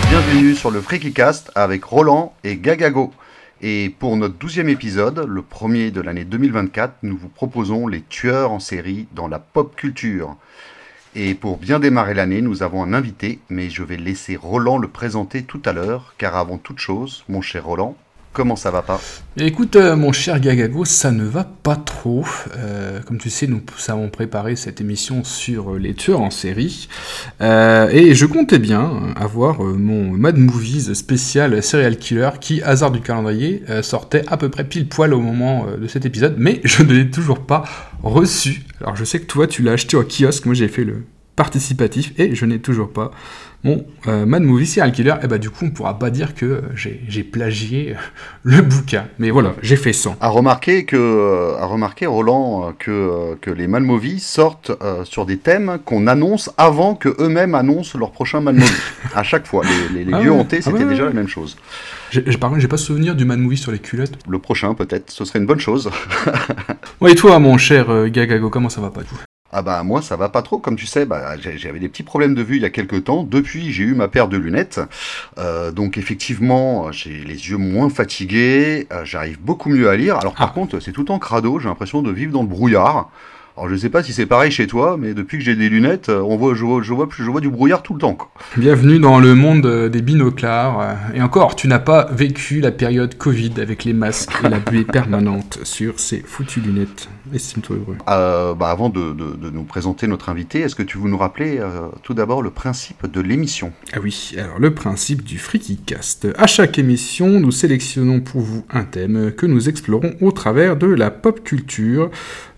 [0.00, 3.12] bienvenue sur le FreakyCast avec Roland et Gagago.
[3.60, 8.50] Et pour notre douzième épisode, le premier de l'année 2024, nous vous proposons les tueurs
[8.50, 10.36] en série dans la pop culture.
[11.14, 14.88] Et pour bien démarrer l'année, nous avons un invité, mais je vais laisser Roland le
[14.88, 17.96] présenter tout à l'heure, car avant toute chose, mon cher Roland,
[18.34, 19.00] Comment ça va pas
[19.36, 22.26] Écoute, euh, mon cher Gagago, ça ne va pas trop.
[22.56, 26.88] Euh, comme tu sais, nous avons préparé cette émission sur les tueurs en série.
[27.40, 33.00] Euh, et je comptais bien avoir mon Mad Movies spécial Serial Killer qui, hasard du
[33.00, 36.34] calendrier, sortait à peu près pile poil au moment de cet épisode.
[36.36, 37.62] Mais je ne l'ai toujours pas
[38.02, 38.64] reçu.
[38.80, 40.44] Alors je sais que toi, tu l'as acheté au kiosque.
[40.46, 41.04] Moi, j'ai fait le
[41.36, 43.12] participatif et je n'ai toujours pas
[43.64, 46.10] mon euh, Mad Movie Serial Killer, et eh bah ben, du coup on pourra pas
[46.10, 47.96] dire que j'ai plagié
[48.42, 49.06] le bouquin.
[49.18, 50.14] Mais voilà, j'ai fait ça.
[50.20, 54.72] À remarquer que, euh, à remarquer Roland que, euh, que les Mad Movies sortent
[55.04, 58.70] sur des thèmes qu'on annonce avant que eux-mêmes annoncent leur prochain Mad Movie.
[59.14, 61.56] à chaque fois, les, les, ah lieux hantés, ah c'était déjà la même chose.
[62.38, 64.18] Par contre, j'ai pas souvenir du Mad Movie sur les culottes.
[64.28, 65.90] Le prochain, peut-être, ce serait une bonne chose.
[67.00, 69.16] ouais, et toi, mon cher Gagago, comment ça va pas tout
[69.56, 72.34] ah bah moi ça va pas trop, comme tu sais, bah, j'avais des petits problèmes
[72.34, 73.22] de vue il y a quelques temps.
[73.22, 74.80] Depuis j'ai eu ma paire de lunettes,
[75.38, 80.16] euh, donc effectivement j'ai les yeux moins fatigués, euh, j'arrive beaucoup mieux à lire.
[80.16, 80.54] Alors par ah.
[80.54, 83.10] contre c'est tout en crado, j'ai l'impression de vivre dans le brouillard.
[83.56, 86.08] Alors je sais pas si c'est pareil chez toi, mais depuis que j'ai des lunettes,
[86.08, 88.18] euh, on voit, je, vois, je, vois, je vois du brouillard tout le temps.
[88.56, 90.96] Bienvenue dans le monde des binoclars.
[91.14, 94.82] Et encore, tu n'as pas vécu la période Covid avec les masques et la buée
[94.92, 97.08] permanente sur ces foutues lunettes.
[97.32, 97.96] Estime-toi heureux.
[98.06, 101.60] bah avant de, de, nous présenter notre invité, est-ce que tu veux nous rappeler
[102.02, 103.72] tout d'abord le principe de l'émission?
[103.92, 106.28] Ah oui, alors le principe du Freaky Cast.
[106.36, 110.86] À chaque émission, nous sélectionnons pour vous un thème que nous explorons au travers de
[110.86, 112.10] la pop culture,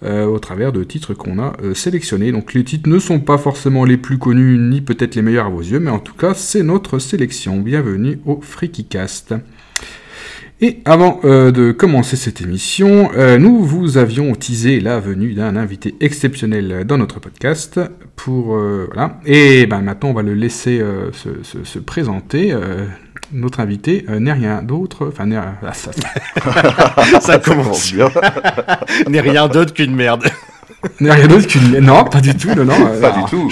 [0.02, 2.32] au travers de titres qu'on a euh, sélectionnés.
[2.32, 5.50] Donc les titres ne sont pas forcément les plus connus ni peut-être les meilleurs à
[5.50, 7.58] vos yeux, mais en tout cas c'est notre sélection.
[7.58, 9.34] Bienvenue au FreakyCast.
[10.60, 15.54] Et avant euh, de commencer cette émission, euh, nous vous avions teasé la venue d'un
[15.54, 17.80] invité exceptionnel dans notre podcast.
[18.16, 19.20] Pour voilà.
[19.26, 22.54] Et ben maintenant on va le laisser se, se, présenter
[23.32, 25.08] notre invité euh, n'est rien d'autre.
[25.08, 25.90] Enfin, n'est ah, ça,
[27.20, 28.08] ça, commence bien.
[29.08, 30.24] n'est rien d'autre qu'une merde.
[31.00, 31.78] N'est rien d'autre qu'une.
[31.80, 32.48] Non, pas du tout.
[32.54, 33.00] Non, non.
[33.00, 33.50] Pas du tout.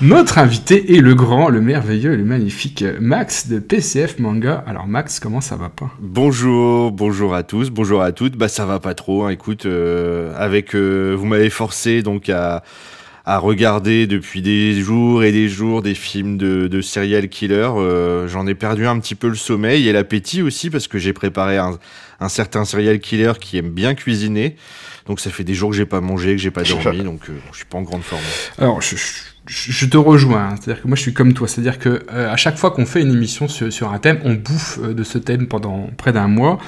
[0.00, 4.64] Notre invité est le grand, le merveilleux, le magnifique Max de PCF Manga.
[4.66, 5.90] Alors, Max, comment ça va pas?
[6.00, 8.36] Bonjour, bonjour à tous, bonjour à toutes.
[8.36, 9.24] Bah, ça va pas trop.
[9.24, 9.30] Hein.
[9.30, 10.74] Écoute, euh, avec.
[10.74, 12.62] Euh, vous m'avez forcé donc à
[13.26, 17.70] à regarder depuis des jours et des jours des films de, de serial killer.
[17.76, 21.14] Euh, J'en ai perdu un petit peu le sommeil et l'appétit aussi parce que j'ai
[21.14, 21.78] préparé un,
[22.20, 24.56] un, certain serial killer qui aime bien cuisiner.
[25.06, 27.34] Donc ça fait des jours que j'ai pas mangé, que j'ai pas dormi, donc euh,
[27.52, 28.22] je suis pas en grande forme.
[28.58, 28.96] Alors je,
[29.46, 30.54] je, te rejoins, hein.
[30.60, 33.02] c'est-à-dire que moi je suis comme toi, c'est-à-dire que euh, à chaque fois qu'on fait
[33.02, 36.28] une émission sur, sur un thème, on bouffe euh, de ce thème pendant près d'un
[36.28, 36.58] mois.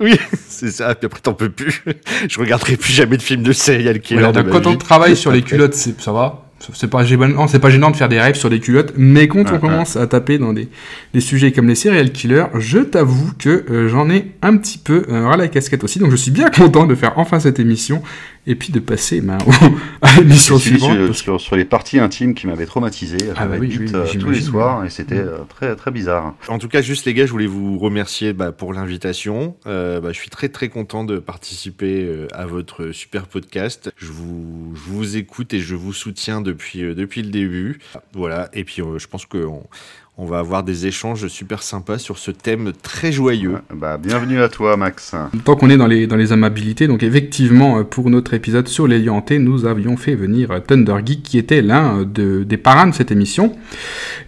[0.00, 0.16] Oui,
[0.48, 0.94] c'est ça.
[0.94, 1.84] Puis après, t'en peux plus.
[2.28, 4.24] Je regarderai plus jamais de films de serial killer.
[4.24, 6.47] Ouais, quand on travaille sur les culottes, ça va.
[6.60, 9.54] C'est pas, c'est pas gênant de faire des rêves sur des culottes, mais quand on
[9.54, 10.02] ah, commence ah.
[10.02, 10.68] à taper dans des,
[11.14, 15.04] des, sujets comme les serial killers, je t'avoue que euh, j'en ai un petit peu
[15.08, 16.00] euh, la casquette aussi.
[16.00, 18.02] Donc je suis bien content de faire enfin cette émission
[18.48, 19.38] et puis de passer ben,
[20.02, 21.12] à l'émission suivante.
[21.12, 24.84] Sur, sur, les parties intimes qui m'avaient traumatisé, ah bah oui, euh, tous les soirs
[24.84, 26.34] et c'était euh, très très bizarre.
[26.48, 29.54] En tout cas, juste les gars, je voulais vous remercier bah, pour l'invitation.
[29.66, 33.92] Euh, bah, je suis très très content de participer à votre super podcast.
[33.98, 37.80] Je vous, je vous écoute et je vous soutiens depuis, depuis le début.
[38.14, 39.64] Voilà, et puis je pense qu'on
[40.20, 43.58] on va avoir des échanges super sympas sur ce thème très joyeux.
[43.72, 45.14] Bah, bienvenue à toi, Max.
[45.44, 48.98] Tant qu'on est dans les, dans les amabilités, donc effectivement, pour notre épisode sur les
[48.98, 53.12] liantés, nous avions fait venir Thunder Geek, qui était l'un de, des parrains de cette
[53.12, 53.54] émission.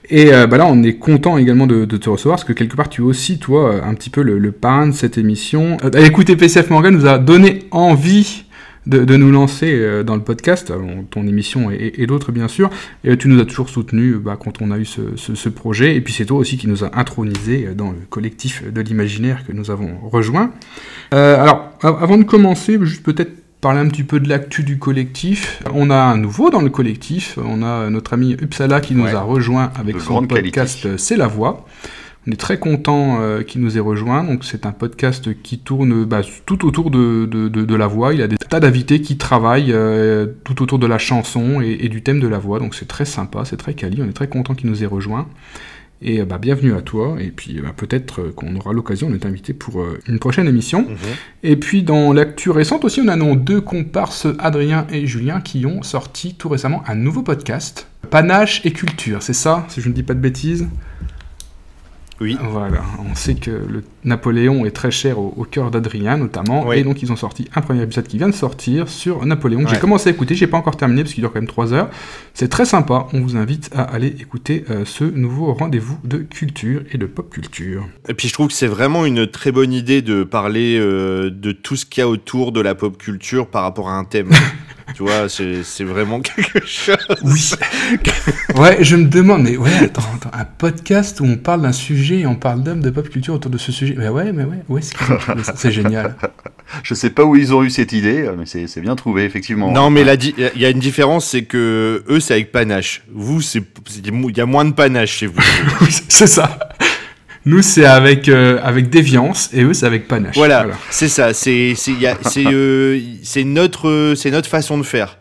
[0.09, 2.89] Et euh, bah là, on est content également de, te recevoir, parce que quelque part,
[2.89, 5.77] tu es aussi, toi, un petit peu le, le parrain de cette émission.
[5.85, 8.45] Euh, écouter PCF Morgan nous a donné envie
[8.87, 10.73] de, nous lancer euh, dans le podcast,
[11.11, 12.71] ton émission et, d'autres bien sûr.
[13.05, 15.97] Et tu nous as toujours soutenu bah, quand on a eu ce, projet.
[15.97, 19.53] Et puis c'est toi aussi qui nous a intronisé dans le collectif de l'imaginaire que
[19.53, 20.53] nous avons rejoint.
[21.13, 25.63] Euh, alors, avant de commencer, juste peut-être parler un petit peu de l'actu du collectif.
[25.75, 27.39] On a un nouveau dans le collectif.
[27.45, 31.67] On a notre ami Uppsala qui nous a rejoint avec son podcast C'est la voix.
[32.31, 34.23] On est très content euh, qu'il nous ait rejoint.
[34.23, 38.15] Donc c'est un podcast qui tourne bah, tout autour de, de, de, la voix.
[38.15, 41.89] Il y a des tas d'invités qui travaillent euh, tout autour de la chanson et,
[41.89, 42.61] du thème de la voix.
[42.61, 44.01] Donc c'est très sympa, c'est très quali.
[44.01, 45.27] On est très content qu'il nous ait rejoint.
[46.03, 47.17] Et bah, bienvenue à toi.
[47.19, 50.83] Et puis bah, peut-être qu'on aura l'occasion de t'inviter pour euh, une prochaine émission.
[50.83, 50.97] Mhm.
[51.43, 55.67] Et puis dans l'actu récente aussi, on a nos deux comparses, Adrien et Julien, qui
[55.67, 57.89] ont sorti tout récemment un nouveau podcast.
[58.09, 60.69] Panache et culture, c'est ça, si je ne dis pas de bêtises?
[62.21, 62.37] Oui.
[62.41, 67.03] Voilà, on sait que le Napoléon est très cher au, cœur d'Adrien notamment, et donc
[67.03, 69.67] ils ont sorti un premier épisode qui vient de sortir sur Napoléon.
[69.69, 71.91] J'ai commencé à écouter, j'ai pas encore terminé parce qu'il dure quand même 3 heures.
[72.35, 76.83] C'est très sympa, on vous invite à aller écouter euh, ce nouveau rendez-vous de culture
[76.93, 77.87] et de pop culture.
[78.09, 81.53] Et puis je trouve que c'est vraiment une très bonne idée de parler euh, de
[81.53, 84.31] tout ce qu'il y a autour de la pop culture par rapport à un thème.
[84.95, 86.97] tu vois, c'est vraiment quelque chose.
[87.23, 87.51] Oui.
[88.57, 92.21] ouais, je me demande, mais ouais, attends, attends, un podcast où on parle d'un sujet
[92.21, 93.90] et on parle d'hommes de pop culture autour de ce sujet.
[93.97, 94.81] Mais ouais, mais ouais, ouais,
[95.55, 96.17] c'est génial.
[96.83, 99.73] Je sais pas où ils ont eu cette idée, mais c'est bien trouvé, effectivement.
[99.73, 103.03] Non, mais il y a une différence, c'est que eux, c'est avec panache.
[103.13, 105.41] Vous, il y a moins de panache chez vous.
[106.09, 106.59] c'est ça.
[107.47, 110.37] Nous, c'est avec, euh, avec déviance et eux, c'est avec panache.
[110.37, 111.33] Voilà, c'est ça.
[111.33, 111.75] C'est
[112.47, 113.01] euh,
[113.45, 115.17] notre, notre façon de faire.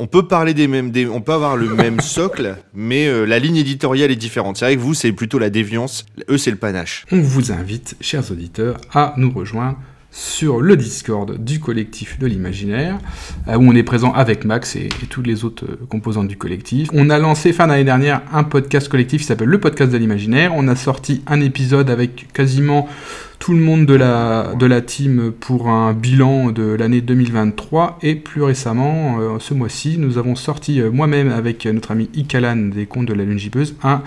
[0.00, 3.40] On peut parler des mêmes, des, on peut avoir le même socle, mais euh, la
[3.40, 4.56] ligne éditoriale est différente.
[4.56, 6.06] C'est vrai que vous, c'est plutôt la déviance.
[6.30, 7.04] Eux, c'est le panache.
[7.10, 9.76] On vous invite, chers auditeurs, à nous rejoindre
[10.12, 12.98] sur le Discord du collectif de l'imaginaire,
[13.48, 16.36] euh, où on est présent avec Max et, et toutes les autres euh, composantes du
[16.36, 16.88] collectif.
[16.92, 20.52] On a lancé fin d'année dernière un podcast collectif qui s'appelle le podcast de l'imaginaire.
[20.54, 22.88] On a sorti un épisode avec quasiment
[23.38, 28.14] tout le monde de la, de la team pour un bilan de l'année 2023 et
[28.14, 32.86] plus récemment, euh, ce mois-ci, nous avons sorti euh, moi-même avec notre ami Ikalan des
[32.86, 34.02] contes de la lune gibeuse un,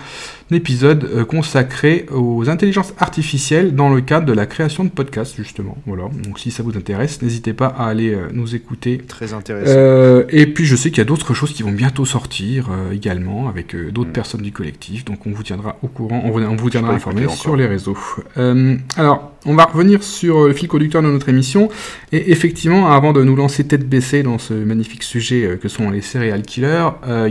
[0.50, 5.78] épisode euh, consacré aux intelligences artificielles dans le cadre de la création de podcasts justement.
[5.86, 8.98] Voilà, donc si ça vous intéresse, n'hésitez pas à aller nous écouter.
[9.08, 10.26] Très intéressant.
[10.28, 13.74] et puis je sais qu'il y a d'autres choses qui vont bientôt sortir également avec
[13.92, 14.12] d'autres mm.
[14.12, 17.56] personnes du collectif, donc on vous tiendra au courant, on, on vous tiendra informé sur
[17.56, 17.96] les réseaux.
[18.96, 21.68] alors on va revenir sur euh, le fil conducteur de notre émission.
[22.12, 25.90] Et effectivement, avant de nous lancer tête baissée dans ce magnifique sujet euh, que sont
[25.90, 27.28] les serial killers, euh,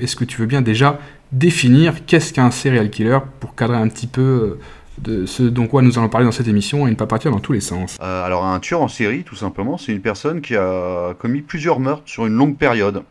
[0.00, 0.98] est-ce que tu veux bien déjà
[1.32, 4.58] définir qu'est-ce qu'un serial killer pour cadrer un petit peu euh,
[4.98, 7.52] de ce dont nous allons parler dans cette émission et ne pas partir dans tous
[7.52, 7.96] les sens?
[8.00, 12.02] Alors un tueur en série, tout simplement, c'est une personne qui a commis plusieurs meurtres
[12.06, 13.02] sur une longue période.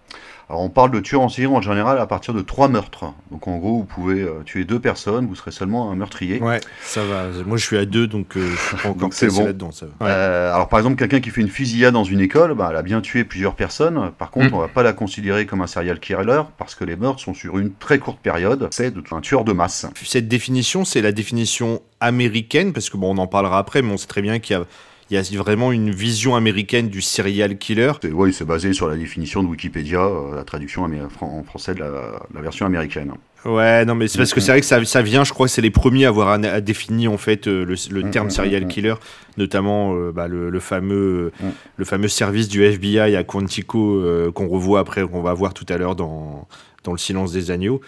[0.50, 3.06] Alors on parle de tueur en série en général à partir de trois meurtres.
[3.30, 6.42] Donc en gros, vous pouvez euh, tuer deux personnes, vous serez seulement un meurtrier.
[6.42, 7.28] Ouais, ça va.
[7.46, 9.46] Moi je suis à deux, donc euh, je suis pas encore c'est bon.
[9.46, 9.70] là-dedans.
[10.02, 12.82] Euh, alors par exemple, quelqu'un qui fait une fusillade dans une école, bah, elle a
[12.82, 14.12] bien tué plusieurs personnes.
[14.18, 14.56] Par contre, mm.
[14.56, 17.60] on va pas la considérer comme un serial killer parce que les meurtres sont sur
[17.60, 18.70] une très courte période.
[18.72, 19.86] C'est un tueur de masse.
[20.04, 23.98] Cette définition, c'est la définition américaine, parce que bon, on en parlera après, mais on
[23.98, 24.64] sait très bien qu'il y a
[25.10, 27.94] il y a vraiment une vision américaine du serial killer.
[28.12, 30.88] Oui, c'est basé sur la définition de Wikipédia, euh, la traduction
[31.22, 33.14] en français de la, version américaine.
[33.44, 35.52] Ouais, non, mais c'est parce que c'est vrai que ça, ça, vient, je crois que
[35.52, 38.68] c'est les premiers à avoir défini en fait euh, le, mm, terme mm, serial mm,
[38.68, 38.94] killer,
[39.38, 41.32] notamment euh, bah, le, fameux,
[41.78, 44.04] le fameux service du FBI à Quantico
[44.36, 46.48] qu'on revoit après, qu'on va voir tout à l'heure dans,
[46.84, 47.82] dans Le silence des agneaux.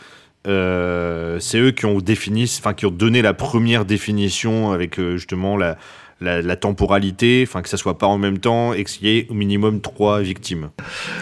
[0.46, 5.78] c'est eux qui ont défini, enfin qui ont donné la première définition avec justement la,
[6.22, 9.34] la, temporalité, enfin que ça soit pas en même temps et qu'il y ait au
[9.34, 10.70] minimum trois victimes.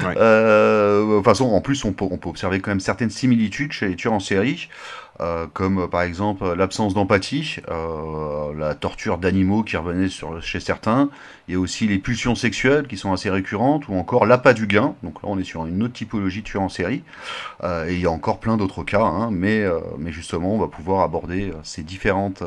[0.05, 3.95] Euh, de toute façon, en plus, on peut, observer quand même certaines similitudes chez les
[3.95, 4.69] tueurs en série.
[5.21, 10.07] Euh, comme par exemple l'absence d'empathie, euh, la torture d'animaux qui revenait
[10.39, 11.09] chez certains,
[11.51, 15.15] a aussi les pulsions sexuelles qui sont assez récurrentes, ou encore l'appât du gain, donc
[15.15, 17.03] là on est sur une autre typologie de tueur en série,
[17.65, 19.65] et il y a encore plein d'autres cas, hein, mais
[20.07, 22.41] justement on va pouvoir aborder ces différentes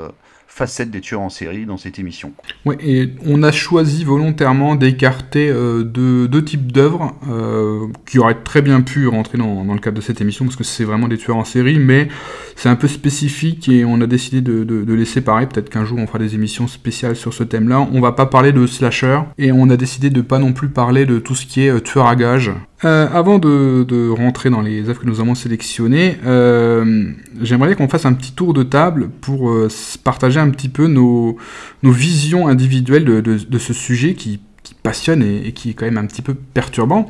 [0.54, 2.32] facette des tueurs en série dans cette émission.
[2.66, 8.60] Oui, et on a choisi volontairement d'écarter euh, deux, types d'œuvres euh, qui auraient très
[8.60, 11.38] bien pu rentrer dans, le cadre de cette émission parce que c'est vraiment des tueurs
[11.38, 12.08] en série, mais
[12.54, 15.48] c'est un peu spécifique et on a décidé de, les séparer.
[15.48, 17.88] Peut-être qu'un jour on fera des émissions spéciales sur ce thème-là.
[17.90, 21.06] On va pas parler de slasher et on a décidé de pas non plus parler
[21.06, 22.52] de tout ce qui est euh, tueur à gage
[22.84, 28.06] euh, avant de, rentrer dans les œuvres que nous avons sélectionnées, euh, j'aimerais qu'on fasse
[28.06, 29.68] un petit tour de table pour euh,
[30.02, 31.38] partager un petit peu nos,
[31.82, 34.40] visions individuelles de, ce sujet qui,
[34.82, 37.08] passionne et, qui est quand même un petit peu perturbant.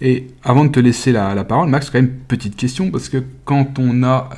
[0.00, 3.22] Et avant de te laisser la, la parole, Max, quand même petite question, parce que
[3.44, 4.28] quand on a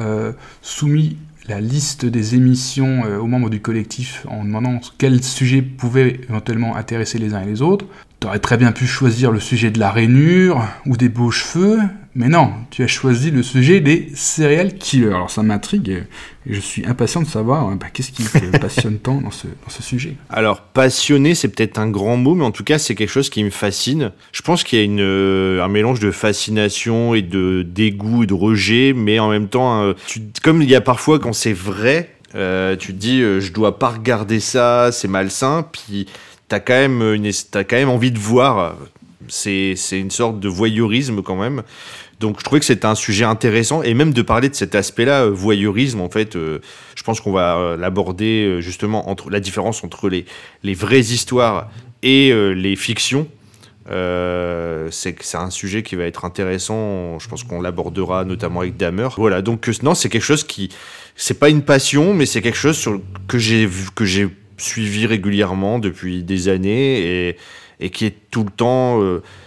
[0.62, 1.16] soumis
[1.48, 7.18] la liste des émissions aux membres du collectif en demandant quels sujets pouvaient éventuellement intéresser
[7.18, 7.86] les uns et les autres,
[8.18, 11.78] T'aurais très bien pu choisir le sujet de la rainure ou des beaux cheveux,
[12.14, 15.08] mais non, tu as choisi le sujet des serial killers.
[15.08, 16.04] Alors ça m'intrigue et,
[16.46, 19.82] je suis impatient de savoir bah, qu'est-ce qui te passionne tant dans ce, dans ce
[19.82, 20.14] sujet?
[20.30, 23.44] Alors passionné, c'est peut-être un grand mot, mais en tout cas c'est quelque chose qui
[23.44, 24.12] me fascine.
[24.32, 28.26] Je pense qu'il y a une, euh, un mélange de fascination et de dégoût et
[28.26, 29.92] de rejet, mais en même temps, euh,
[30.42, 33.90] comme il y a parfois quand c'est vrai, euh, tu te dis je dois pas
[33.90, 36.06] regarder ça, c'est malsain, puis
[36.48, 38.76] t'as quand même une, as quand même envie de voir.
[39.28, 41.62] C'est une sorte de voyeurisme quand même.
[42.20, 45.24] Donc je trouvais que c'était un sujet intéressant et même de parler de cet aspect-là,
[45.24, 46.60] euh, voyeurisme en fait, euh,
[46.94, 50.24] je pense qu'on va euh, l'aborder justement entre la différence entre les,
[50.62, 51.70] les vraies histoires
[52.02, 53.26] et les fictions.
[53.88, 57.18] c'est c'est un sujet qui va être intéressant.
[57.18, 59.08] Je pense qu'on l'abordera notamment avec Damer.
[59.16, 60.68] Voilà, donc non, c'est quelque chose qui,
[61.16, 65.78] c'est pas une passion, mais c'est quelque chose sur, que j'ai que j'ai suivi régulièrement
[65.78, 67.36] depuis des années et,
[67.80, 69.00] et qui est tout le temps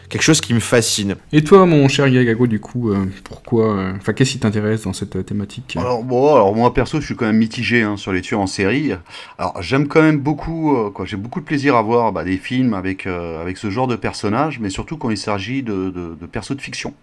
[0.09, 1.15] quelque chose qui me fascine.
[1.31, 4.93] Et toi, mon cher Gagago, du coup, euh, pourquoi, euh, enfin, qu'est-ce qui t'intéresse dans
[4.93, 5.75] cette euh, thématique?
[5.77, 8.47] Alors bon, alors moi perso, je suis quand même mitigé hein, sur les tueurs en
[8.47, 8.91] série.
[9.37, 12.73] Alors j'aime quand même beaucoup, quoi, j'ai beaucoup de plaisir à voir bah, des films
[12.73, 16.55] avec avec ce genre de personnages, mais surtout quand il s'agit de, de, de persos
[16.55, 16.93] de fiction.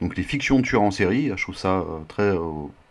[0.00, 2.34] Donc les fictions de tueurs en série, je trouve ça très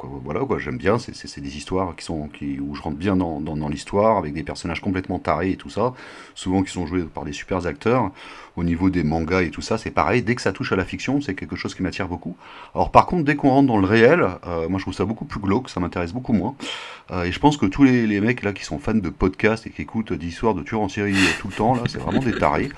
[0.03, 0.97] voilà quoi, j'aime bien.
[0.97, 5.19] C'est des histoires qui sont où je rentre bien dans l'histoire avec des personnages complètement
[5.19, 5.93] tarés et tout ça,
[6.33, 8.11] souvent qui sont joués par des super acteurs
[8.57, 10.21] au niveau des mangas et tout ça, c'est pareil.
[10.21, 12.35] Dès que ça touche à la fiction, c'est quelque chose qui m'attire beaucoup.
[12.73, 15.25] Alors par contre, dès qu'on rentre dans le réel, euh, moi je trouve ça beaucoup
[15.25, 16.55] plus glauque, ça m'intéresse beaucoup moins.
[17.11, 19.67] Euh, et je pense que tous les, les, mecs là qui sont fans de podcasts
[19.67, 22.33] et qui écoutent d'histoires de tueurs en série tout le temps, là, c'est vraiment des
[22.33, 22.69] tarés.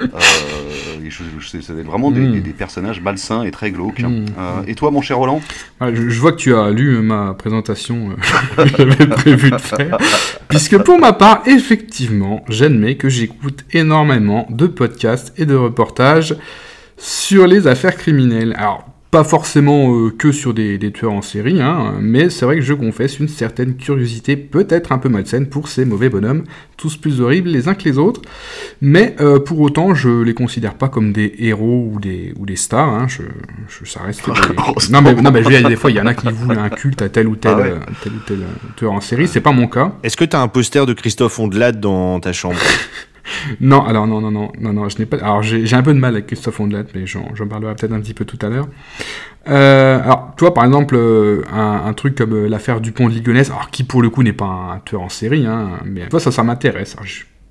[0.00, 0.06] Euh,
[1.40, 2.40] c'est vraiment des, hmm.
[2.40, 3.98] des, personnages malsains et très glauques.
[4.00, 4.26] Hmm.
[4.38, 5.40] Euh, et toi, mon cher Roland?
[5.80, 8.10] Je, je, vois que tu as lu ma présentation
[8.56, 9.98] que j'avais prévu de faire.
[10.48, 16.36] Puisque pour ma part, effectivement, j'admets que j'écoute énormément de podcasts et de reportages
[16.96, 18.54] sur les affaires criminelles.
[18.56, 22.62] Alors, pas forcément euh, que sur des, tueurs en série, hein, mais c'est vrai que
[22.62, 26.44] je confesse une certaine curiosité, peut-être un peu malsaine, pour ces mauvais bonhommes,
[26.78, 28.22] tous plus horribles les uns que les autres.
[28.80, 32.56] Mais euh, pour autant, je les considère pas comme des héros ou des, ou des
[32.56, 32.88] stars.
[32.88, 34.26] Hein, je, ça reste.
[34.90, 37.10] non mais, non mais des fois, il y en a qui vouent un culte à
[37.10, 38.38] tel ou tel, ah euh, tel ou tel
[38.76, 39.28] tueur en série.
[39.28, 39.92] C'est pas mon cas.
[40.02, 42.56] Est-ce que tu as un poster de Christophe Ondelat dans ta chambre?
[43.60, 45.18] non, alors non, non, non, non, non, je n'ai pas.
[45.18, 48.14] Alors j'ai un peu de mal avec Christophe Ondelat, mais j'en parlerai peut-être un petit
[48.14, 48.68] peu tout à l'heure.
[49.48, 53.70] Euh, alors, toi, par exemple, euh, un, truc comme euh, l'affaire Dupont de Ligonnès, alors
[53.70, 56.42] qui pour le coup n'est pas un tueur en série, hein, mais toi, ça, ça
[56.42, 56.96] m'intéresse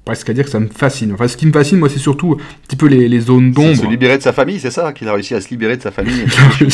[0.04, 1.14] presque à dire que ça me fascine.
[1.14, 3.76] Enfin, ce qui me fascine, moi, c'est surtout un petit peu les, les zones d'ombre.
[3.76, 5.92] Se libérer de sa famille, c'est ça Qu'il a réussi à se libérer de sa
[5.92, 6.24] famille.
[6.62, 6.66] ouais,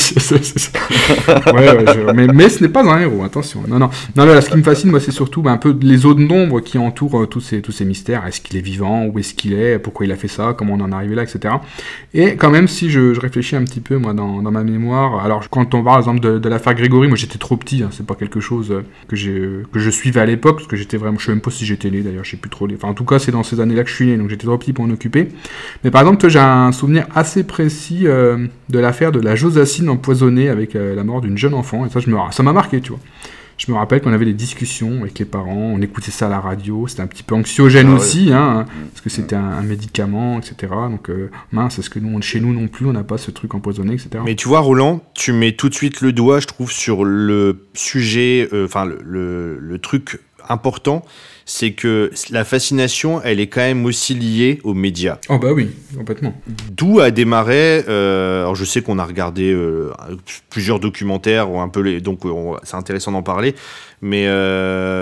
[1.53, 3.63] ouais, mais, mais, ce n'est pas un héros, attention.
[3.67, 3.89] Non, non.
[4.15, 6.62] Non, là, ce qui me fascine, moi, c'est surtout bah, un peu les zones d'ombre
[6.62, 8.25] qui entourent euh, tous, ces, tous ces mystères.
[8.25, 9.05] Est-ce qu'il est vivant?
[9.05, 9.77] Où est-ce qu'il est?
[9.77, 10.55] Pourquoi il a fait ça?
[10.57, 11.24] Comment on en est arrivé là?
[11.24, 11.53] Etc.
[12.13, 15.24] Et quand même, si je, je réfléchis un petit peu, moi, dans, dans, ma mémoire,
[15.24, 17.84] alors quand on parle, par exemple, de, de l'affaire Grégory, moi, j'étais trop petit.
[17.84, 20.96] Hein, c'est pas quelque chose euh, que, que je suivais à l'époque, parce que j'étais
[20.96, 21.17] vraiment.
[21.19, 22.67] Je sais même pas si j'étais né, d'ailleurs, je sais plus trop.
[22.74, 24.57] Enfin, en tout cas, c'est dans ces années-là que je suis né, donc j'étais trop
[24.57, 25.29] petit pour en occuper.
[25.83, 30.50] Mais par exemple, j'ai un souvenir assez précis euh, de l'affaire de la Josacine empoisonnée
[30.50, 32.91] avec euh, la mort d'une jeune enfant, et ça, je me, ça m'a marqué, tu
[32.91, 33.00] vois.
[33.57, 36.39] Je me rappelle qu'on avait des discussions avec les parents, on écoutait ça à la
[36.39, 40.71] radio, c'était un petit peu anxiogène ah aussi, hein, parce que c'était un, médicament, etc.
[40.91, 43.55] Donc euh, mince, est-ce que nous, chez nous non plus, on n'a pas ce truc
[43.55, 44.09] empoisonné, etc.
[44.24, 47.65] Mais tu vois, Roland, tu mets tout de suite le doigt, je trouve, sur le
[47.74, 50.19] sujet, enfin le, le, truc
[50.50, 51.03] important,
[51.50, 55.18] c'est que la fascination, elle est quand même aussi liée aux médias.
[55.30, 56.39] Oh bah oui, complètement.
[56.72, 59.94] D'où a démarré, euh, alors je sais qu'on a regardé euh,
[60.50, 63.56] plusieurs documentaires, ou un peu les, donc euh, c'est intéressant d'en parler,
[64.01, 64.25] mais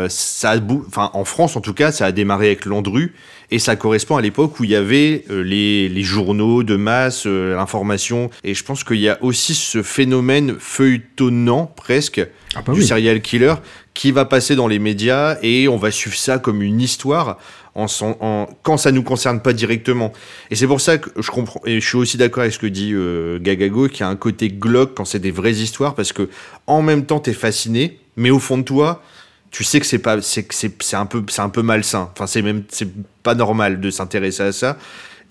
[0.08, 3.16] ça a, enfin, en France en tout cas, ça a démarré avec Landru,
[3.50, 8.30] et ça correspond à l'époque où il y avait les, les, journaux de masse, l'information,
[8.44, 12.26] et je pense qu'il y a aussi ce phénomène feuilletonnant presque
[12.56, 13.56] ah bah du serial killer
[13.96, 17.40] qui va passer dans les médias et on va suivre ça comme une histoire
[17.74, 20.14] en, en quand ça nous concerne pas directement.
[20.52, 22.68] Et c'est pour ça que je comprends et je suis aussi d'accord avec ce que
[22.68, 26.30] dit euh, Gagago qui a un côté glauque quand c'est des vraies histoires parce que
[26.68, 29.02] en même temps tu es fasciné mais au fond de toi
[29.50, 32.10] tu sais que c'est pas c'est c'est un peu c'est un peu malsain.
[32.12, 32.90] Enfin c'est même c'est
[33.24, 34.78] pas normal de s'intéresser à ça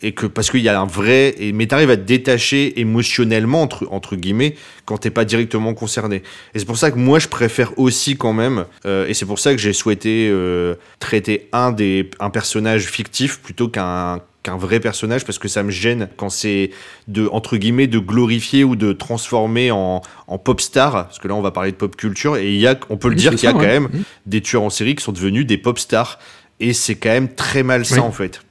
[0.04, 3.62] et que parce qu'il y a un vrai et mais t'arrives à te détacher émotionnellement
[3.62, 6.22] entre entre guillemets quand t'es pas directement concerné.
[6.54, 9.38] Et c'est pour ça que moi je préfère aussi quand même euh, et c'est pour
[9.38, 14.78] ça que j'ai souhaité euh, traiter un des un personnage fictif plutôt qu'un qu'un vrai
[14.78, 16.70] personnage parce que ça me gêne quand c'est
[17.08, 21.34] de entre guillemets de glorifier ou de transformer en, en pop star parce que là
[21.34, 23.44] on va parler de pop culture et il y a on peut le dire qu'il
[23.44, 24.02] y a quand même mmh.
[24.26, 26.18] des tueurs en série qui sont devenus des pop stars
[26.60, 28.40] et c'est quand même très malsain en fait.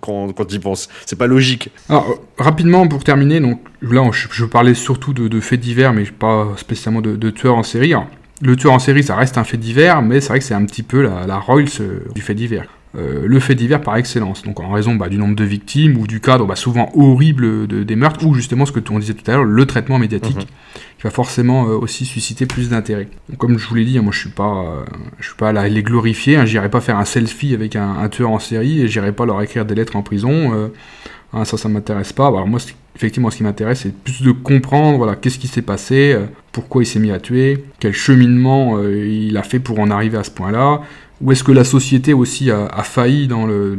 [0.00, 0.88] Quand, quand y pense.
[1.06, 1.70] C'est pas logique.
[1.88, 7.00] Alors rapidement pour terminer donc là je, parlais surtout de, faits divers mais pas spécialement
[7.00, 7.94] de, tueurs en série.
[8.42, 10.64] Le tueur en série ça reste un fait divers mais c'est vrai que c'est un
[10.66, 14.42] petit peu la, la euh, du fait divers euh, le fait divers par excellence.
[14.42, 17.96] Donc en raison bah, du nombre de victimes ou du cadre bah, souvent horrible des
[17.96, 20.36] meurtres ou justement ce que on disait tout à l'heure, le traitement médiatique.
[20.36, 20.44] Mhm.
[20.96, 23.08] qui va forcément euh, aussi susciter plus d'intérêt.
[23.38, 24.84] Comme je vous l'ai dit, hein, moi je suis pas, euh,
[25.18, 26.36] je suis pas là à les glorifier.
[26.36, 29.42] Hein, j'irai pas faire un selfie avec un, tueur en série et j'irai pas leur
[29.42, 30.70] écrire des lettres en prison.
[31.32, 32.28] Hein, ça, ça m'intéresse pas.
[32.28, 32.60] Alors moi,
[32.94, 36.82] effectivement, ce qui m'intéresse, c'est plus de comprendre, voilà, qu'est-ce qui s'est passé, euh, pourquoi
[36.82, 40.24] il s'est mis à tuer, quel cheminement euh, il a fait pour en arriver à
[40.24, 40.80] ce point-là,
[41.20, 43.74] où est-ce que la société aussi a, failli dans le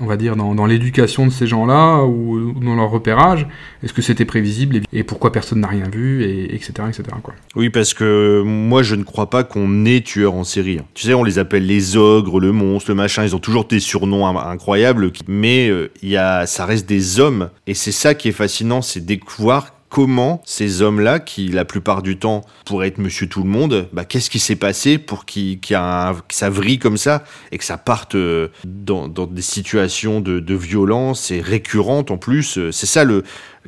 [0.00, 3.46] on va dire, dans, l'éducation de ces gens-là ou dans leur repérage?
[3.82, 6.72] Est-ce que c'était prévisible et pourquoi personne n'a rien vu, et, etc.
[6.88, 7.04] etc.
[7.22, 7.34] Quoi?
[7.54, 10.80] Oui, parce que moi, je ne crois pas qu'on est tueur en série.
[10.94, 13.80] Tu sais, on les appelle les ogres, le monstre, le machin, ils ont toujours des
[13.80, 18.82] surnoms incroyables, mais euh, il ça reste des hommes, et c'est ça qui est fascinant,
[18.82, 23.48] c'est découvrir comment ces hommes-là, qui la plupart du temps pourraient être monsieur tout le
[23.48, 27.24] monde, bah, qu'est-ce qui s'est passé pour qu'il y a que ça vrille comme ça
[27.52, 32.58] et que ça parte euh, dans, des situations de, violence et récurrentes en plus.
[32.58, 33.22] Euh, c'est ça le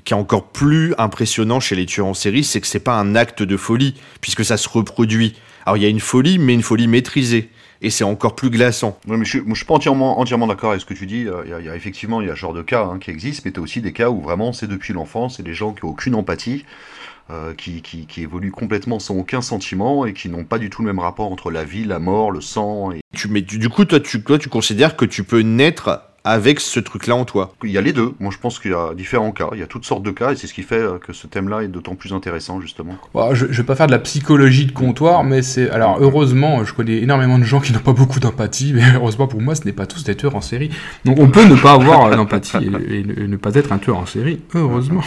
[0.05, 3.15] qui est encore plus impressionnant chez les tueurs en série, c'est que c'est pas un
[3.15, 5.35] acte de folie, puisque ça se reproduit.
[5.67, 7.51] Alors il y a une folie, mais une folie maîtrisée
[7.83, 8.99] et c'est encore plus glaçant.
[9.07, 11.27] Oui, mais je, ne suis pas entièrement, entièrement d'accord avec ce que tu dis.
[11.45, 13.53] Il y a, effectivement, il y a ce genre de cas hein, qui existent, mais
[13.53, 15.93] tu as aussi des cas où vraiment c'est depuis l'enfance, c'est des gens qui n'ont
[15.93, 16.65] aucune empathie,
[17.31, 20.83] euh, qui, qui, qui, évoluent complètement sans aucun sentiment et qui n'ont pas du tout
[20.83, 22.93] le même rapport entre la vie, la mort, le sang.
[22.93, 23.01] Et...
[23.15, 26.81] Tu, mais du coup, toi tu, toi, tu considères que tu peux naître avec ce
[26.81, 28.13] truc-là en toi Il y a les deux.
[28.21, 29.49] Moi, je pense qu'il y a différents cas.
[29.53, 31.27] Il y a toutes sortes de cas, et c'est ce qui fait euh, que ce
[31.27, 32.97] thème-là est d'autant plus intéressant, justement.
[33.33, 35.71] Je, ne vais pas faire de la psychologie de comptoir, mais c'est.
[35.71, 39.41] Alors, heureusement, je connais énormément de gens qui n'ont pas beaucoup d'empathie, mais heureusement pour
[39.41, 40.71] moi, ce n'est pas tous des tueurs en série.
[41.05, 42.59] Donc, on peut ne pas avoir euh, d'empathie
[42.89, 45.03] et, ne pas être un tueur en série, heureusement.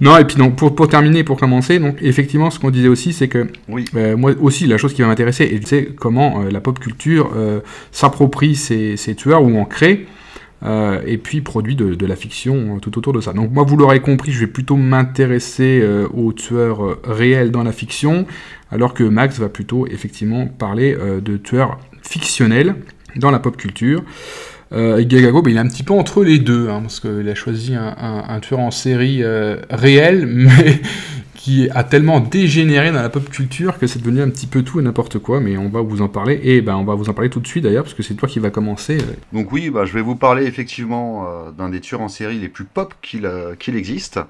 [0.00, 3.12] non, et puis donc, pour, pour terminer, pour commencer, donc effectivement, ce qu'on disait aussi,
[3.12, 3.84] c'est que oui.
[3.94, 7.30] Euh, moi aussi, la chose qui va m'intéresser, c'est comment la pop culture
[7.90, 9.81] s'approprie ces, ces, tueurs ou en crée
[10.64, 13.32] euh, et puis produit de, la fiction euh, tout autour de ça.
[13.32, 17.72] Donc moi, vous l'aurez compris, je vais plutôt m'intéresser euh, aux tueurs réels dans la
[17.72, 18.26] fiction,
[18.70, 22.76] alors que Max va plutôt effectivement parler de tueurs fictionnels
[23.16, 24.02] dans la pop culture.
[24.72, 27.34] et Gagago, ben, il est un petit peu entre les deux, hein, parce qu'il a
[27.34, 29.22] choisi un, un, tueur en série
[29.68, 30.80] réel, mais
[31.42, 34.78] qui a tellement dégénéré dans la pop culture que c'est devenu un petit peu tout
[34.78, 37.14] et n'importe quoi, mais on va vous en parler, et ben on va vous en
[37.14, 38.98] parler tout de suite d'ailleurs, parce que c'est toi qui va commencer.
[39.32, 42.48] Donc oui, bah, je vais vous parler effectivement euh, d'un des tueurs en série les
[42.48, 44.20] plus pop qu'il euh, existe.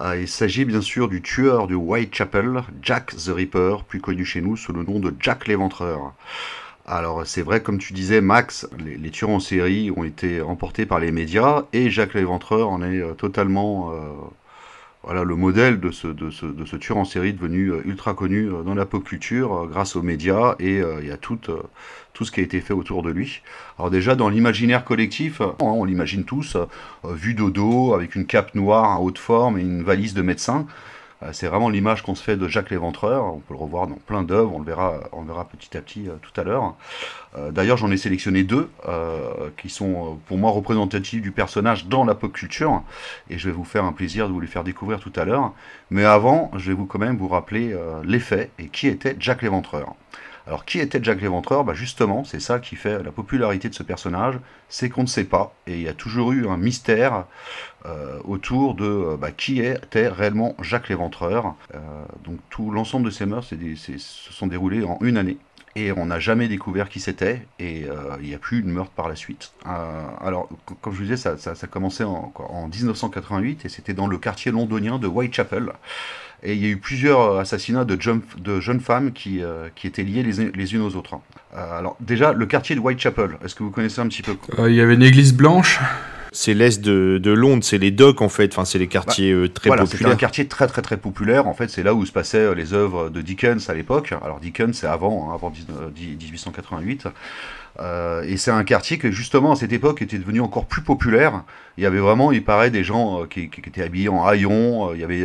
[0.00, 4.42] Euh, il s'agit bien sûr du tueur de Whitechapel, Jack the Ripper, plus connu chez
[4.42, 6.12] nous sous le nom de Jack l'Éventreur.
[6.86, 10.84] Alors c'est vrai, comme tu disais, Max, les, les, tueurs en série ont été emportés
[10.84, 13.94] par les médias et Jack l'Éventreur en est totalement
[15.02, 18.12] voilà le modèle de ce, de, ce, de ce tueur en série devenu euh, ultra
[18.12, 21.38] connu euh, dans la pop culture euh, grâce aux médias et il y a tout,
[22.12, 23.42] tout ce qui a été fait autour de lui.
[23.78, 26.56] Alors déjà dans l'imaginaire collectif, on l'imagine tous,
[27.04, 30.66] vu dodo avec une cape noire en haute forme et une valise de médecin.
[31.22, 33.24] Euh, c'est vraiment l'image qu'on se fait de Jacques Léventreur.
[33.24, 36.08] On peut le revoir dans plein d'œuvres, on le verra, on verra petit à petit
[36.08, 36.74] euh, tout à l'heure.
[37.36, 38.70] Euh, d'ailleurs, j'en ai sélectionné deux
[39.56, 42.82] qui sont pour moi représentatifs du personnage dans la pop culture,
[43.28, 45.52] et je vais vous faire un plaisir de vous les faire découvrir tout à l'heure.
[45.90, 49.94] Mais avant, je vais vous quand même vous rappeler l'effet et qui était Jacques Léventreur.
[50.50, 51.62] Alors qui était Jack l'Éventreur?
[51.62, 54.34] Bah Justement, c'est ça qui fait la popularité de ce personnage,
[54.68, 57.26] c'est qu'on ne sait pas, et il y a toujours eu un mystère
[57.86, 61.54] euh, autour de euh, bah, qui était réellement Jacques l'Éventreur.
[61.76, 61.78] Euh,
[62.24, 65.38] donc tout l'ensemble de ces meurtres se sont déroulés en une année.
[65.76, 67.86] Et on n'a jamais découvert qui c'était, et
[68.20, 69.52] il n'y a plus de meurtre par la suite.
[69.64, 70.48] alors,
[70.80, 74.18] comme je vous disais, ça, ça, ça commençait en, en, 1988, et c'était dans le
[74.18, 75.70] quartier londonien de Whitechapel.
[76.42, 77.98] Et il y a eu plusieurs assassinats de,
[78.38, 81.16] de jeunes femmes qui, euh, qui étaient liées les, les, unes aux autres.
[81.54, 84.36] Euh, alors déjà, le quartier de Whitechapel, est-ce que vous connaissez un petit peu?
[84.58, 85.80] Euh, Il y avait une église blanche
[86.32, 89.48] c'est l'est de, de, Londres, c'est les docks en fait, enfin c'est les quartiers bah,
[89.52, 90.10] très voilà, populaires.
[90.10, 91.48] C'est un quartier très très très populaire.
[91.48, 94.14] En fait, c'est là où se passaient les œuvres de Dickens à l'époque.
[94.22, 97.08] Alors Dickens, c'est avant, hein, avant 1888.
[97.80, 101.44] Euh, et c'est un quartier que justement à cette époque était devenu encore plus populaire.
[101.78, 104.94] Il y avait vraiment, il paraît, des gens euh, qui, étaient habillés en haillons, euh,
[104.94, 105.24] il y avait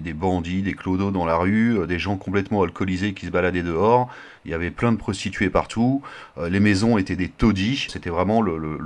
[0.00, 4.08] des, bandits, des clodos dans la rue, des gens complètement alcoolisés qui se baladaient dehors,
[4.46, 6.00] il y avait plein de prostituées partout,
[6.42, 8.78] les maisons étaient des taudis, c'était vraiment le,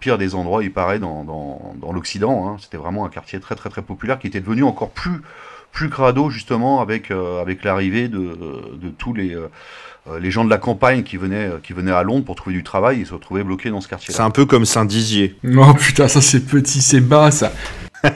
[0.00, 2.48] pire des endroits, il paraît, dans, l'Occident.
[2.48, 2.56] Hein.
[2.60, 5.22] C'était vraiment un quartier très très très populaire qui était devenu encore plus
[5.72, 9.36] plus crado justement avec, avec l'arrivée de, tous les,
[10.20, 12.62] les gens de la campagne qui venaient, euh, qui venaient à Londres pour trouver du
[12.62, 14.14] travail, ils se retrouvaient bloqués dans ce quartier.
[14.14, 15.36] C'est un peu comme Saint-Dizier.
[15.56, 17.52] Oh putain, ça c'est petit, c'est bas ça.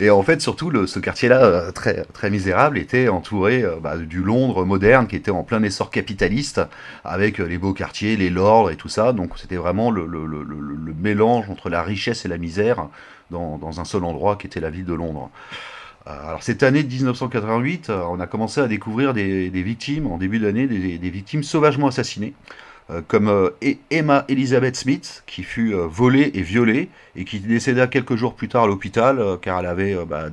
[0.00, 4.22] et en fait, surtout, le, ce quartier-là, euh, très, très misérable, était entouré bah, du
[4.22, 6.60] Londres moderne qui était en plein essor capitaliste,
[7.04, 9.12] avec les beaux quartiers, les lords et tout ça.
[9.12, 12.88] Donc c'était vraiment le, le, le, le, mélange entre la richesse et la misère
[13.30, 15.30] dans, dans, un seul endroit qui était la ville de Londres.
[16.06, 20.18] Euh, alors cette année de 1988, euh, on a commencé à découvrir des, victimes, en
[20.18, 22.34] début d'année, des, victimes sauvagement assassinées.
[23.08, 28.34] comme e-, Emma Elizabeth Smith, qui fut volée et violée, et qui décéda quelques jours
[28.34, 30.26] plus tard à l'hôpital, car elle avait bah,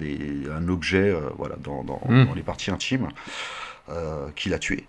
[0.56, 2.26] un objet voilà, dans, hmm.
[2.26, 3.10] dans, les parties intimes.
[4.36, 4.86] qui l'a tué.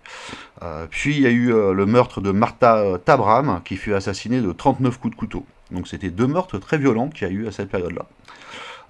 [0.89, 4.99] puis il y a eu le meurtre de Martha Tabram, qui fut assassinée de 39
[4.99, 5.45] coups de couteau.
[5.71, 8.05] Donc c'était deux meurtres très violents qu'il y a eu à cette période-là.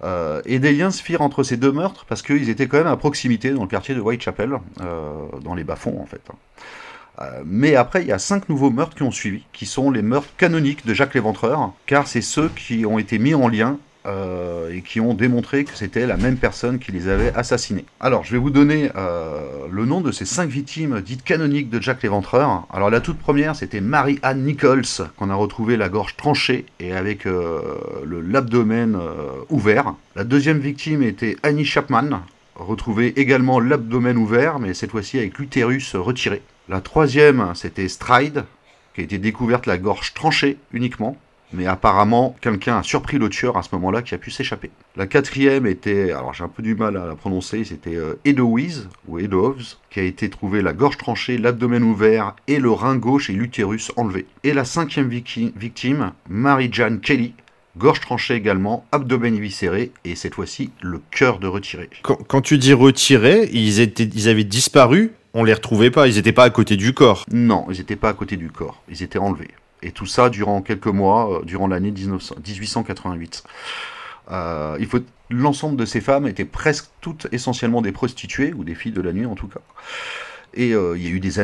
[0.04, 2.86] Euh, et des liens se firent entre ces deux meurtres parce qu'ils étaient quand même
[2.88, 5.12] à proximité dans le quartier de Whitechapel, euh,
[5.42, 6.22] dans les bas-fonds en fait.
[7.20, 10.02] Euh, mais après, il y a cinq nouveaux meurtres qui ont suivi, qui sont les
[10.02, 14.74] meurtres canoniques de Jacques Léventreur, car c'est ceux qui ont été mis en lien euh,
[14.74, 17.84] et qui ont démontré que c'était la même personne qui les avait assassinés.
[18.00, 21.80] Alors, je vais vous donner euh, le nom de ces cinq victimes dites canoniques de
[21.80, 22.66] Jack l'Éventreur.
[22.72, 27.26] Alors, la toute première, c'était Mary-Anne Nichols, qu'on a retrouvé la gorge tranchée et avec
[27.26, 27.60] euh,
[28.04, 28.98] l'abdomen
[29.50, 29.94] ouvert.
[30.16, 32.22] La deuxième victime était Annie Chapman,
[32.56, 36.42] retrouvée également l'abdomen ouvert, mais cette fois-ci avec l'utérus retiré.
[36.68, 38.44] La troisième, c'était Stride,
[38.94, 41.16] qui a été découverte la gorge tranchée uniquement
[41.52, 44.70] mais apparemment quelqu'un a surpris le tueur à ce moment-là qui a pu s'échapper.
[44.96, 48.88] La quatrième était, alors j'ai un peu du mal à la prononcer, c'était euh, Edowiz
[49.08, 53.30] ou Edoves, qui a été trouvé la gorge tranchée, l'abdomen ouvert et le rein gauche
[53.30, 54.26] et l'utérus enlevé.
[54.44, 57.34] Et la cinquième victime, Mary-Jane Kelly,
[57.76, 61.88] gorge tranchée également, abdomen éviscéré et cette fois-ci le cœur de retiré.
[62.02, 66.32] Quand, tu dis retiré, ils, étaient, ils avaient disparu on les retrouvait pas, ils n'étaient
[66.32, 67.24] pas à côté du corps.
[67.32, 69.48] Non, ils n'étaient pas à côté du corps, ils étaient enlevés.
[69.82, 73.44] Et tout ça durant quelques mois, euh, durant l'année 1888.
[74.30, 74.78] Euh,
[75.30, 79.12] l'ensemble de ces femmes étaient presque toutes essentiellement des prostituées ou des filles de la
[79.12, 79.60] nuit en tout cas.
[80.54, 81.38] Et euh, il y a eu des,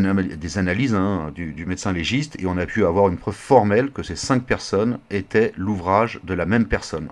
[0.59, 4.17] analyses hein, du, médecin légiste et on a pu avoir une preuve formelle que ces
[4.17, 7.09] cinq personnes étaient l'ouvrage de la même personne.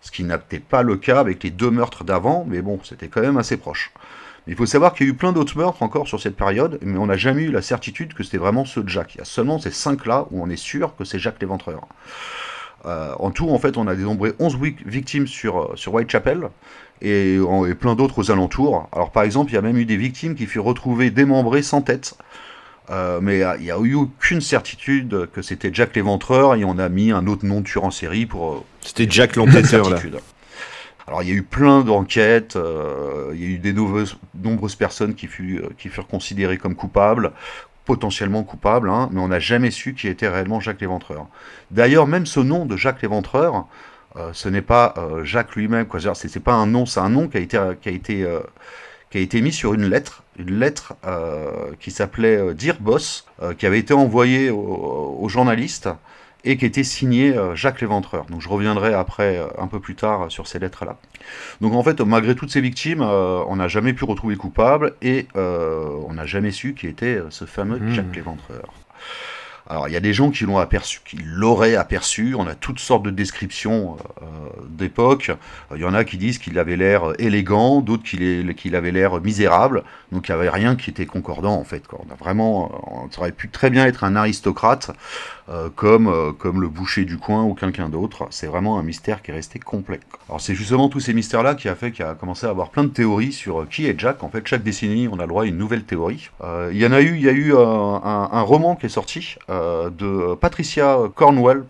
[0.00, 3.20] Ce qui n'était pas le cas avec les deux meurtres d'avant, mais bon, c'était quand
[3.20, 3.92] même assez proche.
[4.48, 6.98] Il faut savoir qu'il y a eu plein d'autres meurtres encore sur cette période, mais
[6.98, 9.14] on n'a jamais eu la certitude que c'était vraiment ceux de Jacques.
[9.14, 11.86] Il y a seulement ces cinq-là où on est sûr que c'est Jacques l'éventreur.
[12.86, 14.56] Euh, en tout, en fait, on a dénombré 11
[14.86, 16.48] victimes sur, euh, sur Whitechapel
[17.02, 18.88] et, et plein d'autres aux alentours.
[18.92, 21.82] Alors, par exemple, il y a même eu des victimes qui furent retrouvées démembrées sans
[21.82, 22.16] tête.
[22.90, 26.88] Euh, mais il n'y a eu aucune certitude que c'était Jack l'éventreur et on a
[26.88, 28.64] mis un autre nom de tueur en série pour.
[28.80, 29.98] C'était Jack l'enquêteur là.
[31.08, 35.14] Alors il y a eu plein d'enquêtes, euh, il y a eu des nombreuses, personnes
[35.14, 37.32] qui, euh, qui, furent considérées comme coupables,
[37.86, 41.26] potentiellement coupables, hein, mais on n'a jamais su qui était réellement Jacques l'Éventreur.
[41.70, 43.66] D'ailleurs, même ce nom de Jacques l'Éventreur,
[44.16, 47.40] euh, ce n'est pas Jacques lui-même, c'est, pas un nom, c'est un nom qui a
[49.10, 50.92] été, mis sur une lettre, une lettre
[51.80, 55.88] qui s'appelait Dear Boss, qui avait été envoyée aux journalistes
[56.44, 58.26] et qui était signé euh, Jacques Léventreur.
[58.26, 60.96] Donc je reviendrai après, euh, un peu plus tard, sur ces lettres-là.
[61.60, 65.26] Donc en fait, malgré toutes ces victimes, euh, on n'a jamais pu retrouver coupable et
[65.34, 67.92] on n'a jamais su qui était ce fameux mmh.
[67.92, 68.72] Jacques Léventreur.
[69.70, 72.34] Alors il y a des gens qui l'ont aperçu, qui l'auraient aperçu.
[72.34, 74.24] On a toutes sortes de descriptions euh,
[74.66, 75.30] d'époque.
[75.74, 79.84] Il y en a qui disent qu'il avait l'air élégant, d'autres qu'il avait l'air misérable.
[80.10, 81.82] Donc il n'y avait rien qui était concordant en fait.
[81.92, 84.90] On a vraiment, on aurait pu très bien être un aristocrate
[85.48, 88.26] euh, comme euh, comme le boucher du coin ou quelqu'un d'autre.
[88.30, 90.00] C'est vraiment un mystère qui est resté complet.
[90.28, 92.84] Alors c'est justement tous ces mystères-là qui a fait qu'il a commencé à avoir plein
[92.84, 94.22] de théories sur qui est Jack.
[94.22, 96.30] En fait, chaque décennie, on a le droit à une nouvelle théorie.
[96.70, 99.36] Il y en a eu, il y a eu un, roman qui est sorti.
[99.78, 101.64] Euh, de Patricia Cornwell,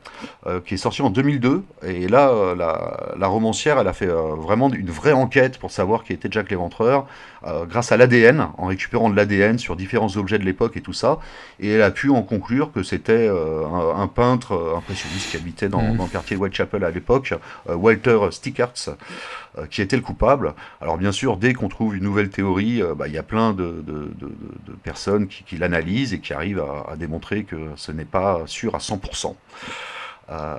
[0.46, 1.62] euh, qui est sortie en 2002.
[1.84, 6.12] Et là, euh, la, romancière, elle a fait vraiment une vraie enquête pour savoir qui
[6.12, 7.06] était Jack l'Éventreur,
[7.44, 11.18] grâce à l'ADN, en récupérant de l'ADN sur différents objets de l'époque et tout ça.
[11.60, 15.96] Et elle a pu en conclure que c'était un, peintre impressionniste qui habitait dans, mmh.
[15.96, 17.34] dans le quartier Whitechapel à l'époque,
[17.68, 18.96] Walter Stickarts.
[19.58, 20.54] Euh, qui était le coupable.
[20.80, 23.52] Alors bien sûr, dès qu'on trouve une nouvelle théorie, euh, bah, il y a plein
[23.52, 23.82] de,
[24.82, 29.34] personnes qui, l'analysent et qui arrivent à, démontrer que ce n'est pas sûr à 100%.
[30.30, 30.58] Euh,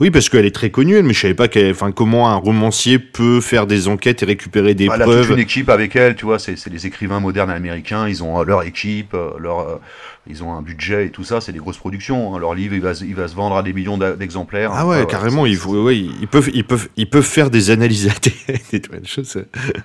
[0.00, 3.40] oui, parce qu'elle est très connue, mais je savais pas enfin, comment un romancier peut
[3.40, 5.00] faire des enquêtes et récupérer des preuves.
[5.02, 8.22] Elle a toute une équipe avec elle, tu vois, c'est les écrivains modernes américains, ils
[8.22, 9.80] ont leur équipe, leur,
[10.28, 12.34] ils ont un budget et tout ça, c'est des grosses productions.
[12.34, 12.38] Hein.
[12.38, 14.70] Leur livre, il va, il va se vendre à des millions d'exemplaires.
[14.74, 18.10] Ah ouais, carrément, ils, ils, peuvent, ils, peuvent, ils peuvent faire des analyses
[18.72, 18.92] et tout,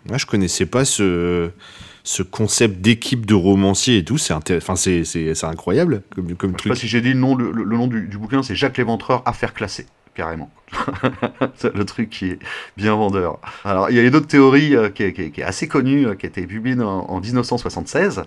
[0.05, 1.49] Moi, je connaissais pas ce,
[2.03, 4.17] ce concept d'équipe de romanciers et tout.
[4.17, 6.59] C'est enfin, c'est incroyable comme, comme truc.
[6.59, 8.77] Je sais pas si j'ai dit le nom, le, nom du, du bouquin, c'est Jacques
[8.77, 10.51] Léventreur, Affaires classées carrément.
[11.55, 12.39] c'est le truc qui est
[12.77, 13.39] bien vendeur.
[13.63, 16.29] Alors, il y a une autre théorie euh, qui, est, assez connue, euh, qui a
[16.29, 18.23] été publiée en, 1976,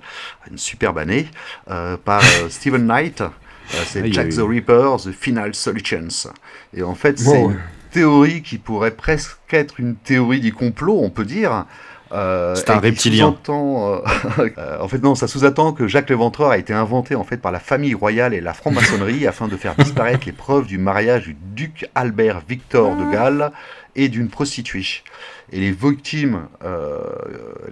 [0.50, 1.28] une superbe année,
[1.70, 3.22] euh, par Stephen Knight.
[3.68, 6.30] c'est Jack the Ripper, The Final Solutions.
[6.74, 7.58] Et en fait, c'est une
[7.90, 11.66] théorie qui pourrait presque être une théorie du complot, on peut dire,
[12.12, 13.26] Euh, C'est un reptilien.
[13.48, 14.00] euh,
[14.58, 17.50] euh, en fait, non, ça sous-attend que Jacques l'Éventreur a été inventé en fait par
[17.52, 21.34] la famille royale et la franc-maçonnerie afin de faire disparaître les preuves du mariage du
[21.54, 23.50] duc Albert Victor de Galles
[23.96, 24.86] et d'une prostituée.
[25.52, 26.98] Et les victimes, euh,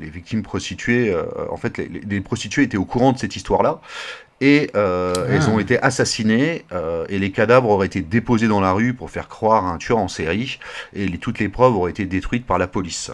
[0.00, 1.14] les victimes prostituées,
[1.50, 3.80] en fait, les, les- les prostituées étaient au courant de cette histoire-là.
[4.40, 5.30] Et euh, Ah.
[5.30, 9.10] elles ont été assassinées euh, et les cadavres auraient été déposés dans la rue pour
[9.10, 10.58] faire croire à un tueur en série
[10.92, 13.10] et les- toutes les preuves auraient été détruites par la police.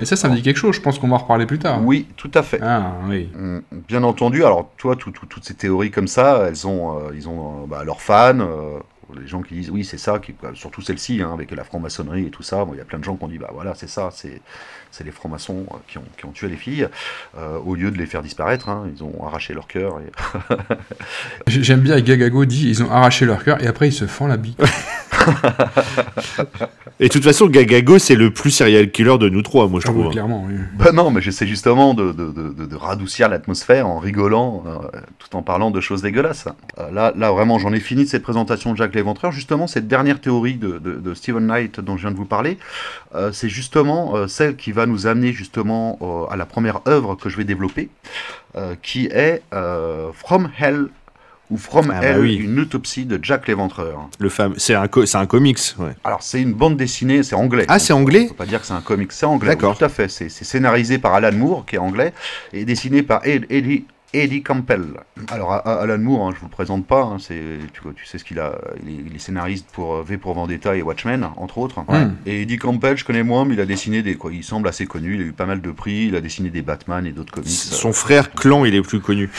[0.00, 0.74] Et ça, ça me dit quelque chose.
[0.74, 1.80] Je pense qu'on va en reparler plus tard.
[1.84, 2.58] Oui, tout à fait.
[2.62, 3.28] Ah, oui.
[3.36, 7.10] Mm, Bien entendu, alors toi, tout- tout- toutes ces théories comme ça, elles ont, euh,
[7.14, 8.78] ils ont euh, bah, leurs fans, euh,
[9.20, 12.26] les gens qui disent oui, c'est ça, qui, bah, surtout celle-ci, hein, avec la franc-maçonnerie
[12.26, 12.64] et tout ça.
[12.64, 14.40] Bon, Il y a plein de gens qui ont dit bah voilà, c'est ça, c'est
[15.04, 16.88] les francs-maçons qui ont, qui ont tué les filles,
[17.64, 19.98] au lieu de les faire disparaître, hein, ils ont arraché leur cœur.
[20.00, 20.10] Et...
[21.48, 24.36] J'aime bien, Gagago dit ils ont arraché leur cœur et après ils se font la
[24.36, 24.60] bite.
[27.00, 29.88] Et de toute façon, Gagago, c'est le plus serial killer de nous trois, moi, je
[29.88, 30.06] Ah trouve.
[30.06, 30.10] hein.
[30.10, 30.54] clairement, oui.
[30.74, 35.00] Bah non, mais j'essaie justement de, de, de, de- de radoucir l'atmosphère en rigolant, euh,
[35.18, 36.46] tout en parlant de choses dégueulasses.
[36.78, 39.32] Euh, là, là, vraiment, j'en ai fini de cette présentation de Jacques l'Éventreur.
[39.32, 42.58] Justement, cette dernière théorie de, de, de Stephen Knight dont je viens de vous parler,
[43.16, 47.16] euh, c'est justement euh, celle qui va nous amener justement euh, à la première œuvre
[47.16, 47.88] que je vais développer,
[48.56, 50.86] euh, qui est euh, From Hell
[51.54, 52.34] ou From Ah bah Hell, oui.
[52.34, 54.08] une autopsie de Jack l'Éventreur.
[54.18, 54.54] Le fam...
[54.56, 55.92] C'est un, co- c'est un comics, ouais.
[56.02, 57.64] Alors, c'est une bande dessinée, c'est anglais.
[57.68, 59.50] Ah, c'est anglais On peut pas dire que c'est un comic, c'est anglais.
[59.50, 59.70] D'accord.
[59.72, 60.08] oui, tout à fait.
[60.08, 62.12] C'est c'est scénarisé par Alan Moore, qui est anglais,
[62.52, 64.84] et dessiné par Ed- Eddie, Eddie Campbell.
[65.28, 67.40] Alors, Alan Moore, hein, je vous le présente pas, hein, c'est,
[67.72, 68.58] tu, sais ce qu'il a.
[68.86, 71.84] Il est, scénariste pour euh, V pour Vendetta et Watchmen, entre autres.
[71.88, 72.06] Ouais.
[72.26, 74.14] Et Eddie Campbell, je connais moins, mais il a dessiné des.
[74.16, 76.50] Quoi, il semble assez connu, il a eu pas mal de prix, il a dessiné
[76.50, 77.50] des Batman et d'autres comics.
[77.50, 79.30] Son frère Clan, il est plus connu.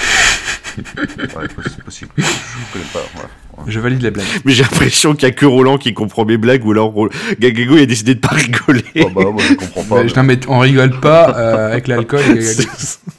[0.78, 2.12] Ouais, c'est possible.
[2.18, 2.24] Je
[2.74, 3.00] connais pas.
[3.14, 3.30] voilà.
[3.68, 4.26] Je valide les blagues.
[4.44, 6.94] Mais j'ai l'impression qu'il y a que Roland qui comprend mes blagues, ou alors
[7.40, 8.84] Gagago, il a décidé de pas rigoler.
[9.00, 10.04] Oh, bah, moi, je comprends pas.
[10.04, 12.20] Mais, non, mais on rigole pas euh, avec l'alcool.
[12.38, 12.42] et.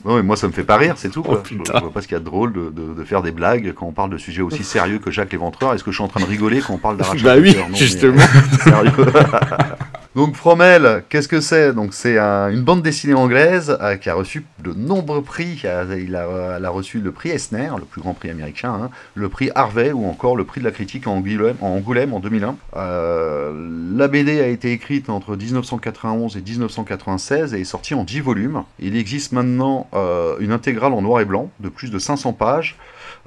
[0.05, 1.23] Non, mais moi, ça me fait pas rire, c'est tout.
[1.23, 1.43] Quoi.
[1.43, 3.23] Oh, je, je vois pas ce qu'il y a de drôle de, de- de faire
[3.23, 5.73] des blagues quand on parle de sujets aussi sérieux que Jacques l'Éventreur.
[5.75, 7.77] Est-ce que je suis en train de rigoler quand on parle d'arracher Bah oui, mais,
[7.77, 8.21] justement.
[8.21, 8.93] euh, sérieux.
[10.17, 11.73] Donc Fromel, qu'est-ce que c'est?
[11.91, 15.61] C'est un- une bande dessinée anglaise euh, qui a reçu de nombreux prix.
[15.63, 19.93] Elle a reçu le prix Eisner, le plus grand prix américain, hein, le prix Harvey
[19.93, 22.57] ou encore le prix de la critique en Angoulême en, Angoulême en 2001.
[22.77, 23.53] Euh,
[23.95, 28.63] la BD a été écrite entre 1991 et 1996 et est sortie en 10 volumes.
[28.79, 32.77] Il existe maintenant euh, une intégrale en noir et blanc de plus de 500 pages.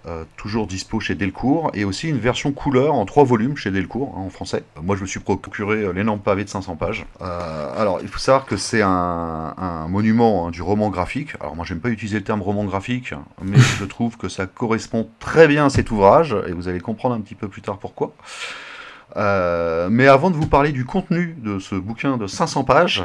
[0.09, 4.15] Euh, toujours dispo chez Delcourt, et aussi une version couleur en trois volumes chez Delcourt,
[4.17, 4.63] hein, en français.
[4.81, 7.05] Moi, je me suis procuré euh, l'énorme pavé de 500 pages.
[7.21, 11.33] Euh, alors, il faut savoir que c'est un, monument hein, du roman graphique.
[11.39, 15.07] Alors, moi, j'aime pas utiliser le terme roman graphique, mais je trouve que ça correspond
[15.19, 18.13] très bien à cet ouvrage, et vous allez comprendre un petit peu plus tard pourquoi.
[19.17, 23.03] Euh, mais avant de vous parler du contenu de ce bouquin de 500 pages,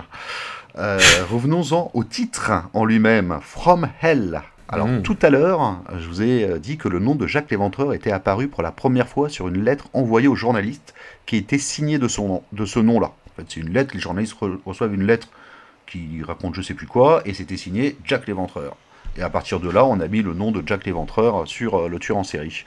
[0.76, 0.98] euh,
[1.30, 4.42] revenons-en au titre en lui-même, From Hell.
[4.68, 5.02] Alors Mmh.
[5.02, 8.10] tout à l'heure, je vous ai euh, dit que le nom de Jacques l'Éventreur était
[8.12, 10.94] apparu pour la première fois sur une lettre envoyée aux journalistes
[11.26, 13.08] qui était signée de, son nom, de ce nom-là.
[13.08, 15.28] En fait, c'est une lettre, les journalistes re- reçoivent une lettre
[15.86, 18.76] qui raconte je sais plus quoi, et c'était signé Jacques l'Éventreur.
[19.16, 21.88] Et à partir de là, on a mis le nom de Jack l'Éventreur sur euh,
[21.88, 22.64] le tueur en série.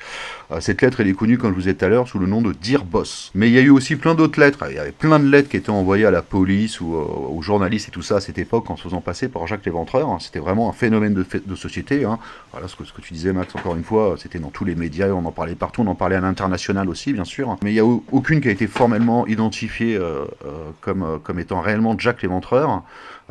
[0.51, 2.19] Euh, cette lettre, elle est connue, comme je vous ai dit tout à l'heure, sous
[2.19, 3.31] le nom de Dear Boss.
[3.35, 4.65] Mais il y a eu aussi plein d'autres lettres.
[4.69, 7.41] Il y avait plein de lettres qui étaient envoyées à la police ou euh, aux
[7.41, 10.07] journalistes et tout ça à cette époque en se faisant passer par Jacques l'Éventreur.
[10.09, 10.19] hein.
[10.21, 12.05] C'était vraiment un phénomène de, société.
[12.05, 12.17] hein.
[12.53, 15.25] Voilà ce que, tu disais, Max, encore une fois, c'était dans tous les médias, on
[15.25, 17.57] en parlait partout, on en parlait à l'international aussi, bien sûr.
[17.61, 19.99] Mais il n'y a au- aucune qui a été formellement identifiée
[20.81, 22.83] comme, comme étant réellement Jack l'Éventreur.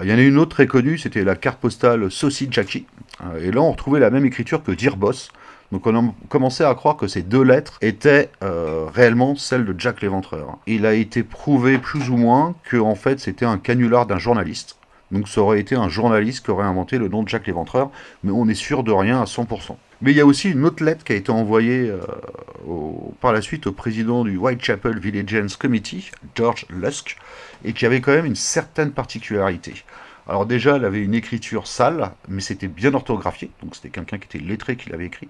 [0.03, 2.85] Il y en a une autre très connue, c'était la carte postale Saucy Jackie.
[3.25, 5.31] Euh, Et là, on retrouvait la même écriture que Dear Boss.
[5.73, 9.75] Donc on a commencé à croire que ces deux lettres étaient euh, réellement celles de
[9.79, 10.59] Jack l'Éventreur.
[10.67, 14.77] Il a été prouvé plus ou moins que en fait c'était un canular d'un journaliste.
[15.11, 17.91] Donc ça aurait été un journaliste qui aurait inventé le nom de Jack l'Éventreur,
[18.25, 19.77] mais on est sûr de rien à 100%.
[20.03, 22.01] Mais il y a aussi une autre lettre qui a été envoyée euh,
[23.21, 27.17] par la suite au président du Whitechapel Villageans Committee, George Lusk,
[27.65, 29.75] et qui avait quand même une certaine particularité.
[30.27, 34.27] Alors déjà, elle avait une écriture sale, mais c'était bien orthographié, donc c'était quelqu'un qui
[34.27, 35.29] était lettré qui l'avait écrit.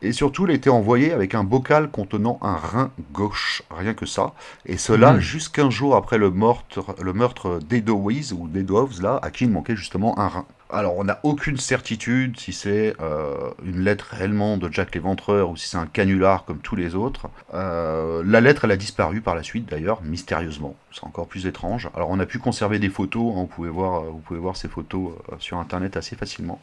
[0.00, 4.32] Et surtout, elle était envoyée avec un bocal contenant un rein gauche, rien que ça.
[4.64, 5.20] Et cela Mhm.
[5.20, 9.76] jusqu'un jour après le meurtre, le meurtre d'Edowiz, ou d'Edows, là, à qui il manquait
[9.76, 10.46] justement un rein.
[10.70, 15.56] Alors, on n'a aucune certitude si c'est euh, une lettre réellement de Jack l'Éventreur ou
[15.56, 17.28] si c'est un canular comme tous les autres.
[17.54, 20.74] Euh, la lettre, elle a disparu par la suite d'ailleurs, mystérieusement.
[20.92, 21.88] C'est encore plus étrange.
[21.94, 24.56] Alors, on a pu conserver des photos, hein, vous, pouvez voir, euh, vous pouvez voir
[24.58, 26.60] ces photos euh, sur Internet assez facilement.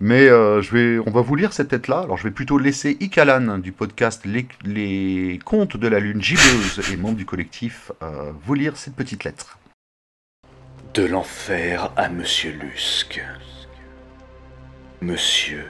[0.00, 2.00] Mais euh, on va vous lire cette tête-là.
[2.00, 6.96] Alors je vais plutôt laisser Ikalan du podcast Les, Contes de la Lune Gibbeuse et
[6.96, 9.58] membre du collectif euh, vous lire cette petite lettre.
[10.94, 13.22] De l'enfer à Monsieur Lusque.
[15.00, 15.64] Monsieur,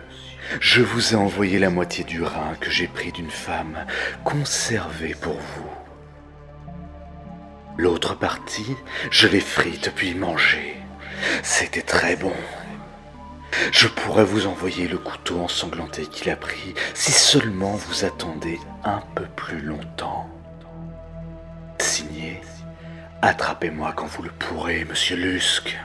[0.60, 3.86] je vous ai envoyé la moitié du rein que j'ai pris d'une femme
[4.24, 5.70] conservé pour vous.
[7.78, 8.74] L'autre partie,
[9.10, 10.76] je l'ai frite puis mangée.
[11.42, 12.34] C'était très bon.
[13.72, 19.00] Je pourrais vous envoyer le couteau ensanglanté qu'il a pris si seulement vous attendez un
[19.14, 20.28] peu plus longtemps.
[21.78, 22.40] Signé,
[23.22, 25.78] attrapez-moi quand vous le pourrez, monsieur Lusque.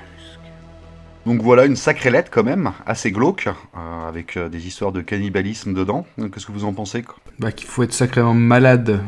[1.26, 5.02] Donc voilà une sacrée lettre quand même, assez glauque, euh, avec euh, des histoires de
[5.02, 6.06] cannibalisme dedans.
[6.18, 7.02] Qu'est-ce que vous en pensez?
[7.02, 9.02] Quoi Bah qu'il faut être sacrément malade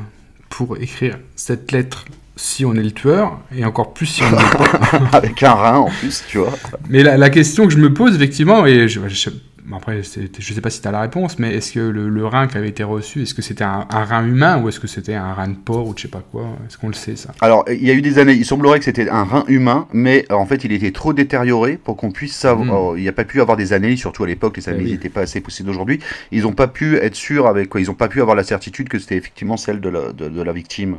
[0.49, 4.57] pour écrire cette lettre si on est le tueur, et encore plus si on est
[4.57, 4.99] pas.
[5.17, 6.53] Avec un rein en plus, tu vois.
[6.89, 9.29] Mais la, la question que je me pose, effectivement, et je, je-
[9.73, 12.47] après, je sais pas si tu as la réponse, mais est-ce que le, le rein
[12.47, 15.15] qui avait été reçu, est-ce que c'était un, un rein humain ou est-ce que c'était
[15.15, 16.47] un rein de porc ou je sais pas quoi?
[16.67, 17.31] Est-ce qu'on le sait ça?
[17.41, 20.25] Alors, il y a eu des années, il semblerait que c'était un rein humain, mais
[20.31, 22.65] euh, en fait, il était trop détérioré pour qu'on puisse savoir.
[22.65, 22.93] Mm.
[22.93, 24.93] euh, il n'y a pas pu avoir des analyses, surtout à l'époque, les analyses oui.
[24.93, 25.99] n'étaient pas assez poussées d'aujourd'hui.
[26.31, 27.81] Ils n'ont pas pu être sûrs avec quoi.
[27.81, 30.41] Ils n'ont pas pu avoir la certitude que c'était effectivement celle de la, de, de
[30.41, 30.95] la victime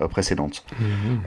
[0.00, 0.64] euh, précédente.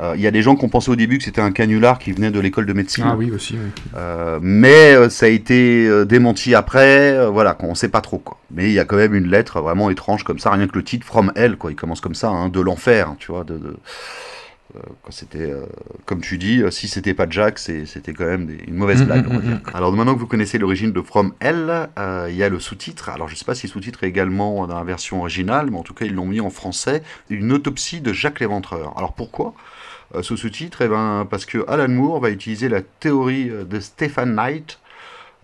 [0.01, 1.99] Euh, Il y a des gens qui ont pensé au début que c'était un canular
[1.99, 3.05] qui venait de l'école de médecine.
[3.07, 3.81] Ah oui, aussi, oui.
[3.95, 8.37] Euh, mais ça a été démenti après, euh, voilà, qu'on sait pas trop quoi.
[8.51, 10.83] Mais il y a quand même une lettre vraiment étrange comme ça, rien que le
[10.83, 13.57] titre From Hell quoi, il commence comme ça, hein, de l'enfer, hein, tu vois, de,
[13.57, 13.77] de-
[14.77, 15.65] euh, quand c'était, euh,
[16.05, 19.25] comme tu dis, si c'était pas Jack, c'était quand même des- une mauvaise Mm, blague.
[19.27, 19.59] mm, on va mm, dire.
[19.73, 21.89] Alors maintenant que vous connaissez l'origine de From Hell,
[22.29, 23.09] il y a le sous-titre.
[23.09, 25.83] Alors je sais pas si le sous-titre est également dans la version originale, mais en
[25.83, 28.93] tout cas ils l'ont mis en français, une autopsie de Jacques l'Éventreur.
[28.97, 29.53] Alors pourquoi
[30.21, 30.81] ce sous-titre?
[30.83, 34.79] Eh ben, parce que Alan Moore va utiliser la théorie de Stephen Knight,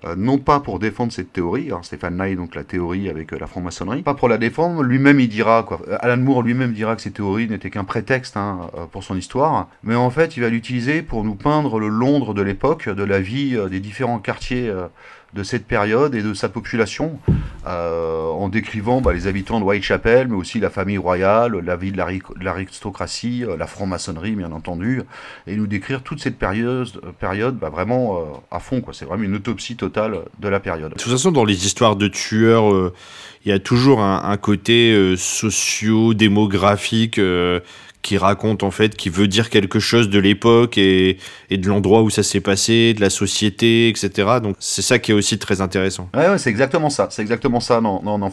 [0.05, 3.37] euh, non pas pour défendre cette théorie, hein, Stephen Knight, donc la théorie avec euh,
[3.39, 6.95] la franc-maçonnerie, pas pour la défendre, lui-même il dira, quoi, euh, Alan Moore lui-même dira
[6.95, 10.49] que ces théories n'étaient qu'un prétexte hein, pour son histoire, mais en fait il va
[10.49, 14.71] l'utiliser pour nous peindre le Londres de l'époque, de la vie des différents quartiers
[15.33, 17.19] de cette période et de sa population,
[17.67, 21.91] euh, en décrivant bah, les habitants de Whitechapel, mais aussi la famille royale, la vie
[21.91, 25.01] de l'ari- de l'aristocratie, euh, la franc-maçonnerie bien entendu,
[25.45, 28.81] et nous décrire toute cette période, euh, période bah, vraiment à fond.
[28.93, 30.93] C'est vraiment une autopsie totale de la période.
[30.93, 32.91] De toute façon, dans les histoires de tueurs,
[33.45, 37.19] il y a toujours un, un côté socio-démographique
[38.07, 41.17] qui raconte en fait, qui veut dire quelque chose de l'époque et,
[41.51, 44.39] de l'endroit où ça s'est passé, de la société, etc.
[44.41, 46.09] Donc c'est ça qui est aussi très intéressant.
[46.15, 47.09] Ouais, c'est exactement ça.
[47.11, 48.31] C'est exactement ça dans, dans, dans.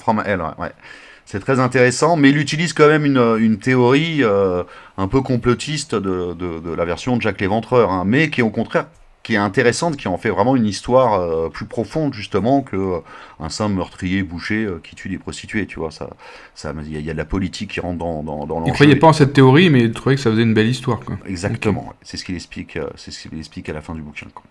[1.25, 4.63] C'est très intéressant, mais il utilise quand même une, une théorie euh,
[4.97, 8.45] un peu complotiste de, de, de la version de Jacques l'Éventreur, hein, mais qui est
[8.45, 8.87] au contraire
[9.25, 12.99] qui est intéressante, qui en fait vraiment une histoire euh, plus profonde justement que euh,
[13.41, 15.91] un simple meurtrier bouché euh, qui tue des prostituées, tu vois.
[15.91, 16.11] Ça,
[16.55, 18.61] ça, il y, a- il y a de la politique qui rentre dans, dans, dans
[18.67, 18.73] Il l'enjeu.
[18.75, 21.17] croyait pas en cette théorie, mais il trouvait que ça faisait une belle histoire, quoi.
[21.27, 24.27] Exactement, c'est ce qu'il explique, euh, c'est ce qu'il explique à la fin du bouquin.
[24.35, 24.45] quoi.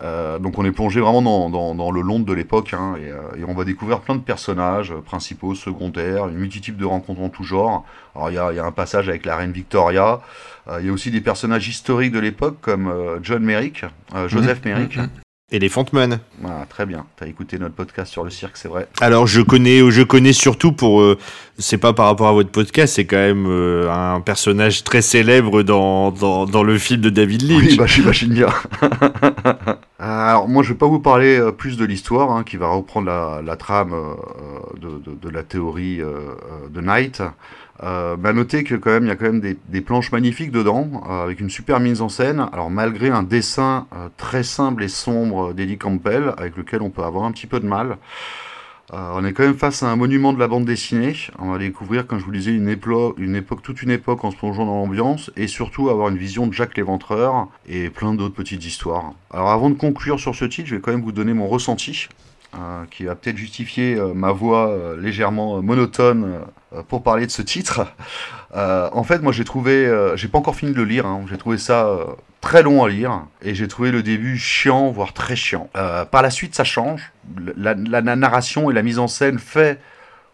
[0.00, 3.40] Euh, donc on est plongé vraiment dans, dans, dans le Londres de l'époque, hein, et,
[3.40, 7.42] et on va découvrir plein de personnages principaux, secondaires, une multitude de rencontres en tout
[7.42, 7.84] genre.
[8.14, 10.20] Alors il y a, il y a un passage avec la reine Victoria,
[10.80, 14.60] il y a aussi des personnages historiques de l'époque comme euh, John Merrick, euh, Joseph
[14.64, 14.96] Mhm, Merrick.
[14.96, 15.08] mhm.
[15.50, 16.18] Elephant Man.
[16.42, 18.86] Voilà, très bien, t'as écouté notre podcast sur le cirque, c'est vrai.
[19.00, 21.16] Alors je connais, je connais surtout pour, euh,
[21.58, 25.62] c'est pas par rapport à votre podcast, c'est quand même euh, un personnage très célèbre
[25.62, 27.62] dans, dans, dans le film de David Lynch.
[27.70, 28.48] Oui, bah j'imagine bien.
[29.98, 33.06] Alors moi je vais pas vous parler euh, plus de l'histoire hein, qui va reprendre
[33.06, 34.14] la, la trame euh,
[34.78, 36.06] de, de- de la théorie euh,
[36.64, 37.22] euh, de Knight.
[37.82, 41.02] Euh, bah, notez que quand même il y a quand même des, planches magnifiques dedans
[41.08, 42.46] euh, avec une super mise en scène.
[42.52, 47.02] Alors malgré un dessin euh, très simple et sombre d'Eddie Campbell avec lequel on peut
[47.02, 47.98] avoir un petit peu de mal.
[48.94, 51.14] Euh, on est quand même face à un monument de la bande dessinée.
[51.38, 52.68] On va découvrir, comme je vous le disais, une,
[53.18, 56.46] une époque, toute une époque en se plongeant dans l'ambiance et surtout avoir une vision
[56.46, 59.12] de Jacques l'Éventreur et plein d'autres petites histoires.
[59.30, 62.08] Alors avant de conclure sur ce titre, je vais quand même vous donner mon ressenti.
[62.90, 66.40] qui va peut-être justifier ma voix légèrement monotone
[66.88, 67.86] pour parler de ce titre.
[68.54, 71.24] Euh, en fait, moi j'ai trouvé, euh, j'ai pas encore fini de le lire, hein,
[71.28, 72.04] j'ai trouvé ça euh,
[72.40, 75.68] très long à lire et j'ai trouvé le début chiant, voire très chiant.
[75.76, 77.12] Euh, par la suite, ça change.
[77.56, 79.80] La, narration et la mise en scène fait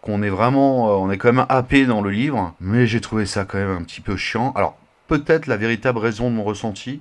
[0.01, 3.27] qu'on est vraiment, euh, on est quand même happé dans le livre, mais j'ai trouvé
[3.27, 4.53] ça quand même un petit peu chiant.
[4.55, 4.77] Alors
[5.09, 7.01] peut-être la véritable raison de mon ressenti,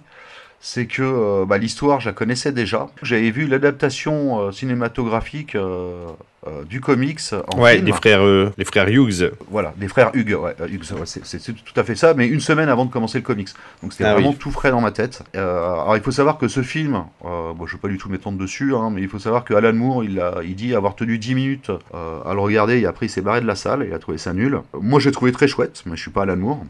[0.59, 2.87] c'est que euh, bah, l'histoire, je la connaissais déjà.
[3.01, 6.07] J'avais vu l'adaptation euh, cinématographique euh,
[6.47, 7.19] euh, du comics
[7.53, 7.85] en Ouais, film.
[7.87, 9.31] les frères, euh, les frères Hughes.
[9.49, 12.39] Voilà, des frères Hugues, ouais, euh, Hughes, ouais, c'est- tout à fait ça, mais une
[12.39, 13.49] semaine avant de commencer le comics.
[13.81, 14.35] Donc c'était Ah vraiment oui.
[14.39, 15.23] tout frais dans ma tête.
[15.35, 18.37] Euh, alors il faut savoir que ce film, bon, je vais pas du tout m'étendre
[18.37, 21.17] dessus, hein, mais il faut savoir que Alan Moore, il, a, il dit avoir tenu
[21.17, 23.93] 10 minutes à le regarder et après il s'est barré de la salle et il
[23.93, 24.59] a trouvé ça nul.
[24.79, 26.63] Moi j'ai trouvé très chouette, mais je suis pas Alan Moore.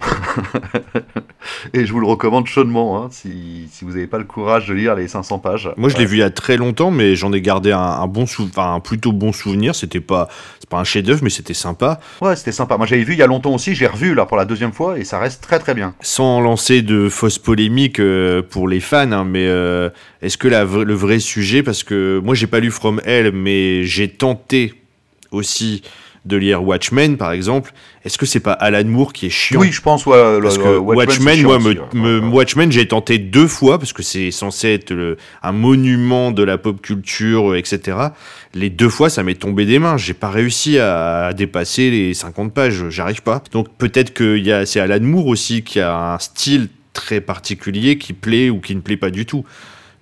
[1.74, 4.74] et je vous le recommande chaudement, hein, si, si vous n'avez pas le courage de
[4.74, 5.70] lire les 500 pages.
[5.78, 8.08] Moi, je l'ai vu il y a très longtemps, mais j'en ai gardé un, un
[8.08, 9.63] bon sou- enfin, un plutôt bon souvenir.
[9.72, 10.28] C'était pas,
[10.60, 12.02] c'est pas un chef-d'œuvre, mais c'était sympa.
[12.20, 12.76] Ouais, c'était sympa.
[12.78, 15.00] Moi j'avais vu il y a longtemps aussi, j'ai revu là pour la deuxième fois
[15.00, 15.94] et ça reste très très bien.
[16.02, 19.90] Sans lancer de fausses polémiques euh, pour les fans, hein, mais euh,
[20.22, 23.84] est-ce que la le vrai sujet, parce que moi j'ai pas lu From Hell, mais
[23.86, 24.74] j'ai tenté
[25.32, 25.84] aussi
[26.26, 27.74] de lire Watchmen, par exemple.
[28.06, 29.60] Est-ce que c'est pas Alan Moore qui est chiant?
[29.60, 31.86] Oui, je pense, ouais, Parce le- que le Watchmen, moi, me, aussi, ouais.
[31.94, 32.32] me- Ouais, ouais.
[32.34, 36.58] Watchmen, j'ai tenté deux fois parce que c'est censé être le- un monument de la
[36.58, 37.98] pop culture, etc.
[38.56, 39.98] Les deux fois, ça m'est tombé des mains.
[39.98, 42.90] J'ai pas réussi à, dépasser les 50 pages.
[42.90, 43.44] J'arrive pas.
[43.52, 47.98] Donc peut-être que y a, c'est Alan Moore aussi qui a un style très particulier
[47.98, 49.44] qui plaît ou qui ne plaît pas du tout.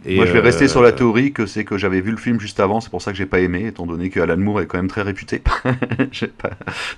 [0.03, 2.17] Et, Moi, je vais euh, rester sur la théorie que c'est que j'avais vu le
[2.17, 4.61] film juste avant, c'est pour ça que j'ai pas aimé, étant donné que Alan Moore
[4.61, 5.39] est quand même très réputé.
[6.41, 6.49] Pas-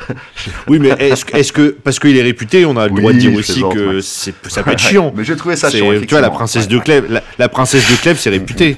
[0.69, 3.33] Oui, mais est-ce que, parce qu'il est réputé, on a le Oui, droit de dire
[3.37, 4.01] aussi que ouais.
[4.01, 5.11] ça peut être chiant.
[5.15, 5.91] Mais j'ai trouvé ça chiant.
[5.99, 6.79] tu vois, la princesse de.
[6.79, 8.77] Clèves, la, la princesse de Clèves, c'est réputé.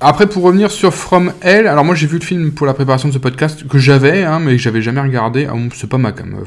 [0.00, 3.08] Après, pour revenir sur From Hell, alors moi j'ai vu le film pour la préparation
[3.08, 5.46] de ce podcast que j'avais, hein, mais que j'avais jamais regardé.
[5.48, 6.34] Ah, bon, c'est pas ma cam.
[6.34, 6.44] euh,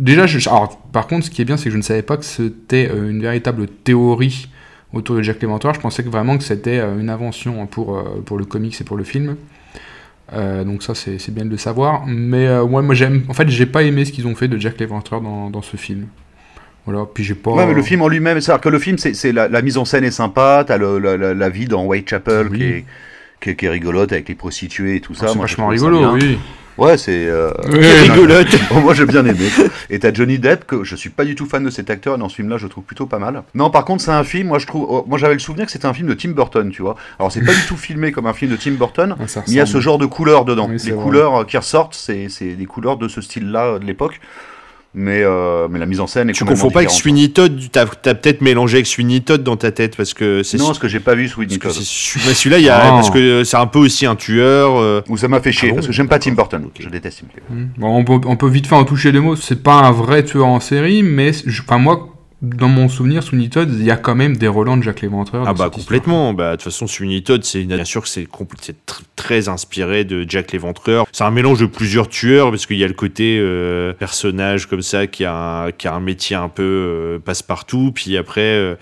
[0.00, 2.16] Déjà, je, alors, par contre, ce qui est bien, c'est que je ne savais pas
[2.16, 4.48] que c'était euh, une véritable théorie
[4.96, 5.74] autour de Jack l'Éventreur.
[5.74, 8.84] Je pensais que vraiment que c'était euh, une invention pour, euh, pour le comics et
[8.84, 9.36] pour le film.
[10.32, 12.04] Euh, donc ça, c'est bien de le savoir.
[12.06, 13.22] Mais euh, ouais, moi, j'aime.
[13.28, 15.76] En fait, j'ai pas aimé ce qu'ils ont fait de Jack l'Éventreur dans, dans ce
[15.76, 16.06] film.
[16.84, 17.06] Voilà.
[17.12, 17.52] Puis j'ai pas.
[17.52, 19.84] Ouais, mais le film en lui-même, c'est-à-dire que le film, c'est la, la mise en
[19.84, 22.58] scène est sympa, t'as la, la, vie dans Whitechapel Oui.
[22.58, 22.84] qui, est,
[23.40, 25.26] qui, est, qui est rigolote avec les prostituées et tout ça.
[25.28, 26.38] Ah, c'est vachement rigolo, oui.
[26.78, 27.26] Ouais, c'est.
[27.26, 28.48] euh, Oui, Rigolote.
[28.70, 29.46] Bon, moi j'ai bien aimé.
[29.90, 32.18] Et t'as Johnny Depp, que je suis pas du tout fan de cet acteur, et
[32.18, 33.42] dans ce film-là, je trouve plutôt pas mal.
[33.54, 34.86] Non, par contre, c'est un film, moi je trouve.
[34.88, 36.96] oh, moi j'avais le souvenir que c'était un film de Tim Burton, tu vois.
[37.18, 39.54] Alors c'est pas du tout filmé comme un film de Tim Burton, Ah, mais il
[39.54, 40.68] y a ce genre de couleurs dedans.
[40.70, 41.02] Oui, les vrai.
[41.02, 44.20] couleurs euh, qui ressortent, c'est c'est des couleurs de ce style-là euh, de l'époque.
[44.98, 46.90] Mais, euh, mais la mise en scène est Tu complètement confonds pas avec.
[46.90, 50.56] Sweeney Todd, t'as as, peut-être mélangé avec Sweeney Todd dans ta tête parce que c'est
[50.56, 51.70] Non, parce que j'ai pas vu Sweeney Todd.
[51.72, 52.90] celui-là il y a Ah.
[52.92, 54.78] parce que c'est un peu aussi un tueur.
[54.80, 56.32] euh, Ou ça m'a fait chier, Ah bon parce que j'aime pas Tim.
[56.32, 56.64] Burton.
[56.64, 56.76] Ok.
[56.80, 57.68] Je déteste Tim Burton.
[57.76, 59.36] Bon, on, peut, on peut vite faire en toucher les mots.
[59.36, 62.15] C'est pas un vrai tueur en série, mais je- enfin moi,
[62.54, 65.44] dans mon souvenir, Sweeney Todd, il y a quand même des relents de Jacques Léventreur.
[65.46, 66.32] Ah bah complètement.
[66.34, 69.48] Bah de toute façon Sweeney Todd c'est bien sûr que c'est compl- c'est tr- très
[69.48, 71.06] inspiré de Jack l'Éventreur.
[71.12, 74.82] C'est un mélange de plusieurs tueurs parce qu'il y a le côté euh, personnage comme
[74.82, 75.34] ça qui a
[75.66, 78.74] un, qui a un métier un peu euh, passe-partout puis après euh,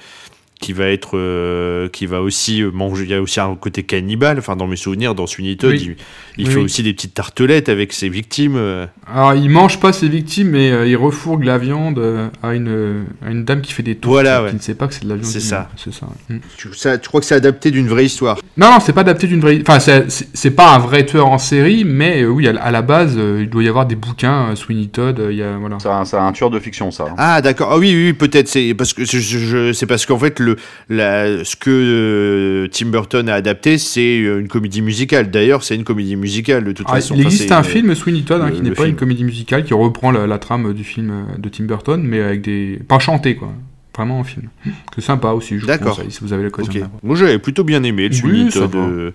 [0.65, 3.83] qui va être euh, qui va aussi euh, manger il y a aussi un côté
[3.83, 5.95] cannibale enfin dans mes souvenirs dans Sweeney Todd Oui.
[6.39, 6.65] il, il Oui, fait oui.
[6.65, 8.87] aussi des petites tartelettes avec ses victimes euh.
[9.13, 12.01] Alors, il mange pas ses victimes, mais euh, il refourgue la viande
[12.43, 14.13] à une, à une dame qui fait des tours.
[14.13, 14.51] Voilà, qui, ouais.
[14.51, 15.27] qui ne sait pas que c'est de la viande.
[15.27, 15.69] C'est ça.
[15.77, 16.07] C'est ça.
[16.31, 16.41] ouais.
[16.57, 18.39] Tu, ça- tu crois que c'est adapté d'une vraie histoire?
[18.57, 19.61] Non, non, c'est pas adapté d'une vraie.
[19.61, 22.63] Enfin, c'est- c'est c'est pas un vrai tueur en série, mais euh, oui, à, la-
[22.63, 25.39] à la base, euh, il doit y avoir des bouquins, euh, Sweeney Todd, euh, il
[25.39, 25.77] y a voilà.
[25.81, 27.05] C'est un, c'est un tueur de fiction, ça.
[27.11, 27.15] hein.
[27.19, 27.69] Ah d'accord.
[27.73, 30.41] Ah oui oui, oui, peut-être c'est parce que je, je- je- c'est parce qu'en fait
[30.41, 30.54] le
[30.89, 35.31] la, ce que euh, Tim Burton a adapté c'est euh, une comédie musicale.
[35.31, 37.15] D'ailleurs c'est une comédie musicale de toute Ah, façon.
[37.17, 38.89] il existe c'est un film Sweeney Todd hein, qui n'est pas film.
[38.91, 42.21] une comédie musicale qui reprend la, la trame du film euh, de Tim Burton, mais
[42.21, 43.53] avec des pas chanté quoi,
[43.97, 44.49] vraiment en film.
[44.95, 45.59] C'est sympa aussi.
[45.59, 46.71] Je vous conseille si vous avez l'occasion.
[46.71, 46.75] Ok.
[46.77, 47.01] de la voir.
[47.03, 49.13] Moi j'avais plutôt bien aimé le Oui, Sweeney Todd de,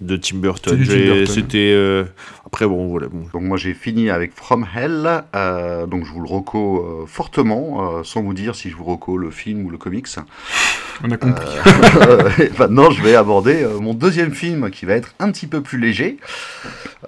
[0.00, 0.78] de Tim Burton.
[1.26, 2.04] C'était euh,
[2.46, 3.24] après bon voilà bon.
[3.32, 7.98] Donc moi j'ai fini avec From Hell, euh, donc je vous le reco euh, fortement,
[7.98, 10.06] euh, sans vous dire si je vous reco le film ou le comics.
[11.04, 11.46] On a compris.
[11.96, 15.46] Euh, et maintenant je vais aborder euh, mon deuxième film qui va être un petit
[15.46, 16.18] peu plus léger.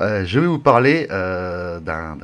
[0.00, 2.16] Euh, je vais vous parler euh, d'un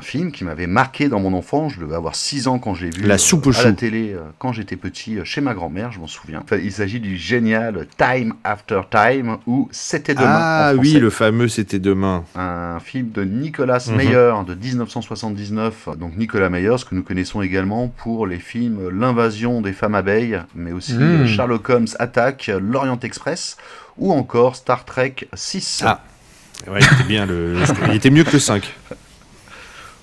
[0.00, 1.74] film qui m'avait marqué dans mon enfance.
[1.74, 4.20] Je devais avoir 6 ans quand j'ai vu La soupe au à la télé euh,
[4.38, 6.40] quand j'étais petit euh, chez ma grand-mère, je m'en souviens.
[6.42, 10.26] Enfin, il s'agit du génial Time After Time ou C'était demain.
[10.28, 12.24] Ah en oui le fameux c'était demain.
[12.34, 13.96] un film de Nicolas Mhm.
[13.96, 15.88] Meyer de 1979.
[15.98, 20.40] Donc Nicolas Meyer, ce que nous connaissons également pour les films L'invasion des femmes abeilles,
[20.54, 21.02] mais aussi Mhm.
[21.22, 23.56] euh, Sherlock Holmes Attaque, L'Orient Express,
[23.98, 25.82] ou encore Star Trek 6.
[25.86, 26.00] Ah.
[26.68, 27.56] Ouais, il était bien le,
[27.88, 28.72] il était mieux que le 5.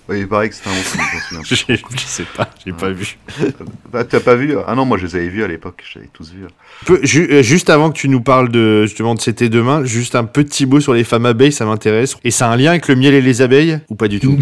[0.09, 2.89] Oui, il paraît que c'est un bon film, je je, je sais pas, j'ai pas
[2.89, 3.17] vu.
[3.93, 6.01] Bah, T'as pas vu Ah non, moi je les avais vus à l'époque, je les
[6.01, 6.47] avais tous vus.
[6.85, 10.15] Peu- ju- euh, juste avant que tu nous parles de justement de c'était demain, juste
[10.15, 12.17] un petit mot sur les femmes abeilles, ça m'intéresse.
[12.25, 14.37] Et ça a un lien avec le miel et les abeilles ou pas du tout?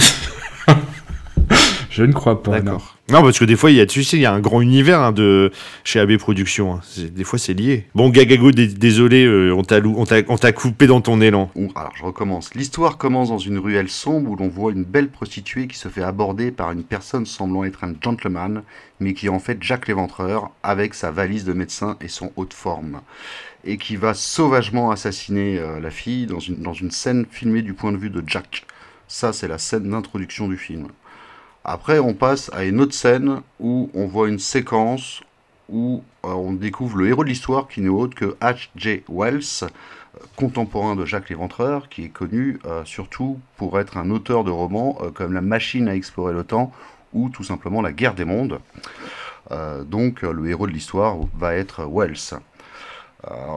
[2.00, 2.62] Je ne crois pas.
[2.62, 2.78] Non.
[3.10, 3.22] non.
[3.24, 5.02] parce que des fois, il y a, tu sais, il y a un grand univers
[5.02, 5.52] hein, de
[5.84, 6.76] chez AB Productions.
[6.76, 6.82] Hein.
[6.98, 7.88] Des fois, c'est lié.
[7.94, 11.52] Bon, Gagago, désolé, euh, on t'a coupé dans ton élan.
[11.76, 12.54] Alors, je recommence.
[12.56, 16.02] L'histoire commence dans une ruelle sombre où l'on voit une belle prostituée qui se fait
[16.02, 18.64] aborder par une personne semblant être un gentleman,
[19.02, 22.46] mais qui est en fait Jacques l'Éventreur, avec sa valise de médecin et son haut
[22.46, 23.02] de forme
[23.66, 27.74] et qui va sauvagement assassiner euh, la fille dans une, dans une scène filmée du
[27.74, 28.66] point de vue de Jack.
[29.10, 30.88] Ça, c'est la scène d'introduction du film.
[31.64, 35.22] Après, on passe à une autre scène où on voit une séquence
[35.68, 39.04] où euh, on découvre le héros de l'histoire qui n'est autre que H.J.
[39.08, 39.68] Wells, euh,
[40.36, 45.34] contemporain de Jacques Léventreur, qui est connu surtout pour être un auteur de romans comme
[45.34, 46.72] La machine à explorer le temps
[47.14, 48.60] ou tout simplement La guerre des mondes.
[49.86, 52.40] donc le héros de l'histoire va être Wells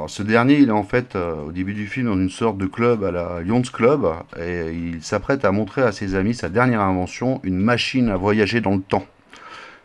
[0.08, 2.66] ce dernier, il est en fait euh, au début du film dans une sorte de
[2.66, 4.06] club à la Lions Club
[4.38, 8.60] et il s'apprête à montrer à ses amis sa dernière invention, une machine à voyager
[8.60, 9.06] dans le temps.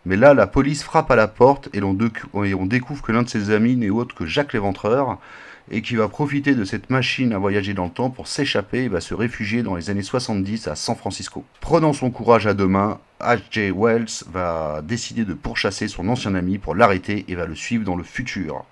[0.05, 3.51] Mais là, la police frappe à la porte et, on découvre que l'un de ses
[3.51, 5.19] amis n'est autre que Jacques l'Éventreur
[5.69, 8.87] et qui va profiter de cette machine à voyager dans le temps pour s'échapper et
[8.87, 11.43] va se réfugier dans les années 70 à San Francisco.
[11.59, 13.71] Prenant son courage à deux mains, H.J.
[13.75, 17.97] Wells va décider de pourchasser son ancien ami pour l'arrêter et va le suivre dans
[17.97, 18.63] le futur.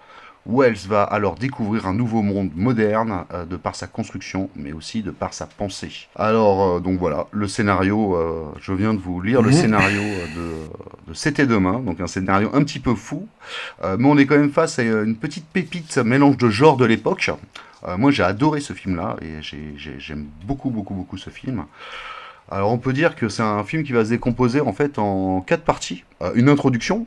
[0.47, 5.01] Wells va alors découvrir un nouveau monde moderne euh, de par sa construction, mais aussi
[5.01, 6.07] de par sa pensée.
[6.15, 9.55] Alors, euh, donc voilà, le scénario, euh, je viens de vous lire le mhm.
[9.55, 13.27] scénario de, de C'était demain, donc un scénario un petit peu fou,
[13.83, 17.29] mais on est quand même face à une petite pépite mélange de genre de l'époque.
[17.97, 21.65] moi j'ai adoré ce film-là, et j'aime beaucoup, beaucoup, beaucoup ce film.
[22.51, 25.41] Alors on peut dire que c'est un film qui va se décomposer en fait en
[25.41, 26.03] quatre parties.
[26.35, 27.05] une introduction,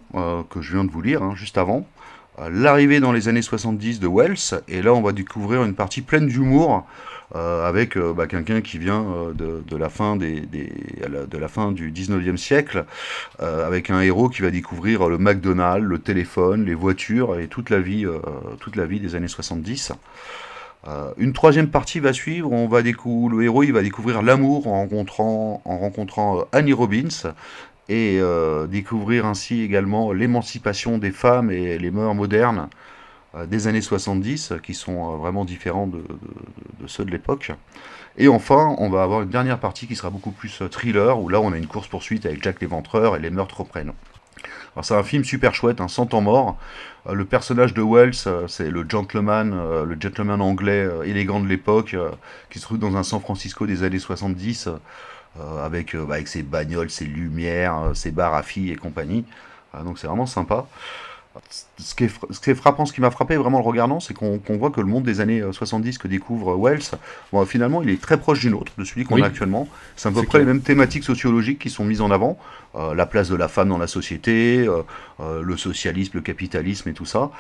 [0.51, 1.87] que je viens de vous lire hein, juste avant,
[2.51, 6.27] l'arrivée dans les années 70 de Wells, et là on va découvrir une partie pleine
[6.27, 6.87] d'humour,
[7.37, 11.73] euh, avec euh, bah, quelqu'un qui vient euh, de, la fin des, de la fin
[11.73, 12.87] du 19e siècle,
[13.39, 17.81] avec un héros qui va découvrir le McDonald's, le téléphone, les voitures et toute la
[17.81, 18.07] vie,
[18.61, 19.93] toute la vie des années 70.
[21.19, 25.63] une troisième partie va suivre, on va le héros il va découvrir l'amour en rencontrant,
[25.65, 27.33] en rencontrant Annie Robbins,
[27.89, 32.69] et euh, découvrir ainsi également l'émancipation des femmes et les mœurs modernes
[33.35, 36.03] euh, des années 70 qui sont euh, vraiment différents de,
[36.87, 37.53] ceux de l'époque.
[38.19, 41.41] Et enfin, on va avoir une dernière partie qui sera beaucoup plus thriller, où là
[41.41, 43.93] on a une course-poursuite avec Jack l'Éventreur et les meurtres reprennent.
[44.75, 46.59] Alors c'est un film super chouette, un 100 temps mort.
[47.11, 49.51] le personnage de Wells, c'est le gentleman,
[49.85, 51.97] le gentleman anglais élégant de l'époque,
[52.51, 54.73] qui se trouve dans un San Francisco des années 70, euh,
[55.65, 59.25] avec, euh, bah, avec ses bagnoles, ses lumières, euh, ses bars à filles et compagnie.
[59.85, 60.67] donc c'est vraiment sympa.
[61.79, 64.01] Ce qui, est, ce qui est frappant, ce qui m'a frappé vraiment en le regardant,
[64.01, 66.99] c'est qu'on voit que le monde des années 70 que découvre Wells,
[67.33, 69.69] bon, finalement, il est très proche d'une autre, de celui qu'on a actuellement.
[69.95, 72.41] C'est à peu près les mêmes thématiques sociologiques qui sont mises en avant.
[72.75, 74.69] la place de la femme dans la société,
[75.21, 77.31] le socialisme, le capitalisme et tout ça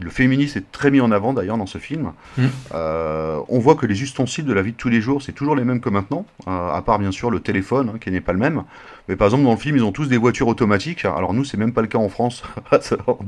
[0.00, 2.12] le féminisme est très mis en avant d'ailleurs dans ce film.
[2.36, 2.44] Mm.
[2.74, 5.56] Euh, on voit que les ustensiles de la vie de tous les jours, c'est toujours
[5.56, 8.32] les mêmes que maintenant, euh, à part bien sûr le téléphone, hein, qui n'est pas
[8.32, 8.64] le même.
[9.08, 11.04] Mais par exemple, dans le film, ils ont tous des voitures automatiques.
[11.04, 12.42] Alors nous, c'est même pas le cas en France
[13.06, 13.18] en,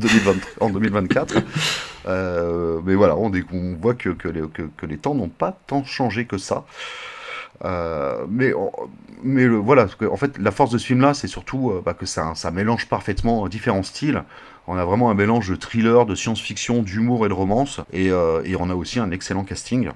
[0.71, 1.37] 2024.
[2.07, 3.31] Euh, mais voilà, on,
[3.81, 6.64] voit que, les, temps n'ont pas tant changé que ça.
[8.29, 8.53] mais
[9.23, 12.51] mais voilà, en fait, la force de ce film-là, c'est surtout bah, que ça, ça
[12.51, 14.23] mélange parfaitement différents styles.
[14.73, 17.81] On a vraiment un mélange de thriller, de science-fiction, d'humour et de romance.
[17.93, 19.91] Et, euh, on a aussi un excellent casting.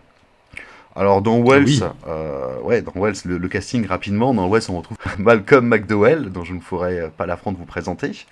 [0.97, 5.68] Alors dans Wells, euh, ouais, dans Wells, le, casting rapidement, dans Wells on retrouve Malcolm
[5.68, 8.27] McDowell, dont je ne ferai pas l'affront de vous présenter.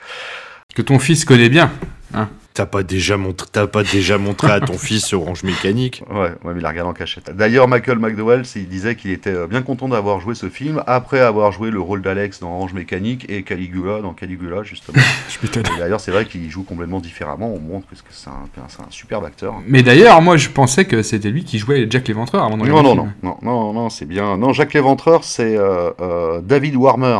[0.75, 1.71] Que ton fils connaît bien.
[2.13, 6.33] Hein T'as pas déjà montré, t'as pas déjà montré à ton fils Orange Mécanique Ouais,
[6.45, 7.35] ouais, mais il a regardé en cachette.
[7.35, 11.21] D'ailleurs, Michael McDowell, il disait qu'il était euh, bien content d'avoir joué ce film après
[11.21, 15.03] avoir joué le rôle d'Alex dans Orange Mécanique et Caligula dans Caligula justement.
[15.79, 17.53] d'ailleurs, c'est vrai qu'il joue complètement différemment.
[17.53, 19.55] On montre que c'est un, un, superbe acteur.
[19.67, 22.95] Mais d'ailleurs, moi, je pensais que c'était lui qui jouait Jack l'Éventreur avant non, non,
[22.95, 24.37] non, non, non, non, c'est bien.
[24.37, 27.19] Non, Jack l'Éventreur, c'est euh, euh, David Warmer.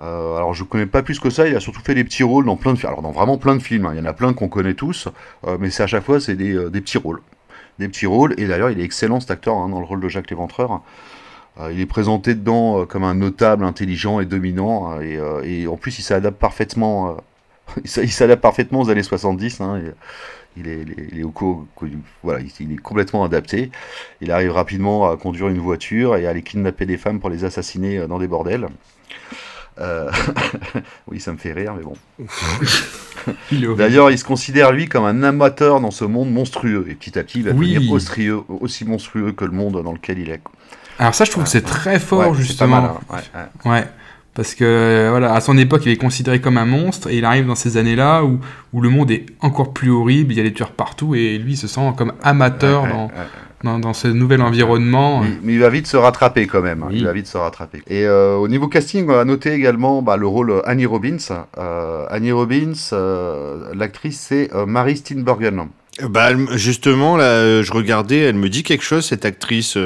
[0.00, 2.44] Euh, alors je connais pas plus que ça, il a surtout fait des petits rôles
[2.44, 3.92] dans plein de films, alors dans vraiment plein de films, hein.
[3.94, 5.08] il y en a plein qu'on connaît tous,
[5.46, 7.22] euh, mais c'est à chaque fois c'est des, euh, des, petits rôles.
[7.78, 10.08] Des petits rôles, et d'ailleurs il est excellent cet acteur hein, dans le rôle de
[10.08, 10.82] Jacques Léventreur.
[11.72, 16.02] il est présenté dedans comme un notable, intelligent et dominant, hein, et, en plus il
[16.02, 17.16] s'adapte parfaitement,
[17.84, 19.62] il s'adapte parfaitement aux années 70.
[20.58, 21.32] il est, il est, au
[22.22, 23.70] voilà, il est complètement adapté.
[24.20, 27.44] Il arrive rapidement à conduire une voiture et à aller kidnapper des femmes pour les
[27.44, 28.68] assassiner dans des bordels.
[29.78, 30.10] Euh,
[31.08, 31.96] oui, ça me fait rire, mais bon.
[33.76, 36.86] D'ailleurs, il se considère lui comme un amateur dans ce monde monstrueux.
[36.88, 40.30] Et petit à petit, il va devenir aussi, monstrueux que le monde dans lequel il
[40.30, 40.40] est.
[40.98, 42.80] Alors ça, je trouve que c'est très fort, justement.
[42.80, 43.70] Pas mal, hein.
[43.70, 43.84] ouais,
[44.34, 47.46] Parce que voilà, à son époque, il est considéré comme un monstre et il arrive
[47.46, 48.40] dans ces années-là où,
[48.72, 51.52] où le monde est encore plus horrible, il y a des tueurs partout et lui
[51.52, 53.10] il se sent comme amateur dans.
[53.66, 55.20] Dans, dans ce nouvel environnement.
[55.20, 56.82] Mais, mais il va vite se rattraper quand même.
[56.82, 56.88] hein.
[56.90, 56.98] Oui.
[57.00, 57.82] Il va vite se rattraper.
[57.88, 61.18] Et euh, au niveau casting, on va noter également bah, le rôle Annie Robbins.
[61.58, 65.68] Euh, Annie Robbins, euh, l'actrice, c'est euh, Mary Steenburgen.
[66.08, 69.76] Bah, justement, là, euh, je regardais, elle me dit quelque chose, cette actrice.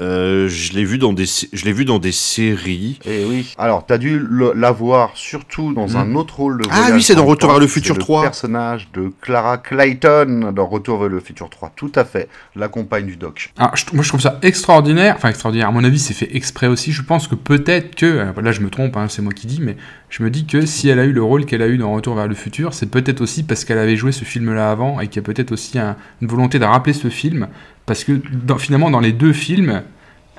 [0.00, 2.98] Euh, je l'ai vue dans des, je l'ai vue dans des séries.
[3.04, 3.54] Et oui.
[3.58, 7.02] Alors, tu as dû le- la voir surtout dans un autre rôle de Ah oui,
[7.02, 8.22] c'est dans Retour vers le futur C'est 3.
[8.22, 11.72] Le personnage de Clara Clayton dans Retour vers le futur 3.
[11.76, 12.28] Tout à fait.
[12.56, 13.52] La compagne du doc.
[13.74, 16.92] Je- moi je trouve ça extraordinaire, enfin extraordinaire, à mon avis c'est fait exprès aussi,
[16.92, 19.60] je pense que peut-être que, euh, là je me trompe, hein, c'est moi qui dis,
[19.60, 19.76] mais
[20.08, 22.14] je me dis que si elle a eu le rôle qu'elle a eu dans Retour
[22.14, 25.16] vers le futur, c'est peut-être aussi parce qu'elle avait joué ce film-là avant et qu'il
[25.16, 27.48] y a peut-être aussi un- une volonté de rappeler ce film,
[27.90, 29.82] parce que dans- finalement dans les deux films,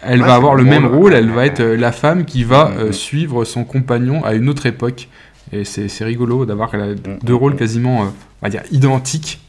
[0.01, 2.69] elle Ouais, va avoir le même rôle, elle va être euh, la femme qui va
[2.69, 2.77] Mhm.
[2.79, 5.09] euh, suivre son compagnon à une autre époque.
[5.51, 6.71] Et c'est rigolo d'avoir
[7.23, 8.05] deux rôles quasiment, euh,
[8.41, 9.41] on va dire, identiques.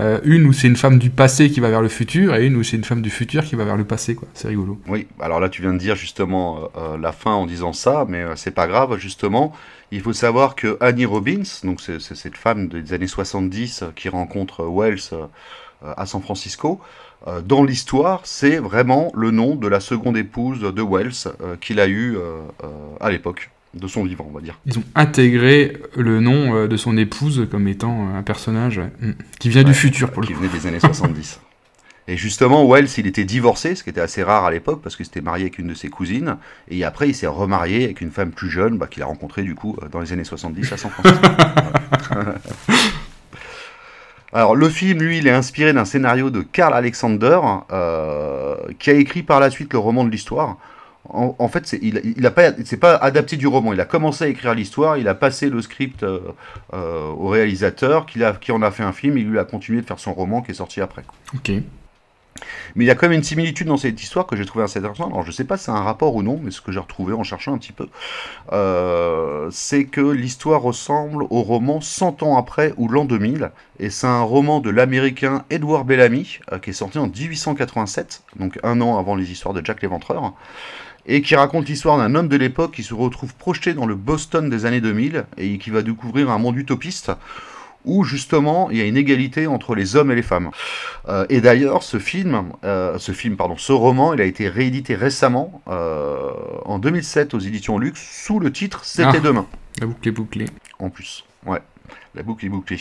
[0.00, 2.56] Euh, une où c'est une femme du passé qui va vers le futur et une
[2.56, 4.26] où c'est une femme du futur qui va vers le passé, quoi.
[4.32, 4.80] C'est rigolo.
[4.88, 8.22] Oui, alors là tu viens de dire justement euh, la fin en disant ça, mais
[8.22, 9.52] euh, c'est pas grave, justement.
[9.92, 14.08] Il faut savoir que Annie Robbins, donc c'est cette femme des années 70 euh, qui
[14.08, 15.10] rencontre Wells
[15.96, 16.80] à San Francisco,
[17.44, 21.86] dans l'histoire, c'est vraiment le nom de la seconde épouse de Wells euh, qu'il a
[21.86, 22.66] eu euh, euh,
[23.00, 24.58] à l'époque de son vivant, on va dire.
[24.66, 28.92] Ils ont intégré le nom euh, de son épouse comme étant euh, un personnage ouais,
[29.00, 30.40] mm, qui vient Ouais, du futur pour le qui coup.
[30.40, 31.40] venait des années 70.
[32.06, 35.06] Et justement, Wells, il était divorcé, ce qui était assez rare à l'époque, parce qu'il
[35.06, 36.36] s'était marié avec une de ses cousines,
[36.68, 39.54] et après, il s'est remarié avec une femme plus jeune, bah, qu'il a rencontrée, du
[39.54, 41.26] coup, euh, dans les années 70 à San Francisco.
[44.34, 47.38] Alors, le film, lui, il est inspiré d'un scénario de Carl Alexander,
[47.70, 50.58] euh, qui a écrit par la suite le roman de l'histoire.
[51.08, 53.74] En, fait, il, il a pas, c'est pas adapté du roman.
[53.74, 56.18] Il a commencé à écrire l'histoire, il a passé le script euh,
[56.72, 59.82] euh, au réalisateur, qui, a, qui en a fait un film, et lui a continué
[59.82, 61.04] de faire son roman qui est sorti après.
[61.34, 61.52] Ok.
[62.74, 64.78] Mais il y a quand même une similitude dans cette histoire que j'ai trouvé assez
[64.78, 65.12] intéressante.
[65.12, 67.12] Alors je sais pas si c'est un rapport ou non, mais ce que j'ai retrouvé
[67.12, 67.88] en cherchant un petit peu,
[68.52, 73.50] euh, c'est que l'histoire ressemble au roman 100 ans après ou l'an 2000.
[73.78, 78.58] Et c'est un roman de l'américain Edward Bellamy, euh, qui est sorti en 1887, donc
[78.62, 80.32] un an avant les histoires de Jack l'Éventreur,
[81.06, 84.48] et qui raconte l'histoire d'un homme de l'époque qui se retrouve projeté dans le Boston
[84.48, 87.12] des années 2000 et qui va découvrir un monde utopiste
[87.84, 90.50] où justement il y a une égalité entre les hommes et les femmes.
[91.08, 94.94] Euh, et d'ailleurs, ce film, euh, ce film, pardon, ce roman, il a été réédité
[94.94, 96.30] récemment euh,
[96.64, 99.20] en 2007 aux éditions Lux sous le titre C'était Ah.
[99.20, 99.46] demain.
[99.80, 100.46] La boucle est bouclée.
[100.78, 101.60] En plus, ouais,
[102.14, 102.78] la boucle est bouclée.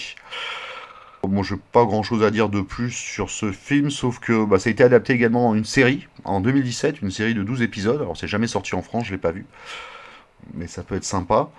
[1.23, 4.59] Bon, j'ai pas grand chose à dire de plus sur ce film, sauf que bah,
[4.59, 8.01] ça a été adapté également en une série en 2017, une série de 12 épisodes.
[8.01, 9.45] Alors, c'est jamais sorti en France, je l'ai pas vu,
[10.53, 11.49] mais ça peut être sympa.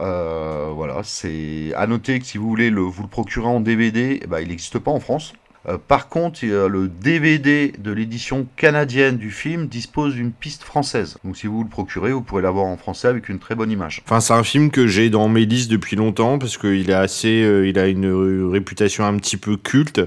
[0.00, 4.20] Euh, voilà, c'est à noter que si vous voulez le, vous le procurer en DVD,
[4.22, 5.32] eh ben, il n'existe pas en France.
[5.66, 11.18] Euh, par contre, le DVD de l'édition canadienne du film dispose d'une piste française.
[11.24, 14.02] Donc si vous le procurez, vous pourrez l'avoir en français avec une très bonne image.
[14.04, 17.42] Enfin, c'est un film que j'ai dans mes listes depuis longtemps parce qu'il est assez,
[17.42, 20.00] euh, il a une réputation un petit peu culte.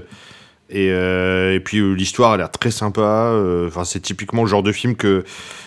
[0.72, 3.00] Et, euh, et puis euh, l'histoire a l'air très sympa.
[3.00, 5.24] euh, Enfin, c'est typiquement le genre de film que.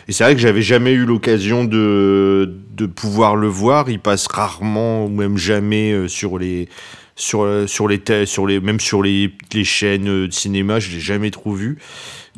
[0.08, 3.90] Et c'est vrai que j'avais jamais eu l'occasion de de pouvoir le voir.
[3.90, 6.70] Il passe rarement ou même jamais sur les
[7.16, 10.80] sur sur les sur les même sur les, les chaînes de cinéma.
[10.80, 11.78] Je l'ai jamais trop vu.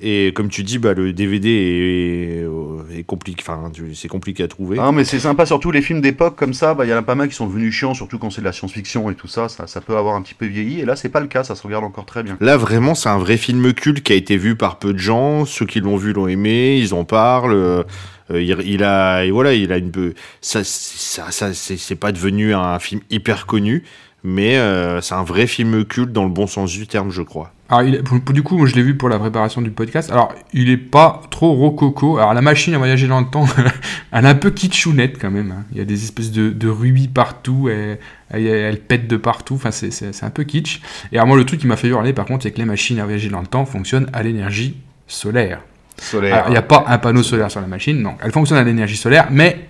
[0.01, 3.43] Et comme tu dis, bah le DVD est, est, compliqué.
[3.47, 4.77] Enfin, c'est compliqué à trouver.
[4.79, 7.01] Ah, mais c'est sympa, surtout les films d'époque comme ça, bah, il y en a
[7.01, 9.49] pas mal qui sont devenus chiants, surtout quand c'est de la science-fiction et tout ça,
[9.49, 11.55] ça, ça peut avoir un petit peu vieilli, et là c'est pas le cas, ça
[11.55, 12.37] se regarde encore très bien.
[12.41, 15.45] Là, vraiment, c'est un vrai film culte qui a été vu par peu de gens.
[15.45, 17.53] Ceux qui l'ont vu l'ont aimé, ils en parlent.
[17.53, 17.83] euh,
[18.31, 20.13] euh, il, il a, et voilà, il a une peu.
[20.41, 23.83] Ça, ça, ça c'est pas devenu un film hyper connu,
[24.23, 27.51] mais euh, c'est un vrai film culte dans le bon sens du terme, je crois.
[27.69, 29.71] Alors, il est- pour- pour- du coup, moi, je l'ai vu pour la préparation du
[29.71, 30.09] podcast.
[30.11, 32.17] Alors, il est pas trop rococo.
[32.17, 33.45] Alors, la machine à voyager dans le temps,
[34.13, 35.51] elle est un peu kitschounette quand même.
[35.51, 35.63] hein.
[35.73, 37.67] Il y a des espèces de, de rubis partout.
[37.69, 37.99] Elle,
[38.31, 39.55] elle, elle pète de partout.
[39.55, 40.81] Enfin, c'est- un peu kitsch.
[41.11, 42.99] Et alors, moi, le truc qui m'a fait hurler, par contre, c'est que les machines
[42.99, 45.59] à voyager dans le temps fonctionnent à l'énergie solaire.
[45.99, 46.43] Solaire.
[46.47, 48.15] Il n'y a pas un panneau solaire sur la machine, non.
[48.23, 49.67] Elle fonctionne à l'énergie solaire, mais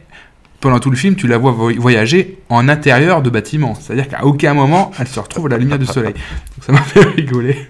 [0.68, 3.74] pendant tout le film, tu la vois voy- voyager en intérieur de bâtiments.
[3.80, 6.12] C'est-à-dire qu'à aucun moment, elle se retrouve à la lumière du soleil.
[6.14, 7.56] Donc, ça m'a fait rigoler.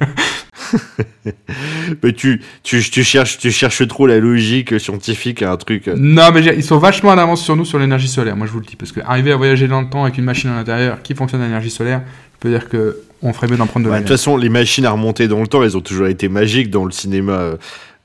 [2.03, 5.87] Mais tu, tu, tu, cherches, tu cherches trop la logique scientifique à un truc.
[5.95, 8.59] Non, mais ils sont vachement en avance sur nous sur l'énergie solaire, moi je vous
[8.59, 8.75] le dis.
[8.75, 11.41] Parce que arriver à voyager dans le temps avec une machine à l'intérieur qui fonctionne
[11.41, 12.01] à l'énergie solaire,
[12.33, 14.37] je peux dire que on ferait mieux d'en prendre de Bah, la de toute façon,
[14.37, 17.51] les machines à remonter dans le temps, elles ont toujours été magiques dans le cinéma.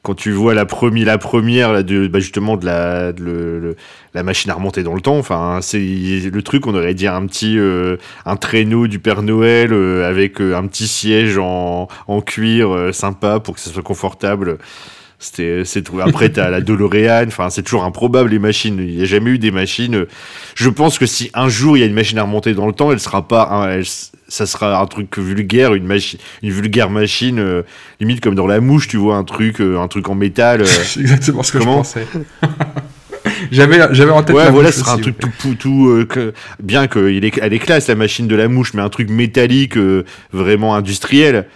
[0.03, 3.76] Quand tu vois la première, la première là, de, bah, justement de la, le,
[4.14, 5.16] la machine à remonter dans le temps.
[5.16, 7.96] Enfin, c'est le truc, on aurait dit un petit, euh,
[8.26, 13.38] un traîneau du Père Noël euh, avec euh, un petit siège en, en cuir sympa
[13.38, 14.59] pour que ça soit confortable.
[15.23, 15.85] C'était, c'est.
[16.01, 17.29] Après, t'as la DeLorean.
[17.29, 18.77] Enfin, c'est toujours improbable les machines.
[18.81, 20.05] Il n'y a jamais eu des machines.
[20.57, 22.73] Je pense que si un jour il y a une machine à remonter dans le
[22.73, 23.85] temps, elle sera pas, elle,
[24.33, 27.62] ça sera un truc vulgaire, une machine, une vulgaire machine, euh,
[28.01, 30.62] limite comme dans la mouche, tu vois, un truc, euh, un truc en métal.
[30.62, 30.64] Euh.
[30.66, 32.07] c'est exactement ce que je pensais.
[33.53, 34.35] j'avais, j'avais en tête.
[34.35, 37.89] Ouais, voilà, ce sera un truc tout, tout, que, bien qu'elle est, elle est classe
[37.89, 39.77] la machine de la mouche, mais un truc métallique,
[40.33, 41.47] vraiment industriel,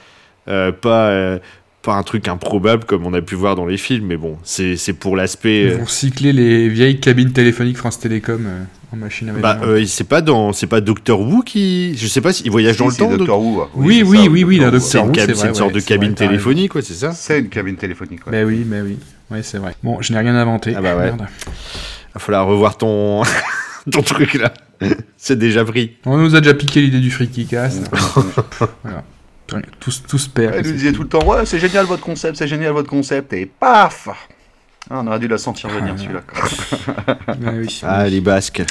[0.44, 1.40] pas
[1.86, 4.92] pas un truc improbable comme on a pu voir dans les films, mais bon, c'est
[4.92, 5.66] pour l'aspect.
[5.66, 8.44] Ils vont cycler les vieilles cabines téléphoniques France Télécom
[8.92, 12.20] en machine à Bah, euh, c'est pas dans, c'est pas Doctor Who qui, je sais
[12.20, 13.16] pas s'il voyage dans le temps.
[13.16, 13.68] Doctor Who.
[13.76, 17.48] Oui, oui, oui, oui, C'est une, sorte de cabine téléphonique, quoi, c'est ça C'est une
[17.48, 18.20] cabine téléphonique.
[18.30, 18.98] Mais oui, mais oui,
[19.30, 19.74] ouais, c'est vrai.
[19.84, 20.74] Bon, je n'ai rien inventé.
[20.76, 21.12] Ah bah ouais.
[22.16, 23.22] Il va revoir ton,
[23.92, 24.52] ton truc là.
[25.16, 25.96] c'est déjà pris.
[26.04, 27.88] On nous a déjà piqué l'idée du friki cast.
[28.82, 29.04] voilà.
[29.80, 30.54] Tous, tous perdent.
[30.56, 33.32] Elle nous disait tout le temps Ouais, c'est génial votre concept, c'est génial votre concept,
[33.32, 34.08] et paf
[34.90, 36.20] ah, On aurait dû la sentir venir ah, celui-là.
[37.38, 38.62] bah, oui, ah, les basques.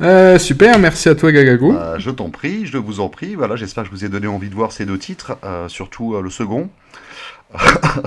[0.00, 1.72] Euh, super, merci à toi Gagago.
[1.72, 3.34] Bah, je t'en prie, je vous en prie.
[3.34, 6.14] Voilà, j'espère que je vous ai donné envie de voir ces deux titres, euh, surtout
[6.14, 6.70] euh, le second.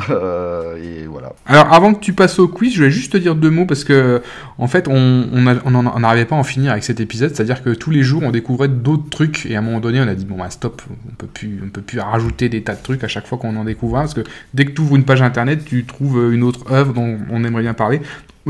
[0.10, 1.34] Euh, et voilà.
[1.46, 3.84] Alors avant que tu passes au quiz, je vais juste te dire deux mots parce
[3.84, 4.22] que
[4.58, 8.04] en fait on n'arrivait pas à en finir avec cet épisode, c'est-à-dire que tous les
[8.04, 10.50] jours on découvrait d'autres trucs et à un moment donné on a dit bon bah
[10.50, 13.56] stop, on peut plus peut plus rajouter des tas de trucs à chaque fois qu'on
[13.56, 14.24] en découvre un parce que
[14.54, 17.64] dès que tu ouvres une page internet tu trouves une autre œuvre dont on aimerait
[17.64, 18.02] bien parler.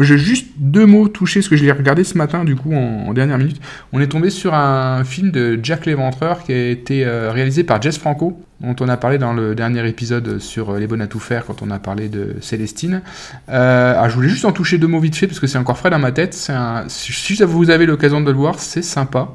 [0.01, 3.13] J'ai juste deux mots touchés, parce que je l'ai regardé ce matin, du coup, en,
[3.13, 3.61] dernière minute.
[3.91, 7.79] On est tombé sur un film de Jack Léventreur qui a été euh, réalisé par
[7.79, 11.07] Jess Franco, dont on a parlé dans le dernier épisode sur euh, Les Bonnes à
[11.07, 13.01] tout faire, quand on a parlé de Célestine.
[13.49, 15.77] Euh, ah, je voulais juste en toucher deux mots vite fait, parce que c'est encore
[15.77, 16.35] frais dans ma tête.
[16.49, 19.29] Un, si vous avez l'occasion de le voir, c'est sympa.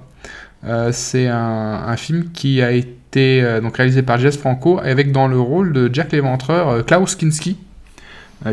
[0.93, 5.73] c'est un, film qui a été donc réalisé par Jess Franco, avec dans le rôle
[5.73, 7.57] de Jack Léventreur, Klaus Kinski,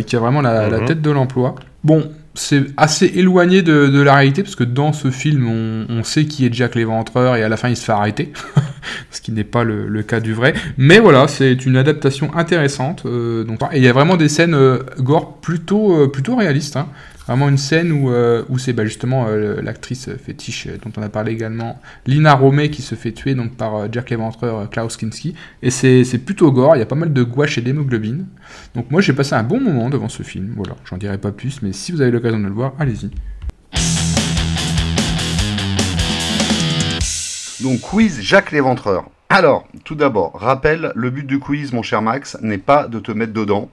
[0.05, 0.85] qui a vraiment la, la mhm.
[0.85, 1.55] tête de l'emploi.
[1.83, 6.45] Bon, c'est assez éloigné de, la réalité parce que dans ce film, on, sait qui
[6.45, 8.31] est Jack l'Éventreur et à la fin il se fait arrêter,
[9.11, 10.53] ce qui n'est pas le, cas du vrai.
[10.77, 13.03] Mais voilà, c'est une adaptation intéressante.
[13.05, 16.75] Euh, donc, et il y a vraiment des scènes euh, gore plutôt, euh, plutôt réalistes.
[16.75, 16.87] Hein.
[17.27, 21.09] Vraiment une scène où, euh, où c'est bah, justement euh, l'actrice fétiche dont on a
[21.09, 25.33] parlé également, Lina Romay, qui se fait tuer donc, par euh, Jack l'éventreur Klaus Kinski.
[25.63, 28.27] Et c'est plutôt gore, il y a pas mal de gouache et d'hémoglobine.
[28.75, 30.53] Donc moi j'ai passé un bon moment devant ce film.
[30.55, 33.09] Voilà, j'en dirai pas plus, mais si vous avez l'occasion de le voir, allez-y.
[37.63, 39.09] Donc quiz Jacques l'éventreur.
[39.29, 43.11] Alors, tout d'abord, rappel, le but du quiz, mon cher Max, n'est pas de te
[43.11, 43.71] mettre dedans,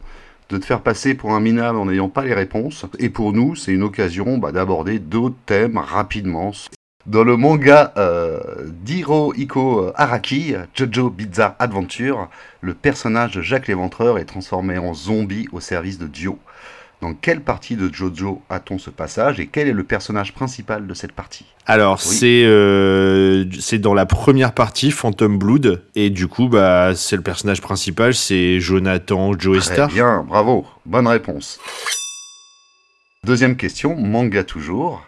[0.52, 2.84] de te faire passer pour un minable en n'ayant pas les réponses.
[2.98, 6.52] Et pour nous, c'est une occasion bah, d'aborder d'autres thèmes rapidement.
[7.06, 12.28] Dans le manga euh, d'Hiro Iko Araki, Jojo Bizarre Adventure,
[12.60, 16.38] le personnage de Jacques l'Éventreur est transformé en zombie au service de Dio.
[17.02, 20.94] Dans quelle partie de Jojo a-t-on ce passage et quel est le personnage principal de
[20.94, 21.44] cette partie?
[21.66, 27.22] Alors, euh, c'est dans la première partie, Phantom Blood, et du coup, bah, c'est le
[27.22, 29.88] personnage principal, c'est Jonathan Joestar.
[29.88, 31.58] Très bien, bravo, bonne réponse.
[33.24, 35.04] Deuxième question, manga toujours.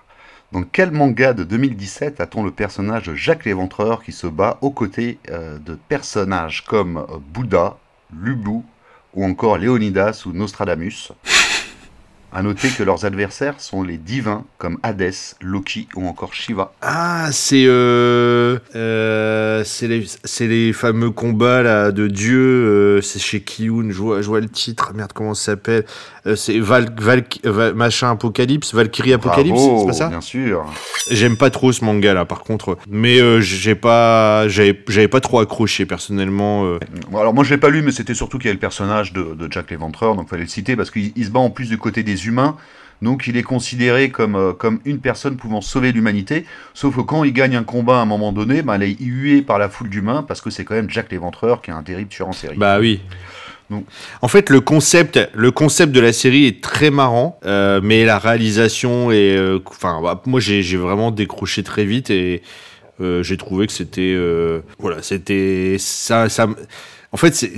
[0.50, 4.72] Dans quel manga de 2017 a-t-on le personnage de Jacques l'Éventreur qui se bat aux
[4.72, 7.76] côtés euh, de personnages comme Bouddha,
[8.20, 8.62] Lubu
[9.14, 11.12] ou encore Léonidas ou Nostradamus?
[12.34, 16.72] À noter que leurs adversaires sont les divins comme Hadès, Loki ou encore Shiva.
[16.82, 20.04] Ah, c'est euh, euh, c'est les,
[20.40, 22.96] les, fameux combats là de dieux.
[22.96, 23.90] Euh, c'est chez Kiyun.
[23.90, 24.92] Je vois, je vois le titre.
[24.94, 25.84] Merde, comment ça s'appelle
[26.26, 27.24] euh, C'est Val, Val,
[27.76, 29.60] machin Apocalypse, Valkyrie Apocalypse.
[29.60, 30.08] C'est pas ça?
[30.08, 30.64] Bien sûr.
[31.10, 32.78] J'aime pas trop ce manga là, par contre.
[32.88, 36.78] Mais euh, j'ai pas, j'avais pas trop accroché personnellement.
[37.12, 39.22] alors moi je l'ai pas lu, mais c'était surtout qu'il y a le personnage de,
[39.34, 42.02] de Jack l'Éventreur, donc fallait le citer parce qu'il se bat en plus du côté
[42.02, 42.56] des humains.
[43.02, 46.46] Donc il est considéré comme, euh, comme une personne pouvant sauver l'humanité.
[46.72, 49.42] Sauf que quand il gagne un combat à un moment donné, bah, il est hué
[49.42, 52.08] par la foule d'humains parce que c'est quand même Jack l'Éventreur qui est un terrible
[52.08, 52.56] tueur en série.
[52.56, 53.00] Bah oui.
[53.70, 53.84] Donc.
[54.20, 58.18] En fait, le concept, le concept de la série est très marrant, euh, mais la
[58.18, 62.42] réalisation est, euh, enfin, bah, moi j'ai vraiment décroché très vite et
[63.00, 64.16] j'ai trouvé que c'était,
[64.78, 66.46] voilà, c'était ça, ça
[67.14, 67.52] En fait, c'est,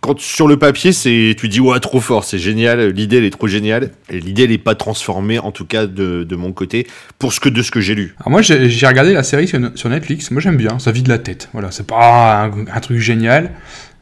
[0.00, 3.30] quand sur le papier, c'est, tu dis ouais trop fort, c'est génial, l'idée elle est
[3.30, 6.84] trop géniale, et l'idée elle est pas transformée, en tout cas de, de mon côté,
[7.20, 8.16] pour ce que de ce que j'ai lu.
[8.18, 11.06] Alors moi j'ai, j'ai regardé la série sur, sur Netflix, moi j'aime bien, ça vide
[11.06, 11.48] la tête.
[11.52, 13.52] Voilà, c'est pas un, un truc génial.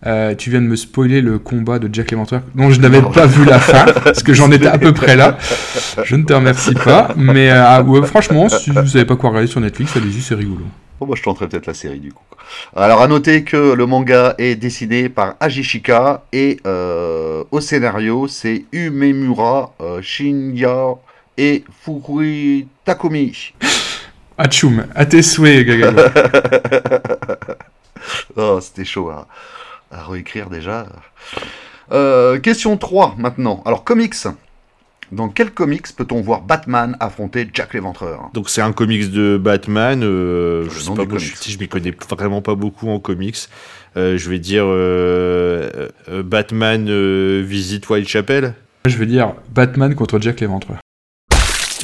[0.07, 3.26] Euh, tu viens de me spoiler le combat de Jack l'Éventreur, dont je n'avais pas
[3.26, 5.36] vu la fin, parce que j'en étais à peu près là.
[6.05, 9.49] Je ne te remercie pas, mais euh, ouais, franchement, si vous savez pas quoi regarder
[9.49, 10.64] sur Netflix, allez-y, c'est rigolo.
[10.99, 12.24] Bon, bah, je tenterai peut-être la série du coup.
[12.74, 18.64] Alors, à noter que le manga est dessiné par Ajishika et euh, au scénario, c'est
[18.72, 20.94] Umemura euh, Shinya
[21.36, 23.53] et Fukui Takumi.
[24.38, 26.03] Atchoum, à tes souhaits, Gagago.
[28.36, 29.26] oh, c'était chaud à,
[29.90, 30.86] à réécrire déjà.
[31.92, 33.62] Euh, question 3 maintenant.
[33.64, 34.14] Alors, comics.
[35.12, 40.02] Dans quel comics peut-on voir Batman affronter Jack l'Éventreur Donc c'est un comics de Batman.
[40.02, 43.36] Euh, je sais pas, moi, je, je m'y connais vraiment pas beaucoup en comics.
[43.96, 48.54] Euh, je vais dire euh, euh, Batman euh, visite Whitechapel.
[48.84, 50.78] Je vais dire Batman contre Jack l'Éventreur.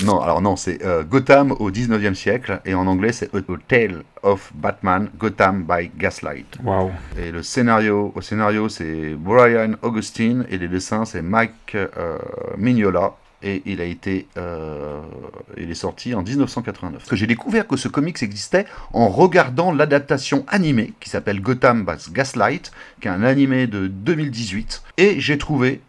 [0.05, 3.39] Non, alors non, c'est euh, Gotham au 19e siècle et en anglais c'est A
[3.69, 6.59] Tale of Batman Gotham by Gaslight.
[6.65, 6.91] Waouh.
[7.19, 12.19] Et le scénario, au scénario c'est Brian Augustine et les dessins c'est Mike euh,
[12.57, 13.13] Mignola
[13.45, 15.01] et il a été, euh,
[15.57, 16.99] il est sorti en 1989.
[16.99, 21.85] Parce que j'ai découvert que ce comics existait en regardant l'adaptation animée qui s'appelle Gotham
[21.85, 24.83] by Gaslight, qui est un animé de 2018.
[24.99, 25.81] Et j'ai trouvé,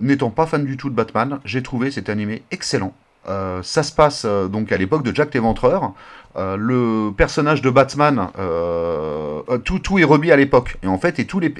[0.00, 2.94] n'étant pas fan du tout de Batman, j'ai trouvé cet animé excellent.
[3.28, 5.92] Euh, ça se passe euh, donc à l'époque de Jack l'Éventreur.
[6.34, 10.78] Euh, le personnage de Batman, euh, tout, tout est remis à l'époque.
[10.82, 11.50] Et en fait, et tous les,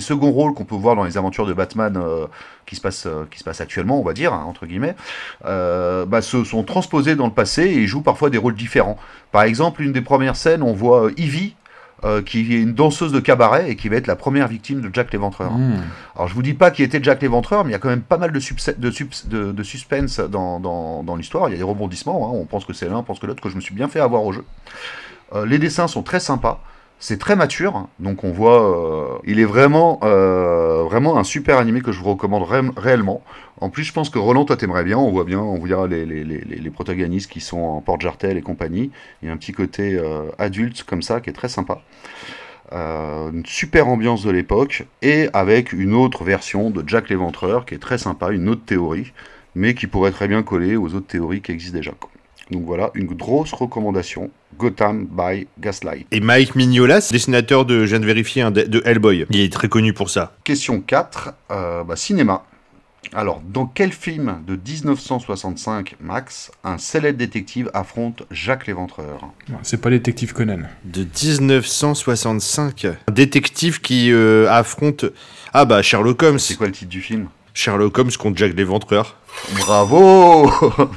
[0.00, 2.02] seconds rôles qu'on peut voir dans les aventures de Batman
[2.64, 4.96] qui, se passent, qui se passent actuellement, on va dire, hein, entre guillemets,
[5.44, 8.96] bah, se sont transposés dans le passé et jouent parfois des rôles différents.
[9.32, 11.54] Par exemple, une des premières scènes, on voit Ivy,
[12.04, 14.90] euh, qui est une danseuse de cabaret et qui va être la première victime de
[14.92, 15.52] Jack l'Éventreur.
[15.52, 15.82] Mmh.
[16.16, 18.02] Alors je vous dis pas qui était Jack l'Éventreur, mais il y a quand même
[18.02, 21.48] pas mal de, de, de suspense dans, dans, dans l'histoire.
[21.48, 22.32] Il y a des rebondissements, hein.
[22.34, 24.00] on pense que c'est l'un, on pense que l'autre, que je me suis bien fait
[24.00, 24.44] avoir au jeu.
[25.34, 26.62] Euh, les dessins sont très sympas,
[27.02, 31.80] c'est très mature, donc on voit, euh, il est vraiment, euh, vraiment un super animé
[31.80, 33.24] que je vous recommande ré- réellement.
[33.60, 34.98] En plus, je pense que Roland, toi, t'aimerais bien.
[34.98, 38.92] On voit bien, on voit les, les, protagonistes qui sont en porte-jartel et compagnie.
[39.20, 41.80] Il y a un petit côté euh, adulte comme ça qui est très sympa.
[42.70, 47.78] Une super ambiance de l'époque et avec une autre version de Jack l'Éventreur qui est
[47.78, 49.12] très sympa, une autre théorie,
[49.54, 51.92] mais qui pourrait très bien coller aux autres théories qui existent déjà.
[52.50, 56.06] Donc voilà, une grosse recommandation, Gotham by Gaslight.
[56.10, 59.26] Et Mike Mignola, dessinateur de, je viens de vérifier, hein, de, de Hellboy.
[59.30, 60.34] Il est très connu pour ça.
[60.44, 62.44] Question 4, euh, bah, cinéma.
[63.14, 69.28] Alors, dans quel film de 1965, Max, un célèbre détective affronte Jacques l'Éventreur?
[69.62, 70.60] C'est pas détective Conan.
[70.84, 72.86] De 1965.
[72.86, 75.04] Un détective qui euh, affronte...
[75.52, 76.38] Ah bah Sherlock Holmes.
[76.38, 77.28] C'est quoi le titre du film?
[77.54, 79.18] Sherlock Holmes contre Jack l'Éventreur.
[79.58, 80.50] Bravo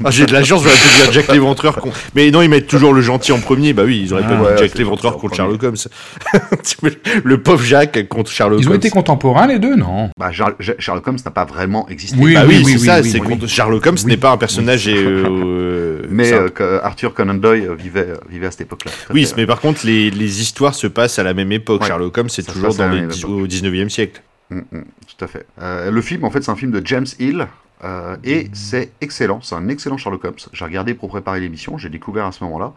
[0.04, 1.76] Ah, j'ai de la chance, j'aurais pu dire Jack l'Éventreur.
[1.78, 3.74] con- Mais non, ils mettent toujours le gentil en premier.
[3.74, 5.36] Bah oui, ils auraient Ah, pas mis ouais, Jack l'Éventreur contre.
[5.36, 5.76] Sherlock Holmes.
[7.24, 8.78] le pauvre Jack contre Sherlock Ils ont Holmes.
[8.78, 12.18] été contemporains les deux, non bah, Sherlock Holmes n'a pas vraiment existé.
[12.20, 13.28] Oui, Bah oui, oui, c'est oui, ça, oui, c'est oui.
[13.28, 14.12] contre Sherlock Holmes Oui.
[14.12, 18.48] n'est pas un personnage et, euh, Mais euh, que Arthur Conan Doyle vivait, euh, vivait
[18.48, 18.92] à cette époque-là.
[19.14, 21.82] oui, fait, mais par contre, les, les histoires se passent à la même époque.
[21.82, 21.88] Ouais.
[21.88, 24.22] Sherlock Holmes, c'est toujours dans les au 19e siècle.
[24.52, 24.84] Mm, mm,
[25.18, 25.46] tout à fait.
[25.62, 27.48] Euh, le film, en fait, c'est un film de James Hill.
[27.84, 30.36] Euh, et c'est excellent, c'est un excellent Sherlock Holmes.
[30.54, 32.74] J'ai regardé pour préparer l'émission, j'ai découvert à ce moment-là.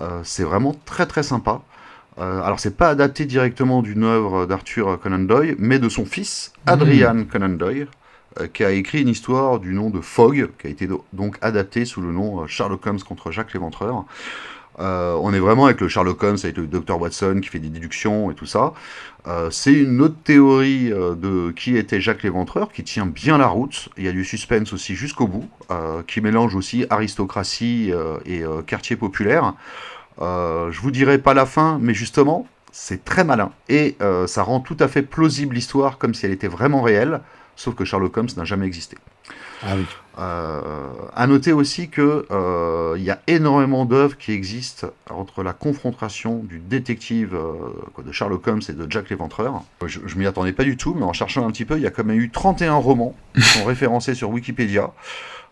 [0.00, 1.62] Euh, c'est vraiment très très sympa.
[2.18, 6.52] Euh, alors c'est pas adapté directement d'une œuvre d'Arthur Conan Doyle, mais de son fils
[6.66, 7.88] Adrian Conan Doyle,
[8.52, 11.84] qui a écrit une histoire du nom de Fogg, qui a été do- donc adaptée
[11.84, 14.04] sous le nom Sherlock Holmes contre Jacques l'Éventreur.
[14.80, 17.68] Euh, on est vraiment avec le Sherlock Holmes, avec le Dr Watson qui fait des
[17.68, 18.72] déductions et tout ça.
[19.26, 23.46] Euh, c'est une autre théorie euh, de qui était Jacques l'Éventreur qui tient bien la
[23.46, 23.88] route.
[23.96, 25.48] Il y a du suspense aussi jusqu'au bout,
[26.06, 27.92] qui mélange aussi aristocratie
[28.26, 29.54] et quartier populaire.
[30.18, 33.52] Je vous dirai pas la fin, mais justement, c'est très malin.
[33.68, 33.96] Et
[34.26, 37.20] ça rend tout à fait plausible l'histoire comme si elle était vraiment réelle,
[37.56, 38.98] sauf que Sherlock Holmes n'a jamais existé.
[39.62, 39.86] Ah oui.
[40.18, 45.54] Euh, à noter aussi que euh, il y a énormément d'œuvres qui existent entre la
[45.54, 49.62] confrontation du détective euh, de Sherlock Holmes et de Jack l'Éventreur.
[49.86, 51.86] Je, je m'y attendais pas du tout, mais en cherchant un petit peu, il y
[51.86, 54.92] a quand même eu 31 romans qui sont référencés sur Wikipédia.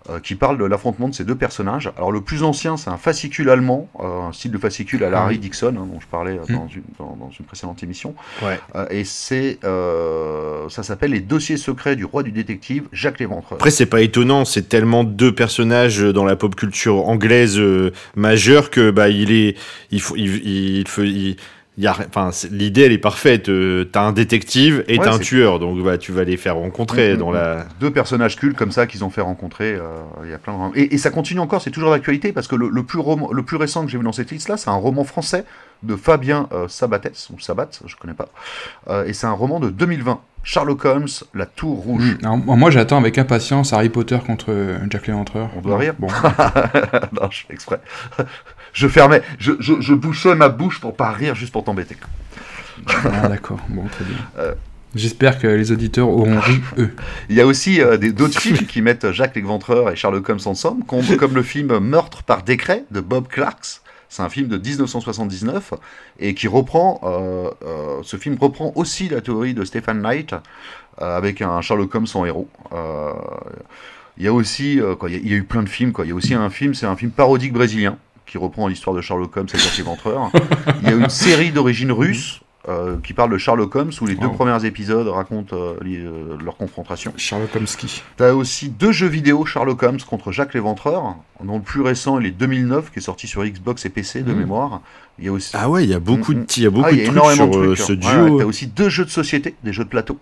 [0.08, 1.92] Euh, qui parlent de l'affrontement de ces deux personnages.
[1.96, 5.24] Alors le plus ancien, c'est un fascicule allemand, euh, un style de fascicule à Ah
[5.24, 5.40] Harry oui.
[5.40, 6.54] Dixon, hein, dont je parlais euh, Mm.
[6.54, 8.14] dans, une, dans- dans une précédente émission.
[8.42, 8.58] Ouais.
[8.76, 13.58] Euh, et c'est, euh, ça s'appelle Les dossiers secrets du roi du détective, Jacques l'Éventreur.
[13.58, 18.70] Après, c'est pas étonnant, c'est tellement deux personnages dans la pop culture anglaise euh, majeure
[18.70, 19.56] que bah il est,
[19.90, 21.36] il faut, il, il, faut- il-
[21.80, 23.48] y a, enfin, c'est- l'idée elle est parfaite.
[23.48, 26.56] Euh, t'as un détective et Ouais, t'as un tueur, donc bah, tu vas les faire
[26.56, 27.66] rencontrer Mm, dans mm, la.
[27.80, 29.74] Deux personnages cultes comme ça qu'ils ont fait rencontrer.
[29.74, 29.80] euh,
[30.24, 30.78] Il y a plein de...
[30.78, 33.42] et, et ça continue encore, c'est toujours d'actualité parce que le, le plus roman- le
[33.42, 35.44] plus récent que j'ai vu dans cette liste-là, c'est un roman français
[35.82, 38.28] de Fabien euh, Sabates, ou Sabat, je connais pas.
[38.88, 40.20] Euh, et c'est un roman de 2020.
[40.42, 42.16] Sherlock Holmes, La Tour Rouge.
[42.22, 44.54] Alors, moi, j'attends avec impatience Harry Potter contre
[44.88, 45.50] Jack l'Éventreur.
[45.56, 45.94] On doit rire.
[45.98, 46.08] Bon.
[47.12, 47.78] non, je fais exprès.
[48.72, 51.96] Je fermais, je, je, je bouchais ma bouche pour pas rire, juste pour t'embêter.
[52.86, 53.58] Ah, d'accord.
[53.68, 54.16] Bon, très bien.
[54.38, 54.54] Euh.
[54.96, 56.90] J'espère que les auditeurs auront ri, eux.
[57.28, 60.40] Il y a aussi euh, des- d'autres films qui mettent Jacques l'Éventreur et Sherlock Holmes
[60.46, 63.82] ensemble, comme, comme le film Meurtre par décret de Bob Clarks.
[64.08, 65.74] C'est un film de 1979
[66.18, 70.34] et qui reprend, euh, euh, ce film reprend aussi la théorie de Stephen Knight
[70.98, 72.48] avec un Sherlock Holmes en héros.
[74.18, 75.92] Il y a aussi, quoi, il y a- il y, a eu plein de films.
[75.92, 76.04] Quoi.
[76.04, 77.96] Il y a aussi un film, c'est un film parodique brésilien
[78.30, 80.30] qui reprend l'histoire de Sherlock Holmes et Jacques l'Éventreur.
[80.82, 84.14] Il y a une série d'origine russe euh, qui parle de Sherlock Holmes où les
[84.14, 84.34] deux Wow.
[84.34, 87.12] premiers épisodes racontent euh, les- euh, leur confrontation.
[87.16, 88.02] Sherlock Holmeski.
[88.16, 92.26] T'as aussi deux jeux vidéo Sherlock Holmes contre Jacques l'Éventreur, dont le plus récent il
[92.26, 94.38] est 2009, qui est sorti sur Xbox et PC de Mhm.
[94.38, 94.80] mémoire.
[95.18, 96.70] Il y a aussi, Ah ouais, il y a beaucoup de, Mm, il y a
[96.70, 97.78] beaucoup Ah, y a trucs énormément sur de trucs.
[97.78, 97.96] ce hein.
[97.96, 98.10] duo.
[98.10, 100.18] Ouais, ouais, T'as aussi deux jeux de société, des jeux de plateau.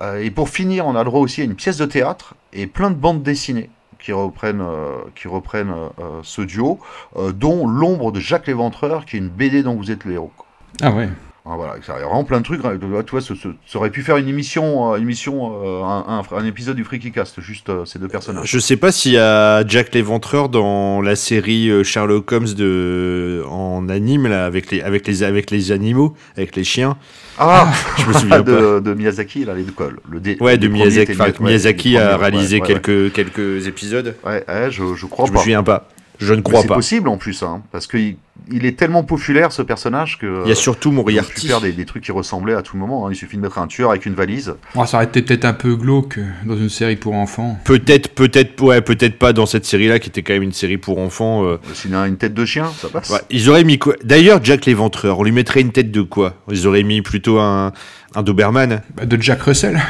[0.00, 2.66] Euh, et pour finir, on a le droit aussi à une pièce de théâtre et
[2.66, 3.68] plein de bandes dessinées
[3.98, 5.70] qui reprennent, euh, qui reprennent
[6.00, 6.78] euh, ce duo,
[7.16, 10.32] euh, dont L'ombre de Jacques l'Éventreur, qui est une BD dont vous êtes le héros.
[10.80, 11.08] Ah ouais.
[11.50, 12.60] Ah, voilà, ça, il y a vraiment plein de trucs.
[12.60, 16.44] Tu vois, tu vois, ça aurait pu faire une émission, une émission un, un- un
[16.44, 18.46] épisode du Freaky Cast, juste euh, ces deux personnages.
[18.46, 23.88] Je sais pas s'il y a Jack l'Éventreur dans la série Sherlock Holmes de en
[23.88, 26.98] anime là avec les avec les avec les animaux, avec les chiens.
[27.38, 28.42] Ah, Je me souviens pas.
[28.42, 29.98] de, de Miyazaki, là, les deux cols.
[30.10, 31.12] Le dé- Ouais, de Miyazaki.
[31.18, 34.14] ouais, Miyazaki a réalisé ouais, ouais, quelques quelques épisodes.
[34.26, 35.42] Ouais, ouais, je, je crois Je me pas.
[35.42, 35.88] souviens pas.
[36.18, 36.74] Je ne crois C'est pas.
[36.74, 38.16] possible en plus, hein, parce qu'il
[38.50, 40.42] il est tellement populaire ce personnage que.
[40.44, 41.46] Il y a surtout tu Moriarty.
[41.46, 43.06] faire des, des trucs qui ressemblaient à tout moment.
[43.06, 43.10] hein.
[43.12, 44.54] Il suffit de mettre un tueur avec une valise.
[44.74, 47.58] Oh, ça aurait été peut-être un peu glauque euh, dans une série pour enfants.
[47.64, 50.98] Peut-être, peut-être, ouais, peut-être pas dans cette série-là qui était quand même une série pour
[50.98, 51.44] enfants.
[51.44, 51.58] euh.
[51.74, 53.10] S'il a une tête de chien, ça passe.
[53.10, 53.94] Ouais, ils auraient mis quoi?
[54.02, 56.34] D'ailleurs, Jack l'Éventreur, on lui mettrait une tête de quoi?
[56.50, 57.72] Ils auraient mis plutôt un
[58.14, 58.82] un Doberman?
[58.96, 59.80] Bah, de Jack Russell.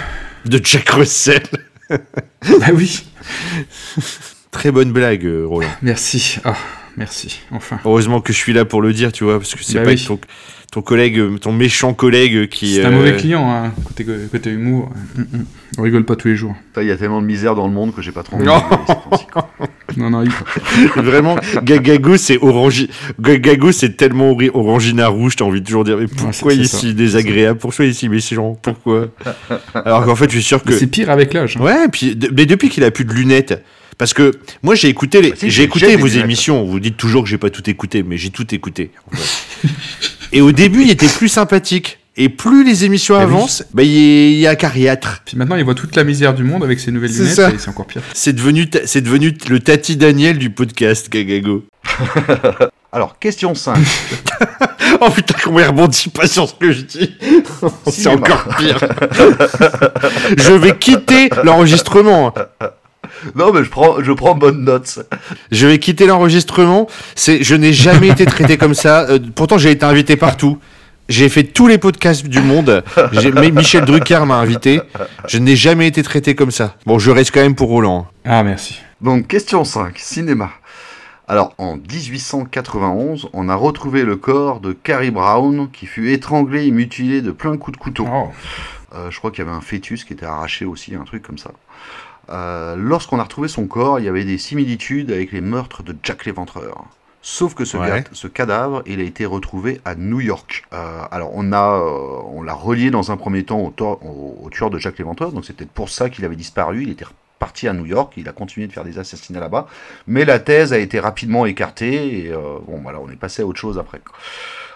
[0.44, 1.42] de Jack Russell.
[1.90, 3.04] bah oui.
[4.58, 5.68] Très bonne blague, euh, Roland.
[5.82, 6.38] Merci.
[6.44, 6.56] Ah,
[6.96, 7.40] merci.
[7.52, 7.78] Enfin.
[7.84, 9.90] Heureusement que je suis là pour le dire, tu vois, parce que c'est Bah pas
[9.90, 10.04] oui.
[10.04, 10.18] ton,
[10.72, 12.74] ton collègue, euh, ton méchant collègue qui.
[12.74, 14.90] C'est un euh, mauvais client, hein, côté, côté humour.
[15.14, 15.44] Mm, mm.
[15.78, 16.56] On rigole pas tous les jours.
[16.76, 18.46] Il y a tellement de misère dans le monde que j'ai pas trop envie.
[18.46, 18.58] Non.
[18.58, 19.64] de.
[19.96, 20.30] Non, non, il...
[21.02, 22.90] Vraiment, Gagago, c'est orangi...
[23.18, 26.94] Gagago, c'est tellement ori- orangina rouge, t'as envie de toujours dire, mais pourquoi c'est ici
[26.94, 27.58] désagréable?
[27.58, 28.56] Pourquoi ici méchant?
[28.60, 29.06] Pourquoi?
[29.74, 30.72] Alors qu'en fait, je suis sûr que.
[30.72, 31.56] C'est pire avec l'âge.
[31.58, 31.64] hein.
[31.64, 33.64] Ouais, puis, de- mais depuis qu'il a plus de lunettes.
[33.96, 34.32] Parce que
[34.62, 36.64] moi j'ai écouté les, Bah j'ai écouté vos émissions.
[36.64, 38.90] Vous dites toujours que j'ai pas tout écouté, mais j'ai tout écouté.
[39.12, 39.68] en fait.
[40.32, 41.98] et au début, il était plus sympathique.
[42.20, 43.24] Et plus les émissions Ah oui.
[43.32, 45.22] avancent, bah il est, il est acariâtre.
[45.24, 47.50] Puis maintenant, il voit toute la misère du monde avec ses nouvelles C'est lunettes ça.
[47.50, 48.02] et c'est encore pire.
[48.12, 51.64] C'est devenu, ta- c'est devenu le Tati Daniel du podcast, Gagago.
[52.92, 53.76] Alors, question 5.
[55.00, 57.14] Oh putain, comment il rebondit pas sur ce que je dis
[57.88, 58.80] C'est encore pire.
[60.36, 62.32] je vais quitter l'enregistrement.
[63.34, 65.00] Non, mais je prends, je prends bonne note.
[65.50, 66.88] Je vais quitter l'enregistrement.
[67.14, 69.06] C'est, je n'ai jamais été traité comme ça.
[69.08, 70.58] Euh, pourtant, j'ai été invité partout.
[71.08, 72.84] J'ai fait tous les podcasts du monde.
[73.52, 74.80] Michel Drucker m'a invité.
[75.26, 76.76] Je n'ai jamais été traité comme ça.
[76.84, 78.06] Bon, je reste quand même pour Roland.
[78.24, 78.80] Ah, merci.
[79.00, 80.50] Donc, question 5, cinéma.
[81.26, 86.70] Alors, en 1891, on a retrouvé le corps de Carrie Brown qui fut étranglé et
[86.70, 88.06] mutilé de plein de coups de couteau.
[88.10, 88.28] Oh.
[88.94, 91.36] Euh, je crois qu'il y avait un fœtus qui était arraché aussi, un truc comme
[91.38, 91.50] ça.
[92.30, 95.94] Euh, Lorsqu'on a retrouvé son corps, il y avait des similitudes avec les meurtres de
[96.02, 96.84] Jack l'Éventreur.
[97.20, 97.88] Sauf que ce, Ouais.
[97.88, 100.64] gars- ce cadavre, il a été retrouvé à New York.
[100.72, 104.38] Euh, alors on a, euh, on l'a relié dans un premier temps au, tor- au-
[104.44, 106.82] au tueur de Jack l'Éventreur, donc c'est peut-être pour ça qu'il avait disparu.
[106.84, 107.04] Il était
[107.38, 109.66] parti à New York, il a continué de faire des assassinats là-bas,
[110.06, 113.46] mais la thèse a été rapidement écartée et euh, bon voilà, on est passé à
[113.46, 114.00] autre chose après.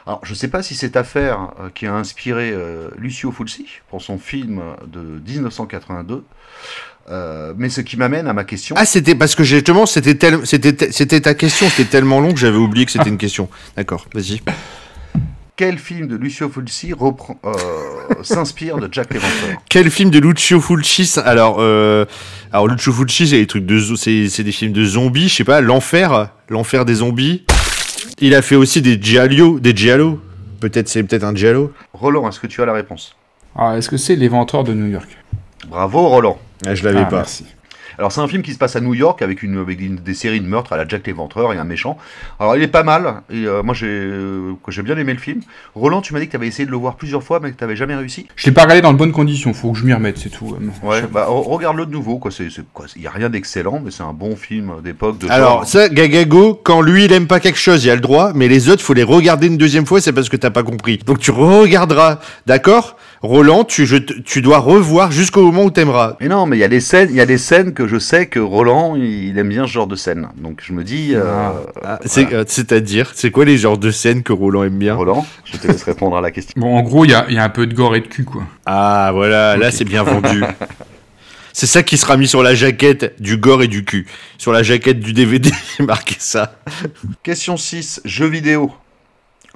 [0.06, 2.52] Alors, je ne sais pas si cette affaire qui a inspiré
[2.98, 6.24] Lucio Fulci pour son film de 1982,
[7.10, 8.74] euh, mais ce qui m'amène à ma question.
[8.78, 11.68] Ah, c'était parce que justement, c'était tel, c'était, c'était ta question.
[11.68, 13.48] C'était tellement long que j'avais oublié que c'était une question.
[13.76, 14.40] D'accord, vas-y.
[15.56, 17.52] Quel film de Lucio Fulci reprend, euh,
[18.22, 22.06] s'inspire de Jack l'Éventreur Quel film de Lucio Fulci Alors, euh,
[22.52, 25.28] alors Lucio Fulci, c'est des trucs de, c'est des films de zombies.
[25.28, 27.44] Je sais pas, l'enfer, l'enfer des zombies.
[28.18, 30.20] Il a fait aussi des giallo, des giallo.
[30.60, 31.72] Peut-être c'est peut-être un giallo.
[31.92, 33.14] Roland, est-ce que tu as la réponse?
[33.56, 35.08] Ah, est-ce que c'est l'éventreur de New York?
[35.68, 36.38] Bravo, Roland.
[36.66, 37.16] Ah, je l'avais Ah, pas.
[37.16, 37.44] merci.
[37.98, 40.14] Alors c'est un film qui se passe à New York avec une, avec une- des
[40.14, 41.98] séries de meurtres à la Jack l'Éventreur et un méchant.
[42.40, 45.18] Alors il est pas mal et euh, moi j'ai euh, que j'ai bien aimé le
[45.18, 45.42] film.
[45.74, 47.56] Roland, tu m'as dit que tu avais essayé de le voir plusieurs fois mais que
[47.58, 48.26] tu n'avais jamais réussi.
[48.34, 50.56] Je l'ai pas regardé dans de bonnes conditions, faut que je m'y remette, c'est tout.
[50.58, 52.30] euh, Ouais, je- bah re- regarde-le de nouveau quoi.
[52.30, 52.86] C'est c'est- quoi.
[52.96, 55.28] Il y a rien d'excellent mais c'est un bon film d'époque de.
[55.28, 55.66] Alors, genre.
[55.66, 58.70] ça, Gagago, quand lui il aime pas quelque chose, il a le droit, mais les
[58.70, 60.96] autres, faut les regarder une deuxième fois, c'est parce que t'as pas compris.
[61.04, 62.96] Donc tu regarderas, d'accord?
[63.22, 66.16] Roland, tu, je tu dois revoir jusqu'au moment où t'aimeras.
[66.20, 67.98] Mais non, mais il y a des scènes, il y a des scènes que je
[67.98, 70.28] sais que Roland, il aime bien ce genre de scène.
[70.36, 71.22] Donc je me dis, euh,
[71.84, 74.96] Ah, c'est- euh, C'est-à-dire, c'est quoi les genres de scènes que Roland aime bien?
[74.96, 76.52] Roland, je te laisse répondre à la question.
[76.56, 78.08] Bon, en gros, il y a, il y a un peu de gore et de
[78.08, 78.42] cul, quoi.
[78.66, 80.42] Ah, voilà, là c'est bien vendu.
[81.54, 84.06] C'est ça qui sera mis sur la jaquette du gore et du cul.
[84.38, 85.50] Sur la jaquette du DVD,
[85.80, 86.54] marqué ça.
[87.22, 88.72] Question 6, jeux vidéo.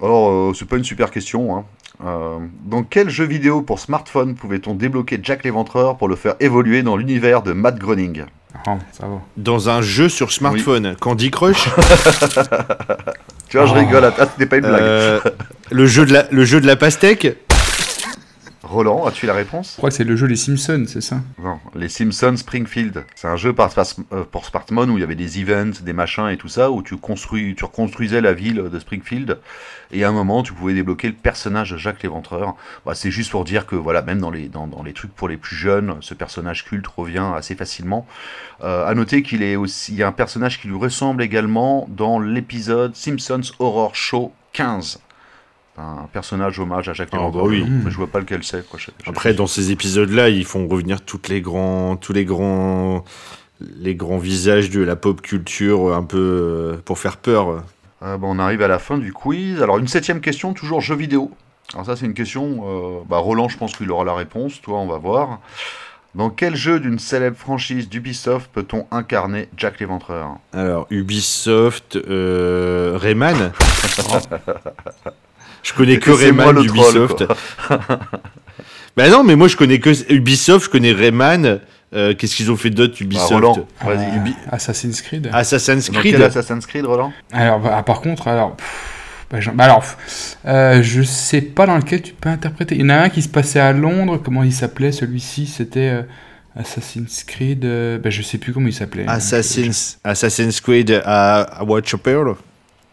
[0.02, 1.56] Alors, euh, c'est pas une super question.
[1.56, 1.64] Hein.
[2.05, 6.82] Euh, dans quel jeu vidéo pour smartphone pouvait-on débloquer Jack l'Éventreur pour le faire évoluer
[6.82, 8.24] dans l'univers de Matt Groening
[8.66, 9.20] Ah, ça va.
[9.38, 11.68] Dans un jeu sur smartphone, Candy Crush,
[13.49, 13.78] Tu vois, je Oh.
[13.78, 14.80] rigole, ah, c'était pas une blague.
[14.82, 15.20] euh,
[15.70, 17.38] le, jeu de la, le jeu de la pastèque,
[18.66, 19.72] Roland, as-tu la réponse?
[19.72, 21.20] Je crois que c'est le jeu Les Simpsons, c'est ça?
[21.42, 23.04] Non, les Simpsons Springfield.
[23.14, 23.72] C'est un jeu par,
[24.12, 26.82] euh, pour smartphone où il y avait des events, des machins et tout ça, où
[26.82, 29.38] tu, construis, tu reconstruisais la ville de Springfield.
[29.92, 32.56] Et à un moment, tu pouvais débloquer le personnage de Jacques l'Éventreur.
[32.84, 35.28] Bah, c'est juste pour dire que, voilà, même dans les, dans, dans les trucs pour
[35.28, 38.06] les plus jeunes, ce personnage culte revient assez facilement.
[38.62, 41.86] Euh, à noter qu'il est aussi, il y a un personnage qui lui ressemble également
[41.88, 45.00] dans l'épisode Simpsons Horror Show 15.
[45.78, 47.64] Un personnage hommage à Jacques Ah, bah oui.
[47.68, 48.64] Mais je vois pas lequel c'est.
[49.06, 53.04] Après, dans ces épisodes-là, ils font revenir toutes les grands, tous les grands,
[53.60, 57.48] les grands visages de la pop culture, un peu euh, pour faire peur.
[58.02, 59.60] Euh, bah, on arrive à la fin du quiz.
[59.62, 61.30] Alors, une septième question, toujours jeux vidéo.
[61.74, 62.64] Alors, ça, c'est une question.
[62.66, 64.62] euh, bah, Roland, je pense qu'il aura la réponse.
[64.62, 65.40] Toi, on va voir.
[66.14, 70.38] Dans quel jeu d'une célèbre franchise d'Ubisoft peut-on incarner Jack l'Éventreur?
[70.54, 73.52] Alors, Ubisoft, euh, Rayman.
[75.66, 77.24] je connais que Rayman d'Ubisoft.
[78.96, 81.60] bah non, mais moi je connais que Ubisoft, je connais Rayman.
[81.94, 83.66] Euh, Qu'est-ce qu'ils ont fait d'autre Bah, Ubisoft Roland.
[83.86, 85.30] Euh, Ubi- Assassin's Creed.
[85.32, 86.14] Assassin's Dans Creed.
[86.14, 88.56] quel Assassin's Creed, Roland Alors, bah, par contre, alors.
[88.56, 88.66] pff,
[89.30, 89.84] bah, j'en- bah, alors,
[90.46, 92.74] euh, je sais pas dans lequel tu peux interpréter.
[92.74, 94.20] Il y en a un qui se passait à Londres.
[94.22, 95.46] Comment il s'appelait celui-ci?
[95.46, 96.02] C'était euh,
[96.56, 97.64] Assassin's Creed.
[97.64, 99.04] euh, bah, je sais plus comment il s'appelait.
[99.06, 102.34] Assassin's, Assassin's Creed à, à Watchapel.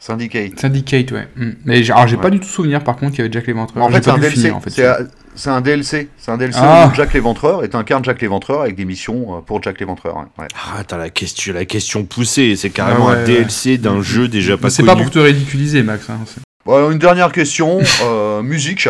[0.05, 0.59] Syndicate.
[0.59, 1.27] Syndicate, ouais.
[1.37, 1.51] Hmm.
[1.63, 2.21] Mais j'ai- alors, j'ai Ouais.
[2.21, 3.85] pas du tout souvenir, par contre, qu'il y avait Jack l'Éventreur.
[3.85, 4.51] en fait, c'est un DLC.
[4.51, 4.69] en fait.
[4.69, 6.09] C'est un- un DLC.
[6.17, 6.89] C'est un DLC Ah.
[6.91, 10.17] où Jack l'Éventreur et incarnes Jack l'Éventreur avec des missions euh, pour Jack l'Éventreur.
[10.17, 10.23] ouais.
[10.39, 10.47] Ouais.
[10.55, 14.27] Ah, attends, la question, la question poussée, c'est carrément Ah ouais, un DLC d'un jeu
[14.27, 16.09] déjà pas Mais C'est pas pour te ridiculiser, Max.
[16.09, 16.19] hein,
[16.65, 17.79] Bon, alors, une dernière question.
[18.03, 18.89] euh, musique.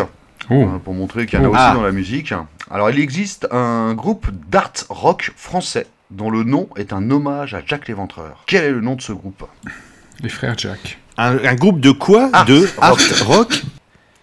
[0.50, 0.54] Oh.
[0.64, 1.52] Euh, pour montrer qu'il y en a Oh.
[1.52, 1.74] aussi Ah.
[1.74, 2.34] dans la musique.
[2.72, 7.62] Alors, il existe un groupe d'art rock français dont le nom est un hommage à
[7.64, 8.42] Jack l'Éventreur.
[8.46, 9.44] Quel est le nom de ce groupe?
[10.22, 10.98] Les frères Jack.
[11.16, 12.70] Un, un groupe de quoi Art De rock.
[12.80, 13.62] art rock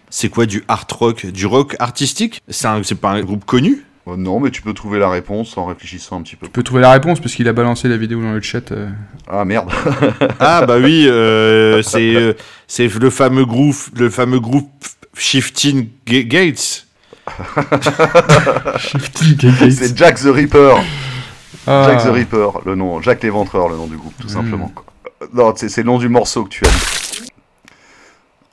[0.10, 3.86] C'est quoi du art rock Du rock artistique C'est un- c'est pas un groupe connu
[4.08, 6.48] Euh, Non, mais tu peux trouver la réponse en réfléchissant un petit peu.
[6.48, 8.72] Tu peux trouver la réponse parce qu'il a balancé la vidéo dans le chat.
[8.72, 8.90] euh.
[9.30, 9.70] Ah merde.
[10.40, 12.34] Ah bah oui, euh, c'est euh,
[12.68, 14.70] c'est le fameux groupe, le fameux groupe
[15.16, 16.88] Shifting Ga- Gates.
[18.78, 19.72] Shifty Gates.
[19.72, 20.76] C'est Jack the Ripper.
[21.68, 21.88] Ah.
[21.90, 23.02] Jack the Ripper, le nom.
[23.02, 24.32] Jack l'Éventreur, le nom du groupe, tout Hmm.
[24.32, 24.72] simplement.
[24.74, 24.86] quoi.
[25.34, 26.92] Non, c'est le nom du morceau que tu as.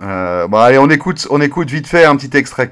[0.00, 2.70] Euh, bon, allez, on écoute, on écoute vite fait un petit extrait.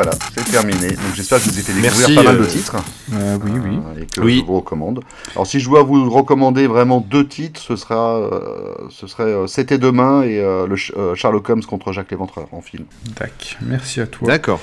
[0.00, 0.90] Voilà, c'est terminé.
[0.90, 2.76] Donc j'espère que vous avez fait découvrir Merci, pas mal de euh, titres.
[3.14, 3.78] Euh, oui, oui.
[3.96, 4.38] euh, et que Oui.
[4.42, 5.00] je vous recommande.
[5.34, 9.48] Alors si je dois vous recommander vraiment deux titres, ce sera, euh, ce serait euh,
[9.48, 12.84] C'était demain et euh, le euh, Sherlock Holmes contre Jacques l'Éventreur en film.
[13.16, 13.58] Tac.
[13.60, 14.28] Merci à toi.
[14.28, 14.60] D'accord.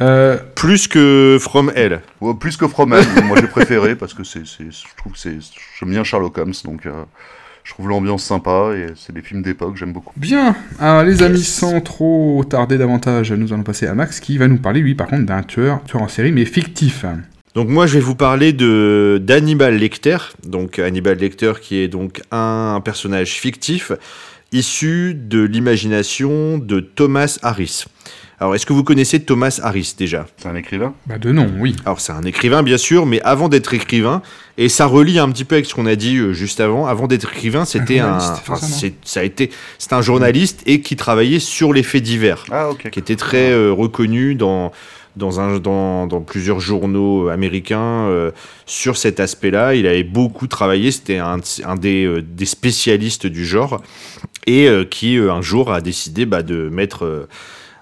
[0.00, 2.00] Euh, Plus que From Hell.
[2.40, 5.36] Plus que Fromen, moi j'ai préféré parce que c'est, je trouve que c'est,
[5.78, 7.04] j'aime bien Sherlock Holmes, donc euh,
[7.68, 10.14] je trouve l'ambiance sympa et c'est des films d'époque, j'aime beaucoup.
[10.16, 10.56] Bien.
[10.78, 14.56] Alors, les amis, sans trop tarder davantage, nous allons passer à Max qui va nous
[14.56, 17.04] parler, lui, par contre, d'un tueur, tueur en série, mais fictif.
[17.54, 20.16] Donc moi je vais vous parler de d'Hannibal Lecter.
[20.46, 23.90] Donc Hannibal Lecter qui est donc un, un personnage fictif
[24.52, 27.86] issu de l'imagination de Thomas Harris.
[28.40, 30.26] Alors est-ce que vous connaissez Thomas Harris déjà?
[30.36, 30.94] C'est un écrivain?
[31.06, 31.74] Bah, de nom, oui.
[31.84, 34.22] Alors c'est un écrivain bien sûr, mais avant d'être écrivain,
[34.58, 37.08] et ça relie un petit peu avec ce qu'on a dit euh, juste avant, avant
[37.08, 41.72] d'être écrivain, c'était un, enfin, ça, a été, c'est un journaliste et qui travaillait sur
[41.72, 42.90] les faits divers, Ah ok.
[42.90, 44.70] qui était très euh, reconnu dans
[45.16, 48.30] dans, un, dans, dans plusieurs journaux euh, américains euh,
[48.66, 49.74] sur cet aspect-là.
[49.74, 53.82] Il avait beaucoup travaillé, c'était un, un des, euh, des spécialistes du genre,
[54.46, 57.26] et euh, qui euh, un jour a décidé bah, de mettre...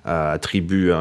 [0.06, 0.92] euh, attribue,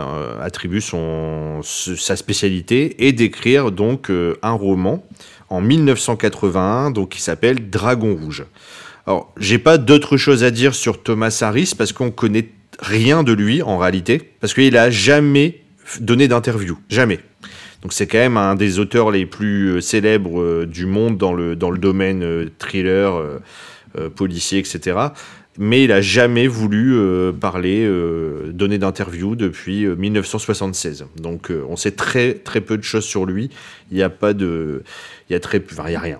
[0.42, 4.12] attribue son, sa spécialité et d'écrire donc
[4.42, 5.04] un roman
[5.50, 8.46] en 1981 donc qui s'appelle Dragon Rouge.
[9.08, 12.50] Alors, j'ai pas d'autre chose à dire sur Thomas Harris parce qu'on connaît
[12.80, 15.62] rien de lui en réalité, parce qu'il a jamais
[16.00, 17.20] donné d'interview, jamais.
[17.82, 21.34] Donc c'est quand même un des auteurs les plus euh, célèbres euh, du monde dans
[21.34, 23.22] le, dans le domaine euh, thriller,
[24.16, 24.98] policier, etc.
[25.58, 27.00] Mais il a jamais voulu
[27.40, 27.90] parler,
[28.48, 31.06] donner d'interview depuis 1976.
[31.16, 33.50] Donc on sait très très peu de choses sur lui.
[33.90, 34.84] Il n'y a pas de,
[35.30, 36.20] il y a très, enfin, a rien.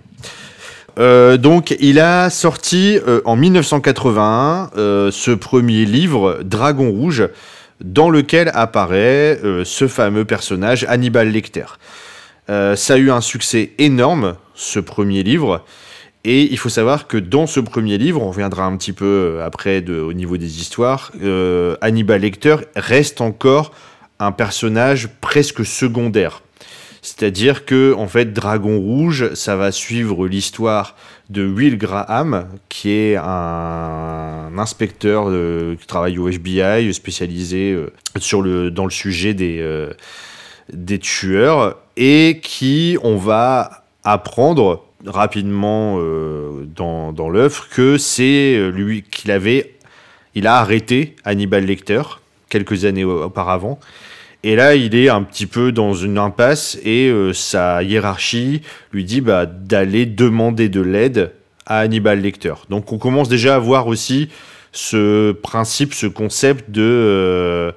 [0.98, 7.28] Euh, donc, il a sorti euh, en 1981 euh, ce premier livre, Dragon Rouge,
[7.84, 11.66] dans lequel apparaît ce fameux personnage Hannibal Lecter.
[12.48, 15.66] ça a eu un succès énorme, ce premier livre.
[16.28, 19.82] Et il faut savoir que dans ce premier livre, on reviendra un petit peu après
[19.82, 21.12] de, au niveau des histoires,
[21.82, 23.72] Hannibal Lecter reste encore
[24.20, 26.42] un personnage presque secondaire.
[27.06, 30.96] C'est-à-dire que en fait Dragon Rouge, ça va suivre l'histoire
[31.30, 35.28] de Will Graham, qui est un inspecteur
[35.80, 39.94] qui travaille au FBI, spécialisé euh, sur le, dans le sujet des, euh,
[40.74, 49.04] des tueurs, et qui, on va apprendre rapidement euh, dans, dans l'œuvre que c'est lui
[49.04, 49.76] qu'il avait,
[50.34, 52.02] il a arrêté Hannibal Lecter
[52.50, 53.80] quelques années auparavant
[54.46, 58.62] et là, il est un petit peu dans une impasse et euh, sa hiérarchie
[58.92, 61.32] lui dit bah, d'aller demander de l'aide
[61.66, 62.54] à Hannibal Lecter.
[62.70, 64.30] Donc on commence déjà à voir aussi
[64.72, 67.72] ce principe, ce concept de, euh,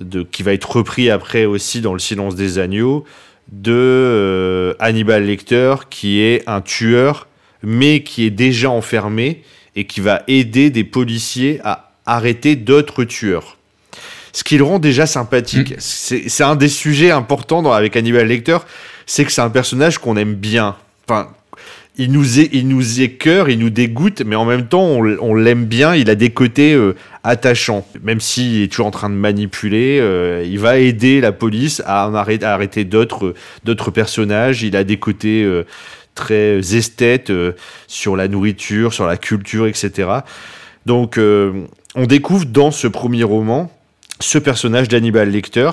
[0.00, 3.06] de qui va être repris après aussi dans Le Silence des agneaux
[3.52, 7.26] de euh, Hannibal Lecter qui est un tueur
[7.62, 9.42] mais qui est déjà enfermé
[9.76, 13.56] et qui va aider des policiers à arrêter d'autres tueurs
[14.32, 15.72] ce qui le rend déjà sympathique.
[15.72, 15.76] Mm.
[15.80, 18.58] C'est un des sujets importants avec Hannibal Lecter,
[19.06, 20.76] c'est que c'est un personnage qu'on aime bien.
[21.08, 21.30] Enfin,
[21.96, 25.66] il nous, est, il nous écœure, il nous dégoûte, mais en même temps, on, l'aime
[25.66, 25.94] bien.
[25.94, 26.94] Il a des côtés euh,
[27.24, 27.86] attachants.
[28.02, 32.04] Même s'il est toujours en train de manipuler, euh, il va aider la police à,
[32.04, 33.34] arrêter, à arrêter d'autres
[33.92, 34.62] personnages.
[34.62, 35.64] Il a des côtés euh,
[36.14, 37.32] très esthètes
[37.86, 40.08] sur la nourriture, sur la culture, etc.
[40.86, 43.70] Donc, on découvre dans ce premier roman
[44.20, 45.70] ce personnage d'Hannibal Lecter,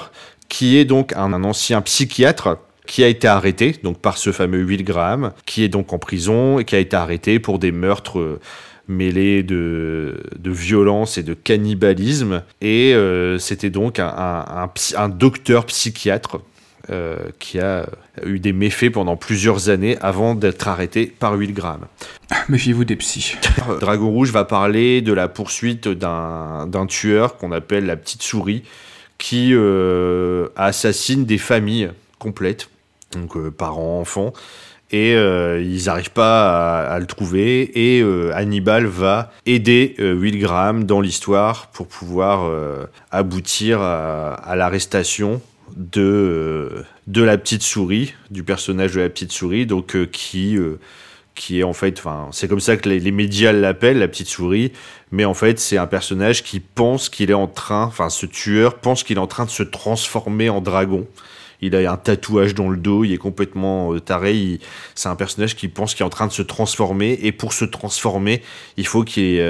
[0.49, 4.83] qui est donc un, ancien psychiatre qui a été arrêté donc par ce fameux Will
[4.83, 8.39] Graham, qui est donc en prison et qui a été arrêté pour des meurtres
[8.87, 12.43] mêlés de, de violence et de cannibalisme.
[12.61, 16.39] Et euh, c'était donc un, un, docteur psychiatre
[16.89, 17.87] euh, qui a
[18.25, 21.81] eu des méfaits pendant plusieurs années avant d'être arrêté par Will Graham.
[22.49, 23.35] Méfiez-vous des psys.
[23.79, 28.63] Dragon Rouge va parler de la poursuite d'un tueur qu'on appelle la petite souris
[29.17, 32.69] qui euh, assassine des familles complètes,
[33.13, 34.33] donc euh, parents, enfants,
[34.91, 38.03] et ils n'arrivent pas à, le trouver, et
[38.33, 42.49] Hannibal va aider Will Graham dans l'histoire pour pouvoir
[43.11, 45.41] aboutir à l'arrestation
[45.75, 50.57] de, euh, de la petite souris, du personnage de la petite souris, donc euh, qui,
[50.57, 50.79] euh,
[51.35, 54.71] qui est en fait, enfin, c'est comme ça que les, médias l'appellent, la petite souris,
[55.11, 58.75] mais en fait, c'est un personnage qui pense qu'il est en train, enfin, ce tueur
[58.75, 61.07] pense qu'il est en train de se transformer en dragon.
[61.61, 64.59] Il a un tatouage dans le dos, il est complètement taré.
[64.95, 67.65] C'est un personnage qui pense qu'il est en train de se transformer, et pour se
[67.65, 68.41] transformer,
[68.77, 69.41] il faut qu'il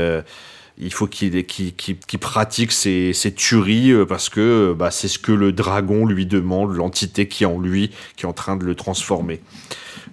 [0.78, 6.76] qu'il pratique ses, tueries euh, parce que bah, c'est ce que le dragon lui demande,
[6.76, 9.42] l'entité qui est en lui, qui est en train de le transformer.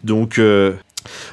[0.05, 0.73] Donc, euh,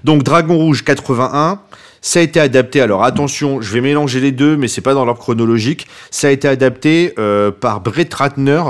[0.03, 1.61] donc Dragon Rouge 81,
[2.01, 2.81] ça a été adapté.
[2.81, 5.87] Alors attention, je vais mélanger les deux, mais c'est pas dans l'ordre chronologique.
[6.09, 8.63] Ça a été adapté euh, par Brett Ratner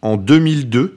[0.00, 0.96] en 2002.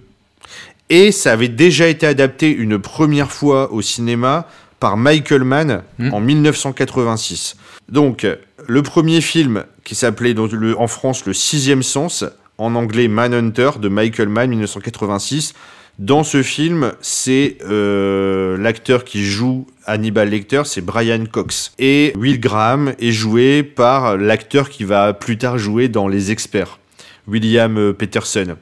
[0.94, 4.46] Et ça avait déjà été adapté une première fois au cinéma
[4.82, 6.14] par Michael Mann hmm.
[6.14, 7.56] en 1986.
[7.88, 8.28] Donc,
[8.68, 12.26] le premier film qui s'appelait en France Le Sixième Sens,
[12.58, 15.54] en anglais Manhunter de Michael Mann 1986.
[15.98, 21.72] Dans ce film, c'est euh, l'acteur qui joue Hannibal Lecter, c'est Brian Cox.
[21.80, 26.80] Et Will Graham est joué par l'acteur qui va plus tard jouer dans Les Experts,
[27.30, 28.58] William euh, Peterson.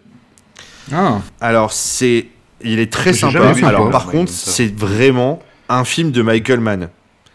[0.91, 1.21] Ah.
[1.41, 2.27] Alors c'est,
[2.63, 3.53] il est très sympa.
[3.63, 6.89] Alors par contre, c'est vraiment un film de Michael Mann.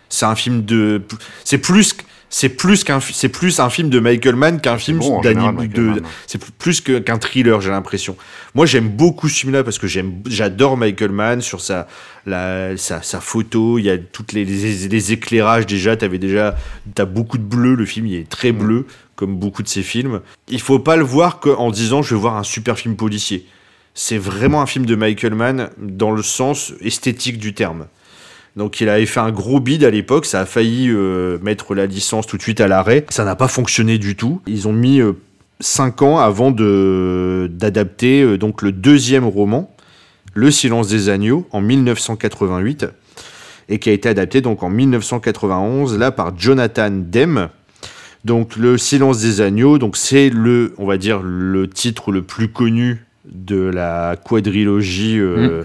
[0.09, 1.03] C'est un film de,
[1.45, 1.97] c'est plus
[2.31, 5.35] c'est plus qu'un c'est plus un film de Michael Mann qu'un film bon, en d'ani-
[5.37, 6.03] général, Michael de Mann.
[6.27, 8.17] c'est plus que- qu'un thriller j'ai l'impression
[8.57, 11.87] moi j'aime beaucoup ce film là parce que j'aime j'adore Michael Mann sur sa
[12.27, 16.57] la sa, sa photo il y a toutes les, les, les éclairages déjà t'avais déjà
[16.97, 18.59] t'as beaucoup de bleu le film il est très Mm.
[18.59, 18.87] bleu
[19.17, 22.37] comme beaucoup de ses films il faut pas le voir qu'en disant je vais voir
[22.37, 23.47] un super film policier
[23.95, 27.87] c'est vraiment un film de Michael Mann dans le sens esthétique du terme
[28.57, 31.87] donc il avait fait un gros bid à l'époque, ça a failli euh, mettre la
[31.87, 33.05] licence tout de suite à l'arrêt.
[33.09, 34.43] Ça n'a pas fonctionné du tout.
[34.47, 35.01] Ils ont mis
[35.61, 39.71] 5 ans avant d'adapter euh, donc le deuxième roman,
[40.35, 42.87] Le silence des agneaux, en 1988,
[43.69, 47.49] et qui a été adapté donc en 1991 là par Jonathan Demme.
[48.25, 52.49] Donc Le silence des agneaux, donc c'est le, on va dire le titre le plus
[52.49, 55.65] connu de la quadrilogie euh,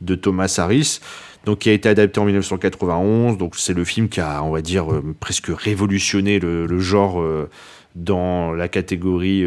[0.00, 1.00] de Thomas Harris
[1.44, 3.38] donc qui a été adapté en 1991.
[3.38, 7.20] Donc c'est le film qui a, on va dire, euh, presque révolutionné le, le genre
[7.20, 7.48] euh,
[7.94, 9.46] dans la catégorie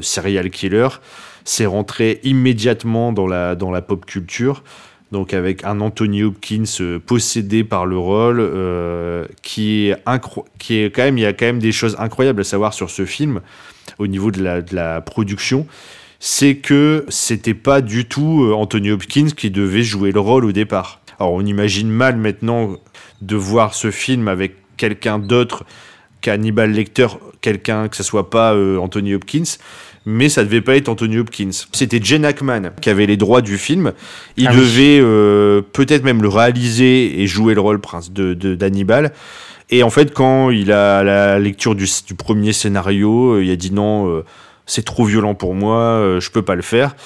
[0.00, 0.88] serial killer.
[1.44, 4.64] C'est rentré immédiatement dans la, dans la pop culture.
[5.12, 9.96] Donc avec un Anthony Hopkins euh, possédé par le rôle, euh, qui est
[10.58, 13.04] qui quand même, il y a quand même des choses incroyables à savoir sur ce
[13.04, 13.40] film
[13.98, 15.66] au niveau de la, production
[16.22, 20.52] c'est que c'était pas du tout euh, Anthony Hopkins qui devait jouer le rôle au
[20.52, 21.00] départ.
[21.18, 22.76] Alors on imagine mal maintenant
[23.22, 25.64] de voir ce film avec quelqu'un d'autre
[26.20, 27.06] qu'Hannibal Lecter,
[27.40, 29.56] quelqu'un que ce soit pas Anthony Hopkins,
[30.10, 31.50] mais ça devait pas être Anthony Hopkins.
[31.72, 33.92] C'était Jen Hackman qui avait les droits du film.
[34.36, 34.58] Il Ah oui.
[34.60, 39.12] devait euh, peut-être même le réaliser et jouer le rôle prince de d'Hannibal.
[39.70, 43.56] Et en fait, quand il a la lecture du, du premier scénario, euh, il a
[43.56, 44.24] dit non, euh,
[44.66, 46.96] c'est trop violent pour moi, euh, je peux pas le faire.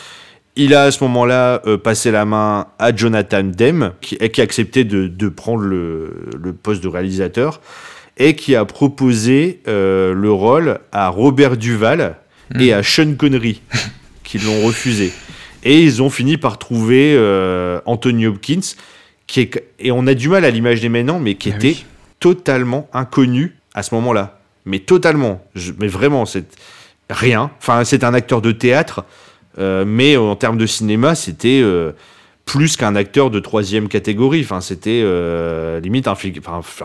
[0.56, 4.44] Il a à ce moment-là euh, passé la main à Jonathan Demme, qui, qui a
[4.44, 6.10] accepté de, de prendre le,
[6.42, 7.60] le poste de réalisateur
[8.16, 12.16] et qui a proposé euh, le rôle à Robert Duval
[12.58, 13.60] et à Sean Connery,
[14.24, 15.12] qui l'ont refusé.
[15.62, 18.60] Et ils ont fini par trouver euh, Anthony Hopkins,
[19.26, 21.84] qui est, et on a du mal à l'imaginer maintenant, mais qui Ah était oui.
[22.20, 24.38] totalement inconnu à ce moment-là.
[24.66, 25.42] Mais totalement.
[25.54, 26.44] Je- mais vraiment, c'est
[27.10, 27.50] rien.
[27.58, 29.04] Enfin, c'est un acteur de théâtre,
[29.58, 31.92] euh, mais en termes de cinéma, c'était euh,
[32.44, 34.42] plus qu'un acteur de troisième catégorie.
[34.42, 35.02] Enfin, c'était
[35.82, 36.14] limite un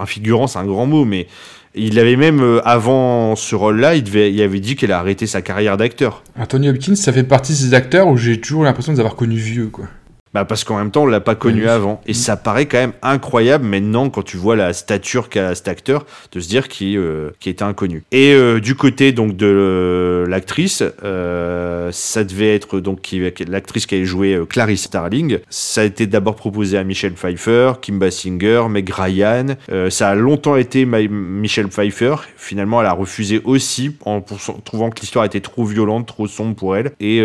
[0.05, 1.27] figurant, c'est un grand mot, mais
[1.75, 5.41] il avait même, euh, avant ce rôle-là, il, il avait dit qu'il a arrêté sa
[5.41, 6.23] carrière d'acteur.
[6.37, 9.15] Anthony Hopkins, ça fait partie de ces acteurs où j'ai toujours l'impression de les avoir
[9.15, 9.85] connus vieux, quoi.
[10.33, 11.67] Bah parce qu'en même temps, on l'a pas connu Oui.
[11.67, 12.01] avant.
[12.05, 16.05] Et ça paraît quand même incroyable maintenant quand tu vois la stature qu'a cet acteur
[16.31, 18.03] de se dire qu'il euh, était inconnu.
[18.11, 22.99] Et euh, du côté donc de euh, l'actrice, euh, ça devait être donc
[23.47, 25.39] l'actrice qui avait joué Clarice Starling.
[25.49, 29.55] Ça a été d'abord proposé à Michelle Pfeiffer, Kim Basinger, Meg Ryan.
[29.89, 32.15] Ça a longtemps été Michelle Pfeiffer.
[32.37, 36.75] Finalement, elle a refusé aussi en trouvant que l'histoire était trop violente, trop sombre pour
[36.75, 36.91] elle.
[36.99, 37.21] Et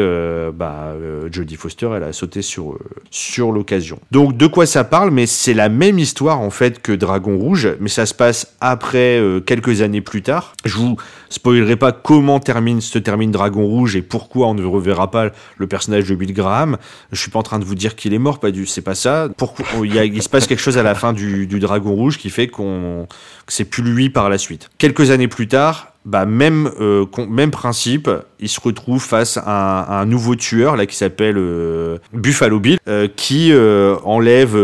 [0.54, 0.94] bah
[1.30, 2.78] Jodie Foster, elle a sauté sur
[3.10, 3.98] sur l'occasion.
[4.10, 7.68] Donc de quoi ça parle Mais c'est la même histoire en fait que Dragon Rouge,
[7.80, 10.54] mais ça se passe après euh, quelques années plus tard.
[10.64, 10.96] Je vous
[11.28, 15.66] spoilerai pas comment termine se termine Dragon Rouge et pourquoi on ne reverra pas le
[15.66, 16.76] personnage de Bill Graham.
[17.12, 18.94] Je suis pas en train de vous dire qu'il est mort, pas du, c'est pas
[18.94, 19.28] ça.
[19.36, 22.30] Pourquoi il, y se passe quelque chose à la fin du, du Dragon Rouge qui
[22.30, 23.06] fait qu'on
[23.46, 24.70] que c'est plus lui par la suite.
[24.78, 30.04] Quelques années plus tard, bah même euh, même principe, il se retrouve face à un,
[30.04, 34.54] nouveau tueur là qui s'appelle euh, Buffalo Bill, euh, qui euh, enlève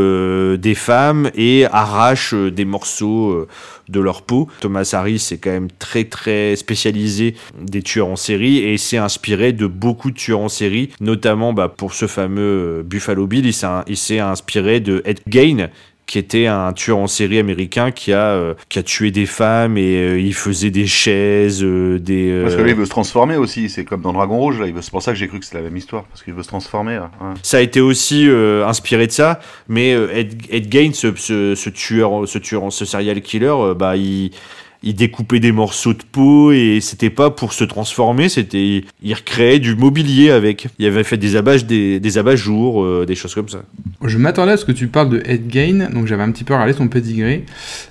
[0.58, 3.46] des femmes et arrache des morceaux
[3.88, 4.48] de leur peau.
[4.60, 9.52] Thomas Harris est quand même très très spécialisé des tueurs en série et s'est inspiré
[9.52, 14.18] de beaucoup de tueurs en série, notamment bah, pour ce fameux Buffalo Bill, il s'est
[14.20, 15.70] inspiré de Ed Gein
[16.10, 19.78] qui était un tueur en série américain qui a euh, qui a tué des femmes
[19.78, 23.36] et euh, il faisait des chaises, euh, des Parce que lui, il veut se transformer
[23.36, 23.68] aussi.
[23.68, 24.66] C'est comme dans Dragon Rouge, là.
[24.66, 26.02] il veut- C'est pour ça que j'ai cru que c'était la même histoire.
[26.06, 26.94] Parce qu'il veut se transformer.
[26.94, 27.12] là.
[27.20, 27.34] Ouais.
[27.44, 28.28] Ça a été aussi
[28.66, 29.38] inspiré de ça,
[29.68, 34.32] mais Ed, Ed Gein, ce, ce, ce tueur, ce tueur, ce serial killer, bah il,
[34.82, 39.58] il découpait des morceaux de peau et c'était pas pour se transformer, c'était il recréait
[39.58, 40.68] du mobilier avec.
[40.78, 43.62] Il avait fait des abat des, des abat-jours, euh, des choses comme ça.
[44.04, 46.54] Je m'attendais à ce que tu parles de Ed Gein, donc j'avais un petit peu
[46.54, 47.42] regardé son pedigree.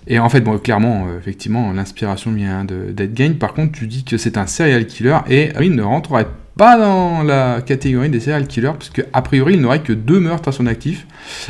[0.08, 3.34] Et en fait, bon, clairement, euh, effectivement, l'inspiration vient de- d'Ed Gein.
[3.40, 6.32] Par contre, tu dis que c'est un serial killer et euh, il ne rentrerait pas
[6.60, 10.52] dans la catégorie des serial killers, parce qu'a priori, il n'aurait que deux meurtres à
[10.52, 11.08] son actif.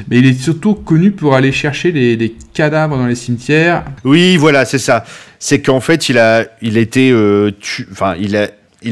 [0.08, 3.86] Mais il est surtout connu pour aller chercher les, les cadavres dans les cimetières.
[4.04, 5.04] Oui, voilà, c'est ça.
[5.40, 7.52] C'est qu'en fait, il a, était, euh,
[8.20, 8.50] il a,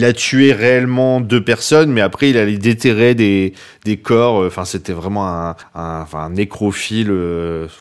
[0.07, 3.53] a tué réellement deux personnes, mais après, il allait déterrer des,
[3.87, 4.45] des corps.
[4.45, 7.07] Enfin, c'était vraiment un, un, un nécrophile,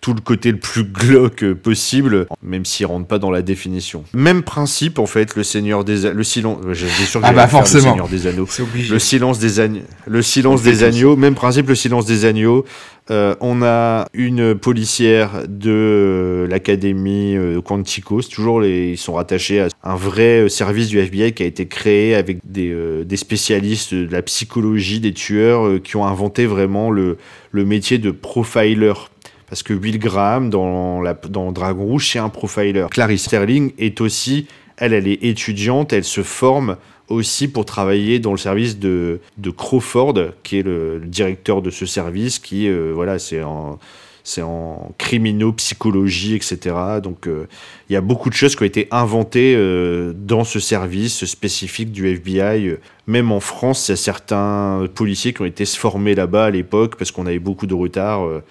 [0.00, 4.04] tout le côté le plus glauque possible, même s'il rentre pas dans la définition.
[4.14, 6.58] Même principe, en fait, le Seigneur des le silence.
[6.72, 7.84] J'étais sûr que ah bah forcément.
[7.84, 8.48] le Seigneur des Anneaux.
[8.90, 9.82] Le silence des agneaux.
[10.06, 11.16] Le silence des agneaux.
[11.16, 12.64] Même principe, le silence des agneaux.
[13.10, 18.20] Euh, on a une policière de euh, l'académie euh, Quantico.
[18.22, 22.16] Toujours, les, ils sont rattachés à un vrai service du FBI qui a été créé
[22.16, 22.74] avec des,
[23.04, 27.18] des spécialistes de la psychologie des tueurs ont inventé vraiment le,
[27.50, 28.92] le métier de profiler.
[29.48, 32.86] Parce que Will Graham, dans, la, dans Dragon Rouge, c'est un profiler.
[32.90, 34.46] Clarice Sterling est aussi,
[34.76, 36.76] elle, elle est étudiante, elle se forme
[37.08, 41.86] aussi pour travailler dans le service de, de Crawford, qui est le, directeur de ce
[41.86, 43.78] service, qui, euh, voilà, c'est en,
[44.26, 46.74] c'est en criminopsychologie, etc.
[47.00, 47.46] Donc, euh,
[47.88, 51.92] il y a beaucoup de choses qui ont été inventées euh, dans ce service spécifique
[51.92, 52.74] du FBI.
[53.06, 56.96] Même en France, il y a certains policiers qui ont été formés là-bas à l'époque
[56.96, 58.26] parce qu'on avait beaucoup de retard.
[58.26, 58.42] Euh,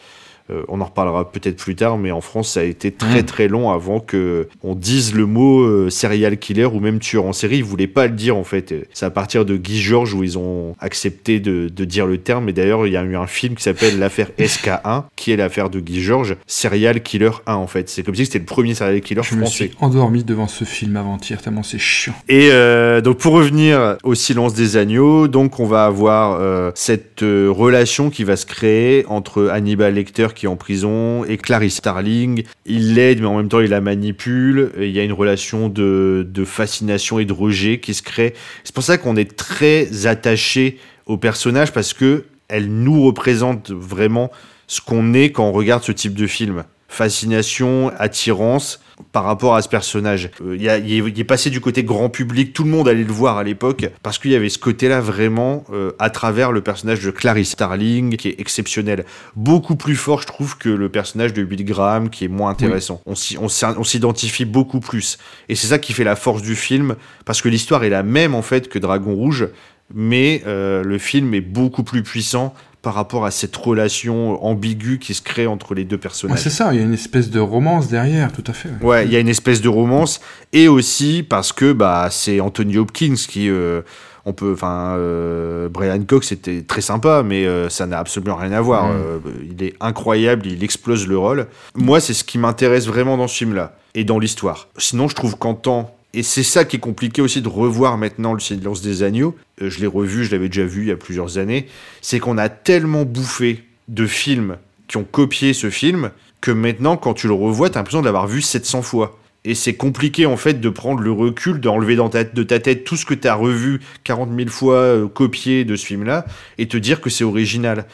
[0.67, 3.71] on en reparlera peut-être plus tard, mais en France, ça a été très très long
[3.71, 7.57] avant que on dise le mot euh, serial killer ou même tueur en série.
[7.57, 8.73] Ils voulaient pas le dire en fait.
[8.93, 12.49] C'est à partir de Guy Georges où ils ont accepté de, dire le terme.
[12.49, 15.69] Et d'ailleurs, il y a eu un film qui s'appelle l'affaire SK1, qui est l'affaire
[15.69, 17.89] de Guy Georges, serial killer 1 en fait.
[17.89, 19.57] C'est comme si c'était le premier serial killer Je français.
[19.57, 22.13] Je me suis endormi devant ce film avant-hier tellement c'est chiant.
[22.29, 26.39] Et euh, donc pour revenir au silence des agneaux, donc on va avoir
[26.75, 31.77] cette relation qui va se créer entre Hannibal Lecter qui est en prison, et Clarice
[31.77, 32.43] Starling.
[32.65, 34.71] Il l'aide, mais en même temps, il la manipule.
[34.77, 38.35] il y a une relation de, fascination et de rejet qui se crée.
[38.63, 44.31] C'est pour ça qu'on est très attaché au personnage parce que elle nous représente vraiment
[44.67, 46.63] ce qu'on est quand on regarde ce type de film.
[46.87, 48.79] Fascination, attirance,
[49.11, 50.29] par rapport à ce personnage.
[50.41, 53.43] Euh, il, est, passé du côté grand public, tout le monde allait le voir à
[53.43, 57.51] l'époque, parce qu'il y avait ce côté-là vraiment euh, à travers le personnage de Clarice
[57.51, 59.05] Starling, qui est exceptionnel.
[59.35, 63.01] Beaucoup plus fort, je trouve, que le personnage de Bill Graham, qui est moins intéressant.
[63.05, 65.17] On s'identifie beaucoup plus.
[65.49, 66.95] Et c'est ça qui fait la force du film,
[67.25, 69.49] parce que l'histoire est la même, en fait, que Dragon Rouge,
[69.93, 72.53] mais euh, le film est beaucoup plus puissant
[72.85, 76.37] par rapport à cette relation ambiguë qui se crée entre les deux personnages.
[76.37, 78.69] c'est ça, il y a une espèce de romance derrière, tout à fait.
[78.79, 80.21] Ouais, il y a une espèce de romance,
[80.53, 83.49] et aussi parce que bah, c'est Anthony Hopkins qui...
[83.49, 83.81] Euh,
[84.27, 88.51] on peut, enfin, euh, Brian Cox c'était très sympa, mais euh, ça n'a absolument rien
[88.51, 88.87] à voir.
[88.87, 89.21] Mm.
[89.51, 91.47] il est incroyable, il explose le rôle.
[91.75, 94.67] Moi, c'est ce qui m'intéresse vraiment dans ce film-là et dans l'histoire.
[94.77, 98.33] Sinon, je trouve qu'en temps et c'est ça qui est compliqué aussi de revoir maintenant
[98.33, 99.35] le silence des agneaux.
[99.61, 101.67] Euh, je l'ai revu, je l'avais déjà vu il y a plusieurs années.
[102.01, 104.55] C'est qu'on a tellement bouffé de films
[104.87, 108.05] qui ont copié ce film que maintenant, quand tu le revois, tu as l'impression de
[108.05, 109.19] l'avoir vu 700 fois.
[109.43, 112.85] Et c'est compliqué en fait de prendre le recul, d'enlever dans ta, de ta tête
[112.85, 116.25] tout ce que tu as revu 40 000 fois euh, copié de ce film-là
[116.57, 117.85] et te dire que c'est original.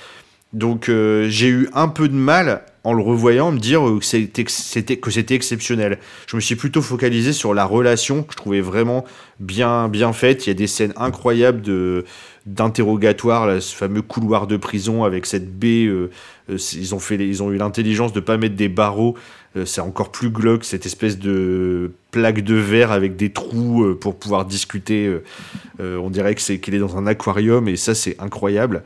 [0.53, 4.43] Donc euh, j'ai eu un peu de mal en le revoyant me dire que c'était
[4.43, 5.99] que c'était exceptionnel.
[6.27, 9.05] Je me suis plutôt focalisé sur la relation que je trouvais vraiment
[9.39, 10.45] bien bien faite.
[10.45, 12.03] Il y a des scènes incroyables de
[12.45, 15.85] d'interrogatoire, ce fameux couloir de prison avec cette baie.
[15.85, 16.09] Euh,
[16.49, 19.15] euh, ils ont fait, ils ont eu l'intelligence de pas mettre des barreaux.
[19.65, 24.45] c'est encore plus glauque cette espèce de plaque de verre avec des trous pour pouvoir
[24.45, 25.17] discuter.
[25.79, 28.83] on dirait qu'il est dans un aquarium et ça c'est incroyable.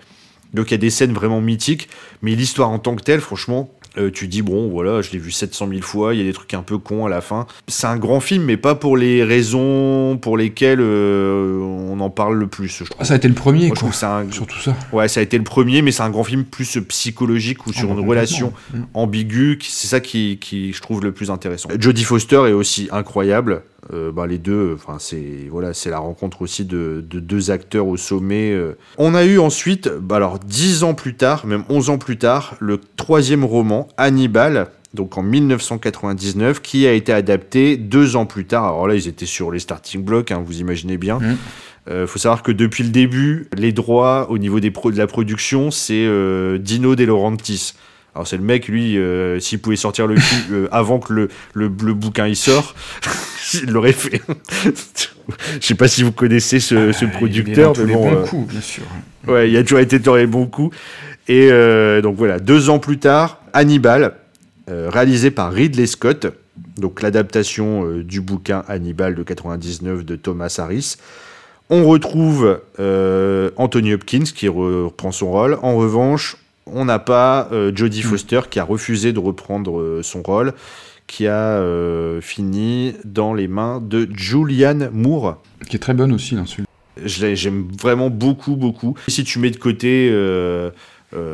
[0.56, 1.90] Donc il y a des scènes vraiment mythiques,
[2.22, 5.32] mais l'histoire en tant que telle, franchement, euh, tu dis bon voilà je l'ai vu
[5.32, 7.88] 700 000 fois il y a des trucs un peu cons à la fin c'est
[7.88, 12.48] un grand film mais pas pour les raisons pour lesquelles euh, on en parle le
[12.48, 12.98] plus je trouve.
[13.00, 13.78] Ah, ça a été le premier quoi.
[13.78, 17.68] surtout ça ouais ça a été le premier mais c'est un grand film plus psychologique
[17.68, 18.82] ou sur ah, une relation mm.
[18.94, 23.64] ambiguë c'est ça qui, qui je trouve le plus intéressant Jodie Foster est aussi incroyable
[23.94, 27.98] euh, bah, les deux, enfin c'est voilà, c'est la rencontre aussi de, deux acteurs au
[27.98, 28.52] sommet.
[28.52, 28.78] Euh.
[28.98, 32.56] On a eu ensuite, bah, alors dix ans plus tard, même 11 ans plus tard,
[32.60, 38.66] le troisième roman Hannibal, donc en 1999, qui a été adapté deux ans plus tard.
[38.66, 41.20] Alors là, ils étaient sur les starting blocks, hein, vous imaginez bien.
[41.22, 41.38] Il mmh.
[41.90, 45.72] euh, faut savoir que depuis le début, les droits au niveau des de la production,
[45.72, 46.08] c'est
[46.60, 47.74] Dino De Laurentiis.
[48.14, 48.98] Alors c'est le mec, lui,
[49.40, 52.74] s'il pouvait sortir le cul avant que le, le, le, bouquin il sort,
[53.54, 54.22] il l'aurait fait.
[55.60, 58.10] Je sais pas si vous connaissez ce, ah, producteur, mais bon.
[58.10, 58.84] Bons euh, coups, bien sûr.
[59.28, 60.76] Ouais, il a toujours été dans les bons coups.
[61.28, 64.14] Et euh, donc voilà, deux ans plus tard, Hannibal,
[64.70, 66.28] euh, réalisé par Ridley Scott,
[66.78, 70.98] donc l'adaptation du bouquin Hannibal de 99 de Thomas Harris.
[71.70, 72.62] On retrouve
[73.58, 75.58] Anthony Hopkins qui reprend son rôle.
[75.64, 76.38] En revanche,
[76.68, 78.10] on n'a pas Jodie hmm.
[78.10, 80.54] Foster qui a refusé de reprendre son rôle
[81.08, 85.42] qui a euh, fini dans les mains de Julianne Moore.
[85.70, 86.66] Qui est très bonne aussi dans celui
[87.04, 88.96] J'aime vraiment beaucoup, beaucoup.
[89.10, 90.72] si tu mets de côté euh,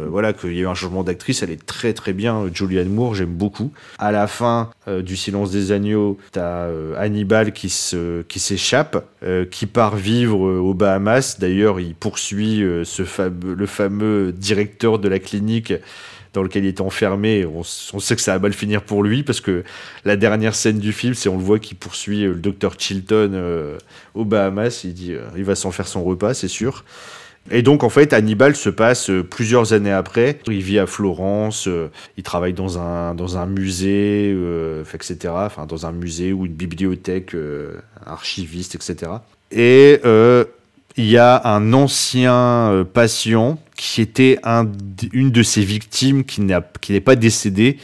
[0.10, 2.46] voilà, qu'il y a eu un changement d'actrice, elle est très très bien.
[2.54, 3.72] Julianne Moore, j'aime beaucoup.
[3.98, 9.06] À la fin euh, du Silence des Agneaux, t'as euh, Hannibal qui se qui s'échappe,
[9.52, 11.38] qui part vivre aux Bahamas.
[11.40, 15.74] D'ailleurs, il poursuit le fameux directeur de la clinique
[16.34, 17.46] dans lequel il est enfermé.
[17.46, 19.64] On, on, sait que ça va mal finir pour lui parce que
[20.06, 23.78] la dernière scène du film, c'est on le voit qui poursuit le docteur Chilton
[24.16, 24.84] aux Bahamas.
[24.84, 26.84] Il dit, il va s'en faire son repas, c'est sûr.
[27.50, 30.38] Et donc en fait, Hannibal se passe euh, plusieurs années après.
[30.48, 35.34] Il vit à Florence, euh, il travaille dans un, dans un musée, euh, etc.
[35.36, 37.36] Enfin, dans un musée ou une bibliothèque,
[38.06, 39.12] archiviste, etc.
[39.52, 40.00] Et
[40.98, 44.68] il y a un ancien patient qui était un,
[45.14, 47.78] une de ses victimes qui n'est pas décédée,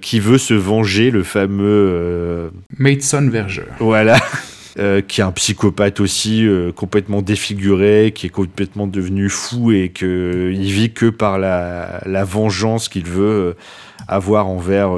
[0.00, 2.50] qui veut se venger, le fameux...
[2.78, 3.64] Maidson Verger.
[3.78, 4.18] Voilà.
[4.78, 9.88] Euh, qui est un psychopathe aussi, euh, complètement défiguré, qui est complètement devenu fou et
[9.88, 13.56] qu'il euh, vit que par la, la vengeance qu'il veut
[14.06, 14.90] avoir envers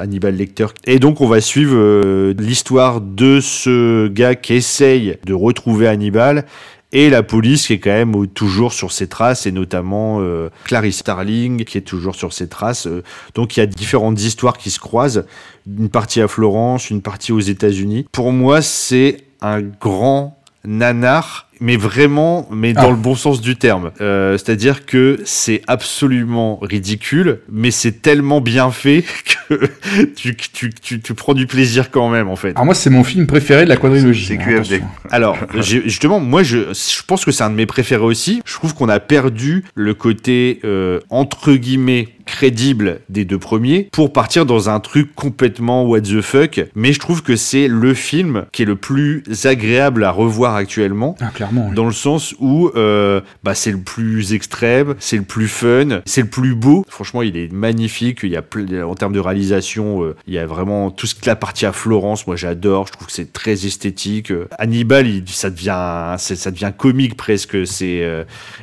[0.00, 0.66] Hannibal Lecter.
[0.84, 6.46] Et donc on va suivre l'histoire de ce gars qui essaye de retrouver Hannibal
[6.92, 10.22] et la police qui est quand même toujours sur ses traces et notamment
[10.64, 12.88] Clarice Starling qui est toujours sur ses traces.
[13.34, 15.24] donc il y a différentes histoires qui se croisent
[15.66, 18.06] une partie à Florence, une partie aux États-Unis.
[18.12, 20.36] Pour moi, c'est un grand
[20.66, 22.90] nanar, mais vraiment, mais dans ah.
[22.90, 23.92] le bon sens du terme.
[24.00, 29.04] Euh, c'est-à-dire que c'est absolument ridicule, mais c'est tellement bien fait
[29.48, 29.66] que
[30.16, 32.50] tu, tu, tu, tu, prends du plaisir quand même, en fait.
[32.50, 34.26] Alors moi, c'est mon film préféré de la quadrilogie.
[34.26, 34.82] C'est hein, QFD.
[35.10, 38.42] Alors, justement, moi, je, je pense que c'est un de mes préférés aussi.
[38.44, 44.12] Je trouve qu'on a perdu le côté, euh, entre guillemets, crédible des deux premiers pour
[44.12, 46.60] partir dans un truc complètement what the fuck.
[46.74, 51.16] Mais je trouve que c'est le film qui est le plus agréable à revoir actuellement.
[51.20, 51.70] Ah, clairement.
[51.72, 56.22] Dans le sens où euh, bah, c'est le plus extrême, c'est le plus fun, c'est
[56.22, 56.84] le plus beau.
[56.88, 58.20] Franchement, il est magnifique.
[58.22, 58.42] Il y a
[58.86, 61.72] en termes de réalisation, euh, il y a vraiment tout ce qui la partie à
[61.72, 62.26] Florence.
[62.26, 62.86] Moi, j'adore.
[62.88, 64.30] Je trouve que c'est très esthétique.
[64.30, 67.66] Euh, Hannibal, il, ça devient, ça devient comique presque.
[67.66, 68.04] C'est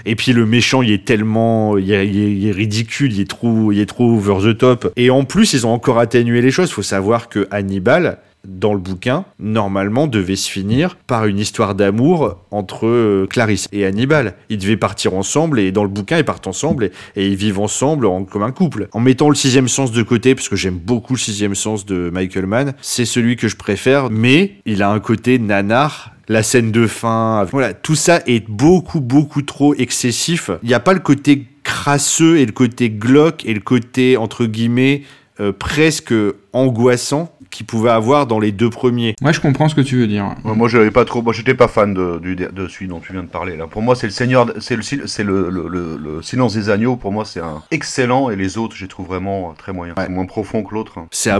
[0.05, 3.52] et puis le méchant, il est tellement, il est, il est ridicule, il est trop
[3.71, 4.91] il est trop over the top.
[4.95, 6.71] Et en plus, ils ont encore atténué les choses.
[6.71, 12.39] Faut savoir que Hannibal, dans le bouquin, normalement, devait se finir par une histoire d'amour
[12.51, 14.35] entre euh, Clarisse et Hannibal.
[14.49, 18.07] Ils devaient partir ensemble et dans le bouquin, ils partent ensemble et, ils vivent ensemble
[18.29, 18.89] comme un couple.
[18.91, 22.09] En mettant le sixième sens de côté, parce que j'aime beaucoup le sixième sens de
[22.11, 26.71] Michael Mann, c'est celui que je préfère, mais il a un côté nanar la scène
[26.71, 30.51] de fin, voilà, tout ça est beaucoup beaucoup trop excessif.
[30.63, 34.45] Il n'y a pas le côté crasseux et le côté glauque et le côté entre
[34.45, 35.03] guillemets
[35.39, 36.13] euh, presque
[36.53, 39.15] angoissant qu'il pouvait avoir dans les deux premiers.
[39.21, 40.35] Ouais, je comprends ce que tu veux dire.
[40.43, 41.21] moi, je pas trop.
[41.21, 43.55] Moi, j'étais pas fan de, du, de celui dont tu viens de parler.
[43.57, 46.95] Là, pour moi, c'est le Seigneur, c'est le, c'est le, le, le, Silence des agneaux.
[46.95, 49.97] Pour moi, c'est un excellent, et les autres, je les trouve vraiment très moyens.
[50.09, 50.99] moins profond que l'autre.
[51.11, 51.31] C'est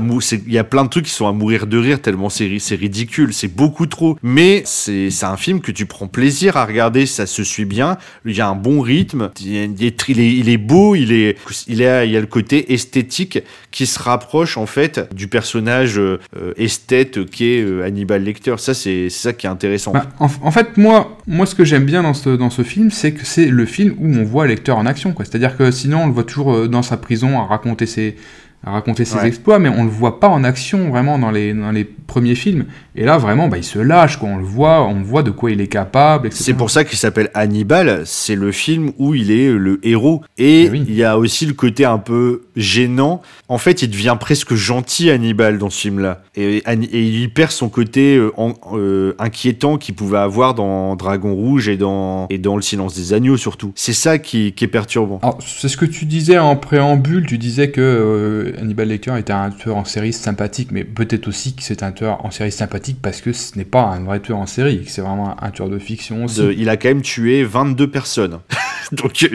[0.46, 2.76] il y a plein de trucs qui sont à mourir de rire tellement c'est, c'est
[2.76, 4.18] ridicule, c'est beaucoup trop.
[4.24, 7.98] Mais c'est, c'est un film que tu prends plaisir à regarder, ça se suit bien.
[8.26, 11.38] Il y a un bon rythme, il est, il est, beau, il est,
[11.68, 13.40] il a, il y a le côté esthétique
[13.72, 16.20] qui se rapproche en fait du personnage euh,
[16.58, 18.56] esthète qui est euh, Hannibal Lecter.
[18.58, 19.92] Ça, c'est ça qui est intéressant.
[19.92, 23.12] Bah, en, fait, moi, moi, ce que j'aime bien dans ce, dans ce film, c'est
[23.12, 25.14] que c'est le film où on voit Lecter en action.
[25.18, 28.16] C'est-à-dire que sinon, on le voit toujours euh, dans sa prison à raconter ses,
[28.66, 31.72] à raconter ses exploits, mais on le voit pas en action vraiment dans les, dans
[31.72, 32.66] les premiers films.
[32.96, 34.30] Et là, vraiment, bah, il se lâche, quoi.
[34.30, 36.44] on le voit, on voit de quoi il est capable, etc.
[36.46, 40.22] C'est pour ça qu'il s'appelle Hannibal, c'est le film où il est le héros.
[40.38, 43.22] Et eh il y a aussi le côté un peu gênant.
[43.50, 46.22] En fait, il devient presque gentil, Hannibal, dans ce film-là.
[46.36, 48.32] Et, et, il perd son côté euh,
[48.74, 53.14] euh, inquiétant qu'il pouvait avoir dans Dragon Rouge et dans, et dans Le Silence des
[53.14, 53.72] Agneaux, surtout.
[53.76, 55.20] C'est ça qui, qui, est perturbant.
[55.46, 59.50] C'est ce que tu disais en préambule, tu disais que euh, Hannibal Lecter était un
[59.50, 63.22] tueur en série sympathique, mais peut-être aussi que c'est un tueur en série sympathique parce
[63.22, 66.26] que ce n'est pas un vrai tueur en série, c'est vraiment un, tueur de fiction
[66.26, 66.42] aussi.
[66.58, 68.40] il a quand même tué 22 personnes.
[68.92, 69.30] Donc,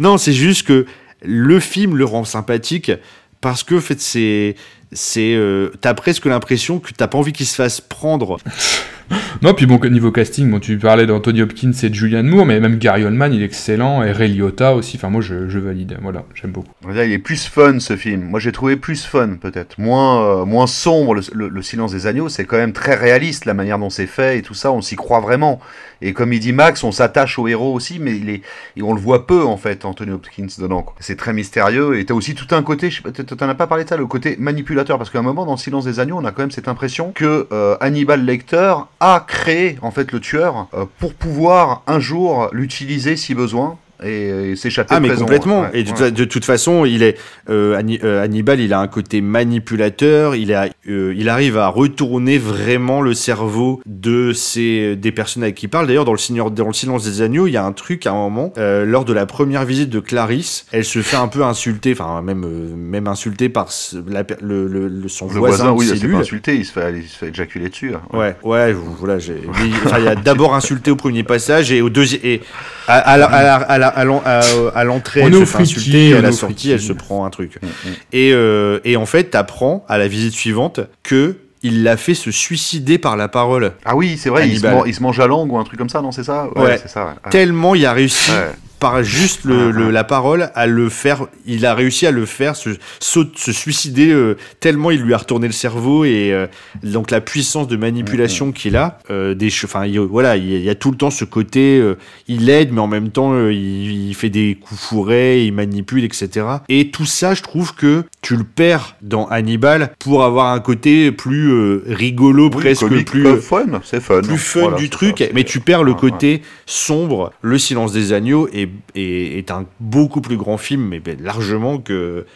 [0.00, 0.86] non, c'est juste que
[1.22, 2.92] le film le rend sympathique
[3.40, 4.56] parce que, en fait, c'est
[4.92, 8.38] c'est euh, t'as presque l'impression que t'as pas envie qu'il se fasse prendre.
[9.42, 12.60] non, puis bon, niveau casting, bon, tu parlais d'Anthony Hopkins et de Julianne Moore, mais
[12.60, 16.24] même Gary Oldman, il est excellent, et Ray Liotta aussi, enfin moi je, valide, voilà,
[16.34, 16.72] j'aime beaucoup.
[16.88, 20.66] il est plus fun ce film, moi j'ai trouvé plus fun peut-être, moins, euh, moins
[20.66, 24.38] sombre, le, Silence des Agneaux, c'est quand même très réaliste la manière dont c'est fait
[24.38, 25.60] et tout ça, on s'y croit vraiment.
[26.00, 28.42] Et comme il dit Max, on s'attache au héros aussi, mais il est,
[28.80, 30.86] on le voit peu en fait, Anthony Hopkins dedans.
[31.00, 32.90] C'est très mystérieux, et t'as aussi tout un côté,
[33.36, 35.58] t'en as pas parlé de ça, le côté manipulateur, parce qu'à un moment dans le
[35.58, 39.78] Silence des Agneaux, on a quand même cette impression que euh, Hannibal Lecter a créé
[39.82, 45.00] en fait le tueur euh, pour pouvoir un jour l'utiliser si besoin et, s'échapper ah
[45.00, 45.70] mais présent, complètement ouais.
[45.74, 46.10] et de, Ouais.
[46.12, 47.18] de toute façon il est
[47.50, 52.38] euh, euh, Hannibal il a un côté manipulateur il a euh, il arrive à retourner
[52.38, 56.50] vraiment le cerveau de ces des personnes avec qui il parle d'ailleurs dans le Seigneur
[56.50, 59.04] dans le silence des agneaux il y a un truc à un moment euh, lors
[59.04, 62.46] de la première visite de Clarisse elle se fait un peu insulter enfin même
[62.76, 66.10] même insulter par ce- la le, le- le- son Le voisin, voisin, de oui, il
[66.12, 67.92] pas insulté, il se fait, il se fait éjaculer dessus.
[67.94, 68.00] hein.
[68.12, 69.34] Ouais, ouais, voilà, j'ai.
[70.00, 72.40] il a d'abord insulté au premier passage et au deuxième et
[72.86, 74.40] à, à la- à la- à la- à l'en- à-
[74.74, 77.58] à l'entrée, elle se fait insulter, à la sortie, elle se prend un truc.
[77.62, 77.92] Mm, mm.
[78.12, 82.30] Et euh, et en fait, t'apprends à la visite suivante que il l'a fait se
[82.30, 83.72] suicider par la parole.
[83.84, 86.00] Ah oui, c'est vrai, il se, il mange la langue ou un truc comme ça,
[86.00, 86.48] non C'est ça?
[86.54, 86.78] Ouais.
[86.80, 87.06] c'est ça.
[87.06, 87.30] ouais.
[87.30, 88.30] Tellement il a réussi.
[88.30, 88.52] Ouais.
[88.80, 89.92] Par juste le, Ah, le- ah.
[89.92, 94.90] la parole à le faire, il a réussi à le faire se, suicider euh, tellement
[94.90, 96.46] il lui a retourné le cerveau et euh,
[96.84, 100.68] donc la puissance de Mm, manipulation qu'il a, euh, des, enfin il- voilà, il y,
[100.70, 101.96] a- tout le temps ce côté, euh,
[102.28, 106.46] il aide mais en même temps il, il fait des coups fourrés, il manipule etc.
[106.68, 111.10] Et tout ça, je trouve que tu le perds dans Hannibal pour avoir un côté
[111.12, 114.20] plus rigolo Oui, presque comique, plus fun, c'est fun.
[114.22, 117.32] plus fun Voilà, du truc, ça, mais tu perds le côté sombre.
[117.42, 118.48] Le Silence des agneaux
[118.94, 122.26] est, un beaucoup plus grand film, mais ben, largement que,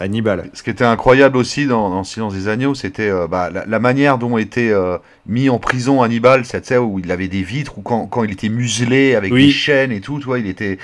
[0.00, 0.50] Hannibal.
[0.54, 4.18] Ce qui était incroyable aussi dans, Silence des agneaux, c'était euh, bah, la, la manière
[4.18, 7.82] dont était euh, mis en prison Hannibal, tu sais, où il avait des vitres, ou
[7.82, 9.46] quand, quand il était muselé avec Oui.
[9.46, 10.78] des chaînes et tout, tu vois, il était,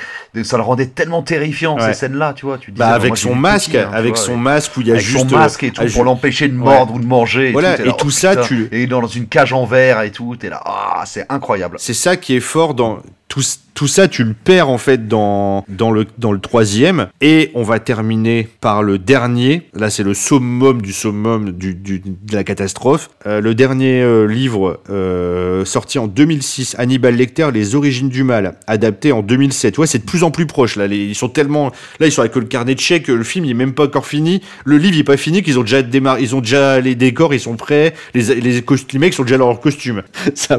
[0.44, 1.86] ça le rendait tellement terrifiant Ouais.
[1.86, 2.58] ces scènes-là, tu vois.
[2.58, 4.90] Tu disais, Bah, avec son masque, petit, hein, avec vois, son masque où il y
[4.90, 6.64] a avec juste son masque et tout euh, pour l'empêcher de ouais.
[6.64, 7.48] mordre ou de manger.
[7.48, 8.42] Et Voilà, tout, et là, tout oh, ça, putain.
[8.46, 11.76] tu- et dans une cage en verre et tout, t'es là, ah, c'est incroyable.
[11.80, 13.42] C'est ça qui est fort dans tout,
[13.74, 17.08] tout ça, tu le perds en fait dans, dans, le, dans le troisième.
[17.20, 19.68] Et on va terminer par le dernier.
[19.74, 23.10] Là, c'est le summum du summum du, du- de la catastrophe.
[23.26, 28.54] Euh, le dernier euh, livre euh, sorti en 2006, Hannibal Lecter, Les origines du mal,
[28.66, 29.78] adapté en 2007.
[29.78, 30.76] Ouais, c'est de plus en plus proche.
[30.76, 31.72] Là, ils sont tellement.
[32.00, 33.08] Là, ils sont avec le carnet de chèques.
[33.08, 34.42] Le film, il même pas encore fini.
[34.64, 35.42] Le livre, il est pas fini.
[35.42, 36.22] Qu'ils ont déjà démarré.
[36.22, 37.94] Ils ont déjà les décors, ils sont prêts.
[38.14, 38.62] Les, les,
[38.98, 40.02] mecs sont déjà dans leur costume.
[40.34, 40.58] Ça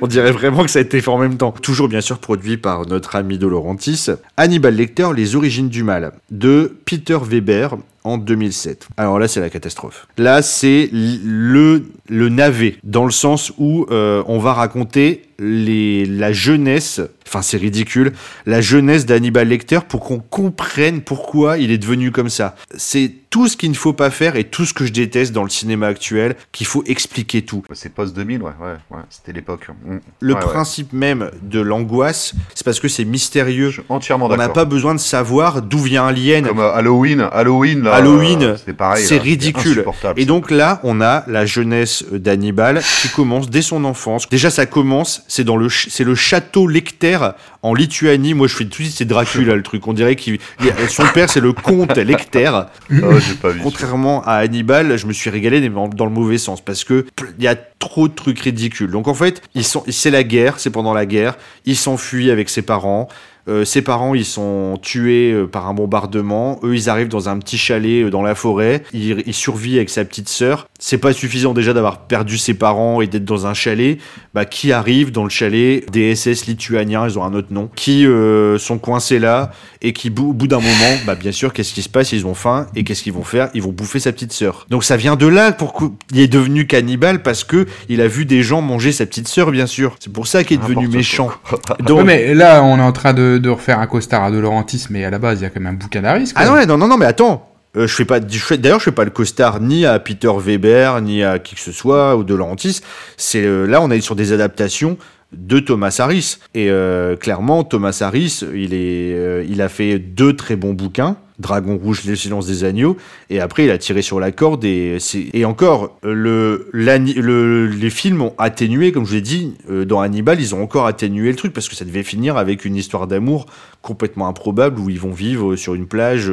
[0.00, 1.52] On dirait vraiment que ça a été fait en même temps.
[1.52, 4.06] Toujours bien sûr produit par notre ami De Laurentiis.
[4.36, 8.88] Hannibal Lecter, Les origines du mal, de Peter Weber en 2007.
[8.96, 10.06] Alors là, c'est la catastrophe.
[10.16, 16.32] Là, c'est le, le navet, dans le sens où euh, on va raconter les, la
[16.32, 18.12] jeunesse, enfin c'est ridicule,
[18.46, 22.54] la jeunesse d'Hannibal Lecter pour qu'on comprenne pourquoi il est devenu comme ça.
[22.76, 25.44] C'est tout ce qu'il ne faut pas faire et tout ce que je déteste dans
[25.44, 27.62] le cinéma actuel, qu'il faut expliquer tout.
[27.72, 29.68] C'est post-2000, ouais, ouais, ouais, c'était l'époque.
[29.84, 29.98] Mm.
[30.18, 30.46] Le Ouais, ouais.
[30.46, 33.68] principe même de l'angoisse, c'est parce que c'est mystérieux.
[33.70, 34.54] Je suis entièrement On n'a d'accord.
[34.54, 36.42] pas besoin de savoir d'où vient un lien.
[36.42, 39.04] Comme euh, Halloween, Halloween, là, Halloween, euh, c'était pareil.
[39.06, 39.84] c'est ridicule.
[40.16, 44.28] Et donc là, on a la jeunesse d'Hannibal qui commence dès son enfance.
[44.28, 47.18] Déjà, ça commence, c'est dans le, c'est le château Lecter
[47.62, 48.34] en Lituanie.
[48.34, 49.86] Moi, je fais tout de suite, c'est Dracula le truc.
[49.86, 52.46] On dirait qu'il, il- son père, c'est le comte Lecter.
[52.52, 53.60] Ah, j'ai pas vu.
[53.62, 57.06] Contrairement à Hannibal, je me suis régalé mais dans dans le mauvais sens parce que
[57.38, 58.90] il y a trop de trucs ridicules.
[58.90, 61.36] Donc en fait, ils sont, c'est la guerre, c'est pendant la guerre.
[61.64, 63.08] Il s'enfuit avec ses parents.
[63.48, 66.60] Euh, ses parents, ils sont tués euh, par un bombardement.
[66.62, 68.82] Eux, ils arrivent dans un petit chalet euh, dans la forêt.
[68.92, 70.68] Il, il survit avec sa petite sœur.
[70.82, 73.98] C'est pas suffisant déjà d'avoir perdu ses parents et d'être dans un chalet.
[74.34, 75.88] Bah, qui arrive dans le chalet?
[75.90, 79.50] Des SS lituaniens, ils ont un autre nom, qui euh, sont coincés là
[79.82, 82.12] et qui, au bout d'un moment, bah, bien sûr, qu'est-ce qui se passe?
[82.12, 83.50] Ils ont faim et qu'est-ce qu'ils vont faire?
[83.52, 84.66] Ils vont bouffer sa petite sœur.
[84.70, 88.24] Donc ça vient de là pour qu'il est devenu cannibale parce que il a vu
[88.24, 89.96] des gens manger sa petite sœur, bien sûr.
[90.00, 91.30] C'est pour ça qu'il est devenu méchant.
[91.50, 94.38] Ouais, Donc, mais là, on est en train de, de refaire un costard à De
[94.38, 96.32] Laurentiis, mais à la base, il y a quand même un bouquin d'Aris.
[96.34, 97.49] Ah ouais, non, non, non, mais attends.
[97.76, 101.22] Euh, je fais pas, d'ailleurs, je fais pas le costard ni à Peter Weber, ni
[101.22, 102.80] à qui que ce soit, ou de Laurentiis.
[103.16, 104.98] C'est, euh, là, on est sur des adaptations
[105.32, 106.38] de Thomas Harris.
[106.54, 111.16] Et euh, clairement, Thomas Harris, il, est, euh, il a fait deux très bons bouquins.
[111.38, 112.98] Dragon Rouge, Le Silence des Agneaux,
[113.30, 114.98] et après il a tiré sur la corde et
[115.32, 119.54] et encore les films ont atténué comme je l'ai dit
[119.86, 122.76] dans Hannibal ils ont encore atténué le truc parce que ça devait finir avec une
[122.76, 123.46] histoire d'amour
[123.80, 126.30] complètement improbable où ils vont vivre sur une plage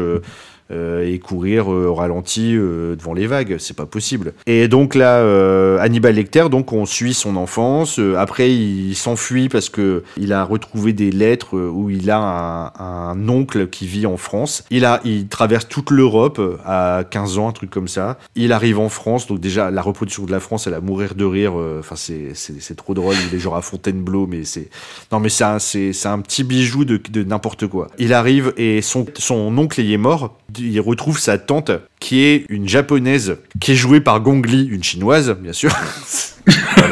[0.69, 4.33] et courir euh, au ralenti euh, devant les vagues, c'est pas possible.
[4.45, 7.99] Et donc là, euh, Hannibal Lecter, donc on suit son enfance.
[7.99, 12.73] Euh, après, il s'enfuit parce que il a retrouvé des lettres euh, où il a
[12.79, 14.63] un, oncle qui vit en France.
[14.69, 18.17] Il a, il traverse toute l'Europe euh, à 15 ans, un truc comme ça.
[18.35, 21.25] Il arrive en France, donc déjà la reproduction de la France, elle a mourir de
[21.25, 21.53] rire.
[21.59, 23.15] euh, Enfin, c'est c'est trop drôle.
[23.29, 24.69] Il est genre à Fontainebleau, mais c'est
[25.11, 27.87] non, mais c'est un, c'est un petit bijou de, de n'importe quoi.
[27.99, 30.37] Il arrive et son, son oncle y est mort.
[30.59, 34.83] Il retrouve sa tante, qui est une japonaise, qui est jouée par Gong Li, une
[34.83, 35.71] chinoise, bien sûr.
[36.75, 36.89] par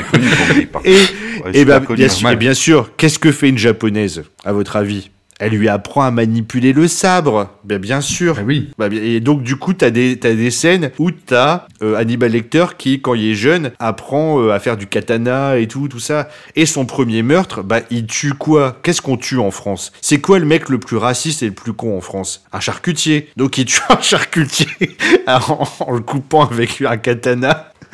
[0.84, 1.46] Et, contre.
[1.46, 4.24] Ouais, et, bah, super connu, bien, sûr, et bien sûr, qu'est-ce que fait une japonaise,
[4.44, 5.12] à votre avis?
[5.40, 7.50] Elle lui apprend à manipuler le sabre.
[7.66, 8.38] Bien, bien sûr.
[8.40, 8.70] Ah oui.
[8.78, 12.66] Bah, et donc du coup, t'as des t'as des scènes où t'as euh, Hannibal Lecter
[12.78, 16.30] qui, quand il est jeune, apprend euh, à faire du katana et tout, tout ça.
[16.56, 18.78] Et son premier meurtre, bah il tue quoi?
[18.82, 19.92] Qu'est-ce qu'on tue en France?
[20.02, 22.46] C'est quoi le mec le plus raciste et le plus con en France?
[22.54, 23.30] Un charcutier.
[23.36, 24.68] Donc il tue un charcutier
[25.28, 27.72] en, en le coupant avec un katana.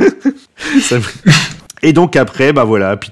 [0.82, 1.04] Ça me-
[1.84, 3.12] Et donc après, bah voilà, puis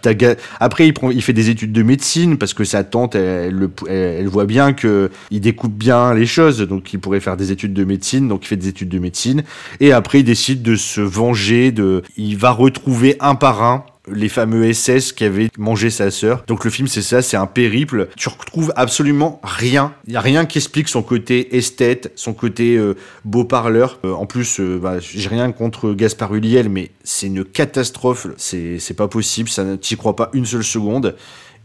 [0.60, 3.54] après il prend, il fait des études de médecine parce que sa tante, elle, elle
[3.54, 7.38] le- elle- elle voit bien que il découpe bien les choses, donc il pourrait faire
[7.38, 9.44] des études de médecine, donc il fait des études de médecine.
[9.80, 13.84] Et après il décide de se venger, de, il va retrouver un par un
[14.14, 16.44] les fameux SS qui avaient mangé sa sœur.
[16.48, 18.10] Donc le film c'est ça, c'est un périple.
[18.18, 19.94] Tu retrouves absolument rien.
[20.07, 22.95] Il y a rien qui explique son côté esthète, son côté euh,
[23.26, 23.99] beau parleur.
[24.06, 28.27] Euh, en plus, euh, bah, j'ai rien contre Gaspard Ulliel, mais c'est une catastrophe.
[28.38, 29.49] C'est pas possible.
[29.49, 31.15] Ça, t'y crois pas une seule seconde.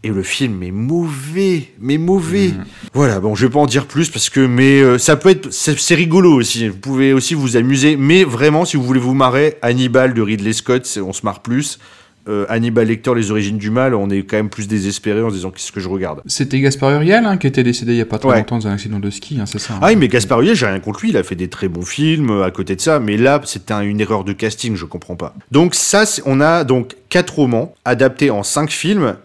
[0.05, 2.51] Et le film est mauvais, mais mauvais.
[2.93, 5.51] Voilà, bon, je vais pas en dire plus parce que, mais euh, ça peut être,
[5.51, 6.67] c'est rigolo aussi.
[6.67, 10.53] Vous pouvez aussi vous amuser, mais vraiment, si vous voulez vous marrer, Hannibal de Ridley
[10.53, 11.79] Scott, on se marre plus.
[12.27, 15.35] Euh, Hannibal Lecter, Les Origines du Mal, on est quand même plus désespéré en se
[15.35, 16.21] disant qu'est-ce que je regarde.
[16.25, 18.37] C'était Gaspard Uriel hein, qui était décédé il y a pas très Ouais.
[18.37, 19.79] longtemps dans un accident de ski, hein, c'est ça hein.
[19.81, 21.85] Ah oui, mais Gaspard Ulliel, j'ai rien contre lui, il a fait des très bons
[21.85, 24.85] films euh, à côté de ça, mais là, c'était un- une erreur de casting, je
[24.85, 25.35] comprends pas.
[25.51, 29.15] Donc ça, on a donc quatre romans adaptés en cinq films,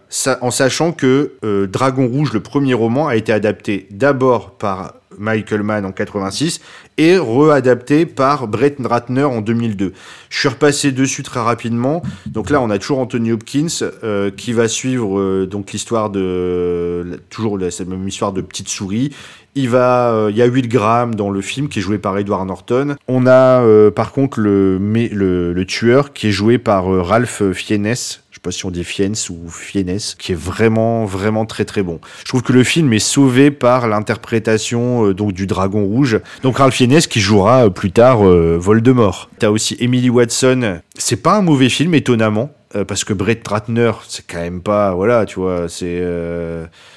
[0.42, 5.62] en sachant que euh, Dragon Rouge, le premier roman, a été adapté d'abord par Michael
[5.62, 6.60] Mann en 86
[6.98, 9.92] et readapté par Brett Ratner en 2002.
[10.28, 12.02] Je suis repassé dessus très rapidement.
[12.26, 13.68] Donc là, on a toujours Anthony Hopkins
[14.02, 18.68] euh, qui va suivre euh, donc l'histoire de toujours la, cette même histoire de petite
[18.68, 19.14] souris.
[19.54, 22.16] Il va, euh, il y a Will Graham dans le film qui est joué par
[22.18, 22.96] Edward Norton.
[23.08, 27.94] On a par contre le, tueur qui est joué par Ralph Fiennes.
[28.40, 32.00] Sais pas si on dit Fiennes ou Fiennes, qui est vraiment vraiment très très bon.
[32.20, 36.18] Je trouve que le film est sauvé par l'interprétation euh, donc du Dragon Rouge.
[36.42, 39.28] Donc Ralph Fiennes qui jouera euh, plus tard euh, Voldemort.
[39.38, 40.80] T'as aussi Emily Watson.
[40.96, 42.50] C'est pas un mauvais film étonnamment.
[42.76, 46.02] euh, parce que Brett Ratner, c'est quand même pas, voilà, tu vois, c'est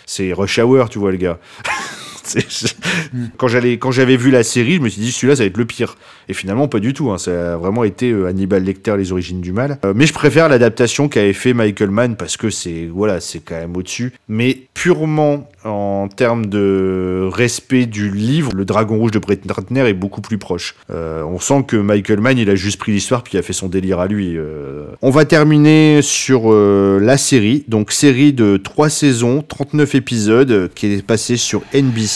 [0.05, 1.39] c'est Rush Hour, tu vois, le gars.
[3.37, 5.95] Quand j'avais vu la série, je me suis dit celui-là, ça va être le pire.
[6.29, 7.11] Et finalement, pas du tout.
[7.11, 7.17] hein.
[7.17, 9.77] Ça a vraiment été euh, Hannibal Lecter, les origines du mal.
[9.85, 13.75] Euh, mais je préfère l'adaptation qu'avait fait Michael Mann parce que c'est, voilà, quand même
[13.75, 14.13] au-dessus.
[14.29, 19.93] Mais purement en termes de respect du livre, le Dragon Rouge de Brett Ratner est
[19.93, 20.75] beaucoup plus proche.
[20.91, 23.53] Euh, on sent que Michael Mann, il a juste pris l'histoire puis il a fait
[23.53, 24.35] son délire à lui.
[24.37, 24.85] euh.
[25.01, 27.63] On va terminer sur la série.
[27.67, 32.12] Donc série de 3 saisons, 39 épisodes, qui est passée sur NBC.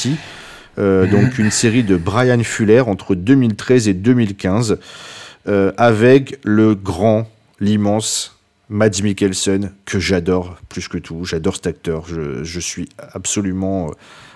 [0.80, 4.80] Euh, donc une série de Brian Fuller entre 2013 et 2015
[5.48, 7.28] euh, avec le grand,
[7.60, 8.38] l'immense
[8.70, 11.24] Mads Mikkelsen que j'adore plus que tout.
[11.24, 12.06] J'adore cet acteur.
[12.06, 13.92] Je, suis absolument euh,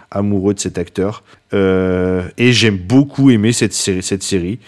[0.09, 1.23] amoureux de cet acteur.
[1.53, 4.59] Et j'aime beaucoup aimer cette série, cette série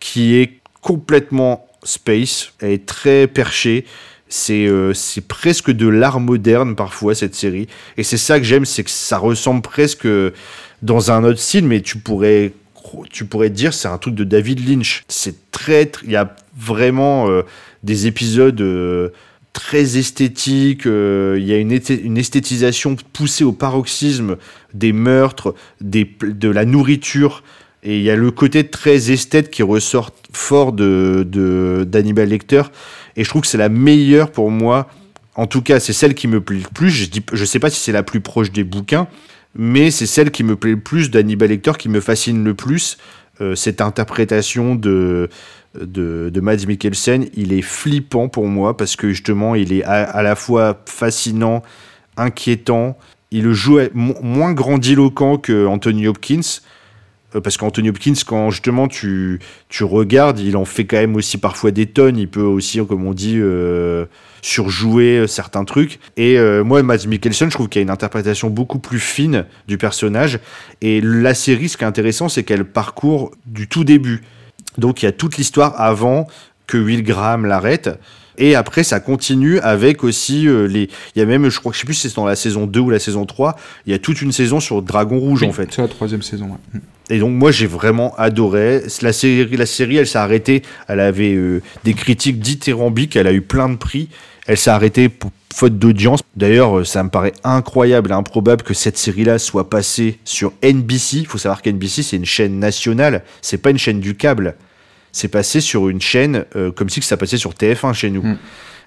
[0.00, 2.52] qui est complètement space.
[2.60, 3.86] Elle est très perchée.
[4.34, 7.66] C'est euh, c'est presque de l'art moderne parfois cette série.
[7.98, 10.08] Et c'est ça que j'aime, c'est que ça ressemble presque
[10.80, 12.52] dans un autre style, mais tu pourrais
[13.10, 15.04] tu pourrais te dire c'est un truc de David Lynch.
[15.06, 17.42] C'est très, tr- il y a vraiment euh,
[17.82, 19.10] des épisodes euh,
[19.52, 20.86] très esthétiques.
[20.86, 24.36] euh, Il y a une, une esthétisation poussée au paroxysme
[24.72, 27.42] des meurtres, des, de la nourriture.
[27.84, 32.62] Et il y a le côté très esthète qui ressort fort de- d'Hannibal Lecter.
[33.16, 34.88] Et je trouve que c'est la meilleure pour moi.
[35.34, 36.90] En tout cas, c'est celle qui me plaît le plus.
[36.90, 39.06] Je dis, je sais pas si c'est la plus proche des bouquins,
[39.54, 42.98] mais c'est celle qui me plaît le plus d'Hannibal Lecter, qui me fascine le plus.
[43.40, 45.30] Euh, cette interprétation de,
[45.80, 50.22] de, de Mads Mikkelsen, il est flippant pour moi parce que justement, il est à,
[50.22, 51.62] la fois fascinant,
[52.18, 52.98] inquiétant.
[53.30, 56.60] Il joue mo- moins grandiloquent que Anthony Hopkins.
[57.34, 61.38] Euh, parce qu'Anthony Hopkins, quand justement tu, tu regardes, il en fait quand même aussi
[61.38, 62.16] parfois des tonnes.
[62.16, 64.04] Il peut aussi, comme on dit, euh,
[64.42, 65.98] surjouer euh, certains trucs.
[66.16, 69.46] Et euh, moi, Mads Mikkelsen, je trouve qu'il y a une interprétation beaucoup plus fine
[69.68, 70.40] du personnage.
[70.80, 74.22] Et la série, ce qui est intéressant, c'est qu'elle parcourt du tout début.
[74.78, 76.26] Donc il y a toute l'histoire avant
[76.66, 77.90] que Will Graham l'arrête.
[78.38, 80.88] Et après, ça continue avec aussi euh, les.
[81.14, 82.66] Il y a même, je crois que je sais plus si c'est dans la saison
[82.66, 83.56] 2 ou la saison 3,
[83.86, 85.68] il y a toute une saison sur Dragon Rouge Oui, en fait.
[85.70, 86.46] C'est la troisième saison.
[86.46, 86.80] ouais.
[87.12, 88.80] Et donc moi j'ai vraiment adoré.
[89.02, 93.34] La série, la série elle s'est arrêtée, elle avait euh, des critiques dithyrambiques, elle a
[93.34, 94.08] eu plein de prix.
[94.46, 96.20] Elle s'est arrêtée pour faute d'audience.
[96.36, 101.18] D'ailleurs, euh, ça me paraît incroyable et improbable que cette série-là soit passée sur NBC.
[101.18, 104.54] Il faut savoir qu'NBC c'est une chaîne nationale, c'est pas une chaîne du câble.
[105.12, 108.22] C'est passé sur une chaîne euh, comme si ça passait sur TF1 chez nous.
[108.22, 108.38] Mm.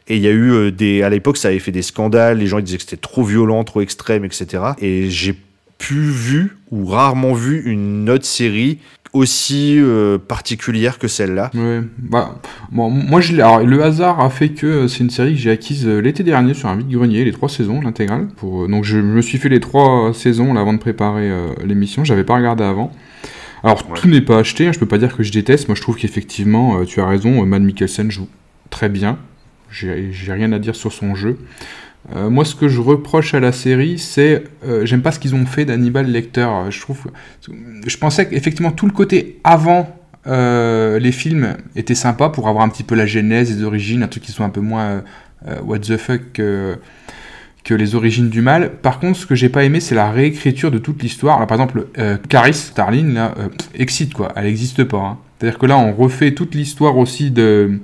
[0.08, 2.40] Et il y a eu des, à l'époque, ça avait fait des scandales.
[2.40, 4.64] Les gens ils disaient que c'était trop violent, trop extrême, etc.
[4.80, 5.36] Et j'ai
[5.78, 8.80] pu vu ou rarement vu une autre série
[9.16, 11.50] aussi euh, particulière que celle-là.
[11.54, 12.36] Ouais, bah,
[12.72, 15.52] bon, moi, je alors, le hasard a fait que euh, c'est une série que j'ai
[15.52, 18.28] acquise euh, l'été dernier sur un vide-grenier, les trois saisons, l'intégrale.
[18.36, 21.32] Pour, donc je me suis fait les trois saisons là, avant de préparer
[21.64, 22.92] l'émission, j'avais pas regardé avant.
[23.64, 25.82] Alors tout n'est pas acheté, hein, je peux pas dire que je déteste, moi je
[25.82, 28.28] trouve qu'effectivement, tu as raison, Matt Mikkelsen joue
[28.70, 29.18] très bien,
[29.72, 31.38] j'ai rien à dire sur son jeu.
[32.14, 35.34] Euh, moi, ce que je reproche à la série, c'est euh, j'aime pas ce qu'ils
[35.34, 36.48] ont fait d'Hannibal Lecter.
[36.70, 37.08] Je trouve,
[37.86, 39.96] je pensais qu'effectivement tout le côté avant
[40.28, 44.08] euh, les films était sympa pour avoir un petit peu la genèse, les origines, un
[44.08, 45.04] truc qui soit un peu moins
[45.64, 46.78] what the fuck que,
[47.70, 48.72] les origines du mal.
[48.72, 51.46] Par contre, ce que j'ai pas aimé, c'est la réécriture de toute l'histoire.
[51.48, 51.88] Par exemple,
[52.30, 53.34] Clarisse Starling, là,
[53.74, 54.98] excite quoi, elle n'existe pas.
[54.98, 55.18] Hein.
[55.40, 57.80] C'est-à-dire que là, on refait toute l'histoire aussi de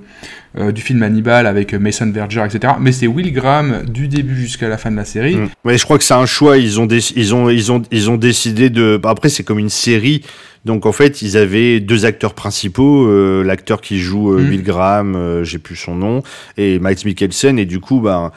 [0.57, 2.73] euh, du film Hannibal avec Mason Verger, etc.
[2.77, 5.35] Mais c'est Will Graham du début jusqu'à la fin de la série.
[5.35, 5.49] Mm.
[5.63, 6.57] Mais je crois que c'est un choix.
[6.57, 8.99] Ils ont, ils ont, ils ont, ils ont décidé de.
[9.01, 10.23] Bah, après, c'est comme une série.
[10.65, 14.49] Donc en fait, ils avaient deux acteurs principaux, euh, l'acteur qui joue euh, mm.
[14.49, 16.21] Will Graham, j'ai plus son nom,
[16.57, 18.31] et Mike Mikkelsen, et du coup, bah,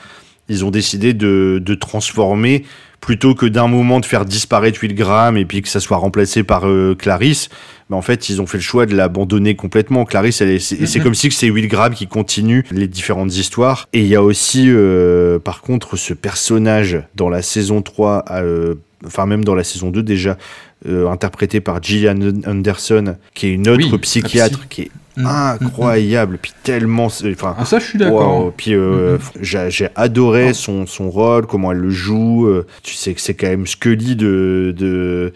[0.49, 2.65] ils ont décidé de, de transformer
[3.05, 6.43] plutôt que d'un moment de faire disparaître Will Graham et puis que ça soit remplacé
[6.43, 7.51] par euh, Clarisse,
[7.91, 10.07] mais en fait ils ont fait le choix de l'abandonner complètement.
[10.07, 13.91] Clarisse, c'est comme si c'est Will Graham qui continue les différentes histoires.
[13.93, 18.77] Et il y a aussi, euh, par contre, ce personnage dans la saison 3, euh,
[19.05, 20.39] enfin même dans la saison 2 déjà,
[20.87, 22.17] interprété par Gillian
[22.47, 25.27] Anderson, qui est une autre psychiatre qui est Mm.
[25.27, 27.07] incroyable, puis tellement.
[27.07, 28.53] Enfin, ah, ça, je suis d'accord.
[28.57, 30.55] Puis euh, j'ai adoré ah.
[30.55, 32.47] son, son rôle, comment elle le joue.
[32.47, 34.75] Euh, tu sais que c'est quand même Scully de.
[34.77, 35.33] de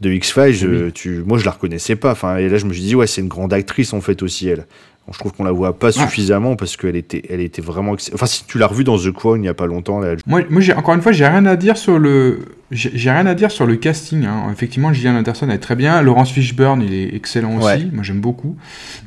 [0.00, 2.10] de X-Files, tu, moi je la reconnaissais pas.
[2.10, 4.48] Enfin, et là je me suis dit, ouais, c'est une grande actrice en fait aussi,
[4.48, 4.66] elle
[5.12, 7.94] je trouve qu'on la voit pas suffisamment parce qu'elle était, elle était vraiment.
[8.14, 10.00] Enfin, si tu l'as revue dans The Crown il n'y a pas longtemps.
[10.00, 12.40] Là, Moi, moi encore une fois, j'ai rien à dire sur le.
[12.70, 14.24] J'ai rien à dire sur le casting.
[14.24, 14.46] Hein.
[14.50, 16.00] Effectivement, Gillian Anderson est très bien.
[16.00, 17.90] Laurence Fishburne, il est excellent aussi.
[17.92, 18.56] Moi, j'aime beaucoup.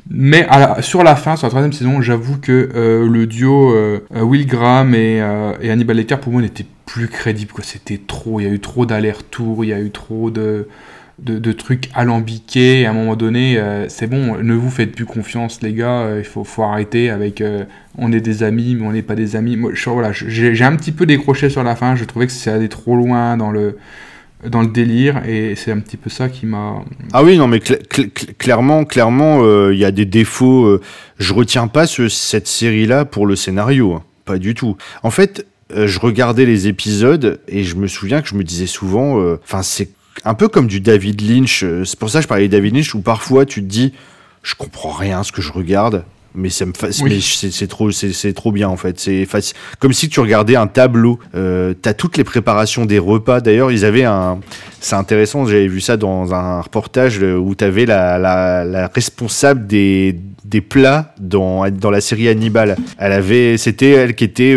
[0.08, 0.46] Mais
[0.80, 4.94] sur la fin, sur la troisième saison, j'avoue que euh, le duo euh, Will Graham
[4.94, 7.52] et, euh, et, Hannibal Lecter, pour moi, n'était plus crédible.
[7.62, 8.38] C'était trop.
[8.38, 9.64] Il y a eu trop d'allers-retours.
[9.64, 10.68] Il y a eu trop de
[11.18, 12.80] de, trucs alambiqués.
[12.80, 16.02] Et à un moment donné, euh, c'est bon, ne vous faites plus confiance, les gars.
[16.02, 17.64] Euh, il faut, faut arrêter avec euh,
[17.96, 19.56] on est des amis, mais on n'est pas des amis.
[19.56, 21.96] Moi, voilà, j'ai un petit peu décroché sur la fin.
[21.96, 23.76] Je trouvais que c'est allé trop loin dans le
[24.48, 26.76] dans le délire et c'est un petit peu ça qui m'a
[27.12, 29.40] ah oui non mais clairement clairement
[29.72, 30.78] il y a des défauts
[31.18, 34.04] je retiens pas cette série là pour le scénario hein.
[34.24, 38.36] pas du tout en fait je regardais les épisodes et je me souviens que je
[38.36, 39.88] me disais souvent enfin c'est
[40.24, 41.62] un peu comme du David Lynch.
[41.62, 43.92] Euh, c'est pour ça que je parlais de David Lynch où parfois tu te dis,
[44.42, 46.04] je comprends rien à ce que je regarde,
[46.34, 50.20] mais ça me c'est trop c'est trop bien en fait c'est facile comme si tu
[50.20, 54.38] regardais un tableau euh, t'as toutes les préparations des repas d'ailleurs ils avaient un
[54.78, 59.66] c'est intéressant j'avais vu ça dans un reportage euh, où t'avais la, la, la responsable
[59.66, 60.16] des
[60.48, 62.76] des plats dans, dans la série Hannibal.
[62.98, 64.56] Elle avait, c'était elle qui était,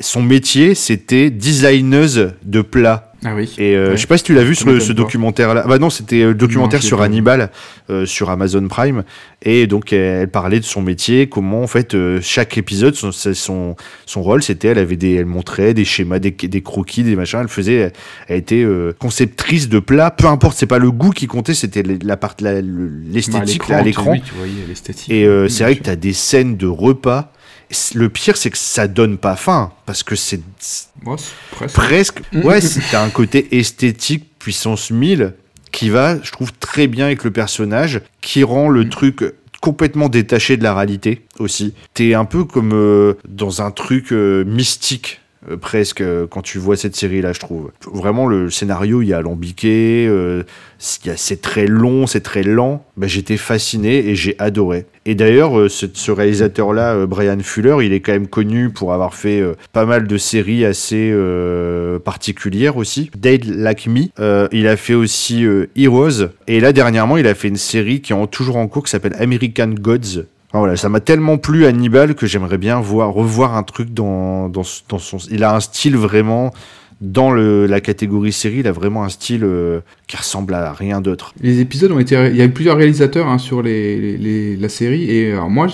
[0.00, 3.09] son métier, c'était designeuse de plats.
[3.24, 3.52] Ah oui.
[3.58, 5.64] Et euh, je sais pas si tu l'as vu sur ce documentaire-là.
[5.68, 7.50] Bah non, c'était le documentaire sur Hannibal
[7.90, 9.04] euh, sur Amazon Prime.
[9.42, 13.76] Et donc elle parlait de son métier, comment en fait euh, chaque épisode, son, son,
[14.06, 17.40] son rôle, c'était elle avait des, elle montrait des schémas, des, des croquis, des machins.
[17.42, 17.92] Elle faisait,
[18.28, 18.66] elle était
[18.98, 20.10] conceptrice de plats.
[20.10, 24.14] Peu importe, c'est pas le goût qui comptait, c'était la part, l'esthétique à l'écran.
[25.08, 27.32] Et c'est vrai que tu as des scènes de repas
[27.94, 30.40] le pire, c'est que ça donne pas faim, parce que c'est
[31.72, 32.20] presque.
[32.32, 35.34] Ouais, c'est un côté esthétique puissance 1000
[35.70, 38.88] qui va, je trouve, très bien avec le personnage, qui rend le mm.
[38.88, 39.24] truc
[39.60, 41.74] complètement détaché de la réalité aussi.
[41.94, 46.58] T'es un peu comme euh, dans un truc euh, mystique euh, presque euh, quand tu
[46.58, 47.70] vois cette série là je trouve.
[47.90, 50.42] Vraiment le scénario il y a alambiqué euh,
[50.78, 52.84] c'est très long c'est très lent.
[52.98, 54.84] Bah, j'étais fasciné et j'ai adoré.
[55.06, 59.42] Et d'ailleurs ce, réalisateur là Brian Fuller il est quand même connu pour avoir fait
[59.72, 61.14] pas mal de séries assez
[62.04, 63.10] particulières aussi.
[63.16, 64.08] Dead Like Me
[64.52, 66.28] il a fait aussi Heroes.
[66.48, 69.16] Et là dernièrement il a fait une série qui est toujours en cours qui s'appelle
[69.18, 73.94] American Gods voilà, ça m'a tellement plu Hannibal que j'aimerais bien voir, revoir un truc
[73.94, 75.18] dans, dans, dans, son.
[75.30, 76.52] Il a un style vraiment.
[77.00, 81.00] Dans le, la catégorie série, il a vraiment un style euh, qui ressemble à rien
[81.00, 81.32] d'autre.
[81.40, 82.14] Les épisodes ont été.
[82.30, 85.68] Il y a eu plusieurs réalisateurs hein, sur les, la série, et alors moi,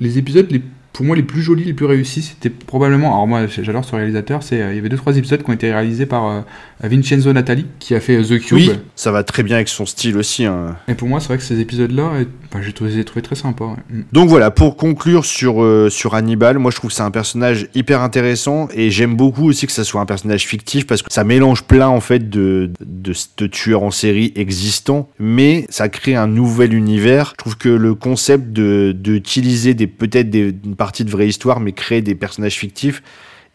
[0.00, 0.62] les épisodes les
[0.92, 3.08] pour moi les plus jolis, les plus réussis, c'était probablement.
[3.08, 4.42] Alors moi j'adore ce réalisateur.
[4.42, 6.44] C'est il y avait deux trois épisodes qui ont été réalisés par
[6.82, 8.56] Vincenzo Natali qui a fait The Cube.
[8.56, 10.44] Oui, ça va très bien avec son style aussi.
[10.44, 10.76] Hein.
[10.88, 12.12] Et pour moi c'est vrai que ces épisodes-là,
[12.60, 13.64] j'ai trouvé, trouvé très sympa.
[13.90, 14.00] Mm.
[14.12, 18.02] Donc voilà, pour conclure sur sur Hannibal, moi je trouve que c'est un personnage hyper
[18.02, 21.64] intéressant et j'aime beaucoup aussi que ça soit un personnage fictif parce que ça mélange
[21.64, 26.74] plein en fait de de, de tueurs en série existants, mais ça crée un nouvel
[26.74, 27.30] univers.
[27.32, 31.72] Je trouve que le concept de d'utiliser des peut-être des, partie de vraie histoire, mais
[31.72, 33.02] créer des personnages fictifs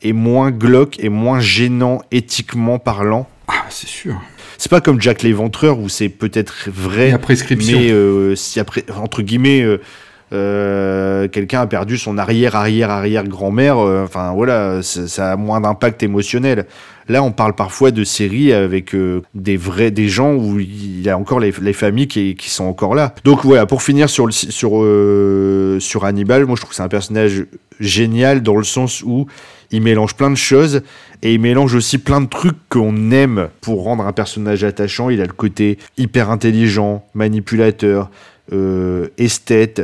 [0.03, 3.27] est moins glauque et moins gênant éthiquement parlant.
[3.47, 4.21] Ah, c'est sûr.
[4.59, 7.79] C'est pas comme Jack l'Éventreur où c'est peut-être vrai, la prescription.
[7.79, 9.63] mais euh, si après entre guillemets.
[9.63, 9.81] Euh,
[10.33, 16.01] euh, quelqu'un a perdu son arrière arrière arrière grand-mère enfin voilà ça a moins d'impact
[16.01, 16.65] émotionnel
[17.07, 21.09] Là, on parle parfois de séries avec euh, des vrais, des gens où il y
[21.09, 23.13] a encore les, familles qui, sont encore là.
[23.23, 27.45] Donc voilà, pour finir sur euh, sur Hannibal, moi je trouve que c'est un personnage
[27.79, 29.27] génial dans le sens où
[29.71, 30.81] il mélange plein de choses
[31.21, 35.09] et il mélange aussi plein de trucs qu'on aime pour rendre un personnage attachant.
[35.09, 38.09] Il a le côté hyper intelligent, manipulateur,
[38.53, 39.81] euh, esthète,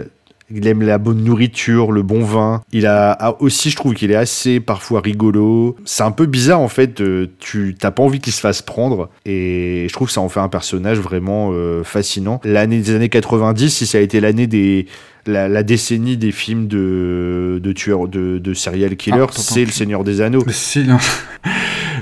[0.54, 2.62] il aime la bonne nourriture, le bon vin.
[2.72, 5.76] Il a aussi, je trouve qu'il est assez parfois rigolo.
[5.86, 7.02] C'est un peu bizarre en fait.
[7.02, 10.30] Euh, tu t'as pas envie qu'il se fasse prendre et je trouve que ça en
[10.30, 12.40] fait un personnage vraiment euh, fascinant.
[12.44, 14.88] L'année des années 90, si ça a été l'année des
[15.28, 20.04] la, décennie des films de, de tueurs, de, de serial killers, ah, c'est Le Seigneur
[20.04, 20.44] des Anneaux.
[20.46, 20.52] Le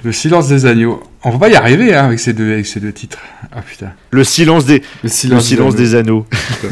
[0.03, 1.01] le silence des agneaux.
[1.23, 3.19] On va pas y arriver hein, avec, ces deux, avec ces deux titres.
[3.51, 3.91] Ah putain.
[4.11, 6.25] Le silence des, le silence, des, anneaux.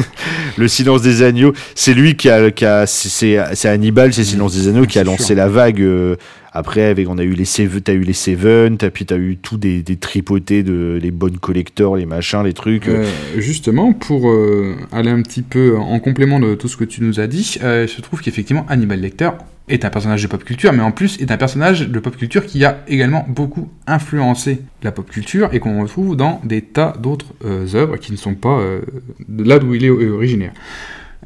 [0.56, 1.52] le silence des agneaux.
[1.74, 5.34] C'est lui qui a, qui a c'est Hannibal, c'est Silence des anneaux, qui a lancé
[5.34, 5.80] la vague.
[5.80, 6.16] Euh,
[6.52, 9.58] après, avec, on a eu les Seven, t'as eu les Seven, puis t'as eu tout
[9.58, 12.88] des, tripotés de les bonnes collecteurs, les machins, les trucs.
[12.88, 13.06] Euh,
[13.36, 17.20] justement, pour euh, aller un petit peu en complément de tout ce que tu nous
[17.20, 19.30] as dit, euh, il se trouve qu'effectivement, Hannibal Lecter
[19.68, 22.46] est un personnage de pop culture, mais en plus est un personnage de pop culture
[22.46, 27.34] qui a également beaucoup influencé la pop culture et qu'on retrouve dans des tas d'autres
[27.74, 28.62] œuvres qui ne sont pas
[29.28, 30.52] là d'où il est originaire.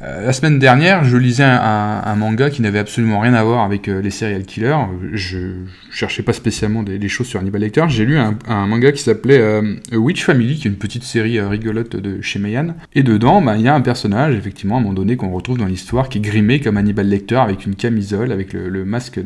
[0.01, 3.87] Euh, la semaine dernière, je lisais un, manga qui n'avait absolument rien à voir avec
[3.87, 4.75] euh, les serial killers.
[5.11, 5.53] Je,
[5.91, 7.85] cherchais pas spécialement des, choses sur Hannibal Lecter.
[7.89, 8.35] J'ai lu un,
[8.67, 12.75] manga qui s'appelait euh, Witch Family, qui est une petite série rigolote de chez Meian.
[12.93, 15.59] Et dedans, bah, il y a un personnage, effectivement, à un moment donné, qu'on retrouve
[15.59, 19.19] dans l'histoire, qui est grimé comme Hannibal Lecter, avec une camisole, avec le, masque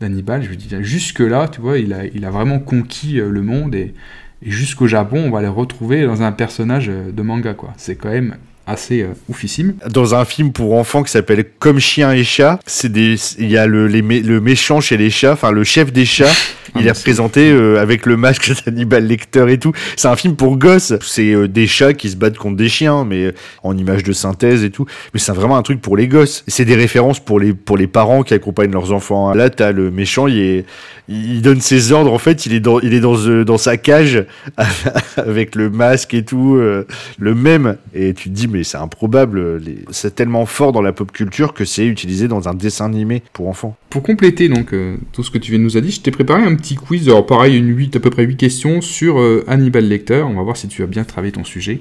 [0.00, 0.42] d'Hannibal.
[0.42, 3.94] Je me dis, jusque-là, tu vois, il a, vraiment conquis le monde et,
[4.42, 7.72] et jusqu'au Japon, on va le retrouver dans un personnage de manga, quoi.
[7.76, 8.36] C'est quand même
[8.66, 9.74] assez euh, oufissime.
[9.88, 13.56] Dans un film pour enfants qui s'appelle Comme chien et chat, c'est des, il y
[13.56, 16.26] a le, le méchant chez les chats, enfin le chef des chats,
[16.74, 19.72] ah, il est représenté euh, avec le masque d'Hannibal Lecter et tout.
[19.96, 20.94] C'est un film pour gosses.
[21.00, 23.32] C'est euh, des chats qui se battent contre des chiens, mais
[23.62, 24.86] en image de synthèse et tout.
[25.14, 26.44] Mais c'est vraiment un truc pour les gosses.
[26.48, 29.32] C'est des références pour les pour les parents qui accompagnent leurs enfants.
[29.32, 30.64] Là, t'as le méchant, il est
[31.08, 32.12] il donne ses ordres.
[32.12, 34.24] En fait, il est dans, il est dans, euh, dans sa cage
[35.16, 36.86] avec le masque et tout, euh,
[37.18, 37.76] le même.
[37.94, 39.60] Et tu te dis, mais c'est improbable.
[39.90, 43.48] C'est tellement fort dans la pop culture que c'est utilisé dans un dessin animé pour
[43.48, 43.76] enfants.
[43.90, 46.10] Pour compléter donc euh, tout ce que tu viens de nous a dit, je t'ai
[46.10, 47.08] préparé un petit quiz.
[47.08, 50.22] Alors pareil, une 8, à peu près 8 questions sur Hannibal Lecter.
[50.22, 51.80] On va voir si tu as bien travaillé ton sujet.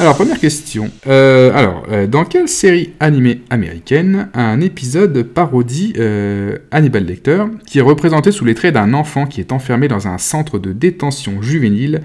[0.00, 0.90] Alors, première question.
[1.08, 7.80] Euh, alors, euh, dans quelle série animée américaine un épisode parodie euh, Hannibal Lecter, qui
[7.80, 11.42] est représenté sous les traits d'un enfant qui est enfermé dans un centre de détention
[11.42, 12.00] juvénile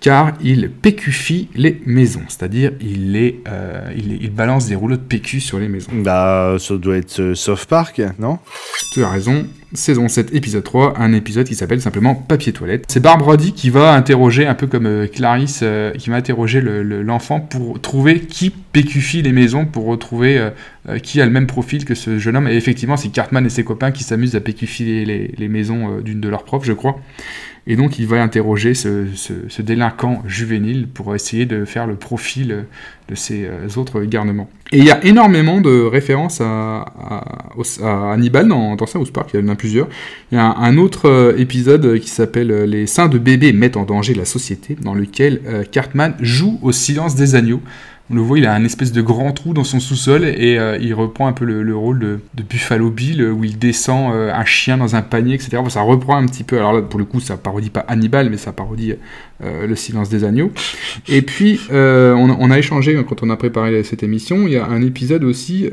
[0.00, 3.40] car il pécufie les maisons, c'est-à-dire il, est,
[3.96, 5.92] il, il, balance des rouleaux de PQ sur les maisons.
[5.94, 8.38] Bah, ça doit être Soft Park, non?
[8.92, 12.84] Tu as raison, saison 7, épisode 3, un épisode qui s'appelle simplement Papier Toilette.
[12.88, 16.60] C'est Barb Brody qui va interroger, un peu comme euh, Clarisse, euh, qui va interroger
[16.60, 20.38] l'enfant pour trouver qui pécufie les maisons, pour retrouver
[20.88, 22.48] euh, qui a le même profil que ce jeune homme.
[22.48, 26.20] Et effectivement, c'est Cartman et ses copains qui s'amusent à pécufier les, les maisons d'une
[26.20, 26.98] de leurs profs, je crois.
[27.70, 29.06] Et donc il va interroger ce,
[29.62, 32.64] délinquant juvénile pour essayer de faire le profil
[33.08, 34.50] de ces euh, autres garnements.
[34.72, 36.84] Et il y a énormément de références à,
[37.80, 39.86] Hannibal dans, dans South Park, il y en a plusieurs.
[40.32, 43.76] Il y a un, autre euh, épisode qui s'appelle euh, Les seins de bébé mettent
[43.76, 45.40] en danger la société, dans lequel
[45.70, 47.60] Cartman joue au silence des agneaux.
[48.12, 50.76] On le voit, il a un espèce de grand trou dans son sous-sol et euh,
[50.80, 54.76] il reprend un peu le, rôle de, Buffalo Bill où il descend euh, un chien
[54.76, 55.62] dans un panier, etc.
[55.68, 56.58] ça reprend un petit peu.
[56.58, 58.94] Alors là, pour le coup, ça parodie pas Hannibal, mais ça parodie
[59.44, 60.50] euh, Le silence des agneaux.
[61.06, 64.48] Et puis, on, a échangé quand on a préparé cette émission.
[64.48, 65.70] Il y a un épisode aussi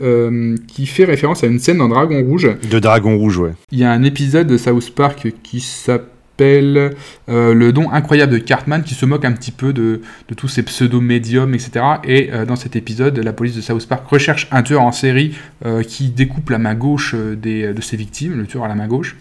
[0.68, 2.49] qui fait référence à une scène dans Dragon Rouge.
[2.69, 3.53] De Dragon Rouge, ouais.
[3.72, 6.95] Il y a un épisode de South Park qui s'appelle s'appelle
[7.27, 10.01] Le don incroyable de Cartman, qui se moque un petit peu de,
[10.35, 11.85] tous ces pseudo-médiums, etc.
[12.03, 15.35] Et dans cet épisode, la police de South Park recherche un tueur en série
[15.88, 19.18] qui découpe la main gauche des, de ses victimes, le tueur à la main gauche.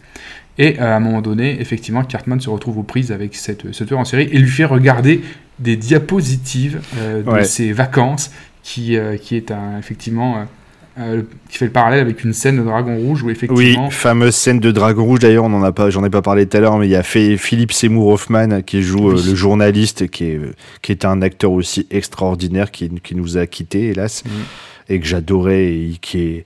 [0.58, 3.98] Et à un moment donné, effectivement, Cartman se retrouve aux prises avec cette, ce tueur
[3.98, 5.22] en série et lui fait regarder
[5.58, 6.80] des diapositives
[7.26, 8.30] de ses vacances,
[8.62, 10.46] qui, qui est un, effectivement
[10.98, 13.58] euh, qui fait le parallèle avec une scène de Dragon Rouge où effectivement.
[13.58, 16.46] Oui, fameuse scène de Dragon Rouge d'ailleurs, on en a pas, j'en ai pas parlé
[16.46, 19.34] tout à l'heure, mais il y a fait Philippe Seymour Hoffman qui joue euh, le
[19.34, 20.40] journaliste, qui est,
[20.80, 24.24] qui est un acteur aussi extraordinaire qui, qui nous a quittés hélas.
[24.24, 24.28] Mm.
[24.88, 26.44] Et que j'adorais, et qui est,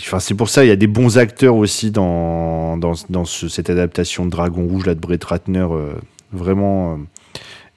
[0.00, 3.70] enfin c'est pour ça, il y a des bons acteurs aussi dans dans, dans cette
[3.70, 5.92] adaptation de Dragon Rouge là de Brett Ratner, euh,
[6.32, 6.98] vraiment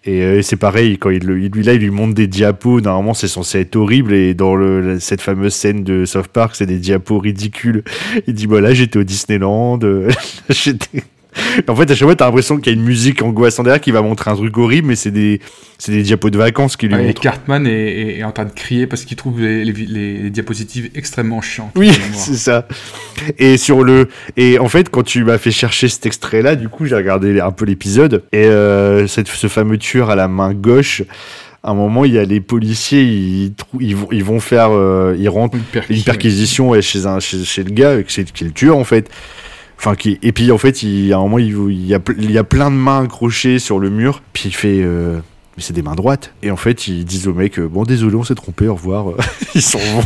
[0.05, 3.27] et euh, c'est pareil, quand il, lui, là, il lui montre des diapos, normalement c'est
[3.27, 7.17] censé être horrible, et dans le, cette fameuse scène de South Park, c'est des diapos
[7.17, 7.83] ridicules.
[8.27, 9.79] Il dit, voilà, j'étais au Disneyland,
[10.49, 11.03] j'étais
[11.67, 13.91] en fait, à chaque fois, t'as l'impression qu'il y a une musique angoissante derrière qui
[13.91, 15.39] va montrer un truc horrible, mais c'est des,
[15.77, 17.09] c'est des diapos de vacances qui lui montrent.
[17.09, 21.71] Et Cartman est, en train de crier parce qu'il trouve les, les, diapositives extrêmement chiantes.
[21.75, 22.67] Oui, c'est ça.
[23.37, 26.85] Et sur le, et en fait, quand tu m'as fait chercher cet extrait-là, du coup,
[26.85, 31.03] j'ai regardé un peu l'épisode et euh, cette, ce fameux tueur à la main gauche
[31.65, 35.15] à un moment, il y a les policiers, ils, ils, vont, ils vont faire, euh,
[35.17, 35.57] ils rentrent
[35.89, 39.09] une perquisition, chez, un, chez, chez, le gars, qui est le tueur en fait.
[39.77, 42.31] Enfin, qui, et puis en fait, il, à un moment, il, il, y a, il
[42.31, 44.21] y a plein de mains accrochées sur le mur.
[44.33, 44.81] Puis il fait.
[44.81, 45.19] Euh,
[45.57, 46.33] mais c'est des mains droites.
[46.43, 49.07] Et en fait, ils disent au mec Bon, désolé, on s'est trompé, au revoir.
[49.55, 50.03] ils s'en vont.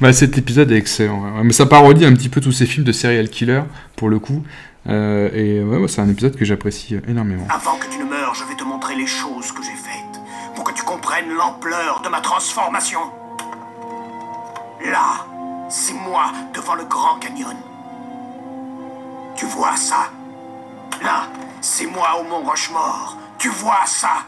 [0.00, 1.42] bah, cet épisode est excellent.
[1.44, 3.62] Mais ça parodie un petit peu tous ces films de serial killer,
[3.96, 4.42] pour le coup.
[4.88, 7.46] Euh, et ouais, c'est un épisode que j'apprécie énormément.
[7.50, 10.20] Avant que tu ne meurs, je vais te montrer les choses que j'ai faites.
[10.54, 13.00] Pour que tu comprennes l'ampleur de ma transformation.
[14.90, 15.26] Là,
[15.68, 17.56] c'est moi devant le Grand Canyon.
[19.40, 20.10] Tu vois ça?
[21.02, 21.26] Là,
[21.62, 23.16] c'est moi au Mont Rochemort.
[23.38, 24.26] Tu vois ça?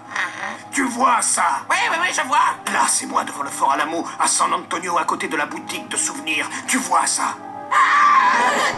[0.73, 1.43] Tu vois ça?
[1.69, 2.57] Oui, oui, oui, je vois.
[2.73, 5.87] Là, c'est moi devant le Fort Alamo, à San Antonio, à côté de la boutique
[5.91, 6.49] de souvenirs.
[6.67, 7.37] Tu vois ça?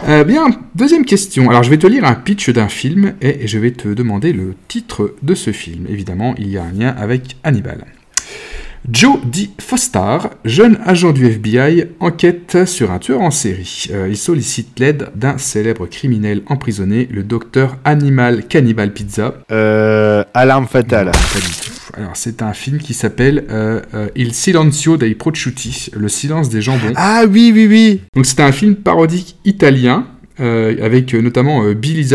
[0.09, 1.49] Euh, bien, deuxième question.
[1.49, 4.57] Alors je vais te lire un pitch d'un film et je vais te demander le
[4.67, 5.85] titre de ce film.
[5.87, 7.85] Évidemment, il y a un lien avec Hannibal.
[8.87, 9.49] Joe D.
[9.59, 13.87] Foster, jeune agent du FBI, enquête sur un tueur en série.
[13.91, 19.33] Euh, il sollicite l'aide d'un célèbre criminel emprisonné, le docteur Animal Cannibal Pizza.
[19.51, 21.11] Euh, alarme fatale.
[21.97, 26.61] Alors, c'est un film qui s'appelle euh, euh, Il Silenzio dei Prosciutti, le silence des
[26.61, 26.93] jambons.
[26.95, 28.01] Ah oui, oui, oui.
[28.13, 30.05] Donc, c'est un film parodique italien
[30.39, 32.09] euh, avec euh, notamment euh, Billy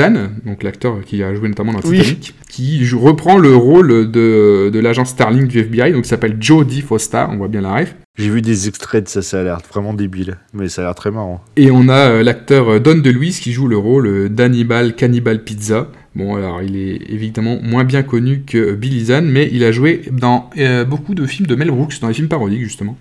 [0.45, 5.05] donc l'acteur qui a joué notamment dans Titanic, qui reprend le rôle de, de l'agent
[5.05, 7.97] Starling du FBI, donc il s'appelle Jodie Foster, on voit bien la ref.
[8.19, 10.95] J'ai vu des extraits de ça, ça a l'air vraiment débile, mais ça a l'air
[10.95, 11.43] très marrant.
[11.57, 15.89] Et on a l'acteur Don DeLuise qui joue le rôle d'Hannibal Cannibal Pizza.
[16.17, 20.03] Bon, alors il est évidemment moins bien connu que Billy Zahn, mais il a joué
[20.11, 20.51] dans
[20.89, 22.97] beaucoup de films de Mel Brooks, dans les films parodiques justement.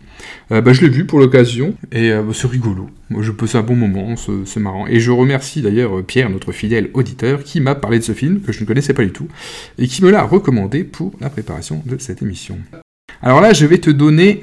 [0.52, 2.90] Euh, bah, je l'ai vu pour l'occasion et euh, c'est rigolo.
[3.10, 4.16] Moi, je passe un bon moment,
[4.46, 4.88] c'est marrant.
[4.88, 8.42] Et je remercie d'ailleurs euh, Pierre, notre fidèle auditeur, qui m'a parlé de ce film
[8.42, 9.28] que je ne connaissais pas du tout
[9.78, 12.58] et qui me l'a recommandé pour la préparation de cette émission.
[13.22, 14.42] Alors là, je vais te donner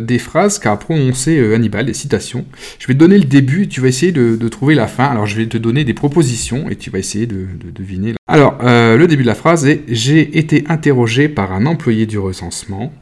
[0.00, 2.44] des phrases qu'a prononcé Hannibal, des citations.
[2.78, 5.06] Je vais te donner le début et tu vas essayer de, trouver la fin.
[5.06, 8.14] Alors je vais te donner des propositions et tu vas essayer de, de deviner.
[8.28, 12.92] Alors, le début de la phrase est J'ai été interrogé par un employé du recensement.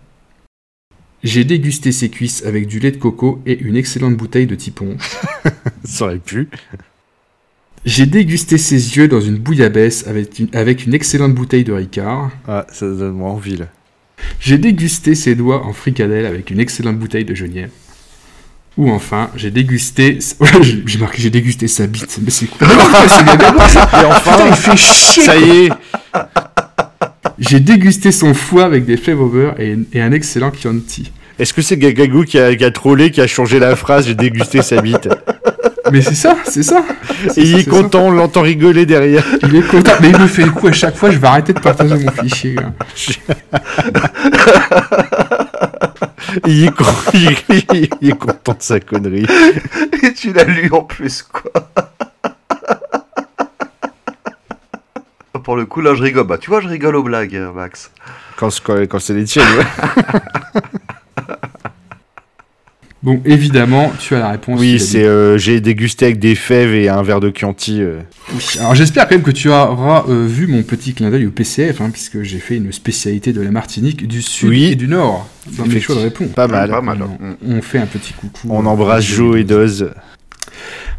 [1.23, 4.97] J'ai dégusté ses cuisses avec du lait de coco et une excellente bouteille de tipon.
[5.85, 6.49] Ça aurait pu.
[7.85, 12.31] J'ai dégusté ses yeux dans une bouillabaisse avec une, avec une excellente bouteille de Ricard.
[12.47, 13.67] Ah, ça donne envie là.
[14.41, 17.73] J'ai dégusté ses doigts en fricadelle avec une excellente bouteille de genièvre.
[18.77, 20.19] Ou enfin, j'ai dégusté.
[20.87, 22.19] j'ai marqué, j'ai dégusté sa bite.
[22.23, 25.23] Mais c'est quoi Et enfin, il fait chier.
[25.25, 25.71] Ça y est.
[27.39, 31.11] J'ai dégusté son foie avec des fèves au beurre et, un excellent Chianti.
[31.39, 34.15] Est-ce que c'est Gagagou qui a, qui a trollé, qui a changé la phrase J'ai
[34.15, 35.09] dégusté sa bite?
[35.93, 36.85] Mais c'est ça, c'est ça.
[37.37, 39.25] Et il est content, on l'entend rigoler derrière.
[39.43, 41.53] Il est content, mais il me fait le coup à chaque fois, je vais arrêter
[41.53, 42.57] de partager mon fichier.
[46.47, 46.73] il, est
[48.01, 49.27] il est content de sa connerie.
[50.03, 51.53] Et tu l'as lu en plus, quoi.
[55.45, 56.27] Pour le coup, là, je rigole.
[56.27, 57.91] Bah, tu vois, je rigole aux blagues, euh, Max.
[58.37, 59.65] Quand, quand, c'est les tiennes, ouais.
[63.03, 64.61] Bon, évidemment, tu as la réponse.
[64.61, 67.81] Oui, c'est euh, j'ai dégusté avec des fèves et un verre de Chianti.
[67.81, 68.01] Euh.
[68.35, 71.81] Oui, alors j'espère quand même que tu auras vu mon petit clin d'œil au PCF,
[71.81, 75.65] hein, puisque j'ai fait une spécialité de la Martinique du Sud et du Nord dans
[75.65, 76.29] mes choix de réponse.
[76.35, 76.69] Pas mal.
[76.71, 77.03] Pas mal.
[77.47, 78.49] On, fait un petit coucou.
[78.51, 79.91] On embrasse Joe et Doz.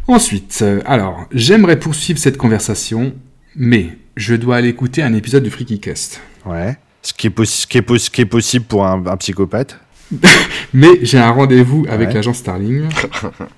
[0.08, 3.12] Ensuite, alors, j'aimerais poursuivre cette conversation
[3.54, 6.20] mais je dois aller écouter un épisode du Freaky Cast.
[6.46, 6.76] Ouais.
[7.02, 9.16] Ce qui est, possi- ce qui est, pos- ce qui est possible pour un, un
[9.16, 9.78] psychopathe.
[10.74, 12.14] Mais j'ai un rendez-vous avec Ouais.
[12.14, 12.84] l'agent Starling.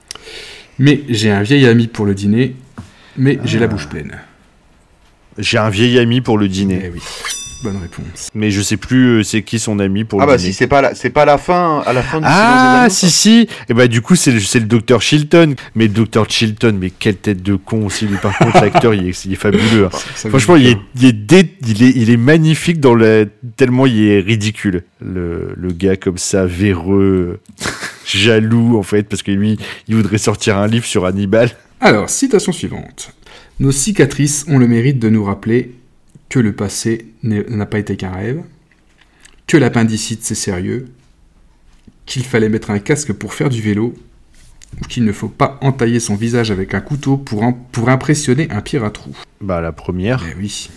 [0.79, 2.57] mais j'ai un vieil ami pour le dîner.
[3.17, 3.63] Mais j'ai Ah.
[3.63, 4.19] la bouche pleine.
[5.39, 6.83] J'ai un vieil ami pour le dîner.
[6.85, 7.01] Eh oui,
[7.65, 8.29] bonne réponse.
[8.35, 10.53] Mais je sais plus euh, c'est qui son ami pour Ah le bah dîner.
[10.53, 13.49] si c'est pas la, c'est pas la fin, à la fin du Ah, si, si.
[13.69, 15.55] Et bah, du coup, c'est le, c'est le docteur Chilton.
[15.75, 18.07] Mais le docteur Chilton, mais quelle tête de con aussi.
[18.07, 19.87] Lui, par contre, l'acteur, il est, il est fabuleux.
[19.87, 19.99] hein.
[20.15, 23.29] Ça Franchement, me il est, il, est dé- il, est, il est magnifique dans le,
[23.57, 24.85] tellement il est ridicule.
[25.01, 27.41] Le, le gars comme ça, véreux,
[28.07, 29.59] jaloux, en fait, parce que lui,
[29.89, 31.51] il voudrait sortir un livre sur Hannibal.
[31.81, 33.13] Alors, citation suivante.
[33.61, 35.73] Nos cicatrices ont le mérite de nous rappeler
[36.35, 38.43] que le passé n'a pas été qu'un rêve,
[39.47, 40.89] que l'appendicite c'est sérieux,
[42.07, 43.95] qu'il fallait mettre un casque pour faire du vélo,
[44.83, 48.63] ou qu'il ne faut pas entailler son visage avec un couteau pour, pour impressionner un
[48.63, 49.17] pierre à trous.
[49.41, 50.25] Bah, la première.
[50.29, 50.71] Eh oui,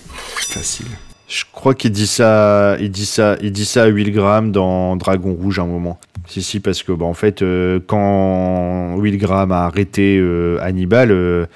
[0.48, 0.86] facile.
[1.28, 4.96] Je crois qu'il dit ça, il dit ça, il dit ça à Will Graham dans
[4.96, 6.00] Dragon Rouge à un moment.
[6.28, 11.10] Si si parce que bah en fait euh, quand Will Graham a arrêté euh, Hannibal,
[11.10, 11.48] euh,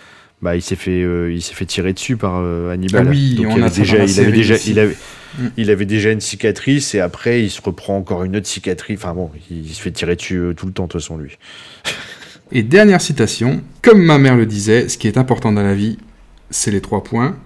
[0.42, 3.06] bah il s'est fait, euh, il s'est fait tirer dessus par euh, Hannibal.
[3.08, 4.72] Ah oui, Donc on il avait déjà, la il avait série déjà, aussi.
[4.72, 4.98] il avait,
[5.40, 5.48] Mm.
[5.56, 9.00] il avait déjà une cicatrice et après il se reprend encore une autre cicatrice.
[9.00, 11.18] Enfin bon, il, il se fait tirer dessus euh, tout le temps de toute façon
[11.18, 11.38] lui.
[12.54, 15.98] Et dernière citation, comme ma mère le disait, ce qui est important dans la vie,
[16.50, 17.38] c'est les trois points.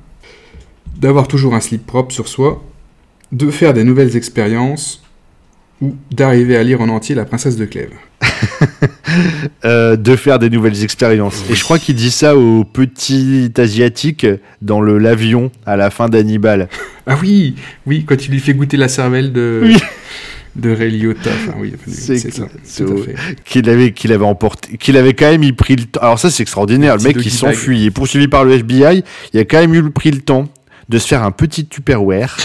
[0.97, 2.63] D'avoir toujours un slip propre sur soi,
[3.31, 5.03] de faire des nouvelles expériences,
[5.81, 7.91] ou d'arriver à lire en entier La princesse de Clèves.
[9.63, 11.43] Euh, de faire des nouvelles expériences.
[11.49, 14.25] Et je crois qu'il dit ça au petit asiatique
[14.61, 16.67] dans le l'avion à la fin d'Hannibal.
[17.07, 17.53] Ah oui,
[17.85, 19.77] oui, quand il lui fait goûter la cervelle de, Oui.
[20.55, 21.29] de Ray Liotta.
[21.29, 23.15] Enfin, oui, C'est ça, c'est tout à au- fait.
[23.45, 26.31] qu'il avait qu'il avait emporté qu'il avait quand même y pris le temps alors ça
[26.31, 29.03] c'est extraordinaire le mec qui s'enfuit il est poursuivi par le FBI
[29.33, 30.47] il a quand même eu pris le temps
[30.89, 32.37] de se faire un petit tupperware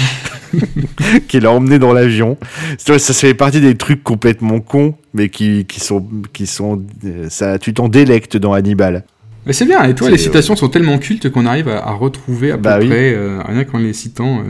[1.29, 2.37] qu'il a emmené dans l'avion
[2.79, 7.27] ça, ça fait partie des trucs complètement cons mais qui, qui sont qui sont euh,
[7.29, 9.05] ça tu t'en délectes dans Hannibal
[9.47, 12.53] Mais c'est bien, et toi, les citations sont tellement cultes qu'on arrive à, à retrouver
[12.53, 12.89] à Bah peu oui.
[12.89, 14.43] près, euh, rien qu'en les citant, euh,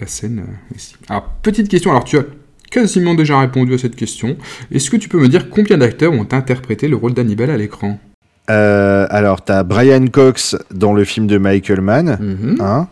[0.00, 0.94] la scène euh, ici.
[1.08, 2.24] Alors, petite question, alors tu as
[2.70, 4.36] quasiment déjà répondu à cette question.
[4.72, 7.98] Est-ce que tu peux me dire combien d'acteurs ont interprété le rôle d'Hannibal à l'écran?
[8.48, 12.56] Euh, alors t'as Brian Cox dans le film de Michael Mann Mhm.
[12.60, 12.86] hein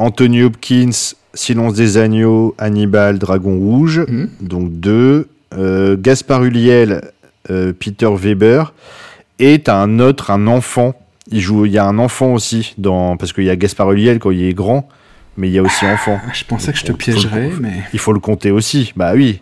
[0.00, 4.28] Anthony Hopkins Silence des agneaux Hannibal Dragon rouge Mhm.
[4.40, 5.28] donc deux.
[5.56, 7.02] Euh, Gaspard Ulliel,
[7.50, 8.72] euh, Peter Weber,
[9.38, 10.94] et t'as un autre, un enfant.
[11.30, 14.18] Il joue, il y a un enfant aussi dans, parce qu'il y a Gaspard Ulliel
[14.18, 14.88] quand il est grand,
[15.36, 16.18] mais il y a aussi enfant.
[16.24, 17.72] Ah, je pensais que je te piégerais, mais...
[17.92, 18.92] Il faut le compter aussi.
[18.96, 19.40] Bah oui.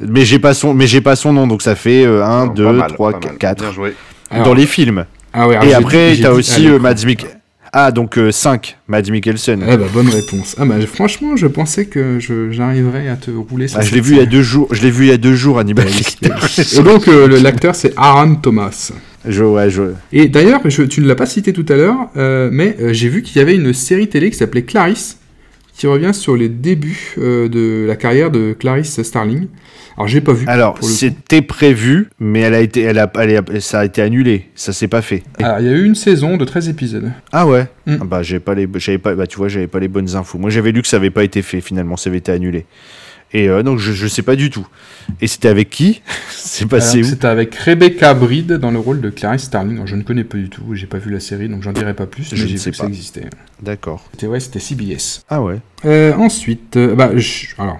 [0.00, 2.72] Mais j'ai pas son, mais j'ai pas son nom, donc ça fait 1, Pas 2,
[2.72, 3.38] mal, 3, pas mal.
[3.38, 3.62] 4.
[3.64, 3.94] Bien joué.
[4.30, 5.04] Alors- Dans les films.
[5.32, 6.76] Ah ouais, alors et après, dit à aussi l'écran.
[6.76, 7.26] euh, Mads Mik-
[7.72, 9.62] Ah, donc 5, Mads Mikkelsen.
[9.68, 10.56] Ah bah, bonne réponse.
[10.58, 14.00] Ah bah, franchement, je pensais que je- j'arriverais à te rouler sur Ah, je l'ai
[14.00, 14.68] vu il y a deux jours.
[14.72, 15.86] Je l'ai vu il y a deux jours, Hannibal.
[16.76, 18.92] Et donc, euh, le- l'acteur, c'est Aaron Thomas.
[19.28, 19.82] je, ouais, je,
[20.12, 23.22] Et d'ailleurs, tu ne l'as pas cité tout à l'heure, euh, mais euh, j'ai vu
[23.22, 25.18] qu'il y avait une série télé qui s'appelait Clarisse,
[25.78, 29.46] qui revient sur les débuts euh, de la carrière de Clarisse Starling.
[29.96, 30.44] Alors, j'ai pas vu.
[30.48, 34.46] Alors, c'était prévu, mais elle a été, elle a, elle a- ça a été annulé.
[34.56, 35.22] Ça s'est pas fait.
[35.40, 37.10] Alors, il y a eu une saison de 13 épisodes.
[37.32, 37.66] Ah ouais.
[37.86, 37.96] Mm.
[38.00, 40.36] Ah bah j'avais pas les, j'avais pas, bah tu vois, j'avais pas les bonnes infos.
[40.36, 42.66] Moi, j'avais lu que ça avait pas été fait finalement, ça avait été annulé.
[43.34, 44.66] Et euh, donc je, je sais pas du tout.
[45.20, 46.00] Et c'était avec qui
[46.30, 49.74] C'est passé où C'était avec Rebecca Bride dans le rôle de Clarisse Starling.
[49.76, 51.94] Alors, je ne connais pas du tout, j'ai pas vu la série, donc j'en dirai
[51.94, 52.88] pas plus, Je mais ne j'ai sais vu que ça pas.
[52.88, 53.24] existait.
[53.62, 54.08] D'accord.
[54.12, 55.22] C'était, ouais, c'était CBS.
[55.28, 55.56] Ah ouais.
[55.84, 57.78] Euh, ensuite, euh, bah, je- alors,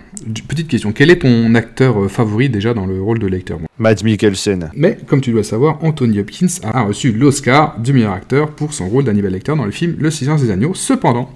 [0.48, 0.92] petite question.
[0.92, 4.70] Quel est ton acteur euh, favori déjà dans le rôle de lecteur Mads Mikkelsen.
[4.74, 8.88] Mais, comme tu dois savoir, Anthony Hopkins a reçu l'Oscar du meilleur acteur pour son
[8.88, 10.74] rôle d'Hannibal Lecter dans le film Le Silence des Agneaux.
[10.74, 11.32] Cependant,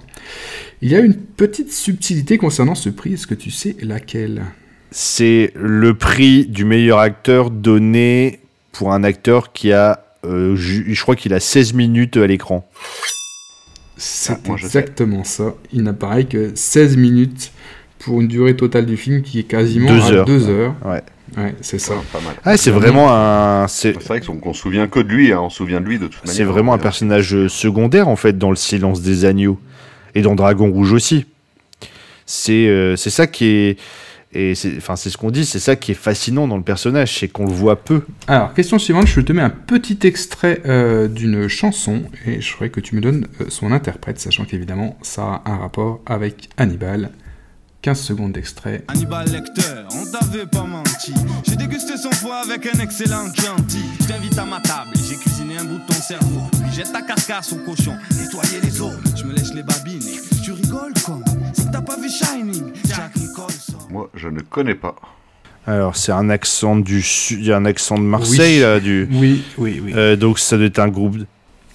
[0.83, 3.13] il y a une petite subtilité concernant ce prix.
[3.13, 4.43] Est-ce que tu sais laquelle?
[4.91, 8.41] C'est le prix du meilleur acteur donné
[8.73, 12.69] pour un acteur qui a, euh, je crois qu'il a 16 minutes à l'écran.
[13.95, 15.55] C'est Ah, exactement ça.
[15.71, 17.53] Il n'apparaît que 16 minutes
[17.99, 20.25] pour une durée totale du film qui est quasiment Deux à heures.
[20.25, 20.75] 2 heures.
[20.83, 21.01] Ouais.
[21.37, 21.93] Ouais, c'est ça.
[22.11, 22.35] Pas mal.
[22.43, 25.57] Ah, c'est vraiment un, c'est, vrai qu'on se souvient que de lui, hein, on se
[25.57, 26.35] souvient de lui de toute manière.
[26.35, 29.57] C'est vraiment un personnage secondaire en fait dans le silence des agneaux
[30.15, 31.25] et dans Dragon Rouge aussi.
[32.25, 33.77] C'est euh, ça qui est
[34.35, 37.45] et c'est ce qu'on dit, c'est ça qui est fascinant dans le personnage, c'est qu'on
[37.45, 38.01] le voit peu.
[38.27, 42.69] Alors, question suivante, je te mets un petit extrait euh, d'une chanson et je voudrais
[42.69, 47.11] que tu me donnes euh, son interprète, sachant qu'évidemment ça a un rapport avec Hannibal.
[47.83, 48.85] 15 secondes d'extrait.
[48.87, 49.61] Hannibal Lecter,
[49.91, 51.13] on t'avait pas menti.
[51.45, 53.81] J'ai dégusté son foie avec un excellent Chianti.
[53.99, 56.43] Je t'invite à ma table et j'ai cuisiné un bout de ton cerveau.
[56.63, 58.93] Puis jette ta carcasse au cochon, nettoyer les os.
[59.17, 62.71] Je me lèche les babines et tu rigoles comme si t'as pas vu Shining.
[62.87, 63.77] Jack Nicholson.
[63.89, 64.95] Moi, je ne connais pas.
[65.67, 68.61] Alors, c'est un accent du sud, il y a un accent de Marseille, Oui.
[68.61, 69.09] là, du.
[69.11, 69.93] Oui, oui, oui.
[69.93, 71.17] Euh, donc, ça doit être un groupe.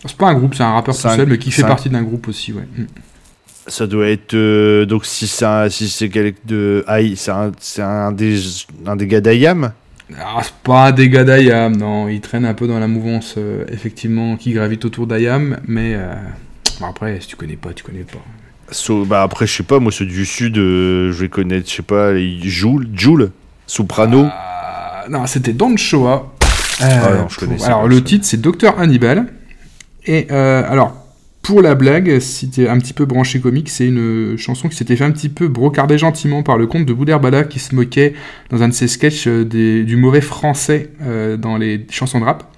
[0.07, 1.91] C'est pas un groupe, c'est un rappeur tout un- seul, mais qui fait un- partie
[1.91, 2.67] d'un groupe aussi, ouais.
[3.69, 4.35] Ça doit être.
[4.35, 6.09] euh, donc, si c'est un- si c'est
[6.47, 6.85] de.
[6.87, 8.39] Ah, il- c'est un, c'est un des,
[8.87, 9.73] un des gars d'Ayam?
[10.19, 12.09] Ah, c'est pas un dégât d'Ayam, non.
[12.09, 16.15] Il traîne un peu dans la mouvance, euh, effectivement, qui gravite autour d'Ayam, mais euh,
[16.81, 18.19] bon, après, si tu connais pas, tu connais pas.
[18.71, 21.77] So- bah après, je sais pas, moi, ceux du sud, euh, je vais connaître, je
[21.77, 22.13] sais pas,
[22.43, 23.31] Joule, Joule,
[23.67, 24.27] Soprano.
[24.31, 26.33] Ah, non, c'était Don Shoah.
[26.81, 29.27] Ah non, je pour- alors, le titre, c'est Docteur Hannibal.
[30.07, 30.98] Et alors,
[31.49, 34.97] pour la blague, si t'es un petit peu branché comique, c'est une chanson qui s'était
[34.97, 38.13] fait un petit peu brocarder gentiment par le comte de Boudherbala qui se moquait
[38.51, 42.27] dans un de ses sketchs euh, des- du mauvais français euh, dans les chansons de
[42.27, 42.55] rap.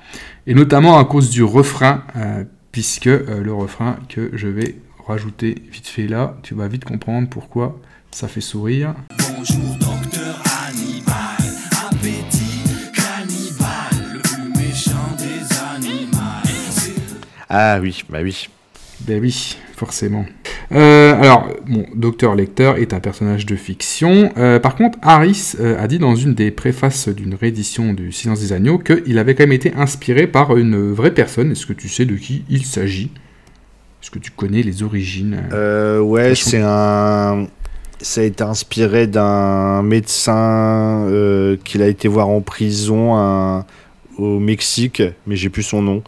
[0.48, 2.42] Et notamment à cause du refrain, euh,
[2.72, 4.74] puisque euh, le refrain que je vais
[5.06, 7.78] rajouter vite fait là, tu vas vite comprendre pourquoi
[8.10, 8.96] ça fait sourire.
[9.36, 11.14] Bonjour, docteur Hannibal.
[11.92, 16.16] Appétit cannibale, le plus méchant des animaux.
[17.48, 18.48] Ah oui, bah oui.
[19.10, 20.24] Ben oui, forcément.
[20.70, 24.30] Euh, alors, bon, Docteur Lecter est un personnage de fiction.
[24.36, 28.38] Euh, par contre, Harris euh, a dit dans une des préfaces d'une réédition du Silence
[28.38, 31.50] des Agneaux qu'il avait quand même été inspiré par une vraie personne.
[31.50, 33.10] Est-ce que tu sais de qui il s'agit?
[34.00, 35.42] Est-ce que tu connais les origines?
[35.52, 37.48] Euh, ouais, c'est un.
[38.00, 41.04] Ça a été inspiré d'un médecin
[41.64, 43.64] qu'il a été voir en prison
[44.18, 46.04] au Mexique, mais j'ai plus son nom.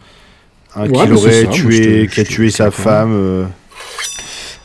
[0.75, 3.11] Un Ouais, qui bah, ça, je tué, te- qui a tué sa femme.
[3.13, 3.45] euh.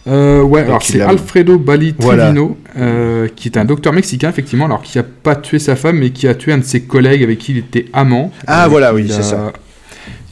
[0.06, 2.32] Euh, ouais, alors c'est Alfredo Bali Voilà.
[2.78, 6.10] Euh, qui est un docteur mexicain, effectivement, alors qui a pas tué sa femme, mais
[6.10, 8.32] qui a tué un de ses collègues avec qui il était amant.
[8.46, 9.52] Ah, Euh, voilà, oui, c'est a- ça.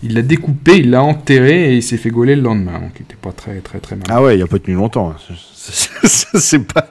[0.03, 3.03] Il l'a découpé, il l'a enterré et il s'est fait gauler le lendemain, donc il
[3.03, 4.05] était pas très très très mal.
[4.09, 5.11] Ah ouais, il a pas tenu longtemps.
[5.11, 5.17] hein.
[5.55, 5.89] C'est-
[6.39, 6.89] C'est pas,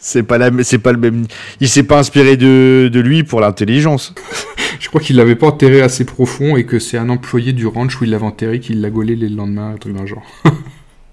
[0.00, 1.26] c'est pas la, c'est pas le même.
[1.60, 4.14] Il s'est pas inspiré de, de lui pour l'intelligence.
[4.80, 8.00] Je crois qu'il l'avait pas enterré assez profond et que c'est un employé du ranch
[8.00, 10.22] où il l'avait enterré qui l'a gaulé le lendemain, un truc d'un genre.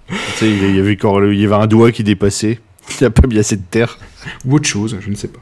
[0.08, 2.60] Tu sais, il y avait le- il y avait un doigt qui dépassait.
[3.02, 3.98] Il a pas mis assez de terre.
[4.46, 5.40] Ou autre chose, je ne sais pas.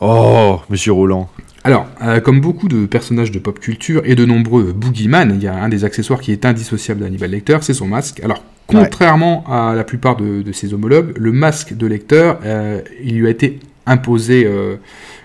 [0.00, 1.28] Oh, Monsieur Roland.
[1.64, 5.48] Alors, euh, comme beaucoup de personnages de pop culture et de nombreux boogeyman, il y
[5.48, 8.20] a un des accessoires qui est indissociable d'Hannibal Lecter, c'est son masque.
[8.22, 13.18] Alors, contrairement à la plupart de, de ses homologues, le masque de Lecter, euh, il
[13.18, 14.76] lui a été imposé, euh,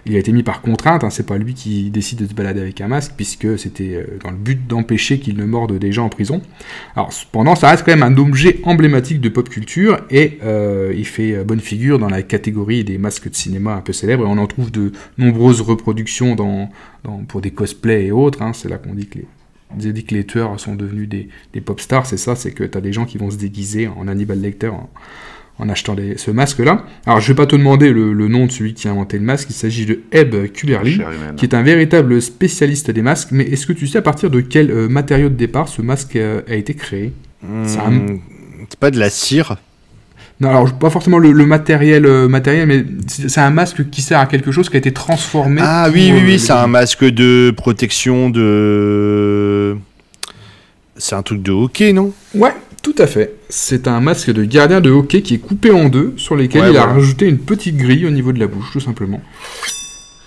[0.05, 2.59] il a été mis par contrainte, hein, c'est pas lui qui décide de se balader
[2.59, 6.05] avec un masque, puisque c'était euh, dans le but d'empêcher qu'il ne morde des gens
[6.05, 6.41] en prison.
[6.95, 11.05] Alors, cependant, ça reste quand même un objet emblématique de pop culture, et euh, il
[11.05, 14.37] fait euh, bonne figure dans la catégorie des masques de cinéma un peu célèbres, on
[14.37, 16.35] en trouve de nombreuses reproductions
[17.27, 18.41] pour des cosplays et autres.
[18.41, 18.51] hein.
[18.53, 19.19] c'est là qu'on dit que
[20.13, 22.91] les, tueurs sont devenus des, des pop stars, c'est ça, c'est que tu as des
[22.93, 24.71] gens qui vont se déguiser en Hannibal Lecter
[25.63, 26.83] en achetant les- ce masque-là.
[27.05, 29.23] Alors, je vais pas te demander le, le nom de celui qui a inventé le
[29.23, 30.99] masque, il s'agit de Ebb Kuberly,
[31.37, 34.41] qui est un véritable spécialiste des masques, mais est-ce que tu sais à partir de
[34.41, 37.13] quel euh, matériau de départ ce masque euh, a été créé?
[37.65, 38.19] C'est un- Hmm,
[38.69, 39.57] C'est pas de la cire.
[40.39, 44.19] Non, alors pas forcément le, le matériel, euh, matériel, mais c'est un masque qui sert
[44.19, 45.61] à quelque chose qui a été transformé.
[45.63, 49.77] Ah oui, oui, oui, c'est un masque de protection de.
[50.97, 52.11] C'est un truc de hockey, non?
[52.35, 52.53] Ouais,
[52.83, 53.33] tout à fait.
[53.49, 56.69] C'est un masque de gardien de hockey qui est coupé en deux, sur lesquels Ouais,
[56.71, 59.19] il a rajouté une petite grille au niveau de la bouche, tout simplement.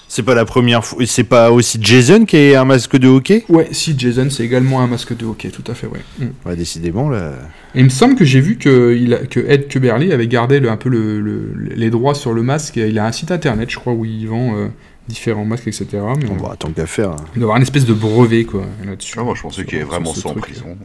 [0.08, 1.04] C'est pas la première fois.
[1.04, 3.44] C'est pas aussi Jason qui est un masque de hockey?
[3.50, 6.00] Ouais, si Jason, c'est également un masque de hockey, tout à fait, ouais.
[6.18, 6.26] Mm.
[6.46, 7.34] Ouais, décidément, là.
[7.74, 10.58] Et il me semble que j'ai vu que, il a- que Ed Kuberly avait gardé
[10.58, 12.76] le- un peu le- le- les droits sur le masque.
[12.76, 14.68] Il a un site internet, je crois, où il vend euh,
[15.08, 15.86] différents masques, etc.
[16.18, 17.10] Mais Bon, on bah, tant qu'à faire.
[17.10, 17.16] hein.
[17.34, 19.16] il doit avoir une espèce de brevet, quoi, là-dessus.
[19.20, 20.44] Ah, moi, je pensais qu'il y avait sur vraiment ce ça en truc.
[20.44, 20.78] prison.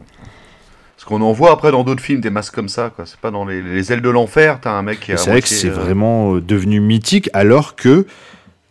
[1.02, 3.08] Parce qu'on en voit après dans d'autres films des masques comme ça, quoi.
[3.08, 5.18] C'est pas dans les, les ailes de l'enfer, t'as un mec qui a.
[5.18, 8.06] C'est vrai que c'est vraiment euh, devenu mythique, alors que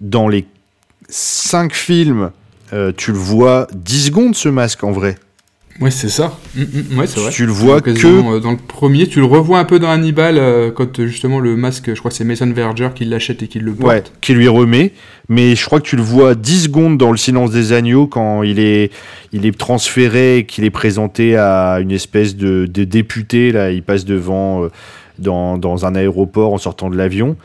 [0.00, 0.46] dans les
[1.08, 2.30] 5 films,
[2.72, 5.16] euh, tu le vois 10 secondes ce masque en vrai.
[5.80, 6.38] Ouais, c'est ça.
[6.54, 7.30] Mm, mm, ouais, c'est vrai.
[7.30, 7.90] Tu le vois que.
[7.90, 11.56] Euh, dans le premier, tu le revois un peu dans Hannibal euh, quand justement le
[11.56, 13.90] masque, je crois que c'est Mason Verger qui l'achète et qui le porte.
[13.90, 14.92] Ouais, qui lui remet.
[15.30, 18.42] Mais je crois que tu le vois 10 secondes dans le silence des agneaux quand
[18.42, 18.92] il est,
[19.32, 23.52] il est transféré et qu'il est présenté à une espèce de, de député.
[23.52, 24.68] Là, il passe devant euh,
[25.18, 27.36] dans, dans un aéroport en sortant de l'avion.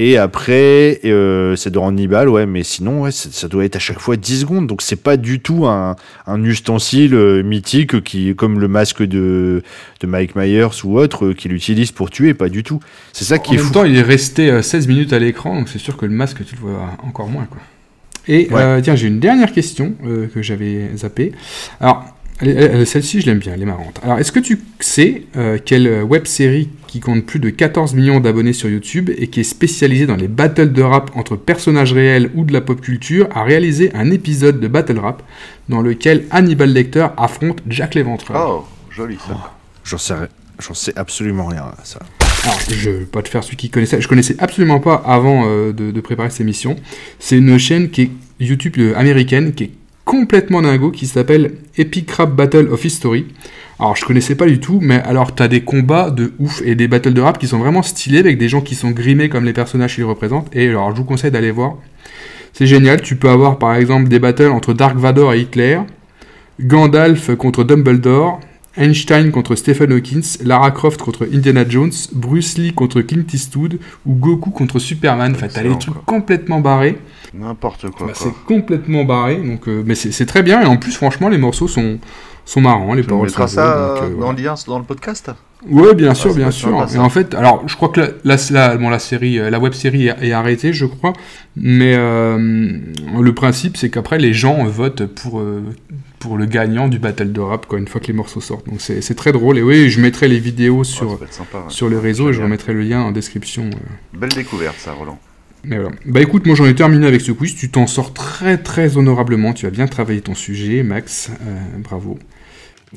[0.00, 3.98] Et après, euh, c'est de Hannibal, ouais, mais sinon, ouais, ça doit être à chaque
[3.98, 4.68] fois 10 secondes.
[4.68, 5.96] Donc, c'est pas du tout un,
[6.28, 9.62] un ustensile euh, mythique qui, comme le masque de,
[10.00, 12.78] de Mike Myers ou autre, euh, qu'il utilise pour tuer, pas du tout.
[13.12, 13.72] C'est ça En qui est même fou.
[13.72, 16.44] temps, il est resté euh, 16 minutes à l'écran, donc c'est sûr que le masque,
[16.46, 17.46] tu le vois encore moins.
[17.46, 17.58] Quoi.
[18.28, 18.60] Et Ouais.
[18.62, 21.32] euh, tiens, j'ai une dernière question euh, que j'avais zappée.
[21.80, 22.04] Alors,
[22.40, 23.98] elle- elle- celle-ci, je l'aime bien, elle est marrante.
[24.04, 28.18] Alors, est-ce que tu sais euh, quelle web série qui compte plus de 14 millions
[28.18, 32.30] d'abonnés sur YouTube et qui est spécialisée dans les battles de rap entre personnages réels
[32.34, 35.22] ou de la pop culture a réalisé un épisode de battle rap
[35.68, 39.54] dans lequel Hannibal Lecter affronte Jack l'Éventreur Oh, joli ça.
[39.84, 40.14] J'en sais,
[40.58, 42.00] j'en sais absolument rien à ça.
[42.44, 44.00] Alors, je vais pas te faire celui qui connaissait.
[44.00, 46.76] Je connaissais absolument pas avant euh, de, de préparer cette émission.
[47.18, 48.10] C'est une chaîne qui est
[48.40, 49.70] YouTube euh, américaine qui est
[50.04, 53.26] complètement dingo qui s'appelle Epic Rap Battle of History.
[53.80, 56.88] Alors, je connaissais pas du tout, mais alors t'as des combats de ouf et des
[56.88, 59.52] battles de rap qui sont vraiment stylés avec des gens qui sont grimés comme les
[59.52, 60.48] personnages qu'ils représentent.
[60.52, 61.74] Et alors, je vous conseille d'aller voir.
[62.52, 63.00] C'est génial.
[63.00, 65.78] Tu peux avoir par exemple des battles entre Dark Vador et Hitler,
[66.60, 68.40] Gandalf contre Dumbledore,
[68.76, 74.14] Einstein contre Stephen Hawkins, Lara Croft contre Indiana Jones, Bruce Lee contre Clint Eastwood ou
[74.14, 75.32] Goku contre Superman.
[75.34, 76.02] Enfin, t'as des trucs quoi.
[76.06, 76.98] complètement barrés.
[77.34, 78.06] N'importe quoi.
[78.08, 78.30] Bah, quoi.
[78.30, 81.68] c'est complètement barré, donc euh, mais c'est très bien et en plus franchement les morceaux
[81.68, 81.98] sont
[82.48, 85.30] sont marrants, les paroles sont ça donc, euh, euh, dans le lien dans le podcast
[85.68, 86.86] Ouais, bien sûr, ça bien sûr.
[86.94, 89.58] Et en fait, alors je crois que la, la, la- bon, la série, euh, la
[89.58, 91.12] web série est, est arrêtée, je crois,
[91.56, 92.78] mais euh,
[93.20, 95.62] le principe c'est qu'après les gens votent pour euh,
[96.20, 98.66] pour le gagnant du battle de rap quoi, une fois que les morceaux sortent.
[98.68, 101.64] Donc c'est très drôle et oui, je mettrai les vidéos Ouais, sur être sympa, ouais.
[101.68, 103.64] sur les réseaux et je remettrai le lien en description.
[103.64, 104.16] euh.
[104.18, 105.18] Belle découverte ça, Roland.
[105.64, 105.94] Mais voilà.
[106.06, 107.56] Bah écoute, moi j'en ai terminé avec ce quiz.
[107.56, 109.52] Tu t'en sors très très honorablement.
[109.52, 111.30] Tu as bien travaillé ton sujet, Max.
[111.78, 112.16] Bravo.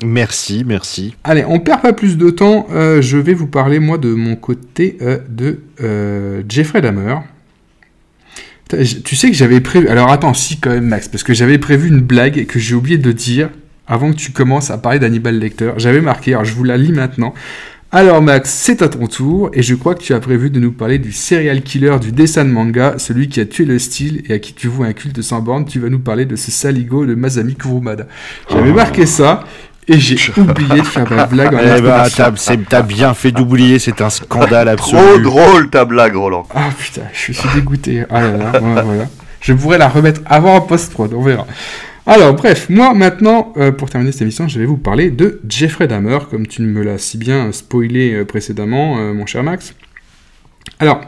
[0.02, 1.14] Merci, merci.
[1.22, 2.66] Allez, on perd pas plus de temps.
[2.72, 7.16] Euh, je vais vous parler moi de mon côté euh, de euh, Jeffrey Dahmer.
[9.04, 9.88] Tu sais que j'avais prévu.
[9.88, 12.96] Alors attends, si quand même Max, parce que j'avais prévu une blague que j'ai oublié
[12.96, 13.50] de dire
[13.86, 15.72] avant que tu commences à parler d'Hannibal Lecter.
[15.76, 17.34] J'avais marqué, alors je vous la lis maintenant.
[17.94, 20.72] Alors Max, c'est à ton tour, et je crois que tu as prévu de nous
[20.72, 24.32] parler du serial killer du dessin de manga, celui qui a tué le style et
[24.32, 25.66] à qui tu voues un culte sans borne.
[25.66, 28.06] Tu vas nous parler de ce saligo de Masami Kurumada.
[28.50, 29.44] J'avais marqué ça,
[29.88, 33.32] et j'ai oublié de faire ma blague en Eh bah, t'as c'est- t'as bien fait
[33.32, 35.00] d'oublier, c'est un scandale absolu.
[35.02, 36.46] Trop drôle ta blague, Roland.
[36.54, 38.04] Ah putain, je suis dégoûté.
[38.10, 39.04] Ah là là, voilà.
[39.40, 41.46] Je pourrais la remettre avant en post-prod, on verra.
[42.06, 45.86] Alors, bref, moi maintenant, euh, pour terminer cette émission, je vais vous parler de Jeffrey
[45.86, 49.74] Dahmer, comme tu me l'as si bien spoilé euh, précédemment, euh, mon cher Max.
[50.80, 51.00] Alors,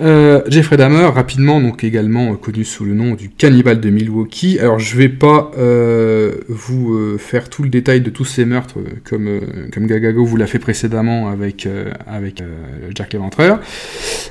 [0.00, 4.58] euh, Jeffrey Dahmer, rapidement, donc également euh, connu sous le nom du cannibale de Milwaukee.
[4.58, 8.78] Alors, je vais pas euh, vous euh, faire tout le détail de tous ces meurtres
[9.04, 9.40] comme,
[9.72, 11.68] comme Gagago vous l'a fait précédemment avec,
[12.06, 12.42] avec
[12.94, 13.60] Jack l'Éventreur.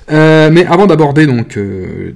[0.09, 1.57] Mais avant d'aborder donc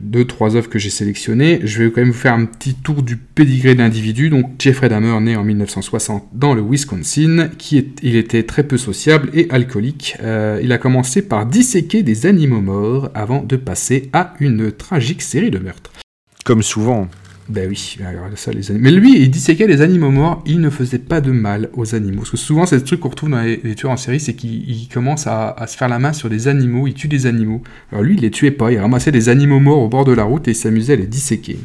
[0.01, 3.03] deux trois œuvres que j'ai sélectionnées, je vais quand même vous faire un petit tour
[3.03, 4.29] du pédigré de l'individu.
[4.29, 9.47] Donc Jeffrey Dahmer, né en 1960 dans le Wisconsin, il était très peu sociable et
[9.49, 10.17] alcoolique.
[10.61, 15.51] Il a commencé par disséquer des animaux morts avant de passer à une tragique série
[15.51, 15.91] de meurtres.
[16.45, 17.07] Comme souvent.
[17.49, 20.69] Ben oui, alors ça, les anim- mais lui, il disséquait les animaux morts, il ne
[20.69, 22.19] faisait pas de mal aux animaux.
[22.19, 24.33] Parce que souvent, c'est le truc qu'on retrouve dans les, les tueurs en série, c'est
[24.33, 27.25] qu'ils ils commencent à, à se faire la main sur des animaux, ils tuent des
[27.25, 27.61] animaux.
[27.91, 30.23] Alors lui, il les tuait pas, il ramassait des animaux morts au bord de la
[30.23, 31.57] route et il s'amusait à les disséquer.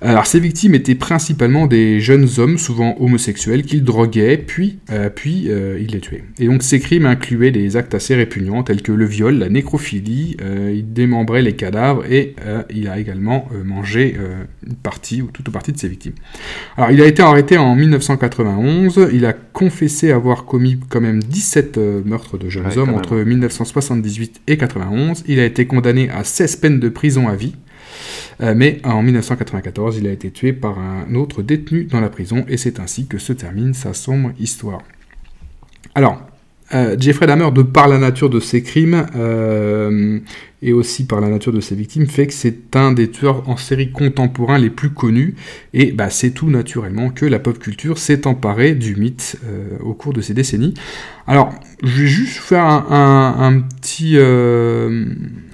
[0.00, 5.46] Alors ces victimes étaient principalement des jeunes hommes, souvent homosexuels, qu'il droguait, puis, euh, puis
[5.48, 6.22] euh, il les tuait.
[6.38, 10.36] Et donc ces crimes incluaient des actes assez répugnants tels que le viol, la nécrophilie,
[10.40, 12.36] euh, il démembrait les cadavres et
[12.70, 14.16] il a également mangé
[14.66, 16.12] une partie ou toute ou partie de ses victimes.
[16.76, 21.78] Alors il a été arrêté en 1991, il a confessé avoir commis quand même 17
[21.78, 26.24] euh, meurtres de jeunes Ouais, hommes entre 1978 et 91, il a été condamné à
[26.24, 27.54] 16 peines de prison à vie.
[28.40, 32.44] Euh, mais en 1994, il a été tué par un autre détenu dans la prison,
[32.48, 34.82] et c'est ainsi que se termine sa sombre histoire.
[35.94, 36.22] Alors,
[36.74, 40.20] euh, Jeffrey Dahmer, de par la nature de ses crimes, euh,
[40.62, 43.56] et aussi par la nature de ses victimes, fait que c'est un des tueurs en
[43.56, 45.34] série contemporains les plus connus,
[45.72, 49.94] et bah, c'est tout naturellement que la pop culture s'est emparée du mythe euh, au
[49.94, 50.74] cours de ces décennies.
[51.26, 51.52] Alors,
[51.82, 55.04] je vais juste faire un, petit, euh,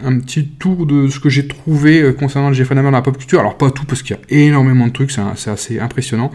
[0.05, 3.19] un petit tour de ce que j'ai trouvé euh, concernant Jeffrey Dahmer dans la pop
[3.19, 3.41] culture.
[3.41, 6.31] Alors, pas tout, parce qu'il y a énormément de trucs, c'est assez impressionnant.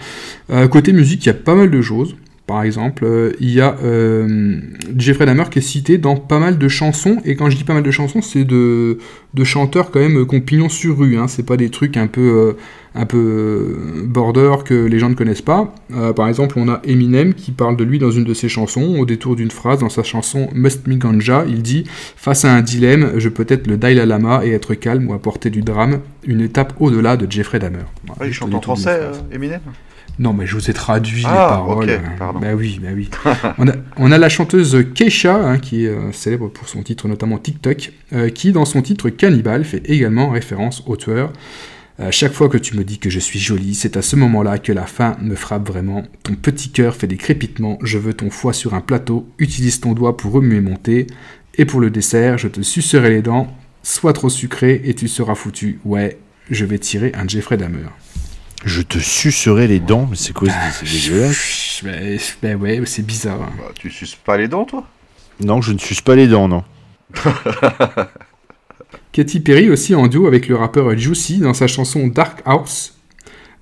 [0.69, 2.15] Côté musique, il y a pas mal de choses.
[2.49, 4.59] Par exemple, euh, il y a euh,
[4.97, 7.75] Jeffrey Dahmer qui est cité dans pas mal de chansons, et quand je dis pas
[7.75, 8.97] mal de chansons, c'est de,
[9.35, 11.27] de chanteurs quand même euh, qui ont pignon sur rue, hein.
[11.27, 12.55] c'est pas des trucs un peu,
[12.95, 15.75] un peu border que les gens ne connaissent pas.
[16.15, 18.95] par exemple, on a Eminem qui parle de lui dans une de ses chansons.
[18.97, 21.83] Au détour d'une phrase dans sa chanson Must Me Ganja, il dit
[22.15, 25.51] Face à un dilemme, je peux être le Dalai Lama et être calme ou apporter
[25.51, 27.85] du drame, une étape au-delà de Jeffrey Dahmer.
[28.19, 29.01] Ah, il chante en français,
[29.31, 29.61] Eminem
[30.19, 31.89] non, mais je vous ai traduit ah, les paroles.
[31.89, 32.39] Okay, pardon.
[32.39, 33.09] Bah oui, bah oui.
[33.57, 37.07] on, a, on, a, la chanteuse Keisha, hein, qui est euh, célèbre pour son titre
[37.07, 41.31] notamment TikTok, euh, qui dans son titre Cannibal fait également référence au tueur.
[42.01, 44.57] Euh, chaque fois que tu me dis que je suis jolie, c'est à ce moment-là
[44.57, 46.03] que la faim me frappe vraiment.
[46.23, 49.93] Ton petit cœur fait des crépitements, je veux ton foie sur un plateau, utilise ton
[49.93, 51.07] doigt pour remuer mon thé,
[51.57, 55.35] et pour le dessert, je te sucerai les dents, sois trop sucré et tu seras
[55.35, 55.79] foutu.
[55.85, 56.17] Ouais,
[56.49, 57.87] je vais tirer un Jeffrey Dahmer.
[58.65, 61.83] Je te sucerai les dents, mais c'est quoi C'est dégueulasse.
[62.41, 63.41] Ben ouais, c'est bizarre.
[63.41, 63.51] Hein.
[63.57, 64.85] Bah, tu suces pas les dents, toi?
[65.39, 66.63] Non, je ne suce pas les dents, non.
[69.11, 72.98] Katy Perry aussi en duo avec le rappeur Juicy dans sa chanson Dark House.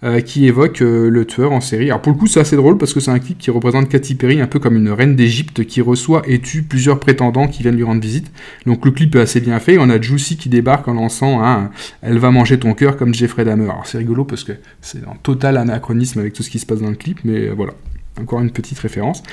[0.03, 1.85] Euh, qui évoque euh, le tueur en série.
[1.85, 4.13] Alors pour le coup, c'est assez drôle parce que c'est un clip qui représente Katy
[4.13, 7.77] Perry un peu comme une reine d'Égypte qui reçoit et tue plusieurs prétendants qui viennent
[7.77, 8.31] lui rendre visite.
[8.67, 9.79] Donc le clip est assez bien fait.
[9.79, 11.71] On a Juicy qui débarque en lançant un
[12.03, 13.63] Elle va manger ton cœur comme Jeffrey Dahmer.
[13.63, 14.51] Alors c'est rigolo parce que
[14.81, 17.53] c'est un total anachronisme avec tout ce qui se passe dans le clip, mais euh,
[17.57, 17.73] voilà.
[18.21, 19.23] Encore une petite référence.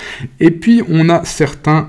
[0.40, 1.88] Et puis on a certains,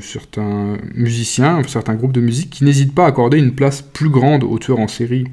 [0.00, 4.44] certains musiciens, certains groupes de musique qui n'hésitent pas à accorder une place plus grande
[4.44, 5.26] aux tueurs en série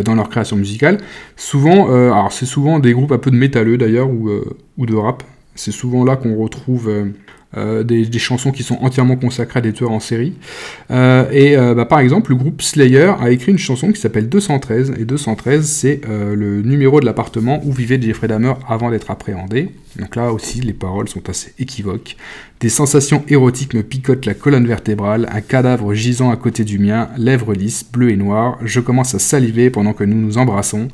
[0.00, 0.98] dans leur création musicale.
[1.36, 4.86] Souvent, euh, alors c'est souvent des groupes un peu de métalleux d'ailleurs ou, euh, ou
[4.86, 5.22] de rap.
[5.54, 6.90] C'est souvent là qu'on retrouve
[7.56, 10.34] euh, des, chansons qui sont entièrement consacrées à des tueurs en série.
[10.90, 14.28] Euh, et euh, bah, par exemple, le groupe Slayer a écrit une chanson qui s'appelle
[14.28, 19.70] 213, et 213 c'est le numéro de l'appartement où vivait Jeffrey Dahmer avant d'être appréhendé.
[19.98, 22.16] Donc là aussi, les paroles sont assez équivoques.
[22.60, 27.10] Des sensations érotiques me picotent la colonne vertébrale, un cadavre gisant à côté du mien,
[27.18, 30.88] lèvres lisses, bleues et noires, je commence à saliver pendant que nous nous embrassons.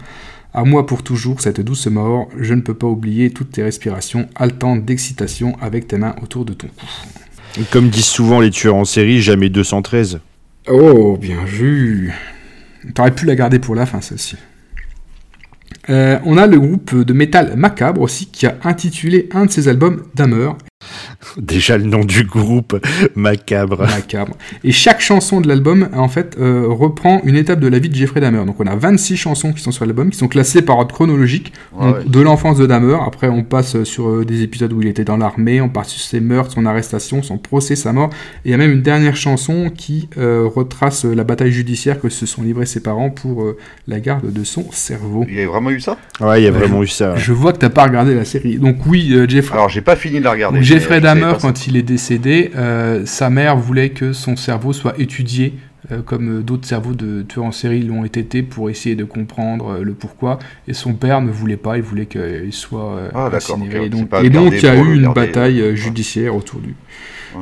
[0.59, 4.29] À moi pour toujours cette douce mort, je ne peux pas oublier toutes tes respirations
[4.35, 7.63] haletantes d'excitation avec tes mains autour de ton cou.
[7.71, 10.19] Comme disent souvent les tueurs en série, jamais 213.
[10.67, 12.13] Oh, bien vu.
[12.93, 14.35] T'aurais pu la garder pour la fin, celle-ci.
[15.91, 19.69] Euh, on a le groupe de métal Macabre aussi qui a intitulé un de ses
[19.69, 20.51] albums Dammer
[21.37, 22.81] Déjà le nom du groupe,
[23.17, 23.83] Macabre.
[23.83, 24.37] Macabre.
[24.63, 27.95] Et chaque chanson de l'album, en fait, euh, reprend une étape de la vie de
[27.95, 28.45] Jeffrey Dahmer.
[28.47, 31.53] Donc on a 26 chansons qui sont sur l'album, qui sont classées par ordre chronologique,
[32.07, 32.99] de l'enfance de Dahmer.
[33.05, 36.01] Après, on passe sur euh, des épisodes où il était dans l'armée, on passe sur
[36.03, 38.11] ses meurtres, son arrestation, son procès, sa mort.
[38.45, 42.09] Et il y a même une dernière chanson qui euh, retrace la bataille judiciaire que
[42.09, 43.45] se sont livrés ses parents pour
[43.89, 45.27] la garde de son cerveau.
[45.29, 45.99] Il y a vraiment eu ça?
[46.21, 47.17] Ouais, il y a vraiment eu ça.
[47.17, 48.57] Je vois que t'as pas regardé la série.
[48.57, 49.57] Donc oui, Jeffrey...
[49.57, 50.63] Alors j'ai pas fini de la regarder.
[50.63, 55.55] Jeffrey Dahmer, quand il est décédé, euh, sa mère voulait que son cerveau soit étudié,
[55.91, 59.83] euh, comme d'autres cerveaux de tueurs en série l'ont été, pour essayer de comprendre euh,
[59.83, 60.39] le pourquoi.
[60.67, 63.87] Et son père ne voulait pas, il voulait qu'il soit ah, incinéré.
[63.87, 66.75] et donc, il y a eu une bataille judiciaire autour du,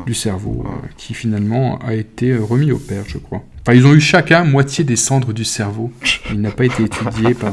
[0.06, 0.64] du cerveau,
[0.96, 3.42] qui finalement a été remis au père, je crois.
[3.62, 5.90] Enfin, ils ont eu chacun moitié des cendres du cerveau.
[6.30, 7.52] Il n'a pas été étudié par...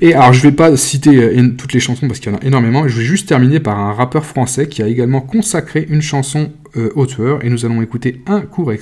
[0.00, 2.44] Et alors, je vais pas citer euh, toutes les chansons parce qu'il y en a
[2.44, 2.86] énormément.
[2.88, 6.90] Je vais juste terminer par un rappeur français qui a également consacré une chanson euh,
[6.94, 7.44] au tueur.
[7.44, 8.72] Et nous allons écouter un court,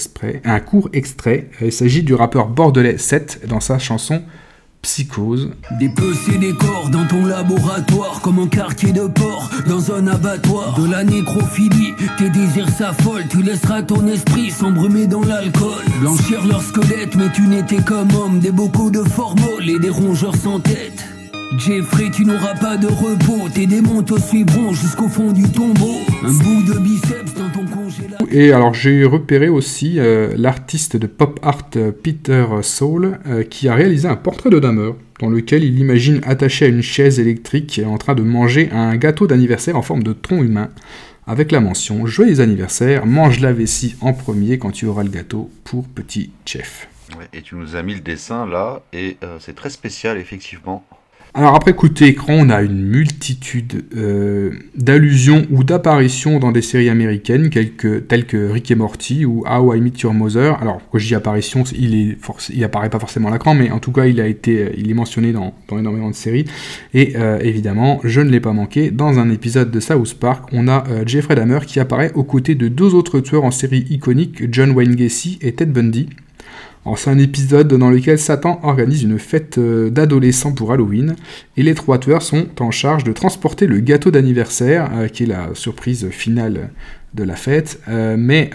[0.45, 1.49] un court extrait.
[1.61, 4.23] Il s'agit du rappeur bordelais 7 dans sa chanson
[4.83, 5.51] Psychose.
[5.79, 10.75] Dépecer des corps dans ton laboratoire comme un quartier de port dans un abattoir.
[10.77, 15.85] De la nécrophilie, tes désirs s'affolent, tu laisseras ton esprit s'embrumer dans l'alcool.
[16.01, 20.35] Blanchir leur squelette, mais tu n'étais comme homme, des bocaux de formol et des rongeurs
[20.35, 21.12] sans tête.
[21.59, 25.97] Jeffrey, tu n'auras pas de repos, tes démons te suivront jusqu'au fond du tombeau.
[26.25, 28.27] Un bout de biceps dans ton congélateur.
[28.31, 33.69] Et alors j'ai repéré aussi euh, l'artiste de pop art euh, Peter Soul euh, qui
[33.69, 37.81] a réalisé un portrait de Dahmer dans lequel il imagine attaché à une chaise électrique
[37.85, 40.71] en train de manger un gâteau d'anniversaire en forme de tronc humain
[41.27, 45.51] avec la mention Joyeux anniversaire, mange la vessie en premier quand tu auras le gâteau
[45.65, 46.89] pour petit chef.
[47.33, 50.85] et tu nous as mis le dessin là, et c'est très spécial effectivement.
[51.35, 56.91] Alors après côté écran, on a une multitude euh, d'allusions ou d'apparitions dans des séries
[56.91, 60.61] américaines telles que Rick et Morty ou How I Met Your Mother.
[60.61, 63.93] Alors quand je dis apparition, il est apparaît pas forcément à l'écran, mais en tout
[63.93, 66.45] cas il a été, il est mentionné dans, énormément de séries.
[66.93, 68.91] Et euh, évidemment, je ne l'ai pas manqué.
[68.91, 72.57] Dans un épisode de South Park, on a euh, Jeffrey Dahmer qui apparaît aux côtés
[72.57, 76.11] de deux autres tueurs en série iconiques, John Wayne Gacy et Ted Bundy.
[76.97, 81.15] C'est un épisode dans lequel Satan organise une fête euh, d'adolescents pour Halloween,
[81.57, 85.27] et les trois tueurs sont en charge de transporter le gâteau d'anniversaire, euh, qui est
[85.27, 86.71] la surprise finale
[87.15, 88.51] de la fête, euh, mais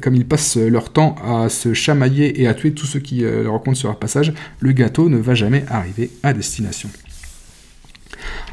[0.00, 3.48] comme ils passent leur temps à se chamailler et à tuer tous ceux qui le
[3.48, 6.88] rencontrent sur leur passage, le gâteau ne va jamais arriver à destination.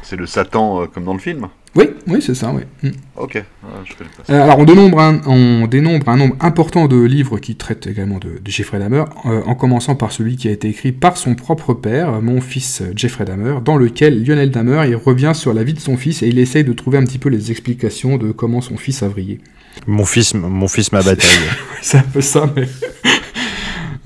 [0.02, 2.62] C'est le Satan comme dans le film Oui, oui, c'est ça, oui.
[2.82, 2.94] Mm.
[3.16, 4.32] Ok, ah, je connais pas ça.
[4.32, 8.18] Euh, alors, on dénombre, un, on dénombre un nombre important de livres qui traitent également
[8.18, 11.34] de, de Jeffrey Dahmer, euh, en commençant par celui qui a été écrit par son
[11.34, 15.74] propre père, mon fils Jeffrey Dahmer, dans lequel Lionel Dahmer il revient sur la vie
[15.74, 18.60] de son fils et il essaye de trouver un petit peu les explications de comment
[18.60, 19.40] son fils a vrillé.
[19.86, 21.28] Mon fils, mon fils, ma bataille.
[21.82, 22.66] C'est un peu ça, mais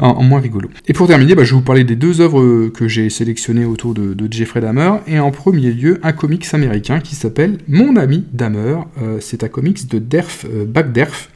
[0.01, 0.71] en, moins rigolo.
[0.87, 3.95] Et pour terminer, bah, je vais vous parler des deux œuvres que j'ai sélectionnées autour
[3.95, 4.93] de, Jeffrey Dahmer.
[5.07, 8.79] Et en premier lieu, un comics américain qui s'appelle Mon ami Dahmer.
[9.03, 11.31] Euh, c'est un comics de Derf euh, Backderf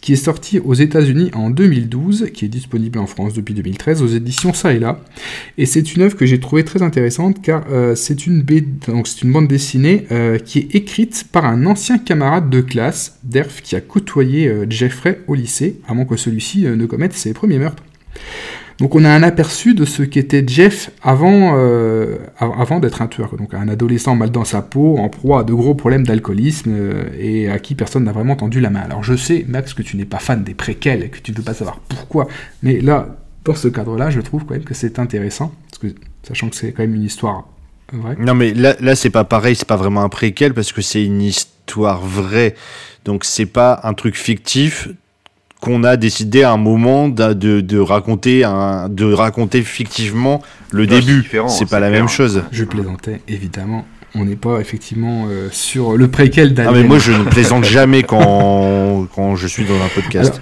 [0.00, 4.06] qui est sorti aux États-Unis en 2012, qui est disponible en France depuis 2013 aux
[4.06, 5.00] éditions Ça et là.
[5.58, 10.06] Et c'est une œuvre que j'ai trouvée très intéressante car euh, c'est une, bande dessinée
[10.10, 15.20] euh, qui est écrite par un ancien camarade de classe, Derf, qui a côtoyé Jeffrey
[15.26, 17.82] au lycée avant que celui-ci ne commette ses premiers meurtres.
[18.78, 23.08] Donc on a un aperçu de ce qu'était Jeff avant, euh, av- avant d'être un
[23.08, 23.36] tueur.
[23.36, 27.04] Donc un adolescent mal dans sa peau, en proie à de gros problèmes d'alcoolisme euh,
[27.18, 28.80] et à qui personne n'a vraiment tendu la main.
[28.80, 31.42] Alors je sais, Max, que tu n'es pas fan des préquels que tu ne veux
[31.42, 32.26] pas savoir pourquoi,
[32.62, 35.52] mais là, dans ce cadre-là, je trouve quand même que c'est intéressant,
[36.22, 37.48] sachant que c'est quand même une histoire
[37.92, 38.16] vraie.
[38.18, 41.04] Non, mais là, là c'est pas pareil, c'est pas vraiment un préquel parce que c'est
[41.04, 42.54] une histoire vraie.
[43.04, 44.88] Donc, c'est pas un truc fictif
[45.60, 50.86] qu'on a décidé à un moment de, de, de raconter un, de raconter fictivement le
[50.86, 51.20] Non, début.
[51.20, 52.42] différent, C'est pas la même chose.
[52.52, 53.84] Je plaisantais, évidemment.
[54.14, 56.72] On n'est pas effectivement euh, sur le préquel Ah, d'Alien.
[56.74, 60.30] mais moi, je ne plaisante jamais quand, quand je suis dans un podcast.
[60.34, 60.40] Alors,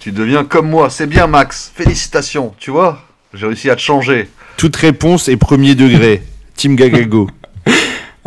[0.00, 3.02] Tu deviens comme moi, c'est bien Max, félicitations, tu vois
[3.32, 4.28] J'ai réussi à te changer.
[4.56, 6.22] Toute réponse est premier degré.
[6.56, 7.30] Team Gagago.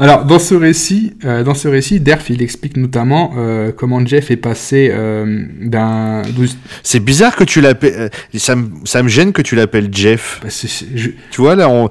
[0.02, 4.32] Alors, dans ce récit, euh, dans ce récit, Derf, il explique notamment euh, comment Jeff
[4.32, 6.24] est passé euh, d'un...
[6.84, 8.10] C'est bizarre que tu l'appelles.
[8.36, 10.40] Ça me, ça me gêne que tu l'appelles Jeff.
[10.44, 10.50] bah,
[10.96, 11.88] je- Tu vois, là, on.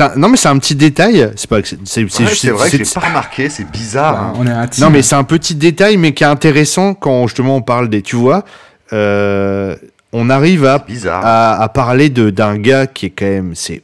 [0.00, 1.30] un- Non, mais c'est un petit détail.
[1.36, 1.62] C'est pas.
[1.62, 4.12] que C'est c'est- Ouais, vrai que j'ai pas remarqué, c'est bizarre.
[4.14, 4.38] bah, hein.
[4.38, 4.84] on est un team.
[4.84, 8.02] Non, mais c'est un petit détail, mais qui est intéressant quand justement on parle des.
[8.02, 8.44] Tu vois,
[8.92, 9.76] euh,
[10.12, 11.24] on arrive à, Bizarre.
[11.24, 13.52] à, à parler de- d'un gars qui est quand même.
[13.54, 13.82] C'est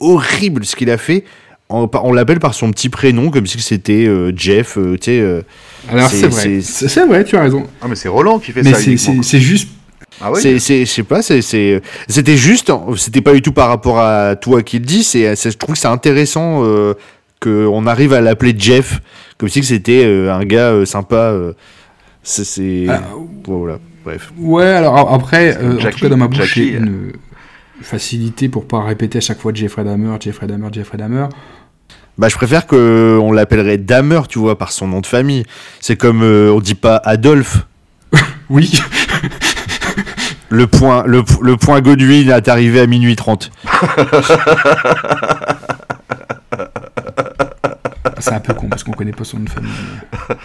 [0.00, 1.24] horrible ce qu'il a fait.
[1.68, 5.20] On, on l'appelle par son petit prénom, comme si c'était euh, Jeff, euh, tu sais.
[5.20, 5.42] euh,
[5.90, 6.60] Alors, c'est- vrai.
[6.60, 7.66] c'est- vrai, tu as raison.
[7.82, 8.78] Ah, mais c'est Roland qui fait Mais ça.
[8.78, 9.22] c'est- uniquement.
[9.22, 9.68] c'est c'est juste...
[10.20, 13.52] Ah oui C'est, c'est, je sais pas, c'est, c'est, c'était juste, c'était pas du tout
[13.52, 16.94] par rapport à toi qui le dis, c'est, c'est- je trouve que c'est intéressant euh,
[17.42, 19.00] qu'on arrive à l'appeler Jeff,
[19.36, 21.16] comme si que c'était euh, un gars euh, sympa.
[21.16, 21.52] euh,
[22.22, 23.02] c'est, c'est- Ah,
[23.44, 24.32] voilà, bref.
[24.38, 26.78] Ouais, alors après, en tout cas dans ma bouche, Jackie, j'ai euh.
[26.78, 27.12] une
[27.82, 31.26] facilité pour pas répéter à chaque fois Jeffrey Dahmer, Jeffrey Dahmer, Jeffrey Dahmer.
[32.18, 35.44] Bah, je préfère que on l'appellerait Dahmer, tu vois, par son nom de famille.
[35.80, 37.66] C'est comme euh, on dit pas Adolphe.
[38.48, 38.80] Oui,
[40.48, 43.50] Le point, le, le point Godwin est arrivé à minuit 30.
[48.20, 49.70] c'est un peu con parce qu'on connaît pas son nom de famille.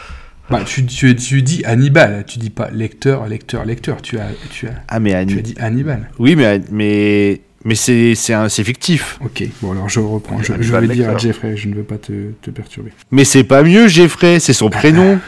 [0.52, 4.02] Bah, tu, tu, tu dis Hannibal, tu dis pas lecteur, lecteur, lecteur.
[4.02, 6.10] Tu as, tu as, Ah, mais, tu as dit Hannibal.
[6.20, 9.18] oui, mais, mais, mais c'est, c'est, un- c'est fictif.
[9.24, 10.42] Ok, bon alors je reprends.
[10.42, 11.18] Je, vais dire à.
[11.18, 12.92] Jeffrey, je ne veux pas te, te perturber.
[13.12, 15.20] Mais c'est pas mieux, Jeffrey, c'est son prénom.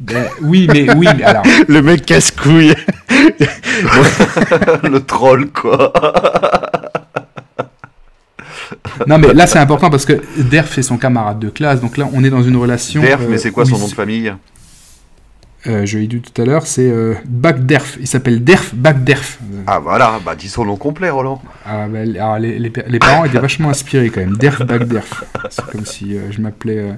[0.00, 1.42] Ben, oui, mais oui, mais alors.
[1.68, 2.72] Le mec casse-couille.
[4.84, 5.92] le troll, quoi.
[9.06, 12.08] Non, mais là c'est important parce que Derf est son camarade de classe, donc là
[12.12, 13.00] on est dans une relation.
[13.00, 14.32] Derf, euh, mais c'est quoi son nom de famille?
[15.66, 17.96] Euh, Je l'ai dit tout à l'heure, c'est euh, Backderf.
[18.00, 19.38] Il s'appelle Derf Backderf.
[19.52, 21.42] Euh, Ah voilà, bah dis son nom complet, Roland.
[21.66, 24.36] Ah, bah, les- alors, les, les pa- les parents étaient vachement inspirés quand même.
[24.36, 25.24] Derf Backderf.
[25.50, 26.92] C'est comme si euh, je m'appelais euh,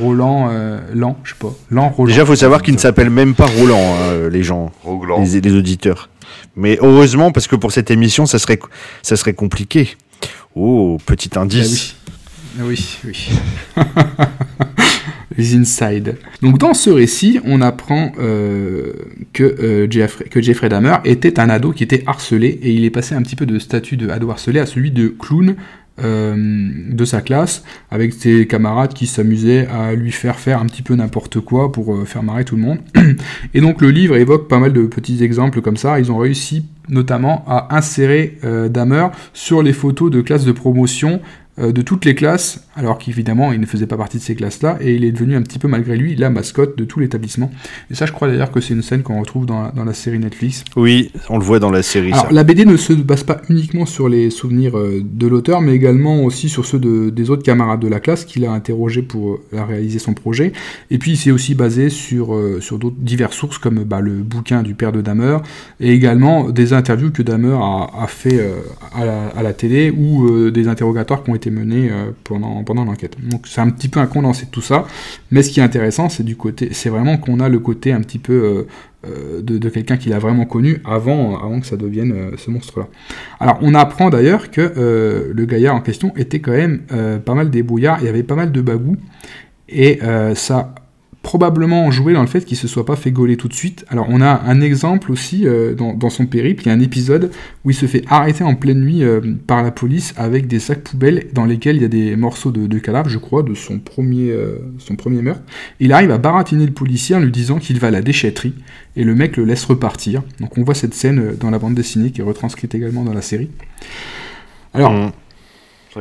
[0.00, 1.52] Roland euh, Lan, je sais pas.
[1.70, 2.08] Lan Roland.
[2.08, 4.72] Déjà, faut savoir qu'il ne s'appelle même pas Roland, hein, euh, les gens,
[5.24, 6.08] les, les auditeurs.
[6.56, 8.58] Mais heureusement, parce que pour cette émission, ça serait,
[9.02, 9.96] ça serait compliqué.
[10.54, 11.94] Oh, petit Ah indice.
[12.58, 13.28] oui, oui, oui.
[15.38, 16.16] Inside.
[16.42, 18.92] Donc dans ce récit, on apprend euh,
[19.32, 22.90] que, euh, Jeffrey, que Jeffrey Dahmer était un ado qui était harcelé et il est
[22.90, 25.56] passé un petit peu de statut de ado harcelé à celui de clown
[25.98, 26.36] euh,
[26.90, 30.94] de sa classe avec ses camarades qui s'amusaient à lui faire faire un petit peu
[30.94, 32.78] n'importe quoi pour euh, faire marrer tout le monde.
[33.54, 35.98] Et donc le livre évoque pas mal de petits exemples comme ça.
[35.98, 41.14] Ils ont réussi notamment à insérer euh, Dahmer sur les photos de classe de promotion
[41.14, 44.78] euh, de toutes les classes, alors qu'évidemment il ne faisait pas partie de ces classes-là,
[44.80, 47.50] et il est devenu un petit peu malgré lui la mascotte de tout l'établissement.
[47.90, 50.18] Et ça, je crois d'ailleurs que c'est une scène qu'on retrouve dans, dans, la série
[50.18, 50.64] Netflix.
[50.76, 52.12] Oui, on le voit dans la série.
[52.12, 55.74] Alors, la BD ne se base pas uniquement sur les souvenirs euh, de l'auteur, mais
[55.74, 59.38] également aussi sur ceux de, des autres camarades de la classe qu'il a interrogé pour
[59.52, 60.52] euh, réaliser son projet.
[60.90, 64.12] Et puis, il s'est aussi basé sur, euh, sur d'autres diverses sources, comme bah, le
[64.22, 65.38] bouquin du père de Damer,
[65.80, 68.40] et également des interviews que Damer a, a fait
[68.94, 71.90] à la, à, la, télé, ou des interrogatoires qui ont été menés
[72.24, 73.16] pendant, pendant l'enquête.
[73.22, 74.86] Donc, c'est un petit peu un condensé de tout ça,
[75.30, 78.00] mais ce qui est intéressant, c'est du côté, c'est vraiment qu'on a le côté un
[78.00, 78.66] petit peu
[79.06, 82.86] euh, de, quelqu'un qu'il a vraiment connu avant, avant que ça devienne euh, ce monstre-là.
[83.40, 86.80] Alors on apprend d'ailleurs que euh, le gaillard en question était quand même
[87.24, 88.96] pas mal débrouillard, il y avait pas mal de bagou,
[89.68, 90.00] et
[90.34, 90.74] ça
[91.26, 93.84] probablement joué dans le fait qu'il se soit pas fait gauler tout de suite.
[93.88, 97.32] Alors on a un exemple aussi euh, dans, son périple, il y a un épisode
[97.64, 100.84] où il se fait arrêter en pleine nuit euh, par la police avec des sacs
[100.84, 104.30] poubelles dans lesquels il y a des morceaux de, cadavres, je crois, de son premier,
[104.30, 105.42] euh, son premier meurtre.
[105.80, 108.54] Il arrive à baratiner le policier en lui disant qu'il va à la déchetterie
[108.94, 110.22] et le mec le laisse repartir.
[110.38, 113.22] Donc on voit cette scène dans la bande dessinée qui est retranscrite également dans la
[113.22, 113.50] série.
[114.72, 114.92] Alors...
[114.92, 115.10] Mmh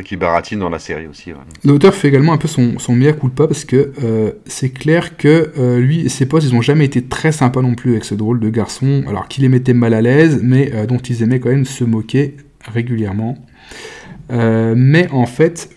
[0.04, 1.32] qui baratine dans la série aussi.
[1.64, 5.52] L'auteur fait également un peu son, son mea culpa parce que euh, c'est clair que
[5.58, 8.16] euh, lui et ses potes, ils ont jamais été très sympas non plus avec ce
[8.16, 11.40] drôle de garçon, alors qu'il les mettait mal à l'aise, mais euh, dont ils aimaient
[11.40, 12.36] quand même se moquer
[12.74, 13.38] régulièrement.
[14.30, 15.70] mais en fait,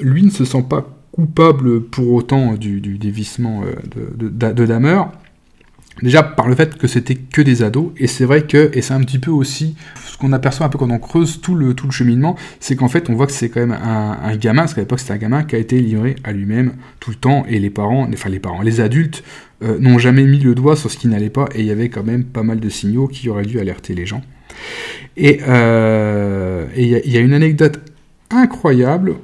[0.00, 3.62] lui ne se sent pas coupable pour autant du, dévissement
[4.16, 4.66] de, de,
[6.00, 8.94] Déjà par le fait que c'était que des ados, et c'est vrai que, et c'est
[8.94, 12.36] un petit peu aussi ce qu'on aperçoit un peu quand on creuse tout le, cheminement,
[12.60, 15.12] c'est qu'en fait on voit que c'est quand même un, gamin, parce qu'à l'époque c'était
[15.12, 18.30] un gamin qui a été livré à lui-même tout le temps, et les parents, enfin
[18.30, 19.22] les parents, les adultes
[19.62, 21.88] euh, n'ont jamais mis le doigt sur ce qui n'allait pas, et il y avait
[21.88, 24.22] quand même pas mal de signaux qui auraient dû alerter les gens.
[25.16, 27.80] Et euh, il y, a une anecdote
[28.30, 29.14] incroyable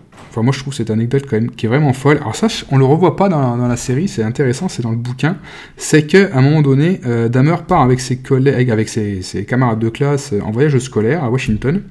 [0.43, 2.19] Moi, je trouve cette anecdote quand même qui est vraiment folle.
[2.19, 5.37] Alors ça, on le revoit pas dans, la série, c'est intéressant, c'est dans le bouquin.
[5.77, 9.89] C'est qu'à un moment donné, euh, Damer part avec ses collègues, avec ses, camarades de
[9.89, 11.83] classe euh, en voyage scolaire à Washington.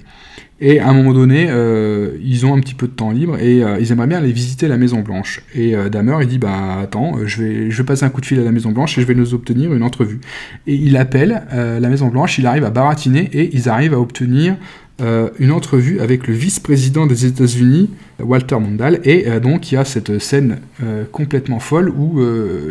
[0.59, 3.61] Et à un moment donné, euh, ils ont un petit peu de temps libre et
[3.79, 5.41] ils aimeraient bien aller visiter la Maison Blanche.
[5.53, 8.39] Et Damer, il dit bah attends, je vais, je vais passer un coup de fil
[8.39, 10.19] à la Maison Blanche et je vais nous obtenir une entrevue.
[10.65, 14.55] Et il appelle la Maison Blanche, il arrive à baratiner et ils arrivent à obtenir
[14.99, 19.77] euh, une entrevue avec le vice-président des États-Unis, Walter Mondale, et euh, donc il y
[19.77, 22.19] a cette scène euh, complètement folle où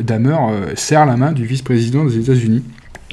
[0.03, 0.37] Damer
[0.75, 2.65] serre la main du vice-président des États-Unis.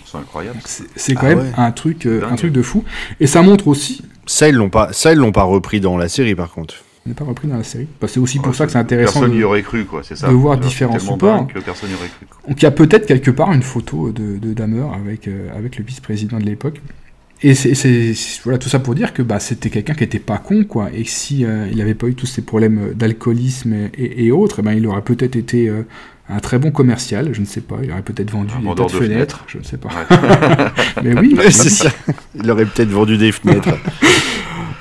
[0.03, 0.57] C'est incroyable.
[0.65, 2.83] C'est quand ah même un truc, un truc de fou,
[3.19, 4.01] et ça montre aussi.
[4.25, 6.75] Ça ils l'ont pas, ça ils l'ont pas repris dans la série par contre.
[7.05, 7.87] N'est pas repris dans la série.
[8.01, 10.27] Bah, c'est aussi pour ça que c'est intéressant personne de, aurait cru, quoi, ça.
[10.27, 11.47] de voir différents supports.
[11.47, 14.53] Que personne aurait cru, Donc il y a peut-être quelque part une photo de, de
[14.53, 16.79] Damer avec, avec le vice-président de l'époque.
[17.45, 18.13] Et c'est
[18.43, 20.89] voilà tout ça pour dire que bah, c'était quelqu'un qui était pas con quoi.
[20.95, 24.87] Et si euh, il n'avait pas eu tous ces problèmes d'alcoolisme et, autres, ben il
[24.87, 25.85] aurait peut-être été euh,
[26.29, 27.29] un très bon commercial.
[27.33, 27.75] Je ne sais pas.
[27.83, 29.89] Il aurait peut-être vendu des de, fenêtres, Je ne sais pas.
[31.03, 31.89] mais oui, c'est ça.
[32.41, 33.69] Il aurait peut-être vendu des fenêtres.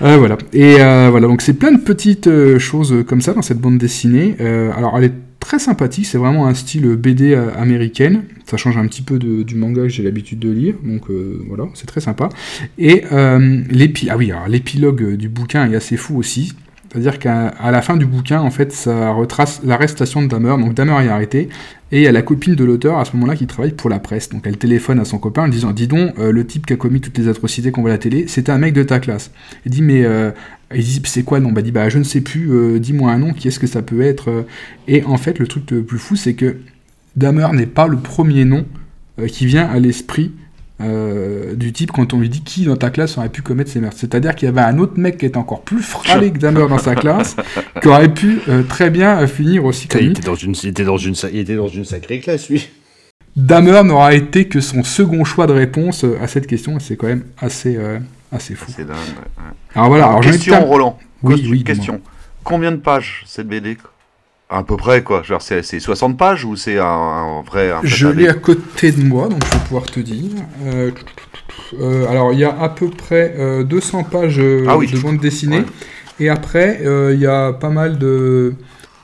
[0.01, 0.37] Euh, voilà.
[0.53, 1.29] Et voilà.
[1.29, 4.35] Donc c'est plein de petites choses comme ça dans cette bande dessinée.
[4.41, 9.03] alors elle est très sympathique, c'est vraiment un style BD américaine, ça change un petit
[9.03, 12.29] peu du manga que j'ai l'habitude de lire, donc euh, voilà, c'est très sympa.
[12.79, 13.63] Et euh,
[14.11, 16.53] ah l'épilogue du bouquin est assez fou aussi,
[16.91, 21.01] c'est-à-dire qu'à la fin du bouquin, en fait, ça retrace l'arrestation de Damer, donc Damer
[21.01, 21.49] est arrêté,
[21.91, 23.99] et il y a la copine de l'auteur à ce moment-là qui travaille pour la
[23.99, 26.75] presse, donc elle téléphone à son copain en disant, dis donc, euh, le type qui
[26.75, 29.01] a commis toutes les atrocités qu'on voit à la télé, c'était un mec de ta
[29.01, 29.31] classe.
[29.65, 30.05] Il dit, mais
[30.75, 31.53] il dit c'est quoi le nom?
[31.53, 33.83] Bah dit bah je ne sais plus, euh, dis-moi un nom, qui est-ce que ça
[33.83, 34.43] peut être euh.
[34.89, 36.57] Et en fait le truc le plus fou c'est que
[37.17, 38.65] Damer n'est pas le premier nom
[39.21, 40.33] euh, qui vient à l'esprit
[41.55, 43.99] du type quand on lui dit qui dans ta classe aurait pu commettre ces meurtres.
[44.01, 46.79] C'est-à-dire qu'il y avait un autre mec qui était encore plus fralé que Damer dans
[46.79, 47.37] sa classe,
[47.81, 50.97] qui aurait pu très bien finir aussi comme il était, dans une, il, était dans
[50.97, 52.69] une, il était dans une sacrée classe lui.
[53.37, 57.07] Damer n'aura été que son second choix de réponse à cette question, et c'est quand
[57.07, 57.79] même assez,
[58.33, 58.73] assez fou.
[58.75, 58.97] C'est dingue.
[59.75, 60.07] Alors voilà.
[60.07, 60.99] Alors, question, Roland.
[61.23, 62.01] Oui, oui, question.
[62.43, 63.77] Combien de pages cette BD?
[64.51, 65.23] À peu près, quoi.
[65.23, 67.73] Genre, c'est 60 pages ou c'est un, vrai.
[67.85, 70.31] je l'ai à côté de moi, donc je vais pouvoir te dire.
[70.67, 70.91] Euh,
[71.81, 74.39] euh, alors, il y a à peu près 200 euh, pages
[74.69, 75.65] ah de bande dessinée.
[76.21, 78.55] Et après, il y a pas mal de.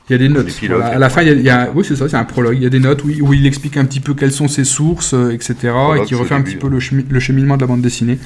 [0.09, 0.49] Il y a des notes.
[0.83, 2.57] À la fin, il y a, oui, c'est ça, c'est un prologue.
[2.57, 4.65] Il y a des notes où, où, il explique un petit peu quelles sont ses
[4.65, 5.73] sources, etc.
[5.97, 6.78] et qui refait un petit peu le,
[7.09, 8.19] le, cheminement de la bande dessinée.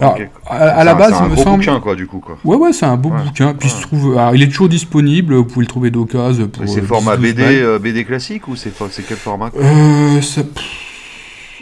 [0.00, 1.62] Alors, à, la base, il me semble.
[1.62, 2.20] C'est un bouquin, quoi, du coup.
[2.20, 2.38] Quoi.
[2.44, 3.54] Ouais, ouais, c'est un beau bouquin.
[3.54, 5.34] Puis se trouve, alors, il est toujours disponible.
[5.34, 6.50] Vous pouvez le trouver d'occasion.
[6.66, 8.72] C'est euh, format BD, euh, BD classique ou c'est
[9.06, 10.20] quel format euh,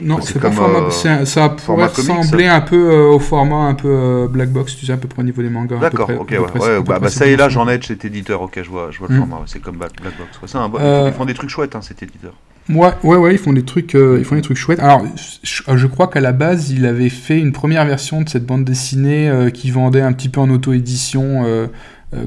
[0.03, 0.89] Non, C'est pas format.
[1.07, 4.85] euh, ça pourrait ressembler un peu euh, au format un peu euh, black box, tu
[4.87, 5.79] sais, à peu près au niveau des mangas.
[5.79, 8.05] D'accord, ok, ouais, près- ouais, bah, bah, ça y est, là, j'en ai de cet
[8.05, 9.19] éditeur, ok, je vois, je vois le Mm.
[9.19, 10.55] format, ouais, c'est comme Black, Black Box.
[10.55, 12.33] Ouais, un bon- Euh, Ils font des trucs chouettes, hein, cet éditeur.
[12.69, 14.81] Ouais, ouais, ouais, ils font des trucs, ils font des trucs chouettes.
[14.81, 15.03] Alors,
[15.43, 18.65] je, je crois qu'à la base, il avait fait une première version de cette bande
[18.65, 21.67] dessinée qui vendait un petit peu en auto-édition, euh,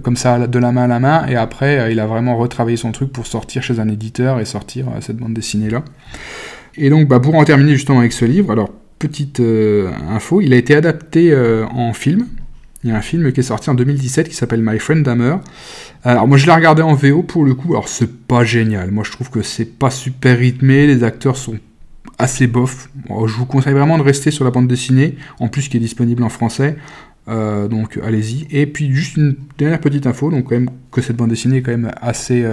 [0.02, 2.78] comme ça, de la main à la main, et après, euh, il a vraiment retravaillé
[2.78, 5.84] son truc pour sortir chez un éditeur et sortir euh, cette bande dessinée-là.
[6.80, 10.54] Et donc, bah, pour en terminer justement avec ce livre, alors, petite euh, info, il
[10.54, 12.26] a été adapté euh, en film.
[12.84, 15.36] Il y a un film qui est sorti en 2017 qui s'appelle My Friend Dahmer.
[16.06, 18.90] Alors moi je l'ai regardé en VO pour le coup, alors c'est pas génial.
[18.92, 21.58] Moi je trouve que c'est pas super rythmé, les acteurs sont
[22.18, 22.90] assez bof.
[23.10, 26.24] Je vous conseille vraiment de rester sur la bande dessinée, en plus qui est disponible
[26.24, 26.78] en français.
[27.28, 28.48] Euh, donc allez-y.
[28.50, 31.62] Et puis juste une dernière petite info, donc quand même que cette bande dessinée est
[31.62, 32.46] quand même assez,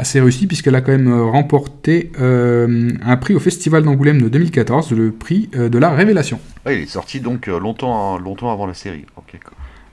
[0.00, 4.28] assez réussie puisqu'elle a quand même euh, remporté euh, un prix au Festival d'Angoulême de
[4.28, 6.40] 2014, le prix euh, de la révélation.
[6.66, 9.04] Ouais, il est sorti donc longtemps, longtemps avant la série.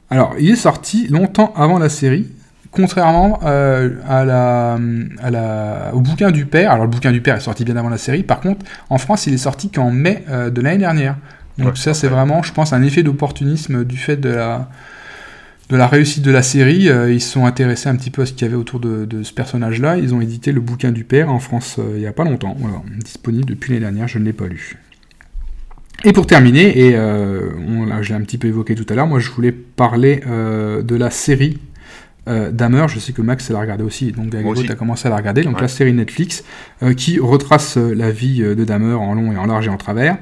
[0.10, 2.27] Alors, il est sorti longtemps avant la série,
[2.72, 4.80] contrairement euh, à la,
[5.22, 6.72] à la, au bouquin du père.
[6.72, 8.24] Alors, le bouquin du père est sorti bien avant la série.
[8.24, 11.18] Par contre, en France, il est sorti qu'en mai de l'année dernière.
[11.58, 12.14] Donc, Ouais, ça, c'est ouais.
[12.14, 14.69] vraiment, je pense, un effet d'opportunisme du fait de la,
[15.70, 16.90] de la réussite de la série.
[16.90, 19.06] Euh, ils se sont intéressés un petit peu à ce qu'il y avait autour de,
[19.06, 19.98] de ce personnage-là.
[19.98, 22.56] Ils ont édité le bouquin du père en France euh, il n'y a pas longtemps.
[22.58, 24.08] Voilà, disponible depuis l'année dernière.
[24.08, 24.78] Je ne l'ai pas lu.
[26.04, 28.94] Et pour terminer, et euh, on, là, je l'ai un petit peu évoqué tout à
[28.96, 31.58] l'heure, moi je voulais parler de la série
[32.28, 32.86] Dahmer.
[32.88, 34.66] Je sais que Max l'a regardé aussi, donc aussi.
[34.66, 35.42] tu as commencé à la regarder.
[35.42, 35.62] Donc Ouais.
[35.64, 36.44] la série Netflix
[36.96, 40.20] qui retrace la vie de Dahmer en long et en large et en travers.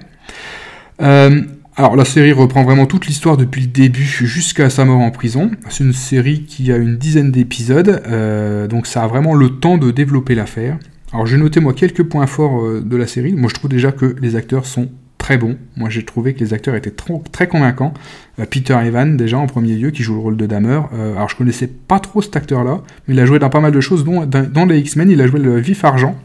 [1.78, 5.52] Alors la série reprend vraiment toute l'histoire depuis le début jusqu'à sa mort en prison.
[5.68, 9.78] C'est une série qui a une dizaine d'épisodes, euh, donc ça a vraiment le temps
[9.78, 10.78] de développer l'affaire.
[11.12, 13.34] Alors j'ai noté moi quelques points forts euh, de la série.
[13.34, 15.58] Moi je trouve déjà que les acteurs sont très bons.
[15.76, 16.96] Moi j'ai trouvé que les acteurs étaient
[17.32, 17.94] très convaincants.
[18.40, 20.80] Euh, Peter Evan déjà en premier lieu qui joue le rôle de Dahmer.
[20.94, 23.74] Euh, alors je connaissais pas trop cet acteur-là, mais il a joué dans pas mal
[23.74, 26.16] de choses, dont dans les X-Men il a joué le Vif Argent.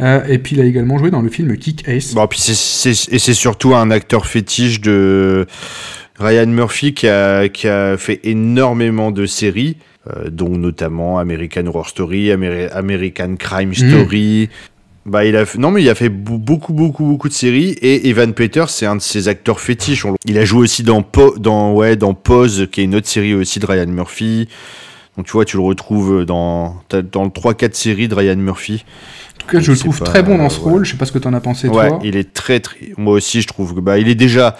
[0.00, 2.14] Euh, et puis il a également joué dans le film Kick Ace.
[2.14, 5.46] Bon, puis c'est- c'est- et c'est surtout un acteur fétiche de
[6.18, 9.76] Ryan Murphy qui a, qui a fait énormément de séries,
[10.08, 14.48] euh, dont notamment American Horror Story, Ameri- American Crime Story.
[15.04, 18.08] Bah, il a fait- non mais il a fait beaucoup beaucoup beaucoup de séries et
[18.08, 20.04] Evan Peters c'est un de ses acteurs fétiches.
[20.24, 23.32] Il a joué aussi dans Po- dans ouais dans Pose qui est une autre série
[23.32, 24.48] aussi de Ryan Murphy.
[25.16, 28.84] Donc tu vois tu le retrouves dans dans le 3 4 séries de Ryan Murphy.
[29.46, 30.70] En tout cas, je le trouve pas- très bon dans ce ouais.
[30.70, 30.84] rôle.
[30.84, 31.98] Je sais pas ce que t'en as pensé Ouais, toi.
[32.02, 32.78] il est très très.
[32.96, 34.56] Moi aussi, je trouve que bah il est déjà.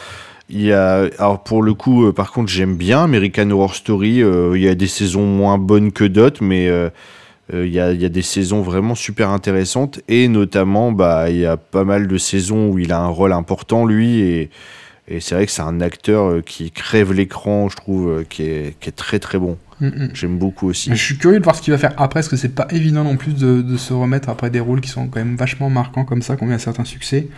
[0.49, 4.23] Il y a alors pour le coup, euh, par contre, j'aime bien American Horror Story.
[4.23, 6.89] euh, il y a des saisons moins bonnes que d'autres, mais euh,
[7.53, 11.39] il y, a, il y a des saisons vraiment super intéressantes et notamment bah il
[11.39, 14.51] y a pas mal de saisons où il a un rôle important lui et
[15.09, 18.43] et c'est vrai que c'est un acteur euh, qui crève l'écran, je trouve, euh, qui
[18.43, 19.57] est qui est très très bon.
[19.81, 20.11] Mm, mm.
[20.15, 20.91] J'aime beaucoup aussi.
[20.91, 23.05] Je suis curieux de voir ce qu'il va faire après, parce que c'est pas évident
[23.05, 26.05] non plus de, de se remettre après des rôles qui sont quand même vachement marquants
[26.05, 27.29] comme ça, qui ont eu un certain succès.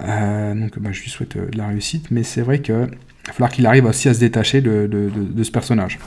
[0.00, 2.86] Euh, donc bah, je lui souhaite de la réussite, mais c'est vrai qu'il va
[3.32, 5.98] falloir qu'il arrive aussi à se détacher de, de- de- de ce personnage.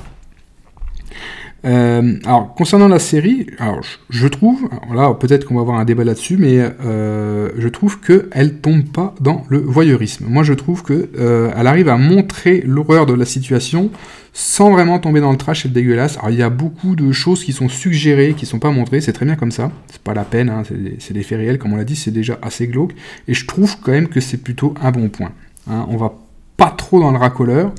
[1.66, 6.03] Euh, alors, concernant la série, alors, je, trouve, là peut-être qu'on va avoir un débat
[6.03, 10.25] là-dessus, mais euh, je trouve qu'elle tombe pas dans le voyeurisme.
[10.27, 13.90] Moi je trouve que euh, arrive à montrer l'horreur de la situation
[14.33, 16.17] sans vraiment tomber dans le trash et le dégueulasse.
[16.17, 19.14] Alors il y a beaucoup de choses qui sont suggérées, qui sont pas montrées, c'est
[19.14, 21.59] très bien comme ça, c'est pas la peine, hein, c'est des, c'est des faits réels,
[21.59, 22.93] comme on l'a dit, c'est déjà assez glauque,
[23.27, 25.32] et je trouve quand même que c'est plutôt un bon point.
[25.69, 25.85] hein.
[25.90, 26.14] On va
[26.57, 27.72] pas trop dans le racoleur.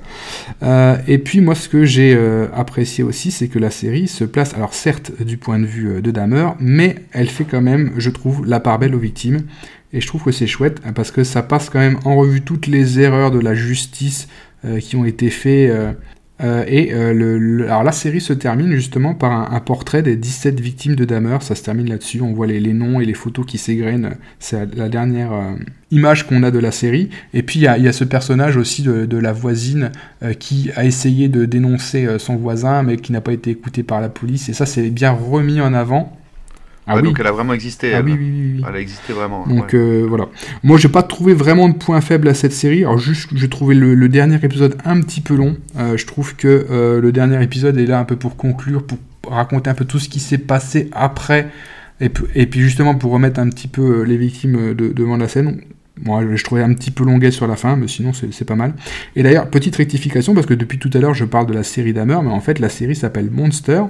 [0.62, 4.24] Euh, et puis moi ce que j'ai euh, apprécié aussi, c'est que la série se
[4.24, 7.92] place, alors certes du point de vue euh, de Dahmer, mais elle fait quand même,
[7.96, 9.42] je trouve, la part belle aux victimes.
[9.92, 12.40] Et je trouve que c'est chouette hein, parce que ça passe quand même en revue
[12.40, 14.28] toutes les erreurs de la justice
[14.80, 15.70] qui ont été faites.
[16.42, 20.96] Euh, et euh, alors la série se termine justement par un, portrait des 17 victimes
[20.96, 21.38] de Dahmer.
[21.40, 22.20] Ça se termine là-dessus.
[22.20, 24.16] On voit les, noms et les photos qui s'égrènent.
[24.40, 25.54] C'est la dernière euh,
[25.92, 27.10] image qu'on a de la série.
[27.34, 29.92] Et puis il y a, ce personnage aussi de, de la voisine
[30.40, 34.08] qui a essayé de dénoncer son voisin mais qui n'a pas été écouté par la
[34.08, 34.48] police.
[34.48, 36.16] Et ça c'est bien remis en avant.
[36.86, 37.08] Ah Ouais, oui.
[37.08, 37.94] Donc elle a vraiment existé.
[37.94, 38.04] Ah elle.
[38.04, 38.62] oui, oui.
[38.68, 39.46] Elle a existé vraiment.
[39.46, 39.78] Donc ouais.
[39.78, 40.28] euh, voilà.
[40.62, 42.80] Moi, j'ai pas trouvé vraiment de point faible à cette série.
[42.84, 45.56] Alors juste, j'ai trouvé le, le dernier épisode un petit peu long.
[45.78, 48.98] Euh, je trouve que euh, le dernier épisode est là un peu pour conclure, pour
[49.26, 51.48] raconter un peu tout ce qui s'est passé après,
[52.00, 55.62] et, puis justement pour remettre un petit peu les victimes de- devant la scène.
[56.02, 58.74] Moi, je trouvais un petit peu longuet sur la fin, mais sinon c'est pas mal.
[59.14, 61.92] Et d'ailleurs, petite rectification, parce que depuis tout à l'heure je parle de la série
[61.92, 63.82] Dahmer, mais en fait la série s'appelle Monster,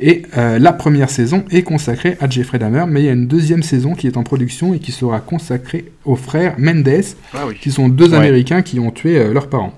[0.00, 3.28] et euh, la première saison est consacrée à Jeffrey Dahmer, mais il y a une
[3.28, 6.88] deuxième saison qui est en production et qui sera consacrée aux frères Mendes,
[7.32, 7.54] Ah oui.
[7.60, 8.16] qui sont deux Ouais.
[8.16, 9.72] Américains qui ont tué euh, leurs parents.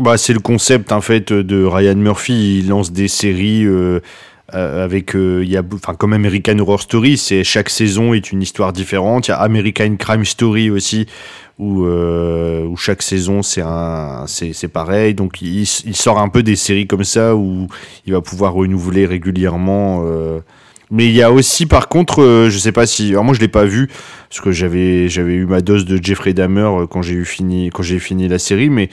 [0.00, 2.60] Bah, c'est le concept en fait de Ryan Murphy.
[2.60, 4.00] Il lance des séries euh,
[4.54, 8.42] euh, avec, euh, il y enfin comme American Horror Story, c'est chaque saison est une
[8.42, 9.28] histoire différente.
[9.28, 11.06] Il y a American Crime Story aussi,
[11.58, 15.14] où, euh, chaque saison c'est un, c'est pareil.
[15.14, 17.68] Donc il, sort un peu des séries comme ça où
[18.06, 20.04] il va pouvoir renouveler régulièrement.
[20.90, 23.40] Mais il y a aussi, par contre, euh, je sais pas si, alors moi je
[23.40, 23.88] l'ai pas vu
[24.28, 27.84] parce que j'avais j'avais eu ma dose de Jeffrey Dahmer quand j'ai eu fini quand
[27.84, 28.90] j'ai fini la série, mais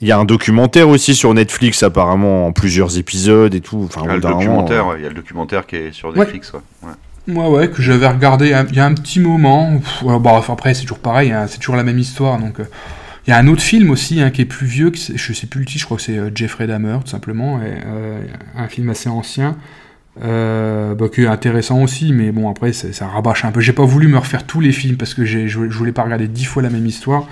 [0.00, 3.82] il y a un documentaire aussi sur Netflix apparemment en plusieurs épisodes et tout.
[3.84, 5.92] Enfin, Il y a le documentaire, euh, ouais, il y a le documentaire qui est
[5.92, 6.52] sur Netflix.
[6.52, 6.60] ouais.
[6.82, 6.94] Ouais.
[7.28, 9.78] Moi, ouais, que j'avais regardé il y a un petit moment.
[9.78, 12.38] Pff, enfin, après, c'est toujours pareil, hein, c'est toujours la même histoire.
[12.38, 12.64] Donc, euh,
[13.26, 15.46] il y a un autre film aussi hein, qui est plus vieux, que je sais
[15.48, 18.20] plus le titre, je crois que c'est euh, Jeffrey Dahmer, tout simplement, et, euh,
[18.56, 19.56] un film assez ancien.
[20.24, 23.60] Euh, bah, qui est intéressant aussi, mais bon après ça rabâche un peu.
[23.60, 26.26] J'ai pas voulu me refaire tous les films parce que je, je voulais pas regarder
[26.26, 27.28] dix fois la même histoire.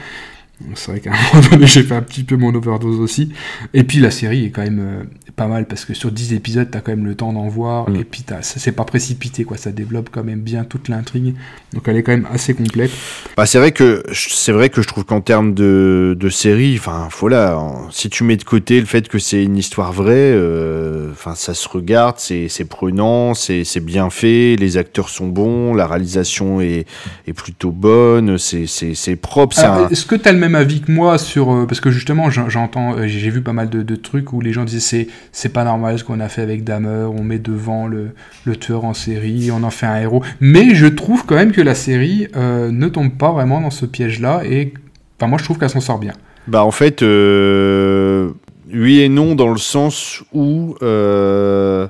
[0.74, 3.32] C'est vrai qu'à un moment donné j'ai fait un petit peu mon overdose aussi.
[3.72, 5.04] Et puis la série est quand même euh,
[5.36, 7.96] pas mal parce que sur 10 épisodes t'as quand même le temps d'en voir Mm.
[7.96, 11.34] et puis t'as- ça c'est pas précipité quoi, ça développe quand même bien toute l'intrigue.
[11.72, 12.90] Donc elle est quand même assez complète.
[13.36, 17.08] Bah, c'est vrai que c'est vrai que je trouve qu'en termes de, de série, enfin
[17.18, 21.10] voilà, en- si tu mets de côté le fait que c'est une histoire vraie, euh,
[21.12, 25.74] enfin ça se regarde, c'est c'est prenant, c'est c'est bien fait, les acteurs sont bons,
[25.74, 26.86] la réalisation est,
[27.26, 30.80] est plutôt bonne, c'est c'est c'est propre, un- Est-ce que tu as le même avis
[30.80, 31.52] que moi sur.
[31.52, 34.40] euh, parce que justement, j'en- j'entends, euh, j'ai vu pas mal de, de trucs où
[34.40, 37.38] les gens disaient c'est, c'est pas normal ce qu'on a fait avec Dahmer, on met
[37.38, 38.10] devant le,
[38.44, 40.22] le tueur en série, on en fait un héros.
[40.40, 43.86] Mais je trouve quand même que la série euh, ne tombe pas vraiment dans ce
[43.86, 44.72] piège-là et.
[45.18, 46.12] Enfin, moi je trouve qu'elle s'en sort bien.
[46.46, 48.30] Bah en fait, euh,
[48.72, 51.86] oui et non dans le sens où euh,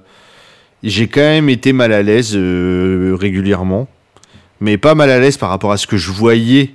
[0.83, 3.89] j'ai quand même été mal à l'aise régulièrement,
[4.61, 6.71] mais pas mal à l'aise par rapport à ce que je voyais,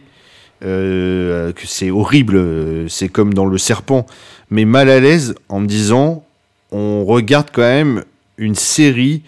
[0.61, 4.05] que c'est horrible, c'est comme dans le serpent,
[4.49, 6.25] mais mal à l'aise en me disant,
[6.72, 8.03] on regarde quand même
[8.38, 9.23] une série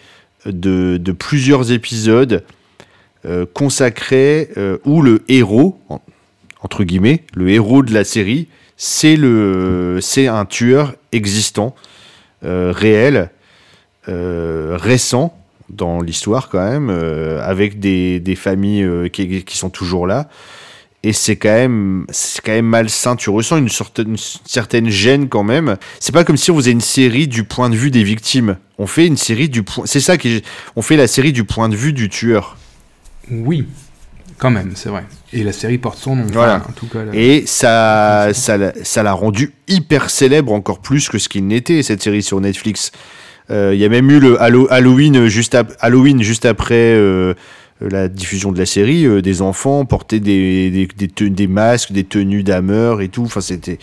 [0.45, 2.44] de, plusieurs épisodes
[3.26, 6.02] euh, consacrés euh, où le héros, en-
[6.61, 8.48] entre guillemets, le héros de la série,
[8.78, 9.18] c'est
[10.28, 11.76] un tueur existant,
[12.44, 13.30] euh, réel,
[14.08, 15.38] récent
[15.70, 20.28] dans l'histoire quand même, avec des, familles qui sont toujours là.
[21.04, 23.16] Et c'est quand même, c'est quand même malsain.
[23.16, 25.78] Tu ressens une, sorte, une certaine gêne quand même.
[26.00, 28.58] C'est pas comme si on faisait une série du point de vue des victimes.
[28.78, 29.86] On fait une série du point.
[29.88, 30.44] C'est ça qui,
[30.76, 32.56] on fait la série du point de vue du tueur.
[33.32, 33.66] Oui,
[34.38, 35.06] quand même, c'est vrai.
[35.34, 36.24] Et la série porte son nom.
[36.26, 36.64] enfin, Voilà.
[36.70, 41.18] En tout cas, Et ça, ça, l'a- ça l'a rendu hyper célèbre encore plus que
[41.18, 42.92] ce qu'il n'était cette série sur Netflix.
[43.50, 47.34] Euh, Il y a même eu le Hallo- Halloween juste, ap- Halloween juste après euh,
[47.90, 49.06] la diffusion de la série.
[49.06, 53.24] euh, des enfants portaient des, des, des, te- des masques, des tenues d'ameur et tout.
[53.24, 53.80] Enfin, c'était.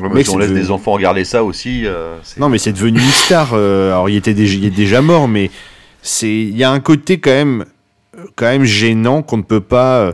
[0.00, 1.82] Ouais, mais si on laisse devenu- des enfants regarder ça aussi.
[1.86, 3.50] euh, Non, mais c'est devenu une star.
[3.54, 5.50] euh, alors, il était déjà, il est déjà mort, mais
[6.02, 7.64] c'est, il y a un côté quand même,
[8.18, 9.98] euh, quand même gênant qu'on ne peut pas.
[10.00, 10.12] euh,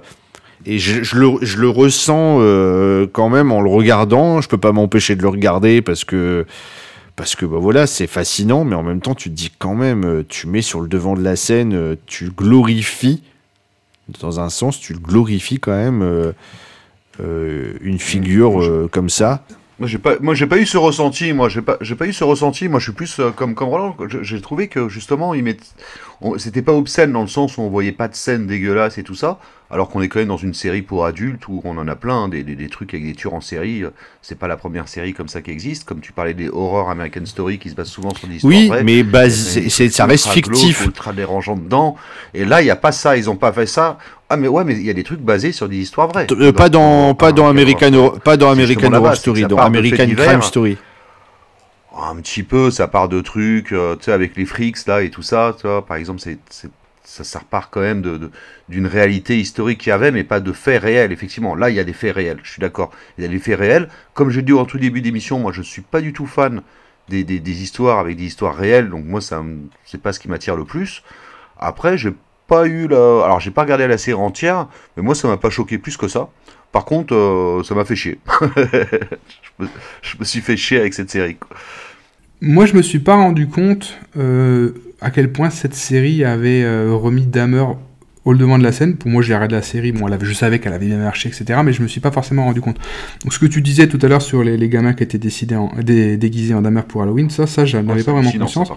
[0.67, 4.41] Et je, je le, je le ressens euh, quand même en le regardant.
[4.41, 6.45] Je peux pas m'empêcher de le regarder parce que
[7.19, 10.05] parce que bah voilà, c'est fascinant, mais en même temps, tu te dis quand même,
[10.05, 13.23] euh, tu mets sur le devant de la scène, euh, tu glorifies,
[14.21, 16.33] dans un sens, tu glorifies quand même euh,
[17.21, 19.45] euh, une figure euh, comme ça.
[19.81, 21.33] Moi j'ai pas, moi j'ai pas eu ce ressenti.
[21.33, 22.69] Moi j'ai pas, j'ai pas eu ce ressenti.
[22.69, 23.97] Moi je suis plus comme comme Roland.
[24.23, 25.75] J'ai trouvé que justement mettent,
[26.08, 26.08] on-
[26.39, 29.15] c'était pas obscène dans le sens où on voyait pas de scènes dégueulasses et tout
[29.15, 29.39] ça.
[29.71, 32.29] Alors qu'on est quand même dans une série pour adultes où on en a plein
[32.29, 33.85] des, des, des trucs avec des tueurs en série.
[33.85, 33.91] euh,
[34.23, 35.85] C'est pas la première série comme ça qui existe.
[35.85, 38.69] Comme tu parlais des horror American Story qui se basent souvent sur des histoires Oui,
[38.69, 38.83] vraies.
[38.83, 40.87] mais Il y a base, des c'est, ça reste fictif.
[40.87, 41.97] ultra dérangeant dedans.
[42.33, 43.17] Et là il y a pas ça.
[43.19, 43.99] Ils ont pas fait ça.
[44.31, 46.27] Ah mais ouais mais il y a des trucs basés sur des histoires vraies.
[46.33, 50.43] Euh, pas dans, pas dans American, Horror- pas dans American Horror Story, dans American Crime.
[50.43, 50.79] Story.
[52.01, 55.11] Un petit peu, ça part de trucs, euh, tu sais, avec les frics là et
[55.11, 56.39] tout ça, tu vois, par exemple, c'est,
[57.03, 58.31] ça, repart quand même de,
[58.69, 61.55] d'une réalité historique qu'il y avait, mais pas de faits réels, effectivement.
[61.57, 62.93] Là, il y a des faits réels, je suis d'accord.
[63.17, 63.89] Il y a des faits réels.
[64.15, 66.63] Comme je dis au tout début d'émission, moi, je suis pas du tout fan
[67.09, 69.43] des, des, histoires avec des histoires réelles, donc moi, ça,
[69.85, 71.03] c'est pas ce qui m'attire le plus.
[71.59, 72.13] Après, j'ai
[72.47, 73.25] pas eu la...
[73.25, 76.07] Alors, j'ai pas regardé la série entière, mais moi, ça m'a pas choqué plus que
[76.07, 76.29] ça.
[76.71, 78.19] Par contre, euh, ça m'a fait chier.
[78.41, 79.69] je, me,
[80.03, 81.37] je me suis fait chier avec cette série.
[81.37, 81.57] quoi.
[82.41, 86.93] Moi, je me suis pas rendu compte euh, à quel point cette série avait euh,
[86.95, 87.65] remis Dahmer
[88.25, 88.95] au devant de la scène.
[88.97, 91.29] Pour moi, j'ai regardé la série, bon, elle avait- je savais qu'elle avait bien marché,
[91.31, 92.77] etc., mais je me suis pas forcément rendu compte.
[93.25, 95.57] Donc, ce que tu disais tout à l'heure sur les, les gamins qui étaient décidés
[95.57, 98.31] en, dé- déguisés en Damer pour Halloween, ça, ça, j'en Ouais, avais c'est pas vraiment
[98.31, 98.73] ça, conscience.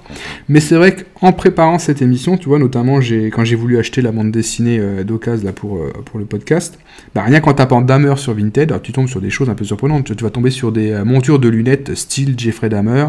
[0.50, 4.02] Mais c'est vrai qu'en préparant cette émission, tu vois, notamment j'ai, quand j'ai voulu acheter
[4.02, 6.80] la bande dessinée euh, d'occasion là pour, euh, pour le podcast,
[7.14, 9.66] bah, rien qu'en tapant Dahmer sur Vinted, alors, tu tombes sur des choses un peu
[9.66, 10.06] surprenantes.
[10.06, 13.08] Tu, tu vas tomber sur des euh, montures de lunettes style Jeffrey Dahmer,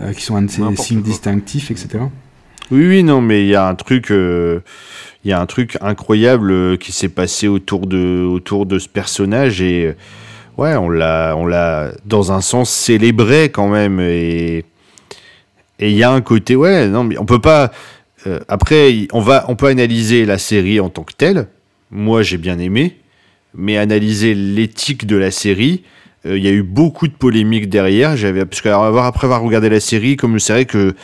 [0.00, 1.08] euh, qui sont un de ses signes quoi.
[1.10, 1.98] distinctifs, etc.
[2.70, 4.60] Oui, oui, non, mais il y a un truc, euh,
[5.24, 8.88] il y a un truc incroyable euh, qui s'est passé autour de, autour de ce
[8.88, 9.94] personnage et
[10.58, 14.64] ouais, on l'a, on l'a dans un sens célébré quand même et
[15.80, 17.70] et il y a un côté, ouais, non, mais on peut pas.
[18.26, 21.46] euh, après, on va, on peut analyser la série en tant que telle.
[21.92, 22.96] Moi, j'ai bien aimé,
[23.54, 25.84] mais analyser l'éthique de la série.
[26.26, 28.16] Euh, Il y a eu beaucoup de polémiques derrière.
[28.16, 30.94] J'avais parce que alors, après avoir regardé la série, comme c'est vrai que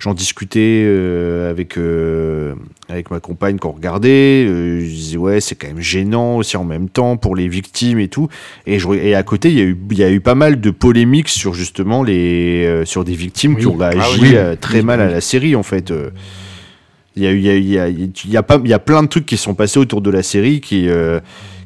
[0.00, 2.54] j'en discutais euh, avec euh,
[2.88, 6.64] avec ma compagne quand on regardait, je disais ouais c'est quand même gênant aussi en
[6.64, 8.28] même temps pour les victimes et tout.
[8.66, 10.60] Et, je, et à côté il y a eu il y a eu pas mal
[10.60, 14.30] de polémiques sur justement les sur des victimes qui ont réagi Ah oui.
[14.34, 15.92] euh, très mal à la série en fait.
[17.16, 19.02] Il y a il y a, y a, y a pas il y a plein
[19.04, 20.88] de trucs qui sont passés autour de la série qui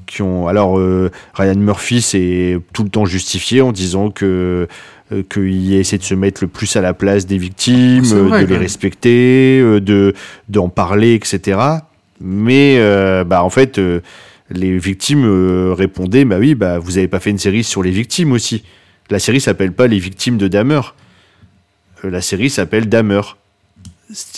[0.08, 4.66] qui ont alors euh, Ryan Murphy s'est tout le temps justifié en disant que
[5.10, 8.46] euh, qu'il essaie de se mettre le plus à la place des victimes, vrai, de
[8.46, 10.12] les respecter, euh, de
[10.50, 11.58] d'en parler, etc.
[12.20, 13.80] Mais euh, bah en fait
[14.50, 18.32] les victimes répondaient bah oui bah vous avez pas fait une série sur les victimes
[18.32, 18.64] aussi.
[19.08, 20.80] La série s'appelle pas les victimes de Dahmer.
[22.04, 23.22] La série s'appelle Dahmer.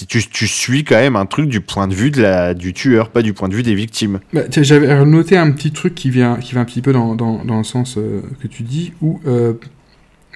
[0.09, 3.11] Tu, tu suis quand même un truc du point de vue de la, du tueur,
[3.11, 4.19] pas du point de vue des victimes.
[4.33, 7.45] Bah, J'avais noté un petit truc qui vient, qui va un petit peu dans, dans,
[7.45, 9.53] dans le sens euh, que tu dis, où, euh,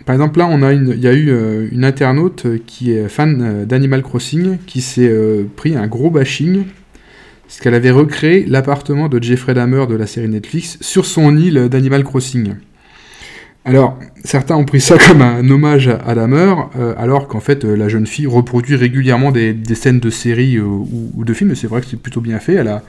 [0.07, 4.59] par exemple, là, il y a eu euh, une internaute qui est fan d'Animal Crossing,
[4.67, 5.13] qui s'est
[5.57, 6.65] pris un gros bashing,
[7.47, 11.69] parce qu'elle avait recréé l'appartement de Jeffrey Dahmer de la série Netflix sur son île
[11.69, 12.55] d'Animal Crossing.
[13.67, 17.75] Alors, certains ont pris ça comme un hommage à Dahmer, euh, alors qu'en fait, euh,
[17.75, 21.55] la jeune fille reproduit régulièrement des, des scènes de séries euh, ou, de films, et
[21.55, 22.55] c'est vrai que c'est plutôt bien fait.
[22.55, 22.83] Elle a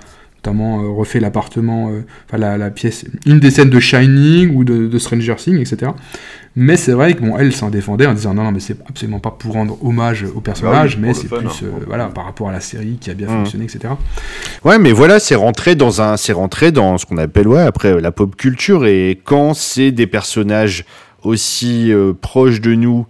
[0.44, 1.92] notamment refait l'appartement,
[2.28, 5.92] enfin la, la pièce, une des scènes de Shining ou de, de Stranger Things, etc.
[6.58, 9.20] Mais c'est vrai que bon, elle s'en défendait en disant non, non, mais c'est absolument
[9.20, 11.52] pas pour rendre hommage au personnage, Bah oui, mais c'est plus hein.
[11.64, 13.34] euh, voilà par rapport à la série qui a bien Mhm.
[13.40, 13.94] fonctionné, etc.
[14.64, 18.00] Ouais, mais voilà, c'est rentré dans un, c'est rentré dans ce qu'on appelle ouais après
[18.00, 20.86] la pop culture et quand c'est des personnages
[21.24, 23.06] aussi euh, proches de nous,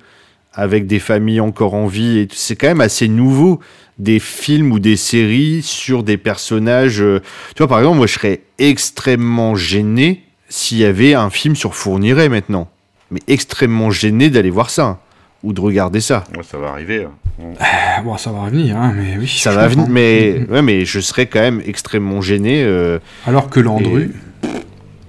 [0.53, 3.59] avec des familles encore en vie, et c'est quand même assez nouveau
[3.99, 7.01] des films ou des séries sur des personnages.
[7.01, 7.19] euh,
[7.56, 11.75] tu vois, par exemple, moi, je serais extrêmement gêné s'il y avait un film sur
[11.75, 12.69] Fourniret maintenant,
[13.11, 15.00] mais extrêmement gêné d'aller voir ça
[15.43, 16.24] ou de regarder ça.
[16.35, 17.06] Ouais, ça va arriver.
[17.06, 17.43] hein.
[17.59, 19.27] Ah, bon, ça va revenir, hein, mais oui.
[19.27, 20.53] Ça va venir, mais Mhm.
[20.53, 22.64] ouais, mais je serais quand même extrêmement gêné.
[22.64, 24.14] euh, Alors que Landru.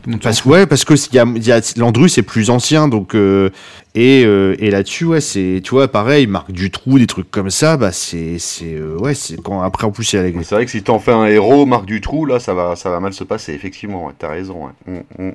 [0.05, 3.15] s'en Parce ouais, parce que il y a, y a Landru c'est plus ancien donc
[3.17, 3.51] euh,
[3.97, 7.77] et, euh, et là-dessus ouais c'est tu vois pareil Marc Dutroux des trucs comme ça
[7.77, 10.45] bah c'est c'est euh, ouais c'est quand après en plus il y a la- Mais
[10.45, 13.01] C'est vrai que si t'en fais un héros, Marc Dutroux, là, ça va, ça va
[13.01, 14.07] mal se passer, effectivement.
[14.07, 14.67] ouais, T'as raison.
[14.87, 15.03] ouais.
[15.19, 15.33] Mm, mm.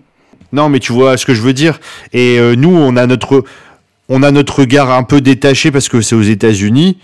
[0.53, 1.80] Non mais tu vois ce que je veux dire
[2.13, 3.43] et euh, nous on a notre
[4.09, 6.97] on a notre regard un peu détaché parce que c'est aux États-Unis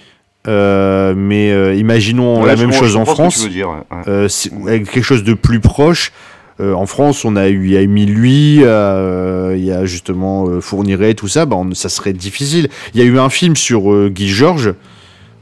[0.47, 3.75] euh, mais euh, imaginons Ouais, la même chose en que France tu veux dire, ouais,
[3.91, 4.03] ouais.
[4.07, 6.11] Euh, c'est- avec quelque chose de plus proche.
[6.59, 9.85] Euh, en France, on a eu, il y a Émile Lui, euh, il y a
[9.85, 11.45] justement euh, Fourniret, tout ça.
[11.45, 12.69] Bah, on- ça serait difficile.
[12.95, 14.73] Il y a eu un film sur euh, Guy Georges.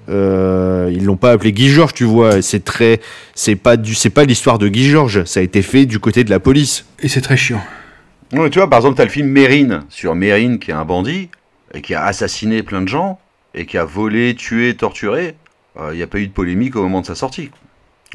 [0.09, 2.42] Euh, ils l'ont pas appelé Guy Georges, tu vois.
[2.42, 3.00] C'est très,
[3.34, 5.24] c'est pas du, c'est pas l'histoire de Guy Georges.
[5.25, 6.85] Ça a été fait du côté de la police.
[7.01, 7.61] Et c'est très chiant.
[8.52, 11.30] Tu vois, par exemple, t'as le film Mérine, sur Mérine qui est un bandit,
[11.74, 13.20] et qui a assassiné plein de gens,
[13.54, 15.36] et qui a volé, tué, torturé.
[15.92, 17.50] Il n'y a pas eu de polémique au moment de sa sortie.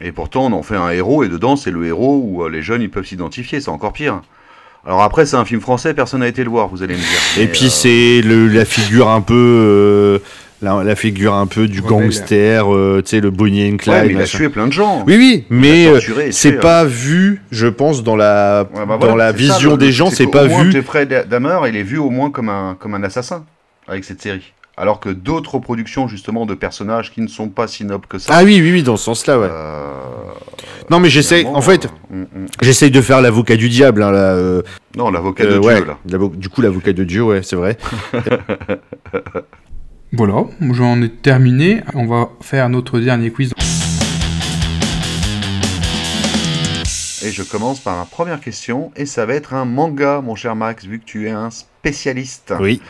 [0.00, 2.62] Et pourtant, on en fait un héros, et dedans, c'est le héros où euh, les
[2.62, 4.22] jeunes ils peuvent s'identifier, c'est encore pire.
[4.86, 7.08] Alors après, c'est un film français, personne n'a été le voir, vous allez me dire.
[7.36, 10.18] Et Mais, puis euh, c'est la figure un peu, euh,
[10.62, 13.94] la, la figure un peu du gangster, euh, tu sais, le Bonnie and Clyde.
[13.94, 15.04] ouais, mais il a tué plein de gens.
[15.06, 15.92] Oui, oui, mais
[16.32, 16.60] c'est tué, hein.
[16.62, 19.92] pas vu, je pense, dans la, Ouais, bah dans voilà, la ça, vision des le-
[19.92, 20.72] gens, c'est pas moins, vu.
[20.72, 23.44] Jeffrey Dahmer, il est vu au moins comme un, comme un assassin
[23.86, 24.52] avec cette série.
[24.76, 28.32] Alors que d'autres reproductions justement de personnages qui ne sont pas si nobles que ça.
[28.34, 29.48] Ah oui, oui, oui, dans ce sens-là, ouais.
[29.50, 29.90] euh,
[30.90, 32.46] non, mais j'essaie, en fait, euh, mm, mm.
[32.62, 34.34] j'essaye de faire l'avocat du diable, hein, là.
[34.34, 34.62] euh,
[34.96, 36.28] non, l'avocat euh, de ouais, Dieu là.
[36.34, 37.76] du coup, l'avocat de Dieu, ouais, c'est vrai.
[40.12, 40.42] Voilà,
[40.72, 41.82] j'en ai terminé.
[41.94, 43.52] On va faire notre dernier quiz.
[47.22, 50.56] Et je commence par la première question et ça va être un manga, mon cher
[50.56, 52.52] Max, vu que tu es un spécialiste.
[52.58, 52.82] Oui.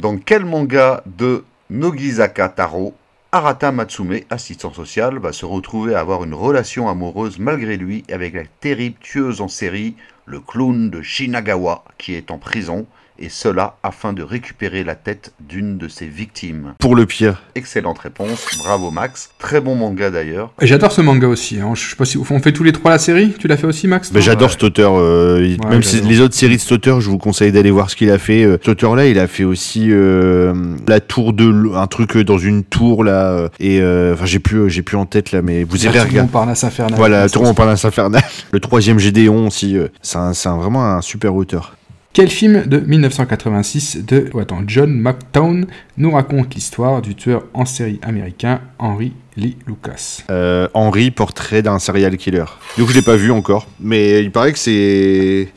[0.00, 2.94] Donc quel manga de Nogizaka Taro
[3.30, 8.34] Arata Matsume, assistant social, va se retrouver à avoir une relation amoureuse malgré lui avec
[8.34, 9.94] la terrible tueuse en série,
[10.26, 12.86] le clown de Shinagawa, qui est en prison
[13.22, 16.74] et cela afin de récupérer la tête d'une de ses victimes.
[16.78, 17.40] Pour le pire.
[17.54, 19.30] Excellente réponse, bravo Max.
[19.38, 20.50] Très bon manga d'ailleurs.
[20.60, 21.60] Et J'adore ce manga aussi.
[21.60, 21.70] Hein.
[21.74, 23.32] Je sais pas si on fait tous les trois la série?
[23.38, 24.10] Tu l'as fait aussi, Max?
[24.10, 24.52] Mais toi j'adore Ouais.
[24.52, 24.94] cet auteur.
[24.98, 27.70] euh, il- Ouais, même si les autres séries de cet auteur, je vous conseille d'aller
[27.70, 28.42] voir ce qu'il a fait.
[28.44, 30.52] Euh, cet auteur-là, il a fait aussi euh,
[30.88, 33.48] la tour de l- un truc dans une tour là.
[33.60, 36.20] et euh, enfin, j'ai plus, j'ai plus en tête là, mais vous irez Tour regarder.
[36.22, 36.94] Montparnasse infernal.
[36.98, 38.22] Voilà, Ça, Tour Montparnasse infernal.
[38.52, 39.76] Le troisième Gédéon aussi.
[39.76, 40.18] euh, c'est
[40.48, 41.76] vraiment un super auteur.
[42.14, 45.66] Quel film de 1986 de oh, attends, John McTown
[45.96, 50.22] nous raconte l'histoire du tueur en série américain Henry Lee Lucas?
[50.30, 52.44] Euh, Henry, portrait d'un serial killer.
[52.76, 55.48] Donc je l'ai pas vu encore, mais il paraît que c'est.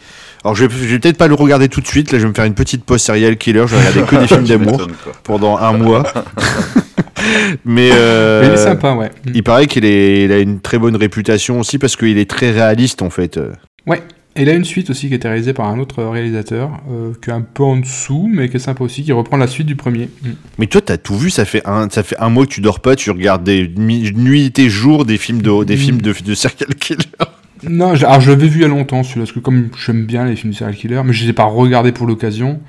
[0.45, 2.13] Alors je vais, vais peut-être pas le regarder tout de suite.
[2.13, 3.65] Là, je vais me faire une petite pause serial killer.
[3.67, 4.87] Je vais regarder que des films d'amour
[5.23, 6.03] pendant un mois.
[7.65, 9.11] mais euh, Mais Il est sympa, ouais.
[9.33, 13.01] Il paraît qu'il il a une très bonne réputation aussi parce qu'il est très réaliste
[13.01, 13.35] en fait.
[13.35, 13.51] Euh,
[13.87, 14.01] Ouais.
[14.37, 17.13] Et il a une suite aussi qui a été réalisée par un autre réalisateur, euh,
[17.23, 19.65] qui est un peu en dessous, mais qui est sympa aussi, qui reprend la suite
[19.65, 20.09] du premier.
[20.21, 20.29] Mm.
[20.57, 21.29] Mais toi, t'as tout vu.
[21.29, 22.97] Ça fait un, ça fait un mois que tu dors pas.
[22.97, 26.99] Tu regardes des nuits et jours des films de, des films de, de serial killer.
[27.63, 30.25] Non, alors je l'avais vu il y a longtemps celui-là, parce que comme j'aime bien
[30.25, 32.59] les films de serial killer, mais je les ai pas regardés pour l'occasion.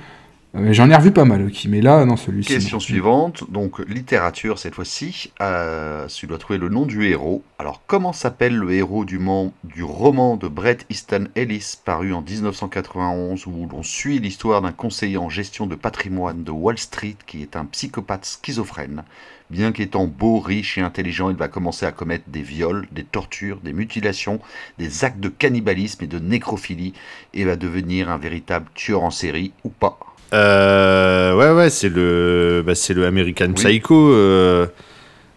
[0.57, 2.49] Euh, J'en ai revu pas mal, ok, mais là, non, celui-ci.
[2.49, 5.33] Question suivante, donc littérature cette fois-ci.
[5.41, 7.43] Euh, tu dois trouver le nom du héros.
[7.59, 9.20] Alors, comment s'appelle le héros du,
[9.65, 15.18] du roman de Bret Easton Ellis paru en 1991 où l'on suit l'histoire d'un conseiller
[15.18, 19.05] en gestion de patrimoine de Wall Street qui est un psychopathe schizophrène?
[19.51, 23.60] Bien qu'étant beau, riche et intelligent, il va commencer à commettre des viols, des tortures,
[23.60, 24.41] des mutilations,
[24.78, 26.94] des actes de cannibalisme et de nécrophilie
[27.33, 29.99] et va devenir un véritable tueur en série ou pas.
[30.33, 33.55] Euh, ouais, ouais, c'est le, bah, c'est le American Oui.
[33.55, 34.11] Psycho.
[34.13, 34.67] euh,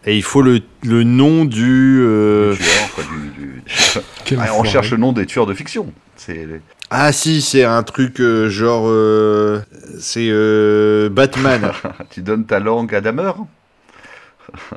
[0.05, 1.99] et il faut le, le nom du.
[2.01, 3.61] euh, Du tueur, quoi, du- du-
[4.25, 5.93] Quel Ah, on cherche le nom des tueurs de fiction.
[6.15, 6.47] C'est
[6.89, 9.61] Ah si, c'est un truc euh, genre, euh,
[9.99, 11.71] c'est euh, Batman.
[12.09, 13.33] tu donnes ta langue à Damer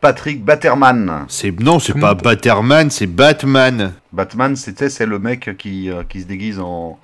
[0.00, 1.26] Patrick Batterman.
[1.28, 3.92] c'est non, c'est pas Batterman, c'est Batman.
[4.12, 6.98] Batman, c'était c'est le mec qui, euh, qui se déguise en,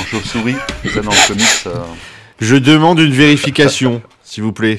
[0.00, 0.56] en chauve-souris.
[0.92, 1.44] Ça dans le comics.
[1.66, 1.70] euh.
[2.40, 4.78] Je demande une vérification, s'il vous plaît.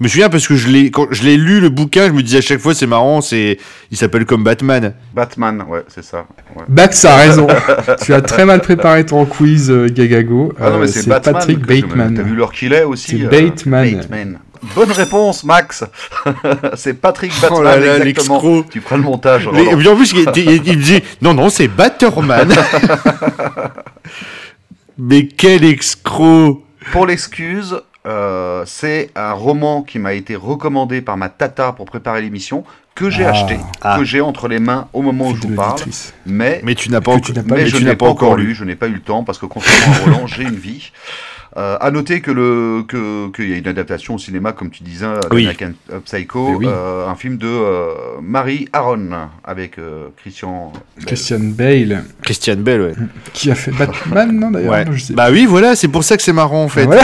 [0.00, 2.22] Je me souviens parce que je l'ai, quand je l'ai lu le bouquin, je me
[2.22, 3.58] disais à chaque fois c'est marrant, c'est,
[3.92, 4.94] il s'appelle comme Batman.
[5.14, 6.26] Batman, ouais, c'est ça.
[6.56, 6.64] ouais.
[6.68, 7.46] Bax a raison.
[8.04, 10.54] tu as très mal préparé ton quiz, euh, Gagago.
[10.60, 11.34] Ah non, mais Euh, c'est Batman.
[11.34, 12.14] Patrick Bateman.
[12.16, 13.96] T'as vu l'heure qu'il est aussi C'est euh, Bateman.
[13.96, 14.38] Bateman.
[14.74, 15.84] Bonne réponse, Max.
[16.76, 18.34] c'est Patrick Batman, Oh là là, exactement.
[18.42, 18.64] l'excro.
[18.70, 19.48] Tu prends le montage.
[19.52, 19.70] Mais, Roland.
[19.72, 22.52] et puis en plus, il, il- il me dit non, non, c'est Batterman.
[24.98, 31.28] Mais quel escroc Pour l'excuse, euh, c'est un roman qui m'a été recommandé par ma
[31.28, 33.30] tata pour préparer l'émission, que j'ai Ah.
[33.30, 33.96] acheté, Ah.
[33.98, 35.80] que j'ai entre les mains au moment où je vous parle,
[36.26, 38.74] mais, Mais tu n'as pas, mais mais je n'ai n'as pas encore lu, je n'ai
[38.76, 40.92] pas eu le temps, parce que contrairement à Roland, j'ai une vie.
[41.58, 44.82] Euh, à noter que le que qu'il y a une adaptation au cinéma, comme tu
[44.84, 45.42] disais, Oui.
[45.44, 45.72] d'American
[46.04, 46.66] Psycho, Mais oui.
[46.66, 49.10] euh, un film de euh, Marie Aaron
[49.44, 50.72] avec euh, Christian.
[50.96, 51.04] Bale.
[51.06, 52.92] Christian Bale, Christian Bell, ouais.
[53.34, 54.84] qui a fait Batman, non d'ailleurs Ouais.
[54.86, 55.12] non, je sais.
[55.12, 56.84] Bah oui, voilà, c'est pour ça que c'est marrant en fait.
[56.84, 57.02] Ah, voilà.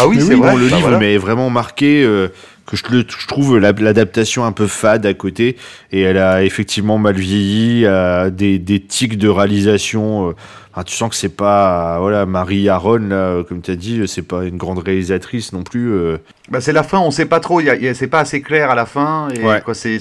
[0.00, 0.50] Ah oui, Mais c'est oui, vrai.
[0.50, 0.98] Bon, le bah livre voilà.
[0.98, 2.28] m'est vraiment marqué euh,
[2.66, 5.56] que je, le- je trouve la- l'adaptation un peu fade à côté
[5.92, 10.30] et elle a effectivement mal vieilli, a des, des tics de réalisation.
[10.30, 10.32] euh,
[10.72, 14.22] enfin, tu sens que c'est pas voilà Marie Aaron là, comme tu as dit, c'est
[14.26, 15.92] pas une grande réalisatrice non plus.
[15.92, 16.16] euh.
[16.50, 17.60] Bah, c'est la fin, on sait pas trop,
[17.94, 19.28] c'est pas assez clair à la fin.
[19.36, 19.60] Et Ouais.
[19.64, 19.98] quoi, c'est,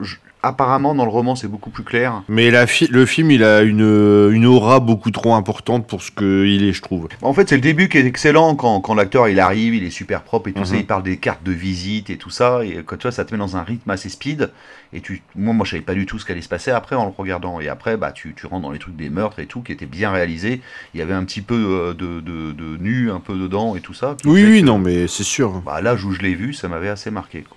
[0.00, 0.16] je-
[0.46, 2.22] apparemment, dans le roman, c'est beaucoup plus clair.
[2.28, 6.10] Mais la fi- le film, il a une, une aura beaucoup trop importante pour ce
[6.10, 7.08] qu'il est, je trouve.
[7.22, 9.90] En fait, c'est le début qui est excellent quand, quand l'acteur il arrive, il est
[9.90, 10.80] super propre et tout ça, Mhm.
[10.80, 12.64] il parle des cartes de visite et tout ça.
[12.64, 14.50] Et quand tu vois, ça te met dans un rythme assez speed.
[14.92, 17.04] Et tu, moi, moi, je savais pas du tout ce qu'allait se passer après en
[17.06, 17.60] le regardant.
[17.60, 19.86] Et après, bah, tu, tu rentres dans les trucs des meurtres et tout qui étaient
[19.86, 20.60] bien réalisés.
[20.94, 23.80] Il y avait un petit peu euh, de, de, de nu un peu dedans et
[23.80, 24.16] tout ça.
[24.24, 25.62] Oui, oui, que, non, mais c'est sûr.
[25.66, 27.42] Bah, l'âge où je l'ai vu, ça m'avait assez marqué.
[27.42, 27.56] quoi.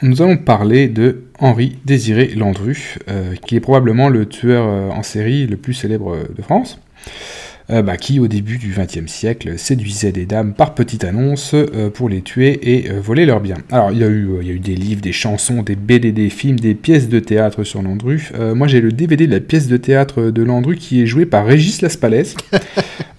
[0.00, 5.02] Nous allons parler de Henri Désiré Landru, euh, qui est probablement le tueur euh, en
[5.02, 6.78] série le plus célèbre euh, de France,
[7.70, 11.90] euh, bah, qui au début du XXe siècle séduisait des dames par petite annonce euh,
[11.90, 13.58] pour les tuer et euh, voler leurs biens.
[13.70, 15.76] Alors il y, a eu, euh, il y a eu des livres, des chansons, des
[15.76, 18.30] BD, des films, des pièces de théâtre sur Landru.
[18.54, 21.46] Moi j'ai le DVD de la pièce de théâtre de Landru qui est jouée par
[21.46, 22.34] Régis Laspalès.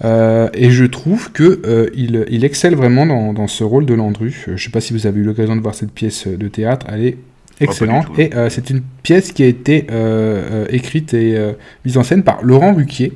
[0.04, 4.46] Et je trouve que euh, il, il excelle vraiment dans, dans ce rôle de Landru.
[4.56, 7.06] Je sais pas si vous avez eu l'occasion de voir cette pièce de théâtre, elle
[7.06, 7.18] est
[7.60, 8.08] excellente.
[8.16, 8.38] du tout.
[8.38, 9.88] et c'est une pièce qui a été
[10.70, 11.38] écrite et
[11.86, 13.14] mise en scène par Laurent Ruquier.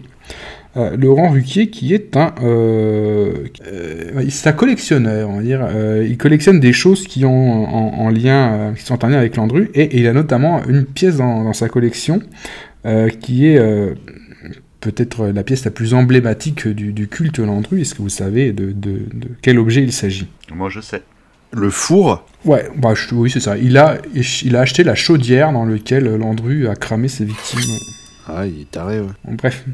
[0.76, 3.34] Euh, Laurent Ruquier, qui est un, euh,
[3.68, 5.68] euh, c'est un collectionneur, on va dire.
[6.04, 9.70] Il collectionne des choses qui ont en, en lien, qui sont en lien avec Landru,
[9.76, 12.22] et, il a notamment une pièce dans, dans sa collection
[13.22, 13.62] qui est
[14.82, 17.82] peut-être la pièce la plus emblématique du, du culte Landru.
[17.82, 20.28] Est-ce que vous savez de, de, de quel objet il s'agit?
[20.54, 21.02] Moi, je sais.
[21.54, 22.28] Le four?
[22.46, 23.58] Ouais, bah, je- oui, c'est ça.
[23.58, 24.00] Il a,
[24.44, 27.60] il a acheté la chaudière dans laquelle Landru a cramé ses victimes.
[28.26, 29.08] Ah, il est taré, ouais.
[29.26, 29.66] Bon, bref,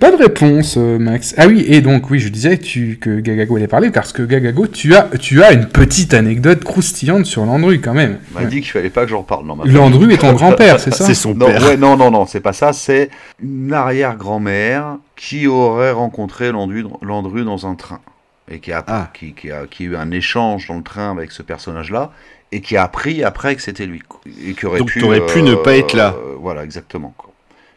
[0.00, 1.34] pas de réponse, euh, Max.
[1.38, 4.66] Ah oui, et donc oui, je disais tu, que Gagago allait parler, parce que Gagago,
[4.66, 8.18] tu as, tu as une petite anecdote croustillante sur Landru quand même.
[8.32, 8.50] On m'a Ouais.
[8.50, 9.46] dit qu'il fallait pas que j'en parle.
[9.46, 11.62] Non, ma Landru est ton grand-père, c'est ça C'est son Non, père.
[11.62, 12.72] ouais, non, non, non, c'est pas ça.
[12.72, 13.08] C'est
[13.40, 18.00] une arrière-grand-mère qui aurait rencontré Landru, Landru dans un train
[18.50, 19.10] et qui a, Ah.
[19.14, 22.10] qui, qui a, qui a eu un échange dans le train avec ce personnage-là
[22.50, 24.02] et qui a appris après que c'était lui.
[24.44, 26.14] Et qui aurait Donc pu, t'aurais pu ne pas être là.
[26.16, 27.14] euh, voilà, exactement.
[27.16, 27.31] quoi.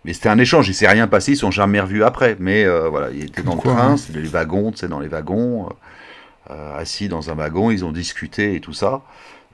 [0.06, 2.36] Mais c'était un échange, il s'est rien passé, ils sont jamais revus après.
[2.40, 3.98] Mais euh, voilà, il était dans Quoi, le train, hein.
[3.98, 7.84] c'est les wagons, tu sais, dans les wagons, euh, euh, assis dans un wagon, ils
[7.84, 9.02] ont discuté et tout ça.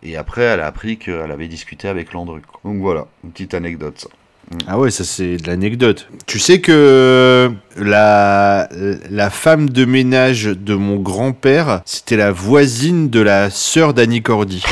[0.03, 2.41] Et après, elle a appris qu'elle avait discuté avec Landru.
[2.41, 2.59] quoi.
[2.69, 3.99] Donc voilà, une petite anecdote.
[3.99, 4.09] ça.
[4.67, 6.09] Ah ouais, ça c'est de l'anecdote.
[6.25, 8.67] Tu sais que la,
[9.09, 14.61] la femme de ménage de mon grand-père, c'était la voisine de la sœur d'Annie Cordy.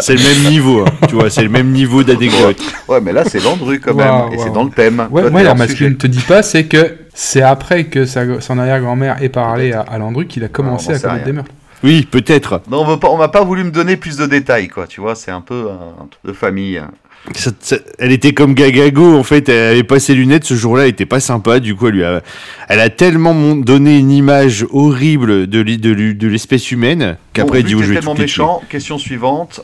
[0.00, 2.56] c'est le même niveau, hein, tu vois, c'est le même niveau d'anecdote.
[2.88, 5.06] Ouais, mais là, c'est Landru quand même, et c'est dans le thème.
[5.10, 8.58] Ouais, Toi, moi, qu'il ne te dit pas, c'est que c'est après que sa, son
[8.58, 11.24] arrière-grand-mère ait parlé à, à Landru qu'il a commencé on à commettre rien.
[11.24, 11.50] des meurtres.
[11.84, 12.62] Oui, peut-être.
[12.70, 14.86] Non, on veut pas- on m'a pas voulu me donner plus de détails, quoi.
[14.86, 16.78] Tu vois, c'est un peu un, un truc de famille.
[16.78, 16.90] hein.
[17.34, 20.84] Ça- ça- elle était comme Gagago, en fait, elle avait pas ses lunettes ce jour-là,
[20.84, 22.22] elle était pas sympa, du coup elle lui a,
[22.68, 27.70] elle a tellement mon- donné une image horrible de, l'espèce humaine qu'après Bon, elle dit
[27.70, 29.60] vu où que je vais tellement méchant, question suivante.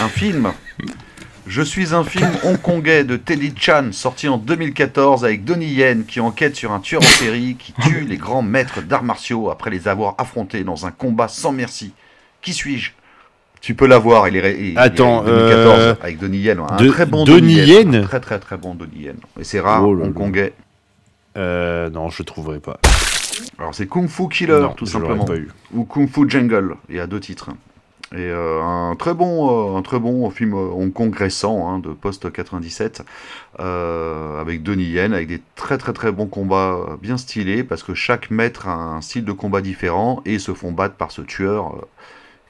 [0.00, 0.52] Un film.
[1.46, 6.20] Je suis un film hongkongais de Teddy Chan sorti en 2014 avec Donnie Yen qui
[6.20, 9.88] enquête sur un tueur en série qui tue les grands maîtres d'arts martiaux après les
[9.88, 11.92] avoir affrontés dans un combat sans merci.
[12.42, 12.92] Qui suis-je?
[13.60, 16.88] Tu peux l'avoir, il est, il est Attends, 2014 euh, avec Donnie Yen, un De-
[16.90, 19.16] très bon Donnie Yen Très très très bon Donnie Yen.
[19.40, 20.52] Et c'est rare, Oh hongkongais.
[21.36, 22.78] Euh, non, je trouverai pas.
[23.58, 25.24] Alors c'est Kung Fu Killer non, tout simplement.
[25.24, 25.48] pas eu.
[25.72, 26.76] ou Kung Fu Jungle.
[26.88, 27.50] Il y a deux titres.
[28.12, 31.78] Et euh, un très bon, euh, un très bon film euh, Hong Kong récent hein,
[31.78, 33.02] de post 97
[33.60, 37.82] euh, avec Donnie Yen, avec des très très très bons combats euh, bien stylés parce
[37.82, 41.20] que chaque maître a un style de combat différent et se font battre par ce
[41.20, 41.86] tueur euh,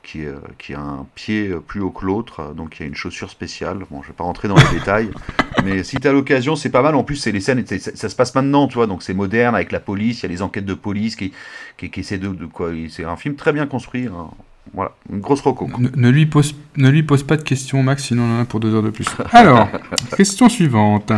[0.04, 2.84] qui, euh, qui a un pied euh, plus haut que l'autre, euh, donc il y
[2.84, 3.78] a une chaussure spéciale.
[3.90, 5.10] Bon, je vais pas rentrer dans les détails,
[5.64, 6.94] mais si tu as l'occasion, c'est pas mal.
[6.94, 9.54] En plus, c'est les scènes, ça, ça se passe maintenant, tu vois, donc c'est moderne
[9.56, 11.32] avec la police, il y a les enquêtes de police qui,
[11.76, 12.70] qui, qui essaient de, de quoi.
[12.88, 14.06] C'est un film très bien construit.
[14.06, 14.30] hein.
[14.74, 15.66] Voilà, une grosse reco.
[15.66, 15.78] quoi.
[15.78, 18.44] Ne, ne lui pose, ne lui pose pas de questions, Max, sinon on en a
[18.44, 19.06] pour deux heures de plus.
[19.32, 19.68] Alors,
[20.16, 21.12] question suivante.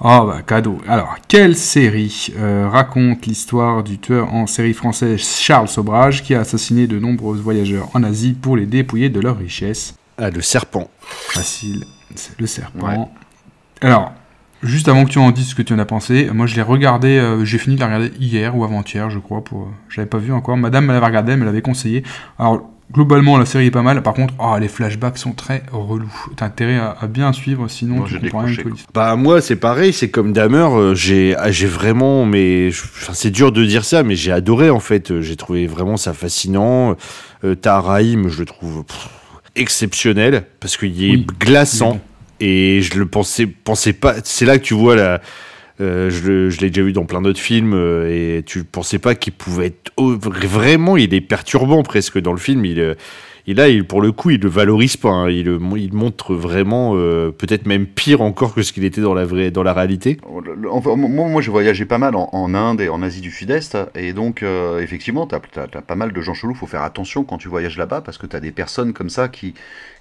[0.00, 0.78] Oh bah cadeau.
[0.86, 6.40] Alors, quelle série euh, raconte l'histoire du tueur en série française Charles Sobrage qui a
[6.40, 10.88] assassiné de nombreux voyageurs en Asie pour les dépouiller de leurs richesses Ah, le serpent.
[11.00, 11.84] Facile,
[12.14, 12.86] c'est le serpent.
[12.86, 13.08] Ouais.
[13.80, 14.12] Alors,
[14.62, 16.62] juste avant que tu en dises ce que tu en as pensé, moi je l'ai
[16.62, 20.06] regardé, euh, j'ai fini de la regarder hier ou avant-hier, je crois, pour, euh, j'avais
[20.08, 20.56] pas vu encore.
[20.56, 22.04] Madame me l'avait regardé, elle me l'avait conseillé.
[22.38, 24.02] Alors, globalement, la série est pas mal.
[24.02, 26.12] Par contre, oh, les flashbacks sont très relous.
[26.36, 28.56] T'as intérêt à, à bien suivre, sinon tu comprends rien.
[28.94, 33.30] Bah moi c'est pareil, c'est comme Damer, euh, j'ai ah, j'ai vraiment mais enfin, c'est
[33.30, 36.96] dur de dire ça mais j'ai adoré en fait, j'ai trouvé vraiment ça fascinant.
[37.44, 39.08] Euh, Taharaïm, je le trouve pff,
[39.54, 42.00] exceptionnel parce qu'il est Oui, glaçant
[42.40, 45.20] et je le pensais pensais pas c'est là que tu vois la
[45.80, 49.14] euh, je je l'ai déjà vu dans plein d'autres films euh, et tu pensais pas
[49.14, 52.94] qu'il pouvait être oh, vraiment il est perturbant presque dans le film il euh,
[53.46, 55.08] et là, il, pour le coup, il le valorise pas.
[55.08, 55.30] hein.
[55.30, 59.50] Il, il montre vraiment, peut-être même pire encore que ce qu'il était dans la vraie,
[59.50, 60.18] dans la réalité.
[60.70, 64.12] Enfin, moi, moi, j'ai voyagé pas mal en, Inde et en Asie du Sud-Est, et
[64.12, 64.44] donc,
[64.82, 65.40] effectivement, tu as,
[65.80, 66.52] pas mal de gens chelous.
[66.52, 69.28] faut faire attention quand tu voyages là-bas, parce que tu as des personnes comme ça
[69.28, 69.54] qui,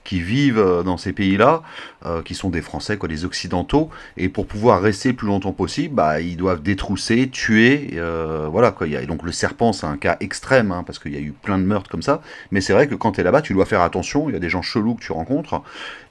[0.08, 1.62] qui vivent euh, dans ces pays-là,
[2.06, 5.52] euh, qui sont des Français, quoi, des Occidentaux, et pour pouvoir rester le plus longtemps
[5.52, 8.88] possible, bah, ils doivent détrousser, tuer, euh, voilà, quoi.
[8.88, 11.60] Et donc, le serpent, c'est un cas extrême, hein, parce qu'il y a eu plein
[11.60, 12.22] de meurtres comme ça,
[12.52, 14.40] mais c'est vrai que quand tu es là-bas, tu dois faire attention, il y a
[14.40, 15.62] des gens chelous que tu rencontres,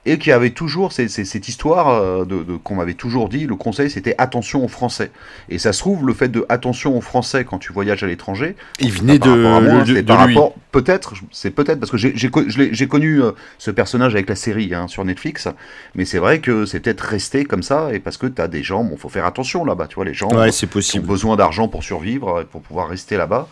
[0.06, 3.90] et qui avait toujours cette histoire euh, de, de- qu'on m'avait toujours dit, le conseil
[3.90, 5.10] c'était attention aux Français.
[5.48, 8.56] Et ça se trouve, le fait de attention aux Français quand tu voyages à l'étranger,
[8.80, 10.34] Il venait de, moi, de- de par lui.
[10.34, 14.88] rapport, peut-être, c'est peut-être, parce que j'ai connu euh, ce personnage avec la série hein,
[14.88, 15.48] sur Netflix,
[15.94, 18.62] mais c'est vrai que c'est peut-être resté comme ça, et parce que tu as des
[18.62, 21.68] gens, bon, faut faire attention là-bas, tu vois, les gens Ouais, qui ont besoin d'argent
[21.68, 23.48] pour survivre, pour pouvoir rester là-bas.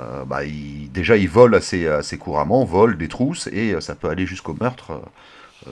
[0.00, 0.40] Euh, bah,
[0.92, 4.56] déjà, ils volent assez, assez couramment, volent des trousses, et euh, ça peut aller jusqu'au
[4.60, 4.90] meurtre.
[4.90, 4.98] euh, euh,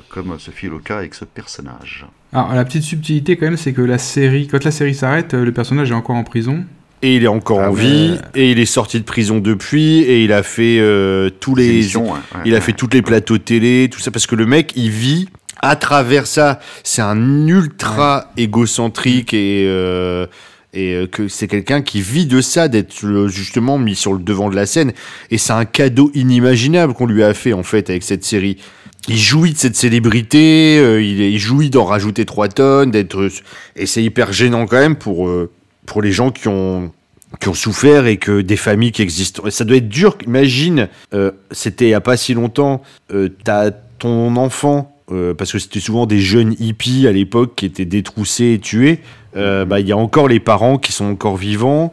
[0.08, 2.06] comme ce fut le cas avec ce personnage.
[2.32, 5.44] Alors, la petite subtilité quand même, c'est que la série, quand la série s'arrête, euh,
[5.44, 6.64] le personnage est encore en prison.
[7.02, 7.80] Et il est encore Ah en ouais.
[7.80, 11.96] vie, et il est sorti de prison depuis, et il a fait euh, tous les,
[11.96, 12.04] ouais,
[12.44, 12.60] il a ouais.
[12.60, 15.28] fait toutes les plateaux télé, tout ça, parce que le mec, il vit
[15.60, 16.60] à travers ça.
[16.84, 20.26] C'est un ultra égocentrique et euh,
[20.74, 24.56] et que c'est quelqu'un qui vit de ça, d'être justement mis sur le devant de
[24.56, 24.92] la scène.
[25.30, 28.56] Et c'est un cadeau inimaginable qu'on lui a fait en fait avec cette série.
[29.08, 33.28] Il jouit de cette célébrité, euh, il, jouit d'en rajouter 3 tonnes, d'être
[33.74, 35.50] et c'est hyper gênant quand même pour euh,
[35.86, 36.92] pour les gens qui ont
[37.40, 39.50] qui ont souffert et que des familles qui existent.
[39.50, 40.16] Ça doit être dur.
[40.26, 42.82] Imagine, euh, c'était il y a pas si longtemps,
[43.42, 44.94] t'as ton enfant,
[45.38, 49.00] parce que c'était souvent des jeunes hippies à l'époque qui étaient détroussés et tués.
[49.34, 51.92] bah, il y a encore les parents qui sont encore vivants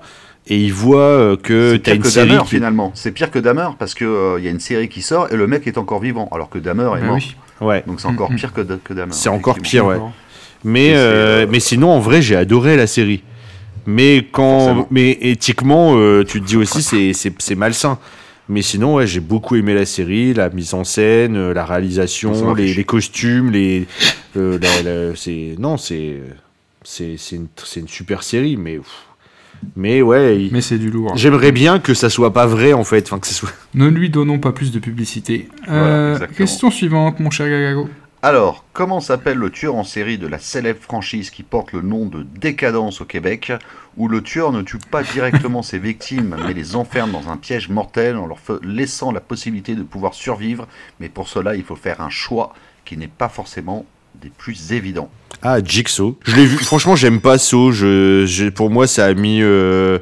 [0.50, 2.92] et ils voient euh, que C'est t'as pire une que série Dahmer qui- finalement.
[2.96, 5.36] C'est pire que Dahmer parce que euh, il y a une série qui sort et
[5.36, 7.16] le mec est encore vivant alors que Dahmer est Bah mort.
[7.16, 7.36] oui.
[7.62, 7.84] Ouais.
[7.88, 9.12] Donc c'est encore pire que, que Dahmer.
[9.14, 9.98] C'est encore pire, ouais.
[10.64, 13.24] Mais, euh, mais sinon, en vrai, j'ai adoré la série.
[13.86, 14.88] Mais quand, Forcément.
[14.92, 17.98] mais éthiquement, euh, tu te dis aussi c'est c'est c'est malsain.
[18.50, 22.84] Mais sinon, ouais, j'ai beaucoup aimé la série, la mise en scène, la réalisation, les,
[22.84, 23.86] costumes, les,
[24.38, 26.18] euh, la- non, c'est
[26.84, 27.48] c'est c'est une,
[27.78, 28.88] une super série, mais pff.
[29.76, 31.14] Mais ouais, il- Mais c'est du lourd.
[31.16, 33.52] j'aimerais bien que ça soit pas vrai en fait, enfin que ça soit.
[33.74, 35.48] Ne lui donnons pas plus de publicité.
[35.70, 37.90] Euh, question suivante, mon cher Gagago.
[38.22, 42.06] Alors, comment s'appelle le tueur en série de la célèbre franchise qui porte le nom
[42.06, 43.54] de Décadence au Québec,
[43.96, 47.70] où le tueur ne tue pas directement ses victimes, mais les enferme dans un piège
[47.70, 50.68] mortel en leur laissant la possibilité de pouvoir survivre,
[51.00, 53.86] mais pour cela il faut faire un choix qui n'est pas forcément
[54.22, 55.10] des plus évidents.
[55.42, 56.18] Ah, Jigsaw.
[56.26, 56.58] Je l'ai vu.
[56.58, 57.72] Franchement, j'aime pas Saw.
[57.72, 59.42] Je, pour moi, ça a mis.
[59.42, 60.00] euh,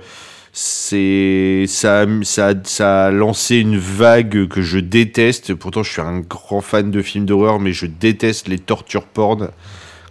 [0.53, 5.53] ça, ça, a- lancé une vague que je déteste.
[5.53, 9.49] Pourtant, je suis un grand fan de films d'horreur, mais je déteste les torture porn.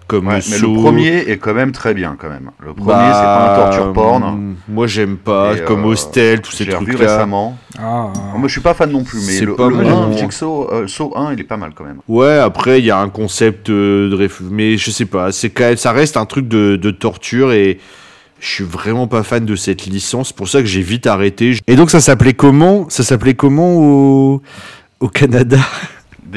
[0.09, 0.73] Comme Ouais, mais Saw.
[0.75, 2.51] le premier est quand même très bien quand même.
[2.65, 4.23] Le premier Bah, c'est pas un torture porn.
[4.23, 5.57] hum, Moi, j'aime pas.
[5.57, 7.15] Et, comme euh, Hostel, tous ces Je l'ai revu trucs-là.
[7.17, 7.59] récemment.
[7.79, 10.17] Ah, Moi je suis pas fan non plus, mais C'est le, pas le mon- 1,
[10.17, 11.99] Jigsaw, euh, Saw 1 il est pas mal quand même.
[12.09, 14.41] Ouais, après, il y a un concept euh, de réf...
[14.49, 17.79] Mais je sais pas, c'est quand même, ça reste un truc de, de torture et
[18.39, 20.29] je suis vraiment pas fan de cette licence.
[20.29, 21.55] C'est pour ça que j'ai vite arrêté.
[21.67, 22.87] Et donc, ça s'appelait comment?
[22.91, 24.43] Ça s'appelait comment au,
[25.01, 25.59] au Canada?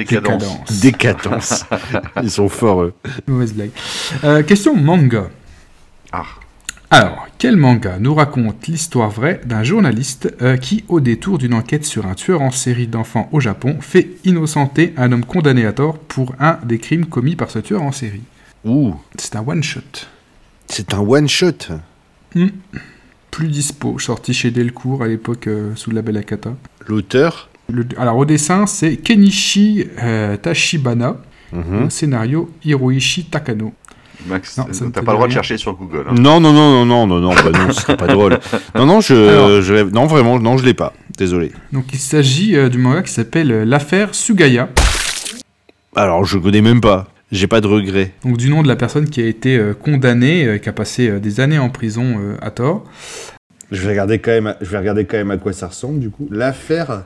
[0.06, 0.80] Décadence.
[0.82, 1.66] décadence.
[2.24, 2.94] Ils sont forts, eux.
[3.28, 3.72] Mauvaise blague.
[4.24, 5.30] Euh, question manga.
[6.12, 6.26] Ah.
[6.92, 11.86] Alors, quel manga nous raconte l'histoire vraie d'un journaliste euh, qui, au détour d'une enquête
[11.86, 16.00] sur un tueur en série d'enfants au Japon, fait innocenter un homme condamné à tort
[16.00, 18.24] pour un des crimes commis par ce tueur en série?
[18.66, 20.08] Ouh, C'est un one-shot.
[20.68, 21.68] c'est un one-shot.
[23.32, 26.56] Plus dispo, sorti chez Delcourt à l'époque euh, sous le label Akata.
[26.88, 31.18] L'auteur Le- alors, au dessin, c'est Kenichi euh, Tachibana.
[31.52, 31.90] Mhm.
[31.90, 33.74] Scénario, Hiroishi Takano.
[34.28, 34.56] Max,
[34.94, 36.06] t'as pas le droit de chercher sur Google.
[36.10, 36.14] hein.
[36.14, 38.38] Non, non, non, non, non, non, non, bah non, ce serait pas drôle.
[38.76, 39.62] Non, non, je, Alors.
[39.62, 40.94] je rêve- non, vraiment, non, je l'ai pas.
[41.18, 41.52] Désolé.
[41.72, 44.70] Donc, il s'agit euh, du manga qui s'appelle euh, L'affaire Sugaya.
[45.96, 47.08] Alors, je connais même pas.
[47.32, 48.12] J'ai pas de regrets.
[48.24, 51.10] Donc du nom de la personne qui a été euh, condamnée, euh, qui a passé
[51.10, 52.84] euh, des années en prison euh, à tort.
[53.72, 56.00] Je vais regarder quand même, à, je vais regarder quand même à quoi ça ressemble
[56.00, 56.28] du coup.
[56.32, 57.04] L'affaire.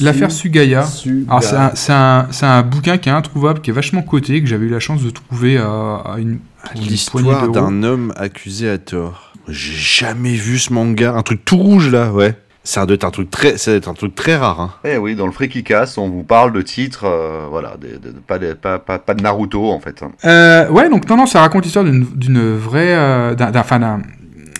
[0.00, 0.86] L'affaire Sugaya.
[1.28, 4.40] Alors c'est un, c'est un- c'est un bouquin qui est introuvable, qui est vachement coté,
[4.42, 5.66] que j'avais eu la chance de trouver à,
[6.04, 7.54] à une, à une poignée L'histoire d'euros.
[7.54, 9.32] d'un homme accusé à tort.
[9.48, 9.72] J'ai
[10.04, 11.14] jamais vu ce manga.
[11.14, 12.34] Un truc tout rouge là, ouais.
[12.64, 14.60] Ça doit être un truc très, ça doit être un truc très rare.
[14.60, 14.70] Hein.
[14.84, 18.12] Eh oui, dans le Freaky Cast, on vous parle de titres, euh, voilà, de, de-
[18.14, 20.00] de- pas, de, pas, pas, pas de Naruto en fait.
[20.02, 20.12] hein.
[20.26, 23.50] Euh, ouais, donc non, non, ça raconte l'histoire d'une d'une vraie, euh, d'un-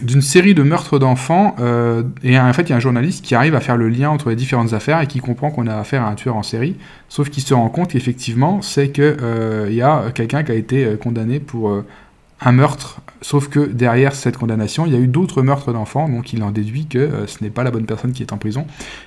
[0.01, 1.57] d'une série de meurtres d'enfants.
[1.61, 4.11] euh, et en fait, il y a un journaliste qui arrive à faire le lien
[4.11, 6.77] entre les différentes affaires et qui comprend qu'on a affaire à un tueur en série.
[7.09, 10.85] Sauf qu'il se rend compte qu'effectivement, c'est que euh, y a quelqu'un qui a été
[10.85, 11.83] euh, condamné pour
[12.41, 13.01] un meurtre.
[13.23, 16.51] Sauf que derrière cette condamnation, il y a eu d'autres meurtres d'enfants, donc il en
[16.51, 18.67] déduit que euh, ce n'est pas la bonne personne qui est en prison.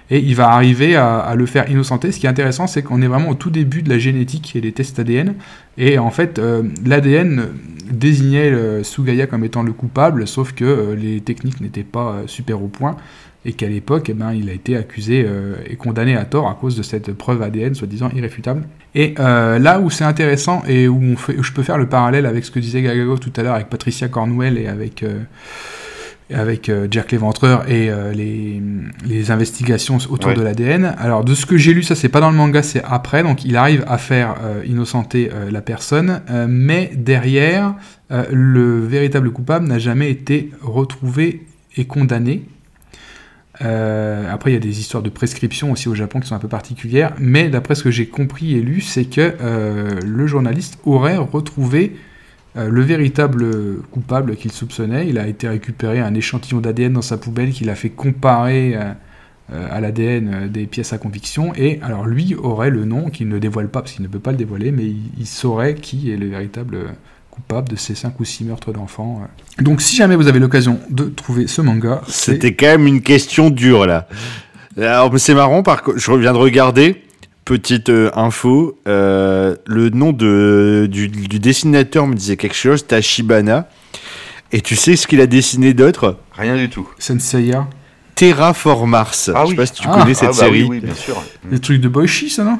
[0.09, 2.11] Et il va arriver à, le faire innocenter.
[2.11, 4.61] Ce qui est intéressant, c'est qu'on est vraiment au tout début de la génétique et
[4.61, 5.35] des tests ADN.
[5.77, 7.49] Et en fait, euh, l'ADN
[7.91, 12.67] désignait euh, Sugaya comme étant le coupable, sauf que les techniques n'étaient pas super au
[12.67, 12.95] point.
[13.47, 16.55] Et qu'à l'époque, eh ben, il a été accusé euh, et condamné à tort à
[16.59, 18.63] cause de cette preuve ADN soi-disant irréfutable.
[18.95, 21.87] Et euh, là où c'est intéressant et où, on fait, où je peux faire le
[21.87, 25.19] parallèle avec ce que disait Gagago tout à l'heure avec Patricia Cornwell et avec, euh,
[26.33, 28.59] avec euh, Jack Léventreur et les,
[29.05, 30.35] les investigations autour Ouais.
[30.37, 30.95] de l'ADN.
[30.97, 33.21] Alors de ce que j'ai lu, ça c'est pas dans le manga, c'est après.
[33.21, 37.75] Donc il arrive à faire innocenter la personne, mais derrière,
[38.31, 41.45] le véritable coupable n'a jamais été retrouvé
[41.77, 42.43] et condamné.
[43.61, 46.39] Euh, après, il y a des histoires de prescription aussi au Japon qui sont un
[46.39, 50.79] peu particulières, mais d'après ce que j'ai compris et lu, c'est que euh, le journaliste
[50.85, 51.95] aurait retrouvé
[52.57, 55.07] euh, le véritable coupable qu'il soupçonnait.
[55.07, 58.77] Il a été récupéré un échantillon d'ADN dans sa poubelle qu'il a fait comparer
[59.53, 63.69] à l'ADN des pièces à conviction, et alors lui aurait le nom qu'il ne dévoile
[63.69, 66.95] pas, parce qu'il ne peut pas le dévoiler, mais il saurait qui est le véritable
[67.35, 69.21] coupable de ces 5 ou 6 meurtres d'enfants.
[69.59, 72.01] Donc si jamais vous avez l'occasion de trouver ce manga.
[72.07, 74.07] C'était quand même une question dure là.
[74.81, 77.01] Alors mais c'est marrant, par je reviens de regarder.
[77.43, 83.69] Petite euh, info, euh, le nom de, du, du dessinateur me disait quelque chose, Tachibana.
[84.51, 86.17] Et tu sais ce qu'il a dessiné d'autre?
[86.35, 86.89] Rien du tout.
[86.97, 87.67] Senseiya.
[88.15, 89.29] Terraform Mars.
[89.35, 89.55] Ah je sais oui.
[89.57, 89.93] pas si tu Ah.
[89.99, 90.63] connais cette Ah bah série.
[90.63, 91.21] Oui, oui, bien sûr.
[91.51, 92.57] De Boichi, ça, non?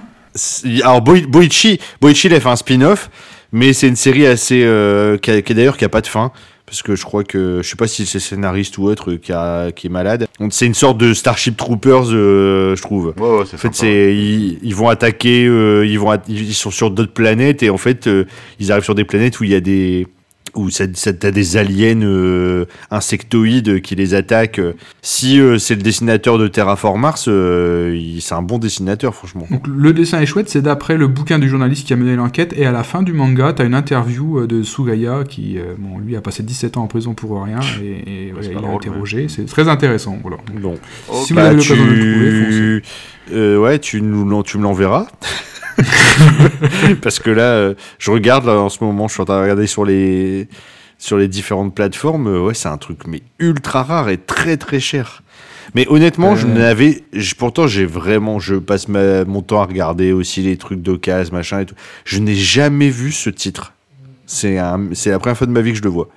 [0.84, 3.10] Alors Boi- Boichi, Boichi il a fait un spin-off,
[3.52, 6.32] mais c'est une série assez euh, qui, qui d'ailleurs qui a pas de fin
[6.66, 9.72] parce que je crois que je sais pas si c'est scénariste ou autre qui, a-
[9.72, 10.28] qui est malade.
[10.50, 13.14] C'est une sorte de Starship Troopers, euh, je trouve.
[13.46, 16.90] C'est En fait, c'est ils, ils vont attaquer, euh, ils vont at- ils sont sur
[16.90, 18.26] d'autres planètes et en fait euh,
[18.60, 20.08] ils arrivent sur des planètes où il y a des
[20.56, 24.62] où t'as des aliens euh, insectoïdes qui les attaquent.
[25.02, 29.46] Si euh, c'est le dessinateur de Terraform Mars, euh, il- c'est un bon dessinateur franchement.
[29.52, 32.54] Donc le dessin est chouette, c'est d'après le bouquin du journaliste qui a mené l'enquête,
[32.58, 36.00] et à la fin du manga, t'as une interview euh, de Sugaya qui, euh, bon,
[36.00, 39.46] lui a passé 17 ans en prison pour rien, et, il a drôle, interrogé, c'est
[39.46, 40.18] très intéressant.
[40.22, 40.38] Voilà.
[40.62, 40.78] Bon.
[41.24, 42.82] Si vous Bah, avez l'occasion de le trouver, tu...
[42.82, 43.36] foncez.
[43.36, 45.08] Euh, ouais, tu, nous, l'en- tu me l'enverras.
[47.02, 49.44] Parce que là, euh, je regarde là, en ce moment, je suis en train de
[49.44, 50.48] regarder sur les,
[50.98, 52.28] sur les différentes plateformes.
[52.28, 55.24] euh, ouais, c'est un truc mais ultra rare et très très cher.
[55.74, 57.04] Mais honnêtement, je n'avais.
[57.14, 58.40] je- Pourtant, j'ai vraiment.
[58.40, 61.76] Je passe ma- mon temps à regarder aussi les trucs d'occasion, machin et tout.
[62.06, 63.74] Je n'ai jamais vu ce titre.
[64.28, 66.08] C'est la première fois de ma vie que je le vois.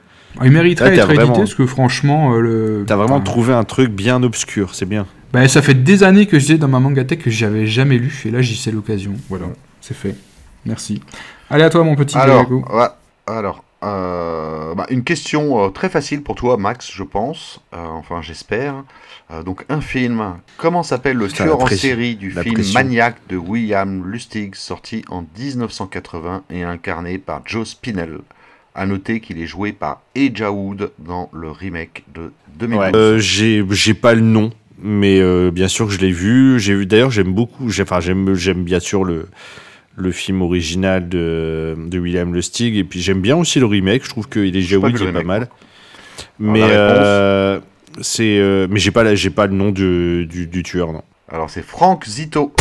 [0.44, 2.84] Il mériterait d'être édité, vraiment- parce que franchement, euh, le...
[2.86, 5.06] T'as vraiment enfin, trouvé un truc bien obscur, c'est bien.
[5.32, 8.30] bah, ça fait des années que j'étais dans ma mangatech que j'avais jamais lu, et
[8.30, 9.14] là j'y sais l'occasion.
[9.30, 9.46] Voilà,
[9.88, 10.14] c'est fait.
[10.66, 11.02] Merci.
[11.50, 12.64] Allez à toi mon petit Alors, Diego.
[12.70, 12.86] ouais,
[13.26, 17.60] alors euh, bah, une question euh, très facile pour toi, Max, je pense.
[17.74, 18.74] Euh, enfin, j'espère.
[19.30, 20.34] Euh, donc, un film.
[20.56, 22.74] Comment s'appelle le Putain, tueur en série du La film pression.
[22.80, 28.18] Maniac de William Lustig, sorti en 1980 et incarné par Joe Spinell?
[28.74, 32.90] À noter qu'il est joué par Elijah Wood dans le remake de 2012.
[32.94, 34.50] Euh, j'ai j'ai pas le nom,
[34.80, 36.60] mais euh, bien sûr que je l'ai vu.
[36.60, 37.70] J'ai vu d'ailleurs, j'aime beaucoup.
[37.70, 39.28] j'ai- Enfin, j'aime j'aime bien sûr le
[39.98, 44.04] le film original de, de William Lustig et puis j'aime bien aussi le remake.
[44.04, 45.36] Je trouve que il est J'ai pas Wood est pas remake, mal.
[45.42, 45.50] Alors,
[46.38, 47.60] Mais euh,
[48.00, 51.02] c'est euh, mais j'ai pas j'ai pas le nom du, du, du tueur non.
[51.30, 52.54] Alors, c'est Frank Zito.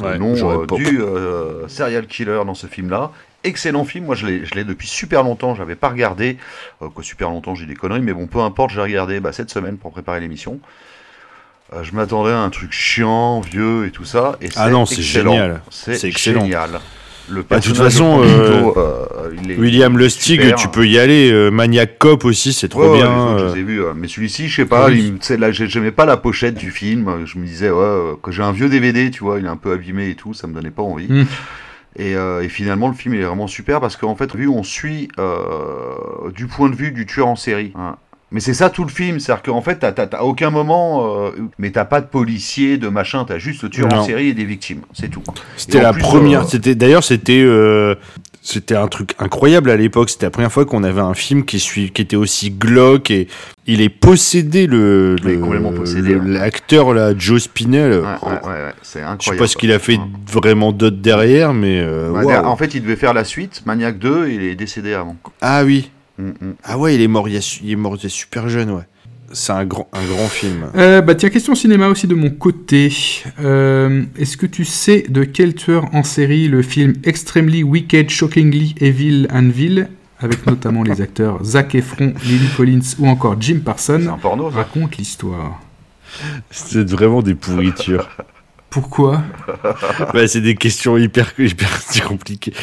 [0.00, 3.10] Ouais, le nom euh, pas- du euh, serial killer dans ce film-là.
[3.44, 6.38] Excellent film, moi je l'ai je l'ai depuis super longtemps, j'avais pas regardé,
[6.82, 9.50] euh, quoi super longtemps j'ai des conneries, mais bon peu importe, j'ai regardé bah, cette
[9.50, 10.58] semaine pour préparer l'émission.
[11.74, 15.02] Euh, je m'attendais à un truc chiant, vieux et tout ça, et Ah non, c'est
[15.02, 15.60] génial.
[15.70, 16.42] C'est excellent.
[16.42, 16.80] génial.
[17.30, 20.56] Le Bah, de toute façon, euh, euh, William Lustig, super.
[20.56, 21.50] tu peux y aller.
[21.50, 23.36] Maniac Cop aussi, c'est trop Ouais, bien.
[23.38, 25.12] je les ai vus, mais celui-ci, je sais pas, Oui.
[25.20, 27.26] tu sais, là, j'ai- j'aimais pas la pochette du film.
[27.26, 29.72] Je me disais, ouais, que j'ai un vieux DVD, tu vois, il est un peu
[29.72, 31.06] abîmé et tout, ça me donnait pas envie.
[31.12, 31.26] Mm.
[31.96, 34.62] Et, euh, et finalement, le film il est vraiment super parce qu'en fait, vu on
[34.62, 37.72] suit euh, du point de vue du tueur en série.
[37.74, 37.96] hein.
[38.30, 41.30] Mais c'est ça tout le film, c'est-à-dire qu'en fait, t'as- t'as t'as aucun moment, euh,
[41.58, 44.44] mais t'as pas de policier, de machin, t'as juste le tueur en série et des
[44.44, 45.22] victimes, c'est tout.
[45.56, 46.42] C'était la plus, première.
[46.42, 47.94] euh, C'était d'ailleurs c'était euh,
[48.42, 50.10] c'était un truc incroyable à l'époque.
[50.10, 53.28] C'était la première fois qu'on avait un film qui suit, qui était aussi glauque et
[53.66, 56.20] il est possédé le ouais.
[56.24, 58.00] l'acteur là Joe Spinell.
[58.00, 59.22] Ouais, Oh, ouais, ouais, c'est incroyable.
[59.22, 60.04] Je sais pas ce qu'il a fait Ouais.
[60.30, 62.30] vraiment d'autre derrière, mais euh, waouh.
[62.44, 65.16] En fait, il devait faire la suite, Maniac 2, et il est décédé avant.
[65.40, 66.30] ah oui, Mm,
[66.64, 68.82] ah ouais, il est mort, il, est mort il est super jeune, ouais.
[69.32, 70.70] C'est un grand, un grand film.
[70.74, 72.90] Euh, bah tiens, question cinéma aussi de mon côté.
[73.40, 78.74] Euh, Est-ce que tu sais de quel tueur en série le film Extremely Wicked, Shockingly
[78.80, 84.16] Evil and Vil, avec notamment les acteurs Zac Efron, Lily Collins ou encore Jim Parsons,
[84.22, 85.60] porno, raconte l'histoire
[86.50, 88.08] C'est vraiment des pourritures.
[88.70, 89.22] Pourquoi?
[90.14, 91.68] Bah, c'est des questions hyper, hyper
[92.06, 92.54] compliquées.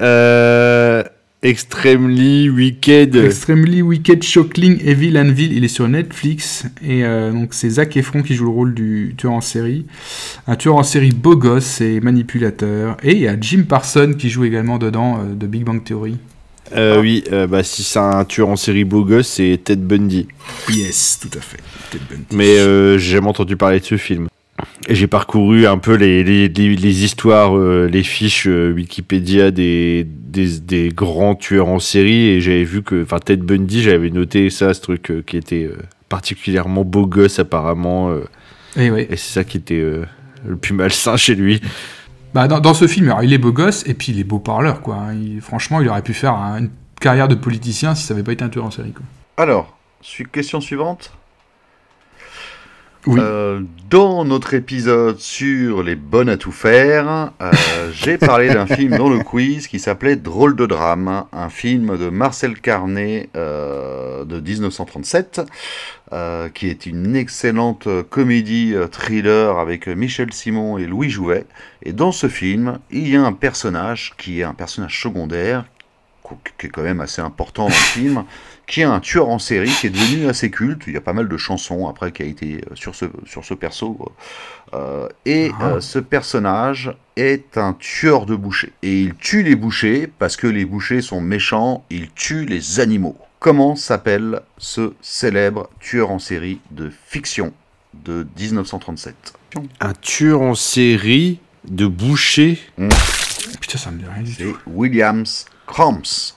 [0.00, 1.02] Euh,
[1.42, 3.16] extremely Wicked.
[3.16, 7.96] Extremely Wicked, Shockingly Evil and Vil, il est sur Netflix et euh, donc c'est Zac
[7.96, 9.86] Efron qui joue le rôle du tueur en série.
[10.46, 12.96] Un tueur en série beau gosse et manipulateur.
[13.02, 16.16] Et il y a Jim Parsons qui joue également dedans euh, de Big Bang Theory.
[16.76, 20.28] Euh, oui, bah, si c'est un tueur en série beau gosse, c'est Ted Bundy.
[20.68, 21.56] Yes, tout à fait.
[21.90, 22.36] Ted Bundy.
[22.36, 22.56] Mais
[22.98, 24.28] j'ai jamais entendu parler de ce film.
[24.88, 30.04] J'ai parcouru un peu les, les, les, les histoires, euh, les fiches euh, Wikipédia des,
[30.08, 34.50] des, des grands tueurs en série et j'avais vu que, enfin Ted Bundy, j'avais noté
[34.50, 35.76] ça, ce truc euh, qui était euh,
[36.08, 38.10] particulièrement beau gosse apparemment.
[38.10, 38.24] euh,
[38.76, 39.02] Et oui.
[39.10, 40.04] et c'est ça qui était euh,
[40.46, 41.60] le plus malsain chez lui.
[42.34, 44.38] Bah, dans, dans ce film, alors, il est beau gosse et puis il est beau
[44.38, 44.98] parleur, quoi.
[45.14, 46.70] Il- franchement, il aurait pu faire un- une
[47.00, 49.04] carrière de politicien si ça avait pas été un tueur en série, quoi.
[49.36, 49.78] Alors,
[50.32, 51.12] question suivante.
[53.08, 53.20] Oui.
[53.22, 57.52] Euh, dans notre épisode sur les bonnes à tout faire, euh,
[57.94, 62.10] j'ai parlé d'un film dans le quiz qui s'appelait Drôle de drame, un film de
[62.10, 65.40] Marcel Carnet euh, de 1937,
[66.12, 71.46] euh, qui est une excellente comédie thriller avec Michel Simon et Louis Jouvet.
[71.82, 75.64] Et dans ce film, il y a un personnage qui est un personnage secondaire,
[76.58, 78.24] qui est quand même assez important dans le film,
[78.68, 80.82] qui est un tueur en série qui est devenu assez culte.
[80.86, 83.44] Il y a pas mal de chansons après qui a été euh, sur ce, sur
[83.44, 83.98] ce perso.
[84.74, 85.64] Euh, et Ah.
[85.68, 88.72] euh, ce personnage est un tueur de bouchers.
[88.82, 93.16] Et il tue les bouchers parce que les bouchers sont méchants, il tue les animaux.
[93.40, 97.52] Comment s'appelle ce célèbre tueur en série de fiction
[98.04, 99.14] de 1937
[99.80, 102.58] Un tueur en série de boucher.
[103.60, 104.58] Putain, ça me dit rien du tout.
[104.66, 106.34] Williams Cramps.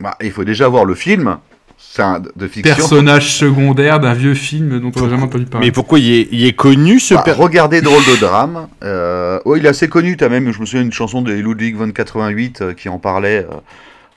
[0.00, 1.38] Bah, il faut déjà voir le film.
[1.78, 2.74] C'est un de fiction.
[2.74, 5.66] Personnage secondaire d'un vieux film dont on n'a jamais entendu parler.
[5.66, 8.68] Mais pourquoi il est, il est connu ce Bah, per- regardez Drôle de drame.
[8.82, 11.76] Euh, ouais, il est assez connu, as même, je me souviens d'une chanson de Ludwig
[11.76, 13.56] von 88 euh, qui en parlait euh,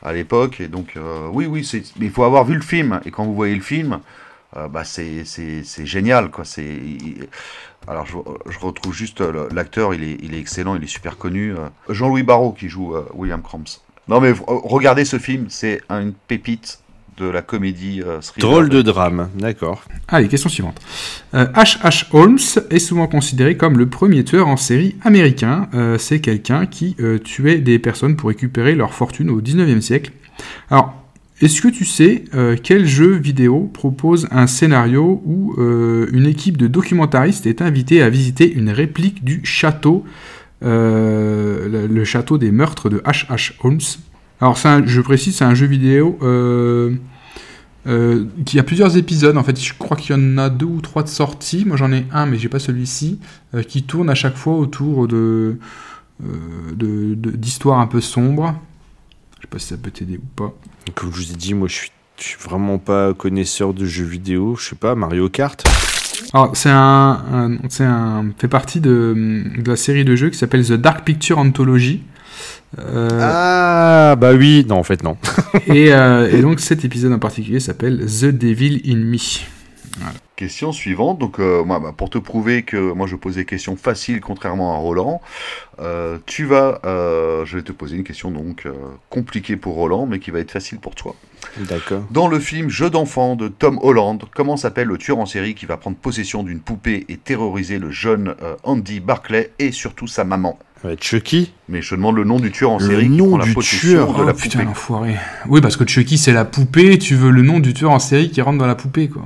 [0.04, 0.62] à l'époque.
[0.62, 3.02] Et donc, euh, oui, oui, mais il faut avoir vu le film.
[3.06, 4.00] Et quand vous voyez le film,
[4.56, 5.26] euh, bah, c'est
[5.86, 6.32] génial.
[6.32, 6.46] Quoi.
[6.46, 7.28] C'est- il-
[7.90, 8.14] Alors, je,
[8.52, 9.22] je retrouve juste
[9.54, 11.52] l'acteur, il est, il est excellent, il est super connu.
[11.54, 13.82] euh, Jean-Louis Barrault qui joue euh, William Cramps.
[14.10, 16.80] Non, mais euh, regardez ce film, c'est une pépite
[17.20, 18.20] de la comédie euh.
[18.40, 19.84] Drôle de drame, d'accord.
[20.08, 20.82] Allez, question suivante.
[21.36, 22.08] Euh, H.H.
[22.12, 22.40] Holmes
[22.72, 25.68] est souvent considéré comme le premier tueur en série américain.
[25.74, 30.12] Euh, c'est quelqu'un qui euh, tuait des personnes pour récupérer leur fortune au 19e siècle.
[30.72, 31.00] Alors,
[31.42, 36.58] est-ce que tu sais euh, quel jeu vidéo propose un scénario où euh, une équipe
[36.58, 40.10] de documentaristes est invitée à visiter une réplique du château, euh,
[40.62, 43.54] le, le château des meurtres de H.H.
[43.64, 43.80] Holmes
[44.42, 46.94] Alors, je précise, c'est un jeu vidéo euh,
[47.88, 49.38] euh, qui a plusieurs épisodes.
[49.38, 51.64] En fait, je crois qu'il y en a deux ou trois de sortie.
[51.66, 53.20] Moi, j'en ai un, mais j'ai pas celui-ci,
[53.56, 55.58] euh, qui tourne à chaque fois autour euh,
[56.74, 58.54] de- d'histoires un peu sombres.
[59.38, 60.54] Je sais pas si ça peut t'aider ou pas.
[60.96, 64.04] Comme je vous ai dit, moi je suis, je suis vraiment pas connaisseur de jeux
[64.06, 64.56] vidéo.
[64.58, 65.64] Je sais pas, Mario Kart.
[66.34, 70.38] Alors, c'est un, un- c'est un, fait partie de, de la série de jeux qui
[70.38, 72.04] s'appelle The Dark Picture Anthology.
[72.78, 74.66] Euh, Ah, bah oui.
[74.70, 75.18] Non, en fait, non.
[75.68, 79.18] et, euh, et donc, cet épisode en particulier s'appelle The Devil in Me.
[80.36, 81.20] Question suivante.
[81.20, 84.74] Donc, euh, moi, bah, pour te prouver que moi je pose des questions faciles, contrairement
[84.74, 85.22] à Roland,
[85.82, 88.72] euh, tu vas, euh, je vais te poser une question donc euh,
[89.10, 91.16] compliquée pour Roland, mais qui va être facile pour toi.
[91.58, 92.04] D'accord.
[92.12, 95.66] Dans le film Jeu d'enfant de Tom Holland, comment s'appelle le tueur en série qui
[95.66, 100.24] va prendre possession d'une poupée et terroriser le jeune euh, Andy Barclay et surtout sa
[100.24, 100.58] maman?
[101.02, 101.52] Chucky.
[101.68, 103.44] Mais je te demande le nom du tueur en Le série qui nom prend la
[103.46, 104.14] du possession tueur.
[104.14, 104.64] de Oh la putain, poupée.
[104.64, 105.16] l'enfoiré.
[105.50, 108.32] Oui, parce que Chucky, c'est la poupée, tu veux le nom du tueur en série
[108.32, 109.22] qui rentre dans la poupée, quoi.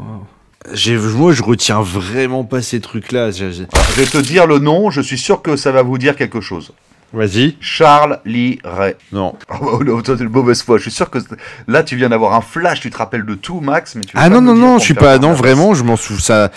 [0.67, 3.31] Moi, je retiens vraiment pas ces trucs-là.
[3.31, 6.41] Je vais te dire le nom, je suis sûr que ça va vous dire quelque
[6.41, 6.71] chose.
[7.13, 7.55] Vas-y.
[7.61, 8.95] Charles Lee Ray.
[9.11, 9.35] Non.
[9.61, 10.77] Oh non, toi t'es une mauvaise foi.
[10.77, 11.19] Je suis sûr que
[11.67, 14.23] là tu viens d'avoir un flash, tu te rappelles de tout, Max, mais tu veux
[14.23, 15.19] Ah non, non, non, je suis pas.
[15.19, 16.19] Non, vraiment, je m'en souviens.
[16.21, 16.51] Ça...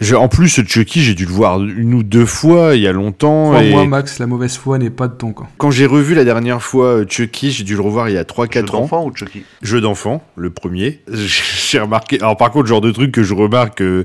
[0.00, 0.14] Je...
[0.14, 3.52] En plus, Chucky, j'ai dû le voir une ou deux fois il y a longtemps.
[3.52, 5.48] Pour et moi, Max, la mauvaise foi n'est pas de ton camp.
[5.56, 8.24] Quand j'ai revu la dernière fois euh, Chucky, j'ai dû le revoir il y a
[8.24, 8.80] 3-4 Jeu ans.
[8.80, 9.44] d'enfant ou Chucky?
[9.62, 11.02] Jeu d'enfant, le premier.
[11.12, 12.18] J'ai remarqué.
[12.20, 14.04] Alors par contre, le genre de truc que je remarque euh,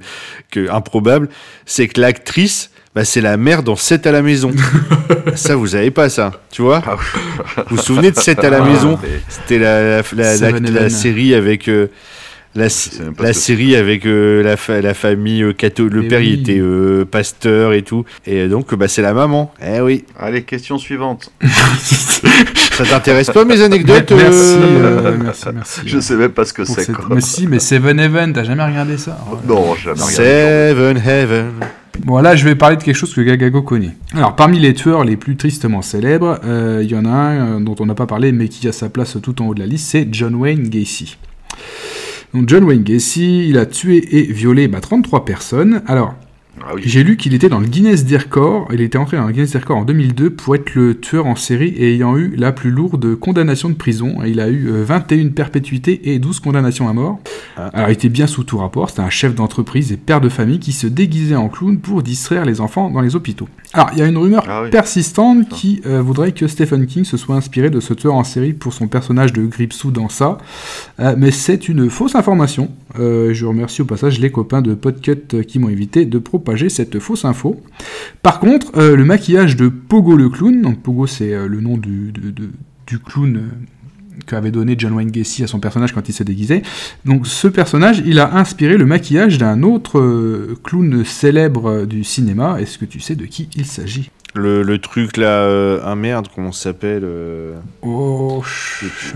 [0.52, 1.30] que improbable,
[1.66, 4.50] c'est que l'actrice, bah, c'est la mère dans 7 à la maison.
[5.36, 6.82] ça, vous savez pas ça, tu vois?
[6.84, 6.96] Ah,
[7.70, 8.98] Vous vous souvenez de 7 à la Ah, maison?
[9.04, 10.90] mais- C'était la, la, la, la- Seven la Eleven.
[10.90, 11.90] série avec euh,
[12.56, 12.70] la,
[13.20, 16.58] la série avec euh, la, fa- la famille euh, catho- Le Mais père, il était
[16.60, 18.04] euh, pasteur et tout.
[18.26, 19.54] Et donc, bah, c'est la maman.
[19.64, 20.04] Eh oui.
[20.20, 21.32] Allez, question suivante.
[22.72, 25.82] Ça t'intéresse pas mes anecdotes merci, euh euh, merci, merci.
[25.86, 26.82] Je sais même pas ce que c'est.
[26.84, 26.96] cette-.
[27.12, 29.38] Mais si, mais Seven Heaven, t'as jamais regardé ça Oh.
[29.48, 30.16] Non, j'ai jamais regardé.
[30.16, 31.52] Seven Heaven.
[32.04, 33.96] Bon, là, je vais parler de quelque chose que Gagago connaît.
[34.14, 37.60] Alors, parmi les tueurs les plus tristement célèbres, euh, il y en a un euh,
[37.60, 39.66] dont on n'a pas parlé, mais qui a sa place tout en haut de la
[39.66, 41.18] liste, c'est John Wayne Gacy.
[42.34, 45.82] Donc, John Wayne Gacy, il a tué et violé bah, 33 personnes.
[45.88, 46.16] Alors,
[46.62, 46.82] Ah oui.
[46.86, 49.52] J'ai lu qu'il était dans le Guinness des records, il était entré dans le Guinness
[49.52, 53.16] des records en 2002 pour être le tueur en série ayant eu la plus lourde
[53.16, 54.18] condamnation de prison.
[54.26, 57.20] Il a eu euh, 21 perpétuités et 12 condamnations à mort.
[57.58, 57.70] Ah.
[57.74, 60.60] Alors il était bien sous tout rapport, c'était un chef d'entreprise et père de famille
[60.60, 63.48] qui se déguisait en clown pour distraire les enfants dans les hôpitaux.
[63.74, 64.70] Alors il y a une rumeur Ah oui.
[64.70, 68.54] persistante qui euh, voudrait que Stephen King se soit inspiré de ce tueur en série
[68.54, 70.38] pour son personnage de Gripsou dans ça,
[71.00, 72.70] Euh, mais c'est une fausse information.
[73.00, 76.18] Euh, je remercie au passage les copains de Podcut euh, qui m'ont évité de
[76.70, 77.62] cette fausse info.
[78.22, 81.78] Par contre, euh, le maquillage de Pogo le clown, donc Pogo c'est euh, le nom
[81.78, 82.50] du, de-
[83.06, 83.42] clown euh,
[84.26, 86.62] qu'avait donné John Wayne Gacy à son personnage quand il se déguisait.
[87.06, 92.60] Donc ce personnage, il a inspiré le maquillage d'un autre clown célèbre du cinéma.
[92.62, 94.10] Est-ce que tu sais de qui il s'agit?
[94.36, 98.44] Le, le truc là, euh, ah merde, comment ça s'appelle euh, Oh,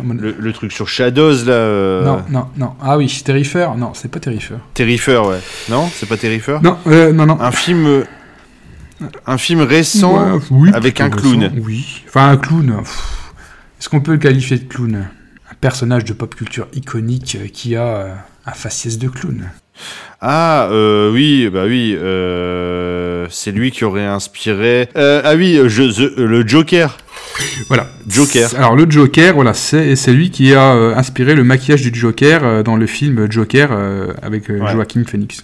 [0.04, 1.52] le, le truc sur Shadows là.
[1.54, 2.74] euh, Non, non, non.
[2.82, 4.56] Ah oui, Terrifier Non, c'est pas Terrifier.
[4.74, 5.40] Terrifier, ouais.
[5.70, 7.40] Non, c'est pas Terrifier Non, non, non.
[7.40, 8.04] Un film.
[9.28, 10.36] Un film récent.
[10.36, 11.44] Ouais, oui, avec un clown.
[11.44, 12.04] récent, Oui.
[12.08, 12.82] Enfin, un clown.
[13.80, 15.08] Est-ce qu'on peut le qualifier de clown?
[15.52, 19.50] Un personnage de pop culture iconique qui a un faciès de clown.
[20.22, 21.96] Ah, euh, oui, bah oui.
[22.00, 24.88] euh, c'est lui qui aurait inspiré.
[24.96, 26.98] euh, ah oui, je, The- le Joker.
[27.68, 27.88] Voilà.
[28.08, 28.50] Joker.
[28.56, 32.76] Alors, le Joker, voilà, c'est c'est lui qui a inspiré le maquillage du Joker dans
[32.76, 33.70] le film Joker
[34.22, 34.60] avec Ouais.
[34.72, 35.44] Joaquin Phoenix.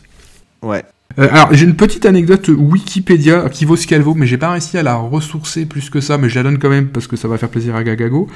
[0.61, 0.83] Ouais.
[1.19, 4.51] Euh, alors, j'ai une petite anecdote Wikipédia qui vaut ce qu'elle vaut, mais j'ai pas
[4.51, 7.15] réussi à la ressourcer plus que ça, mais je la donne quand même parce que
[7.15, 8.27] ça va faire plaisir à Gagago.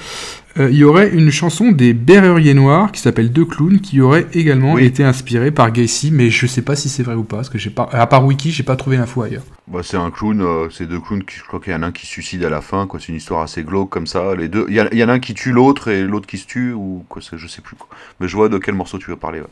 [0.57, 4.25] Euh, Il y aurait une chanson des Berruriers Noirs qui s'appelle Deux Clowns qui aurait
[4.33, 4.85] également Oui.
[4.85, 7.59] été inspirée par Gacy, mais je sais pas si c'est vrai ou pas, parce que
[7.59, 9.43] j'ai pas, à part Wiki, j'ai pas trouvé l'info ailleurs.
[9.67, 11.87] Bah, c'est un clown, euh, c'est deux clowns, qui, je crois qu'il y en a
[11.87, 12.99] un qui se suicide à la fin, quoi.
[12.99, 14.33] C'est une histoire assez glauque comme ça.
[14.35, 16.01] Les deux, il y, en a- il y en a un qui tue l'autre et
[16.01, 17.87] l'autre qui se tue, ou quoi, je sais plus quoi.
[18.19, 19.39] Mais je vois de quel morceau tu veux parler.
[19.41, 19.47] ouais.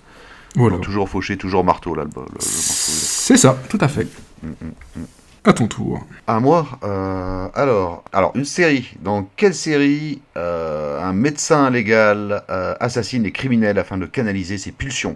[0.55, 0.75] Voilà.
[0.77, 2.91] Donc, toujours fauché, toujours marteau là, le, le- le morceau.
[2.91, 4.07] C'est ça, tout à fait.
[4.43, 4.53] Mm, mm,
[5.01, 5.05] mm.
[5.45, 6.05] À ton tour.
[6.27, 8.91] À moi, euh, alors, alors une série.
[9.01, 14.71] Dans quelle série euh, un médecin légal euh, assassine les criminels afin de canaliser ses
[14.71, 15.15] pulsions?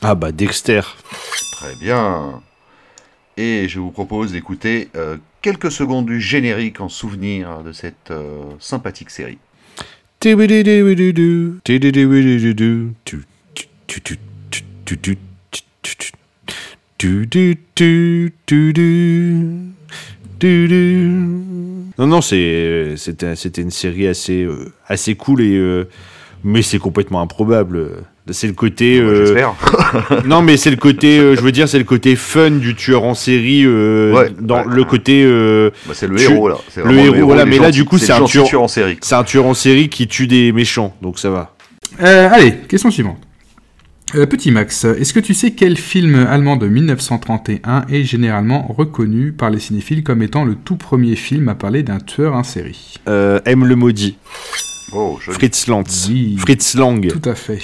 [0.00, 0.80] Ah bah Dexter.
[1.58, 2.40] Très bien.
[3.36, 8.42] Et je vous propose d'écouter euh, quelques secondes du générique en souvenir de cette euh,
[8.58, 9.38] sympathique série.
[21.98, 25.88] Non, non, c'est, c'était, c'était une série assez, euh, assez cool et, euh,
[26.44, 27.90] mais c'est complètement improbable.
[28.30, 29.00] C'est le côté.
[29.00, 29.50] Bah, euh,
[30.26, 33.02] non, mais c'est le côté, euh, je veux dire, c'est le côté fun du tueur
[33.04, 34.74] en série, euh, Ouais, dans ouais.
[34.74, 35.24] le côté.
[35.24, 36.56] euh, Bah, c'est le tu- héros là.
[36.68, 38.96] C'est le héros, voilà, mais là, du coup, c'est un tueur- tueur en série.
[39.00, 41.54] c'est un tueur en série qui tue des méchants, donc ça va.
[42.00, 43.18] Euh, allez, question suivante.
[44.14, 49.32] Euh, petit Max, est-ce que tu sais quel film allemand de 1931 est généralement reconnu
[49.32, 52.96] par les cinéphiles comme étant le tout premier film à parler d'un tueur en série?
[53.08, 54.18] Euh, M le maudit,
[54.94, 55.34] Oh, joli.
[55.38, 55.86] Fritz Lang.
[56.10, 56.36] Oui.
[56.38, 57.08] Fritz Lang.
[57.08, 57.58] Tout à fait.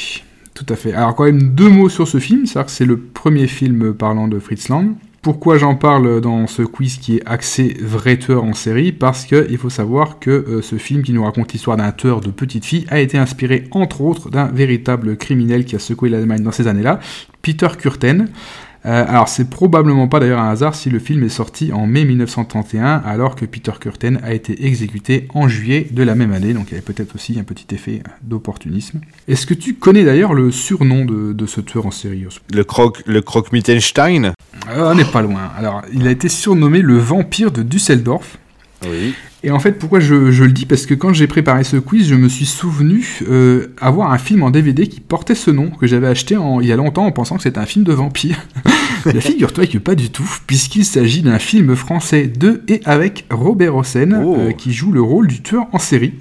[0.55, 0.95] Tout à fait.
[0.95, 4.27] Alors quand même deux mots sur ce film, c'est-à-dire que c'est le premier film parlant
[4.27, 4.95] de Fritz Lang.
[5.21, 9.59] Pourquoi j'en parle dans ce quiz qui est axé vrai tueur en série Parce qu'il
[9.59, 12.87] faut savoir que euh, ce film qui nous raconte l'histoire d'un tueur de petite fille
[12.89, 17.01] a été inspiré entre autres d'un véritable criminel qui a secoué l'Allemagne dans ces années-là,
[17.43, 18.29] Peter Kürten.
[18.87, 22.05] Euh, alors c'est probablement pas d'ailleurs un hasard si le film est sorti en mai
[22.05, 26.67] 1931 alors que Peter Kürten a été exécuté en juillet de la même année, donc
[26.69, 29.01] il y avait peut-être aussi un petit effet d'opportunisme.
[29.27, 33.21] Est-ce que tu connais d'ailleurs le surnom de, ce tueur en série Le croc, le
[33.21, 34.33] croc Mittenstein.
[34.71, 35.51] Euh, On n'est pas loin.
[35.57, 38.39] Alors il a été surnommé le vampire de Düsseldorf.
[38.85, 39.15] Oui.
[39.45, 40.67] Et en fait, pourquoi je, je le dis?
[40.67, 44.43] Parce que quand j'ai préparé ce quiz, je me suis souvenu euh, avoir un film
[44.43, 47.13] en DVD qui portait ce nom, que j'avais acheté en- il y a longtemps en
[47.13, 48.37] pensant que c'était un film de vampire.
[49.21, 54.21] Figure-toi que pas du tout, puisqu'il s'agit d'un film français de et avec Robert Hossein,
[54.25, 54.37] Oh.
[54.39, 56.15] euh, qui joue le rôle du tueur en série.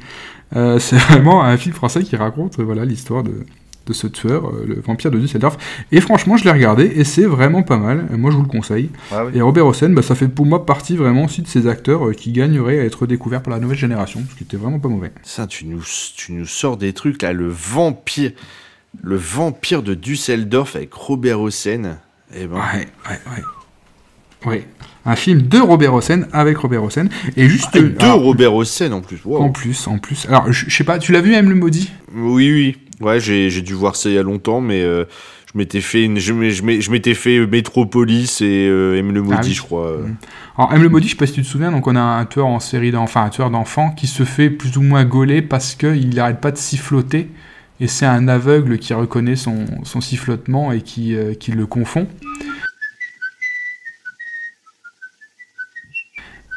[0.55, 3.45] Euh, c'est vraiment un film français qui raconte voilà l'histoire de,
[3.87, 5.57] de ce tueur, euh, le vampire de Düsseldorf.
[5.91, 8.07] Et franchement, je l'ai regardé et c'est vraiment pas mal.
[8.11, 8.89] Moi, je vous le conseille.
[9.11, 9.31] Ah oui.
[9.35, 12.13] Et Robert Hossein, bah, ça fait pour moi partie vraiment aussi de ces acteurs euh,
[12.13, 15.11] qui gagneraient à être découverts par la nouvelle génération, ce qui était vraiment pas mauvais.
[15.23, 15.83] Ça, tu nous,
[16.15, 17.33] tu nous sors des trucs là.
[17.33, 18.31] Le vampire,
[19.01, 21.97] le vampire de Düsseldorf avec Robert Hossein.
[22.35, 23.43] Eh ben, Ouais, ouais, ouais.
[24.45, 24.65] Ouais.
[25.05, 27.07] Un film de Robert Hossein avec Robert Hossein.
[27.35, 27.73] Et juste.
[27.73, 29.19] deux alors, Robert Hossein en plus.
[29.23, 29.41] Wow.
[29.41, 30.25] En plus, en plus.
[30.27, 31.91] Alors, je sais pas, tu l'as vu, même le maudit?
[32.13, 32.77] Oui, oui.
[33.01, 35.05] Ouais, j'ai dû voir ça il y a longtemps, mais euh,
[35.53, 36.33] je m'étais fait, une- je
[36.91, 39.53] m'étais fait Metropolis et euh, M le maudit, Ah oui.
[39.53, 39.87] je crois.
[39.91, 40.05] euh.
[40.57, 40.81] Alors, M.
[40.81, 42.59] le maudit, je sais pas si tu te souviens, donc on a un tueur en
[42.59, 46.41] série d'enfants, un tueur d'enfants qui se fait plus ou moins gauler parce qu'il n'arrête
[46.41, 47.29] pas de siffloter.
[47.79, 52.07] Et c'est un aveugle qui reconnaît son, son sifflotement et qui, euh, qui le confond.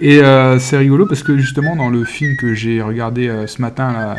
[0.01, 3.61] Et euh, c'est rigolo parce que justement dans le film que j'ai regardé euh, ce
[3.61, 4.17] matin là,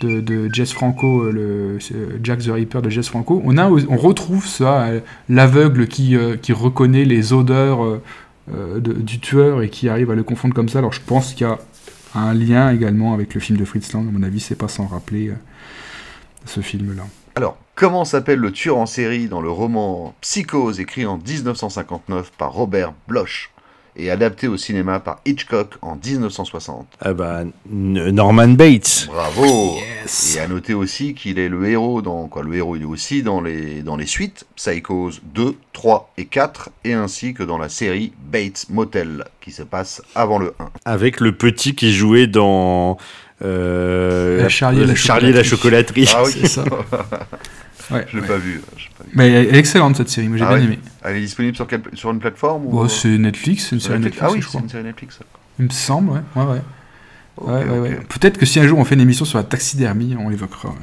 [0.00, 1.78] de, Jess Franco, euh, le
[2.22, 7.04] Jack the Ripper de Jess Franco, on, retrouve ça, euh, l'aveugle qui, euh, qui reconnaît
[7.04, 8.00] les odeurs
[8.48, 10.78] de- du tueur et qui arrive à le confondre comme ça.
[10.78, 11.58] Alors je pense qu'il y a
[12.14, 14.86] un lien également avec le film de Fritz Lang, à mon avis, c'est pas sans
[14.86, 15.32] rappeler
[16.46, 17.02] ce film-là.
[17.34, 22.52] Alors, comment s'appelle le tueur en série dans le roman Psychose écrit en 1959 par
[22.52, 23.50] Robert Bloch?
[23.98, 29.08] Et adapté au cinéma par Hitchcock en 1960 Ah bah, Norman Bates.
[29.08, 29.76] Bravo
[30.36, 33.22] Et à noter aussi qu'il est le héros dans quoi le héros il est aussi
[33.22, 37.68] dans les dans les suites Psychose 2, 3 et 4 et ainsi que dans la
[37.68, 40.68] série Bates Motel qui se passe avant le 1.
[40.84, 42.96] Avec le petit qui jouait dans.
[43.42, 46.08] euh, La Charlie et la Charlie et la chocolaterie.
[46.14, 46.64] Ah oui, C'est ça.
[47.90, 48.28] Ouais, je l'ai ouais.
[48.28, 48.60] pas vu.
[48.98, 49.04] pas.
[49.14, 50.78] Mais elle est excellente cette série, moi j'ai Ah bien ouais aimé.
[51.02, 52.70] Elle est disponible sur, quelle- sur une plateforme ou...
[52.70, 55.18] Bon, c'est Netflix, c'est une série Netflix Netflix, Ah oui, c'est une série Netflix.
[55.18, 55.24] ça.
[55.58, 56.20] Il me semble, ouais.
[56.36, 56.60] ouais, ouais.
[57.38, 57.82] Ok, Ouais, ouais, ok.
[57.84, 58.00] ouais.
[58.08, 60.74] Peut-être que si un jour on fait une émission sur la taxidermie, on l'évoquera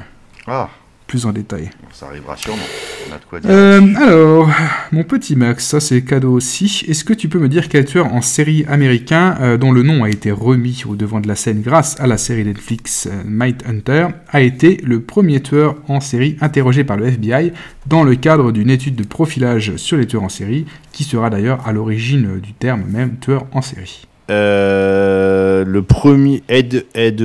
[0.48, 0.70] Ah,
[1.08, 1.70] plus en détail.
[1.92, 2.64] ça arrivera sûrement.
[3.10, 3.50] On a de quoi dire.
[3.50, 4.50] Euh, alors,
[4.92, 6.84] mon petit Max, ça c'est cadeau aussi.
[6.88, 10.04] Est-ce que tu peux me dire quel tueur en série américain, euh, dont le nom
[10.04, 14.08] a été remis au devant de la scène grâce à la série Netflix euh, Mindhunter,
[14.30, 17.54] a été le premier tueur en série interrogé par le FBI
[17.86, 21.68] dans le cadre d'une étude de profilage sur les tueurs en série, qui sera d'ailleurs
[21.68, 24.08] à l'origine du terme même tueur en série?
[24.32, 27.22] Euh, le premier Ed Ed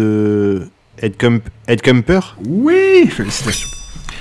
[1.01, 2.21] Ed, Kump- Ed Kumper?
[2.47, 3.69] Oui, félicitations.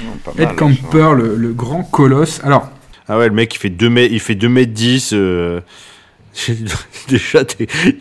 [0.04, 2.40] Non, Ed mal, Camper, le, le grand colosse.
[2.44, 2.70] Alors,
[3.08, 5.12] Ah ouais, le mec il fait 2 mètres, il fait 2 mètres 10.
[5.14, 5.60] euh,
[7.10, 7.44] déjà,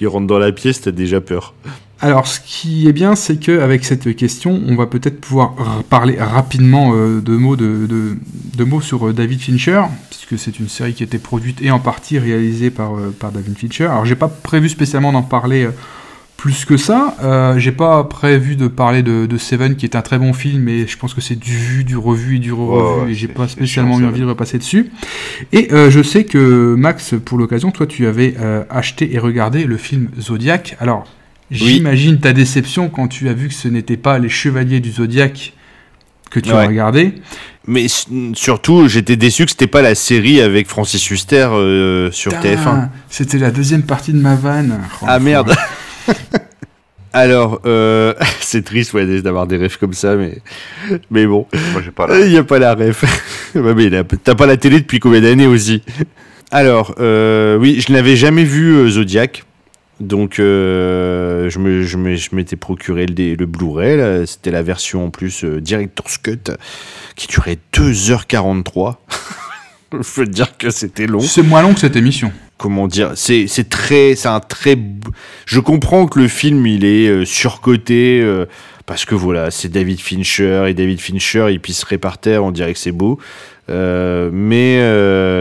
[0.00, 1.54] il rentre dans la pièce, t'as déjà peur.
[2.00, 5.54] Alors, ce qui est bien, c'est qu'avec cette question, on va peut-être pouvoir
[5.90, 8.16] parler rapidement euh, de, mots de, de-
[8.56, 11.72] de mots sur euh, David Fincher, puisque c'est une série qui a été produite et
[11.72, 13.86] en partie réalisée par, euh, par David Fincher.
[13.86, 15.70] Alors, j'ai pas prévu spécialement d'en parler euh,
[16.38, 17.16] plus que ça.
[17.20, 20.62] Euh, j'ai pas prévu de parler de, de Seven, qui est un très bon film,
[20.62, 23.26] mais je pense que c'est du vu, du revu et du re-revu, ouais, et j'ai
[23.26, 24.90] pas spécialement eu envie de repasser dessus.
[25.52, 29.64] Et euh, je sais que Max, pour l'occasion, toi, tu avais euh, acheté et regardé
[29.64, 30.76] le film Zodiac.
[30.78, 31.04] Alors,
[31.50, 35.54] j'imagine ta déception quand tu as vu que ce n'était pas les Chevaliers du Zodiac
[36.30, 37.14] que tu as regardé.
[37.66, 37.86] Mais
[38.34, 42.88] surtout, j'étais déçu que c'était pas la série avec Francis Huster euh, sur Putain, TF1.
[43.10, 44.80] C'était la deuxième partie de ma vanne.
[45.02, 45.56] Oh, Ah merde.
[47.12, 50.38] Alors, euh, c'est triste ouais, d'avoir des rêves comme ça, mais,
[51.10, 52.20] mais bon, Moi, j'ai pas la...
[52.20, 53.04] il n'y a pas la ref.
[53.54, 53.90] Ouais, mais
[54.22, 55.82] t'as pas la télé depuis combien d'années aussi?
[56.50, 59.44] Alors, euh, oui, je n'avais jamais vu euh, Zodiac.
[60.00, 63.96] Donc, euh, je me- je me- je m'étais procuré le, le Blu-ray.
[63.96, 64.26] là.
[64.26, 66.52] C'était la version en plus euh, Director's Cut
[67.16, 68.96] qui durait 2h43.
[69.92, 72.30] Je peux te dire que c'était long C'est moins long que cette émission.
[72.58, 74.76] Comment dire c'est c'est très c'est un très
[75.46, 78.46] je comprends que le film il est euh, surcoté euh,
[78.84, 82.74] parce que voilà c'est David Fincher et David Fincher il pisserait par terre on dirait
[82.74, 83.18] que c'est beau.
[83.70, 84.80] Euh, mais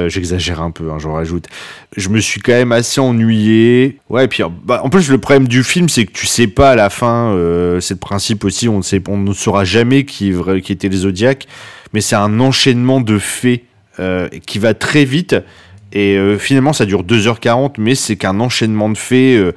[0.09, 1.47] j'exagère un peu hein, j'en rajoute.
[1.95, 3.99] Je me suis quand même assez ennuyé.
[4.09, 6.71] Ouais et puis bah, en plus le problème du film c'est que tu sais pas
[6.71, 7.31] à la fin
[7.79, 10.97] c'est le principe aussi on ne sait on ne saura jamais qui qui était les
[10.97, 11.47] Zodiacs
[11.93, 13.63] mais c'est un enchaînement de faits
[14.45, 15.37] qui va très vite
[15.93, 19.39] et euh, finalement, ça dure 2h40, mais c'est qu'un enchaînement de faits.
[19.39, 19.51] euh,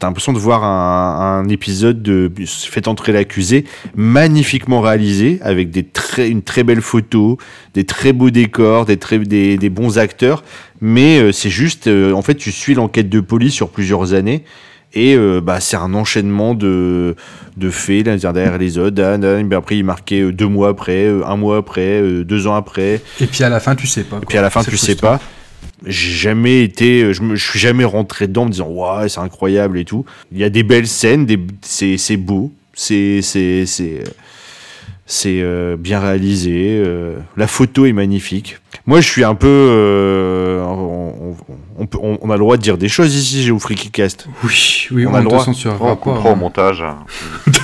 [0.00, 3.64] T'as l'impression de voir un, un épisode de Fait entrer l'accusé,
[3.94, 7.38] magnifiquement réalisé, avec des très, une très belle photo,
[7.74, 10.42] des très beaux décors, des, très, des, des bons acteurs.
[10.80, 14.42] Mais euh, c'est juste, euh, en fait, tu suis l'enquête de police sur plusieurs années.
[14.94, 17.14] Et euh, bah, c'est un enchaînement de,
[17.56, 19.00] de faits, l'un derrière les autres.
[19.52, 23.00] Après, il marquait deux mois après, un mois après, deux ans après.
[23.20, 24.18] Et puis à la fin, tu sais pas.
[24.20, 25.20] Et puis à la fin, tu sais pas.
[25.86, 29.20] J'ai jamais été, je, me, je suis jamais rentré dedans en me disant ouais c'est
[29.20, 30.04] incroyable et tout.
[30.32, 34.04] Il y a des belles scènes, des, c'est, c'est beau, c'est, c'est, c'est, euh,
[35.06, 36.80] c'est euh, bien réalisé.
[36.84, 38.58] euh, la photo est magnifique.
[38.86, 41.36] Moi je suis un peu, euh, on, on-
[41.78, 43.58] on peut- on- a le droit de dire des choses ici, j'ai au
[43.90, 44.26] Cast.
[44.44, 45.44] Oui, oui, On on, a le te droit.
[45.92, 46.82] On coupera au montage.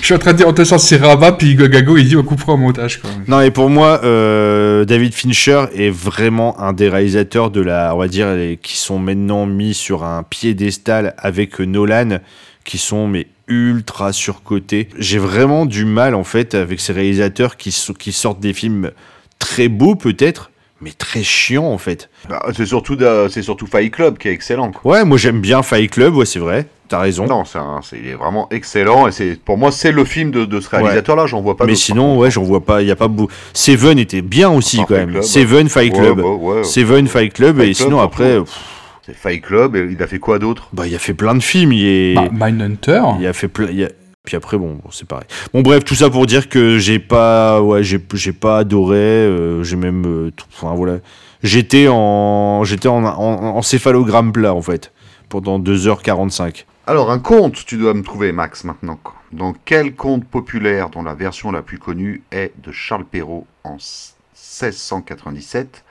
[0.00, 2.24] Je suis en train de dire on te censurera pas, puis Gagago il dit on
[2.24, 3.00] coupera au montage.
[3.00, 3.10] Quoi.
[3.28, 7.98] Non, et pour moi, euh, David Fincher est vraiment un des réalisateurs de la, on
[7.98, 12.18] va dire, les- qui sont maintenant mis sur un piédestal avec Nolan,
[12.64, 14.88] qui sont mais ultra surcotés.
[14.98, 18.90] J'ai vraiment du mal en fait avec ces réalisateurs qui, so- qui sortent des films
[19.38, 22.08] très beaux peut-être, mais très chiants en fait.
[22.28, 24.70] Bah, c'est surtout, de- c'est surtout Fight Club qui est excellent.
[24.72, 24.92] quoi.
[24.92, 27.26] Ouais, moi j'aime bien Fight Club, ouais c'est vrai, t'as raison.
[27.26, 30.30] Non, c'est un- c'est- il est vraiment excellent et c'est pour moi c'est le film
[30.30, 31.26] de, de ce réalisateur-là.
[31.26, 31.66] J'en vois pas.
[31.66, 33.32] mais sinon, ouais, j'en vois pas, il y a pas beaucoup.
[33.52, 35.10] Seven était bien aussi Enfin, quand Fight même.
[35.14, 36.16] Club, Seven Fight Ouais, Club.
[36.20, 36.64] bah, ouais.
[36.64, 38.58] Seven Fight Club Fight et Club, sinon après pff,
[39.04, 40.68] C'est Fight Club, et il a fait quoi d'autre?
[40.72, 41.72] Bah, il a fait plein de films.
[41.72, 42.14] Il est.
[42.14, 43.02] Bah, Mindhunter.
[43.18, 43.66] Il a fait plein.
[43.84, 43.88] a-
[44.24, 45.26] Puis après, bon, bon, c'est pareil.
[45.52, 48.96] Bon, bref, tout ça pour dire que j'ai pas, ouais, j'ai, j'ai pas adoré.
[48.96, 50.98] euh, j'ai même, euh, tout- enfin voilà,
[51.42, 54.92] j'étais en, j'étais en, en, en céphalogramme plat en fait
[55.28, 56.64] pendant 2h45.
[56.86, 58.98] Alors, un conte, tu dois me trouver, Max, maintenant.
[59.32, 63.76] Dans quel conte populaire, dont la version la plus connue est de Charles Perrault en
[63.76, 65.84] 1697,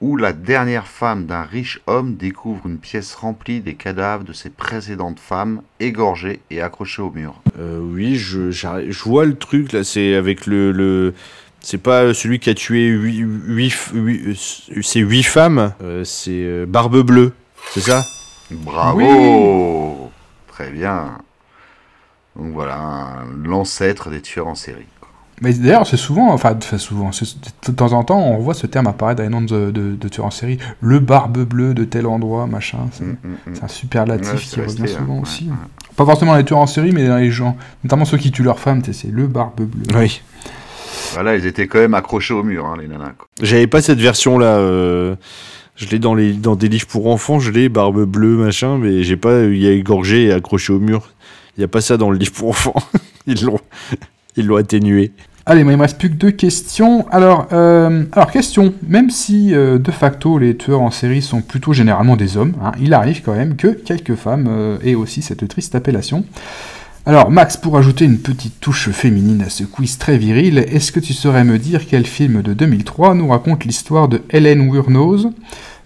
[0.00, 4.50] où la dernière femme d'un riche homme découvre une pièce remplie des cadavres de ses
[4.50, 8.50] précédentes femmes, égorgées et accrochées au mur Euh, oui, je,
[9.04, 9.82] vois le truc là.
[9.84, 11.14] C'est avec le, le
[11.60, 14.36] c'est pas celui qui a tué huit, huit, huit-
[14.70, 15.72] euh, c'est huit femmes.
[15.82, 17.32] euh, c'est euh, Barbe Bleue,
[17.70, 18.04] c'est ça?
[18.50, 20.10] Bravo
[20.48, 21.18] Très bien.
[22.36, 24.86] Donc voilà, l'ancêtre des tueurs en série.
[25.40, 29.18] Mais d'ailleurs, c'est souvent, enfin, souvent, de temps en temps, on voit ce terme apparaître
[29.18, 30.58] dans les noms de, de, de tueurs en série.
[30.80, 32.78] Le barbe bleue de tel endroit, machin.
[32.92, 33.54] C'est Mm, mm, mm.
[33.62, 35.44] un superlatif Ouais, qui revient souvent hein, aussi.
[35.44, 35.54] ouais,
[35.96, 37.56] Pas forcément dans les tueurs en série, mais dans les gens.
[37.84, 39.96] Notamment ceux qui tuent leurs femmes, tu sais, c'est le barbe bleue.
[39.98, 40.20] Oui.
[41.14, 43.12] Voilà, ils étaient quand même accrochés au mur, hein, les nanas.
[43.40, 44.58] J'avais pas cette version là.
[44.58, 47.38] je l'ai dans les dans des livres pour enfants.
[47.38, 49.44] Je l'ai Barbe Bleue machin, mais j'ai pas.
[49.44, 51.08] Il y a égorgé et accroché au mur.
[51.56, 52.74] Il y a pas ça dans le livre pour enfants.
[53.26, 53.60] Ils l'ont
[54.38, 55.12] ils l'ont atténué.
[55.50, 57.06] Allez, moi, il me reste plus que deux questions.
[57.10, 61.72] Alors, euh, alors question, même si euh, de facto les tueurs en série sont plutôt
[61.72, 65.48] généralement des hommes, hein, il arrive quand même que quelques femmes euh, aient aussi cette
[65.48, 66.26] triste appellation.
[67.06, 71.00] Alors, Max, pour ajouter une petite touche féminine à ce quiz très viril, est-ce que
[71.00, 75.28] tu saurais me dire quel film de 2003 nous raconte l'histoire de Helen Wuornos,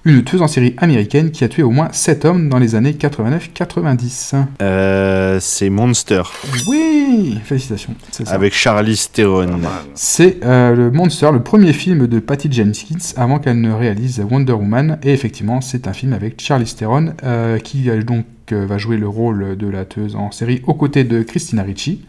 [0.04, 2.92] une tueuse en série américaine qui a tué au moins 7 hommes dans les années
[2.92, 6.22] 89-90 Euh, c'est Monster
[6.66, 8.34] Oui Félicitations, c'est ça.
[8.34, 9.46] avec Charlize Theron.
[9.58, 9.70] Mal.
[9.94, 14.52] C'est euh, le Monster, le premier film de Patty Jenkins avant qu'elle ne réalise Wonder
[14.54, 14.98] Woman.
[15.02, 19.08] Et effectivement, c'est un film avec Charlize Theron euh, qui donc euh, va jouer le
[19.08, 22.00] rôle de la tueuse en série aux côtés de Christina Ricci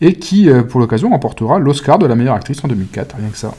[0.00, 3.16] et qui, euh, pour l'occasion, remportera l'Oscar de la meilleure actrice en 2004.
[3.16, 3.54] Rien que ça.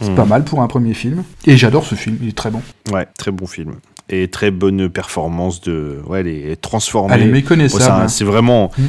[0.00, 0.14] C'est Hmm.
[0.14, 1.24] pas mal pour un premier film.
[1.46, 2.60] Et j'adore ce film, il est très bon.
[2.92, 3.76] Ouais, très bon film.
[4.10, 6.00] Et très bonne performance de.
[6.06, 7.14] Ouais, elle est transformée.
[7.14, 7.82] Elle est méconnaissable.
[7.82, 8.08] c'est hein.
[8.08, 8.82] c'est vraiment Mm.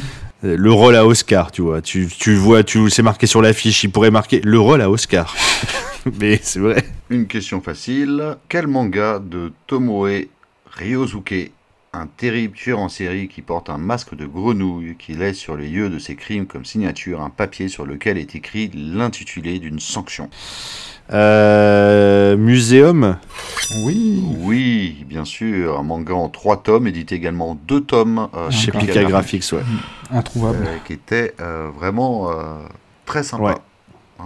[0.44, 1.80] euh, le rôle à Oscar, tu vois.
[1.82, 3.82] Tu, tu vois, tu c'est marqué sur l'affiche.
[3.84, 5.34] Il pourrait marquer le rôle à Oscar.
[6.20, 6.84] Mais c'est vrai.
[7.10, 8.36] Une question facile.
[8.48, 10.26] Quel manga de Tomoe
[10.78, 11.50] Ryosuke,
[11.92, 15.68] un terrible tueur en série qui porte un masque de grenouille, qui laisse sur les
[15.68, 20.28] lieux de ses crimes comme signature un papier sur lequel est écrit l'intitulé d'une sanction?
[21.12, 23.16] Euh, Muséum.
[23.86, 24.22] Oui.
[24.40, 28.70] Oui, bien sûr, un manga en trois tomes, édité également en deux tomes euh, Chez
[28.70, 28.86] D'accord.
[28.88, 29.60] Pika Graphics, ouais.
[30.10, 30.58] Introuvable.
[30.66, 32.34] euh, qui était euh, vraiment euh,
[33.04, 33.42] très sympa.
[33.42, 33.54] Ouais.
[34.20, 34.22] Euh,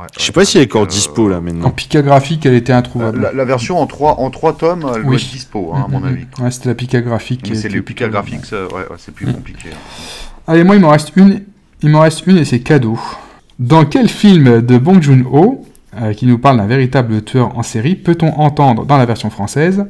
[0.00, 1.70] ouais, Je sais pas si elle est encore Euh, dispo là En maintenant.
[1.70, 3.20] Pika graphique, elle était Euh, introuvable.
[3.20, 5.16] La, la version en trois, en trois tomes, elle doit Oui.
[5.16, 6.26] être dispo, hein, à mon avis.
[6.40, 7.50] Ouais, c'était la Pika graphique.
[7.54, 9.32] C'est le Pika plutôt- Graphics, ouais, ouais, c'est plus Mm.
[9.34, 9.68] compliqué.
[9.72, 9.76] hein.
[10.48, 11.42] Allez, moi, il m'en reste une.
[11.82, 12.98] Il m'en reste une et c'est cadeau.
[13.58, 15.64] Dans quel film de Bong Joon-ho,
[16.00, 19.84] euh, qui nous parle d'un véritable tueur en série, peut-on entendre dans la version française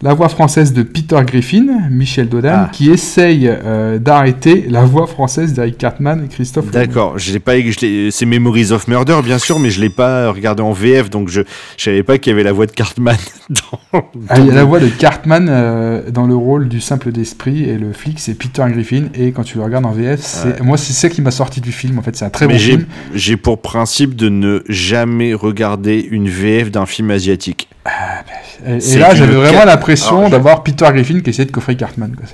[0.00, 2.68] la voix française de Peter Griffin, Michel Dodan, Ah.
[2.72, 6.70] qui essaye euh, d'arrêter la voix française d'Eric Cartman et Christophe.
[6.72, 7.52] D'accord, je l'ai pas,
[8.10, 11.42] c'est Memories of Murder bien sûr, mais je l'ai pas regardé en VF, donc je,
[11.76, 13.16] je savais pas qu'il y avait la voix de Cartman
[13.50, 14.02] dans.
[14.28, 17.12] Ah, il y a la le- voix de Cartman euh, dans le rôle du simple
[17.12, 20.60] d'esprit et le flic c'est Peter Griffin et quand tu le regardes en VF, c'est
[20.62, 22.58] moi c'est ça qui m'a sorti du film en fait, c'est un très Mais bon
[22.60, 22.84] film.
[23.14, 27.68] j'ai pour principe de ne jamais regarder une VF d'un film asiatique.
[28.66, 31.76] Et, et c'est là j'avais vraiment ca- l'impression d'avoir Peter Griffin qui essayait de coffrer
[31.76, 32.14] Cartman.
[32.16, 32.26] Quoi.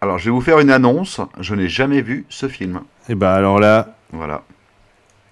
[0.00, 1.20] Alors, je vais vous faire une annonce.
[1.40, 2.80] Je n'ai jamais vu ce film.
[3.08, 4.42] Et bah alors là, Voilà.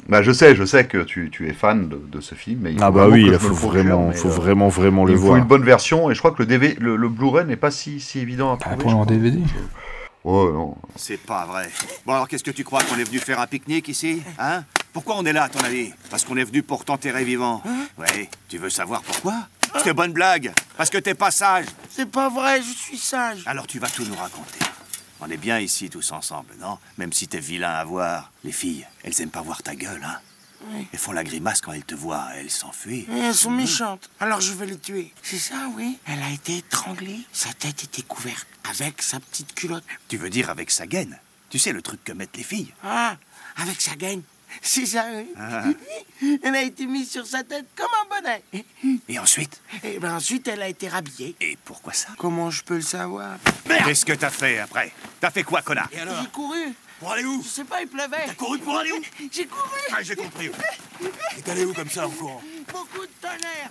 [0.09, 2.71] Bah, je sais, je sais que tu, tu es fan de, de ce film, mais
[2.73, 5.19] il faut ah bah vraiment oui, il faut vraiment, faut euh, vraiment, vraiment il le
[5.19, 5.37] faut voir.
[5.39, 7.99] une bonne version, et je crois que le, DV, le, le Blu-ray n'est pas si,
[7.99, 8.77] si évident à Bah, trouver.
[8.83, 9.05] pour je en.
[9.05, 9.39] DVD.
[10.27, 10.77] Ouais, non.
[10.97, 11.71] C'est pas vrai.
[12.05, 14.65] Bon alors qu'est-ce que tu crois qu'on est venu faire un pique-nique ici Hein?
[14.93, 15.93] Pourquoi on est là à ton avis?
[16.11, 17.63] Parce qu'on est venu pour t'enterrer vivant.
[17.97, 19.47] Ouais, tu veux savoir pourquoi?
[19.85, 20.53] C'est bonne blague.
[20.77, 21.67] Parce que t'es pas sage.
[21.91, 23.45] C'est pas vrai, je suis sage.
[23.47, 24.59] Alors tu vas tout nous raconter.
[25.21, 26.79] On est bien ici tous ensemble, non?
[26.99, 28.33] Même si t'es vilain à voir.
[28.43, 30.19] Les filles, elles aiment pas voir ta gueule, hein?
[30.73, 30.87] Oui.
[30.93, 33.07] Elles font la grimace quand elles te voient, elles s'enfuient.
[33.13, 35.13] Et elles sont méchantes, alors je vais les tuer.
[35.23, 39.85] C'est ça, oui Elle a été étranglée, sa tête était couverte, avec sa petite culotte.
[40.09, 41.19] Tu veux dire avec sa gaine
[41.51, 43.17] Tu sais le truc que mettent les filles Ah,
[43.57, 44.23] avec sa gaine.
[44.63, 45.27] C'est ça, oui.
[45.37, 45.65] Ah.
[46.43, 48.43] Elle a été mise sur sa tête comme un bonnet.
[49.09, 49.61] Et ensuite?
[49.85, 51.35] Et ben ensuite, elle a été rhabillée.
[51.41, 52.09] Et pourquoi ça?
[52.17, 53.37] Comment je peux le savoir?
[53.67, 54.93] Qu'est-ce que t'as fait après?
[55.21, 55.89] T'as fait quoi, connard?
[55.93, 56.75] Et J'ai couru.
[56.99, 58.25] Pour aller où Je sais pas, il pleuvait.
[58.27, 59.01] T'as couru pour aller où
[59.33, 59.81] J'ai couru.
[59.93, 60.47] Ah, j'ai compris.
[60.47, 62.41] Et t'es allé où comme ça en courant
[62.73, 63.71] Beaucoup de tonnerre.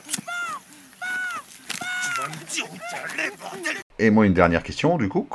[2.51, 2.63] Tu
[3.99, 5.27] Et moi, une dernière question, du coup.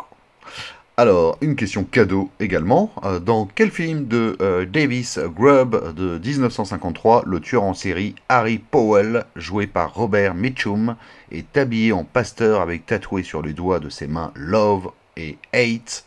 [0.96, 2.92] Alors, une question cadeau également.
[3.04, 8.58] Euh, Dans quel film de euh, Davis Grubb de 1953, le tueur en série Harry
[8.58, 10.96] Powell, joué par Robert Mitchum,
[11.32, 16.04] est habillé en pasteur avec tatoué sur les doigts de ses mains Love et Hate?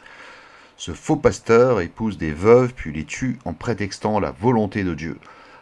[0.86, 5.16] Ce faux pasteur épouse des veuves puis les tue en prétextant la volonté de Dieu.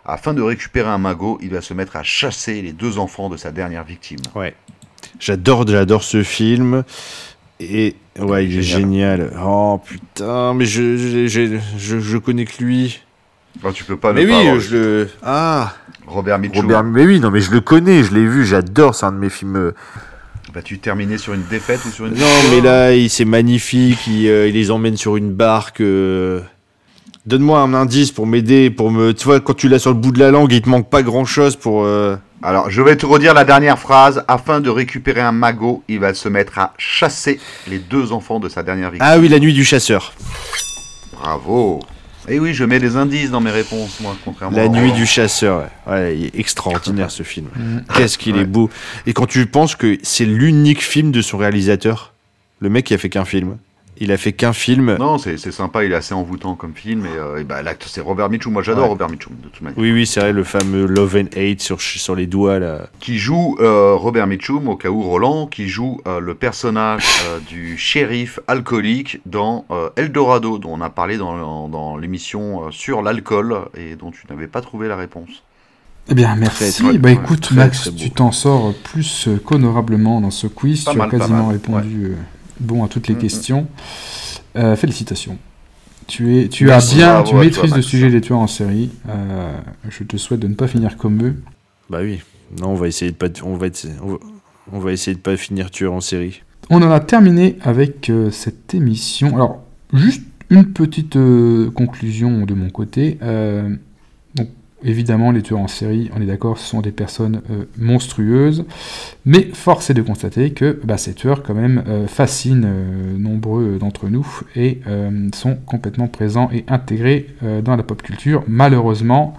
[0.04, 3.38] Afin de récupérer un magot, il va se mettre à chasser les deux enfants de
[3.38, 4.18] sa dernière victime.
[4.34, 4.56] Ouais.
[5.20, 6.84] J'adore, j'adore ce film.
[7.60, 9.32] Et ouais, il est génial.
[9.40, 13.04] Oh putain, mais je, je, je, je, je connais que lui.
[13.64, 15.10] Oh, tu peux pas Mais ne oui, pas avoir- je le.
[15.22, 15.76] Ah
[16.08, 16.62] Robert Mitchum.
[16.64, 19.20] Robert, mais oui, non, mais je le connais, je l'ai vu, j'adore, c'est un de
[19.20, 19.72] mes films.
[20.54, 24.28] Vas-tu terminer sur une défaite ou sur une Non, mais là, il- c'est magnifique, il,
[24.28, 25.80] euh, il les emmène sur une barque.
[25.82, 26.42] euh,
[27.26, 29.14] Donne-moi un indice pour m'aider, pour me.
[29.14, 31.04] Tu vois, quand tu l'as sur le bout de la langue, il te manque pas
[31.04, 31.84] grand-chose pour.
[31.86, 34.24] euh, Alors, je vais te redire la dernière phrase.
[34.28, 38.50] Afin de récupérer un magot, il va se mettre à chasser les deux enfants de
[38.50, 39.08] sa dernière victime.
[39.10, 40.14] Ah oui, la nuit du chasseur.
[41.14, 41.80] Bravo.
[42.28, 45.06] Et oui, je mets des indices dans mes réponses, moi, contrairement La à nuit du
[45.06, 45.92] chasseur, ouais.
[45.94, 47.48] Ouais, il est extraordinaire ce film.
[47.56, 47.80] Mm.
[47.96, 48.42] Qu'est-ce qu'il Ouais.
[48.42, 48.70] est beau.
[49.08, 52.14] Et quand tu penses que c'est l'unique film de son réalisateur,
[52.60, 53.58] le mec qui a fait qu'un film.
[54.04, 54.98] Il a fait qu'un film.
[55.00, 57.06] Non, c'est c'est sympa, il est assez envoûtant comme film.
[57.06, 58.52] Et, euh, et bah, l'acte, c'est Robert Mitchum.
[58.52, 58.90] Moi, j'adore Ouais.
[58.90, 59.78] Robert Mitchum, de toute manière.
[59.78, 62.88] Oui, oui, c'est vrai, le fameux Love and Hate sur, sur les doigts, là.
[63.00, 67.38] Qui joue euh, Robert Mitchum, au cas où Roland, qui joue euh, le personnage euh,
[67.48, 73.04] du shérif alcoolique dans euh, Eldorado, dont on a parlé dans, dans l'émission euh, sur
[73.04, 75.44] l'alcool et dont tu n'avais pas trouvé la réponse.
[76.10, 76.82] Eh bien, merci.
[76.84, 80.84] très- bah écoute, très, Max, tu t'en sors plus qu'honorablement dans ce quiz.
[80.86, 82.16] Pas tu mal, as quasiment mal, répondu euh,
[82.62, 83.22] bon à toutes les Mm, mm.
[83.22, 83.68] questions.
[84.56, 85.38] Euh, félicitations.
[86.08, 88.48] Tu, es, tu Merci, as bien, bravo tu toi, maîtrises le sujet des tueurs en
[88.48, 88.90] série.
[89.10, 89.54] Euh,
[89.90, 91.36] je te souhaite de ne pas finir comme eux.
[91.90, 92.22] Bah oui.
[92.60, 94.18] Non, on va essayer de pas, on va, être- on va,
[94.74, 96.42] on va essayer de pas finir tueur en série.
[96.70, 99.34] On en a terminé avec euh, cette émission.
[99.36, 101.18] Alors, juste une petite
[101.76, 103.18] conclusion de mon côté.
[104.84, 108.66] Évidemment, les tueurs en série, on est d'accord, ce sont des personnes euh, monstrueuses.
[109.26, 113.78] Mais force est de constater que bah, ces tueurs, quand même, euh, fascinent euh, nombreux
[113.80, 114.82] d'entre nous et
[115.34, 117.28] sont complètement présents et intégrés
[117.64, 118.44] dans la pop culture.
[118.48, 119.36] Malheureusement,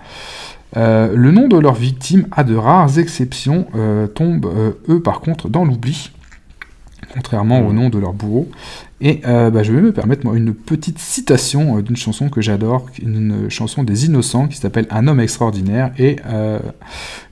[0.74, 3.66] le nom de leurs victimes, à de rares exceptions,
[4.14, 4.46] tombe,
[4.88, 6.10] eux, par contre, dans l'oubli
[7.14, 8.48] contrairement au nom de leur bourreau.
[9.00, 12.40] Et euh, bah, je vais me permettre moi, une petite citation euh, d'une chanson que
[12.40, 15.92] j'adore, une chanson des Innocents qui s'appelle Un homme extraordinaire.
[15.98, 16.60] Et euh,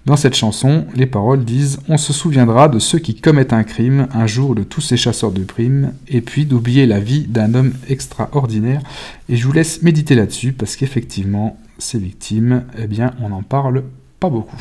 [0.04, 4.08] dans cette chanson, les paroles disent On se souviendra de ceux qui commettent un crime,
[4.12, 7.72] un jour de tous ces chasseurs de primes, et puis d'oublier la vie d'un homme
[7.88, 8.82] extraordinaire.
[9.28, 13.84] Et je vous laisse méditer là-dessus parce qu'effectivement, ces victimes, eh bien, on n'en parle
[14.18, 14.60] pas beaucoup.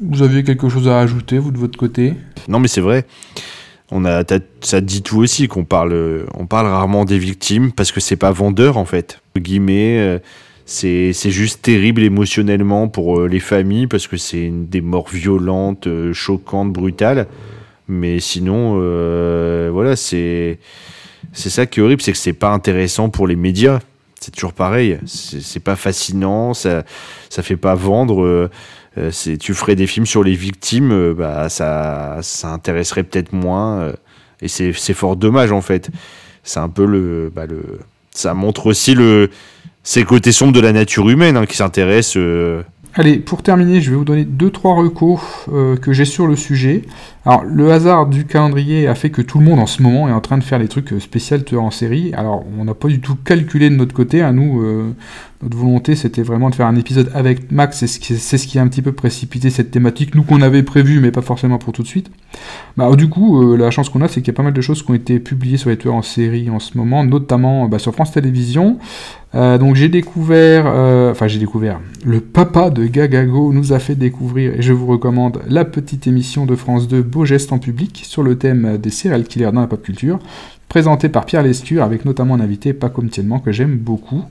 [0.00, 2.14] Vous aviez quelque chose à ajouter, vous, de votre côté?
[2.48, 3.06] Non, mais c'est vrai.
[3.94, 4.24] On a,
[4.62, 8.32] ça dit tout aussi qu'on parle, on parle rarement des victimes parce que c'est pas
[8.32, 9.20] vendeur en fait.
[9.36, 10.18] Guillemets, euh,
[10.64, 16.14] c'est juste terrible émotionnellement pour euh, les familles parce que c'est des morts violentes, euh,
[16.14, 17.26] choquantes, brutales.
[17.86, 18.76] Mais sinon,
[19.70, 20.58] voilà, c'est
[21.34, 23.80] c'est ça qui est horrible, c'est que c'est pas intéressant pour les médias.
[24.20, 24.98] C'est toujours pareil.
[25.04, 26.84] C'est pas fascinant, ça
[27.28, 28.48] ça fait pas vendre.
[29.10, 33.80] C'est tu ferais des films sur les victimes, euh, bah ça ça intéresserait peut-être moins.
[33.80, 33.92] euh,
[34.42, 35.90] et c'est c'est fort dommage en fait.
[36.44, 37.80] C'est un peu le bah, le
[38.14, 39.30] ça montre aussi le
[39.82, 42.18] ces côtés sombres de la nature humaine hein, qui s'intéressent.
[42.94, 45.18] Allez, pour terminer, je vais vous donner deux trois recos
[45.50, 46.82] euh, que j'ai sur le sujet.
[47.24, 50.12] Alors, le hasard du calendrier a fait que tout le monde en ce moment est
[50.12, 52.12] en train de faire les trucs euh, spéciaux tueurs en série.
[52.12, 54.20] Alors, on n'a pas du tout calculé de notre côté.
[54.20, 54.94] À nous, euh,
[55.42, 57.78] notre volonté, c'était vraiment de faire un épisode avec Max.
[57.78, 60.14] C'est ce, qui, c'est ce qui a un petit peu précipité cette thématique.
[60.14, 62.10] Nous qu'on avait prévu, mais pas forcément pour tout de suite.
[62.76, 64.82] Bah, du coup, la chance qu'on a, c'est qu'il y a pas mal de choses
[64.82, 67.94] qui ont été publiées sur les tueurs en série en ce moment, notamment bah, sur
[67.94, 68.78] France Télévisions.
[69.34, 73.94] Euh, donc j'ai découvert, euh, enfin j'ai découvert, le papa de Gagago nous a fait
[73.94, 78.02] découvrir, et je vous recommande, la petite émission de France 2 Beau geste en public
[78.04, 80.18] sur le thème des serial killers dans la pop culture,
[80.68, 84.24] présentée par Pierre Lescure avec notamment un invité Paco Mtiennement que j'aime beaucoup.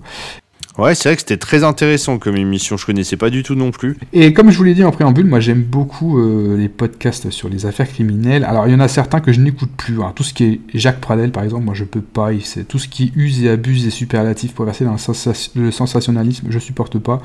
[0.77, 2.77] Ouais, c'est vrai que c'était très intéressant comme émission.
[2.77, 3.97] Je connaissais pas du tout non plus.
[4.13, 7.49] Et comme je vous l'ai dit en préambule, moi j'aime beaucoup euh, les podcasts sur
[7.49, 8.45] les affaires criminelles.
[8.45, 10.01] Alors il y en a certains que je n'écoute plus.
[10.01, 10.13] hein.
[10.15, 12.29] Tout ce qui est Jacques Pradel par exemple, moi je peux pas.
[12.43, 16.47] C'est tout ce qui use et abuse des superlatifs pour verser dans le, le sensationnalisme,
[16.49, 17.21] je supporte pas.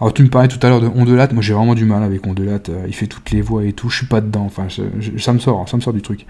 [0.00, 2.26] Alors tu me parlais tout à l'heure de Ondelat, moi j'ai vraiment du mal avec
[2.26, 2.60] Ondelat.
[2.70, 4.44] euh, il fait toutes les voix et tout, je suis pas dedans.
[4.46, 4.66] Enfin,
[5.18, 6.24] ça me sort, ça me sort du truc.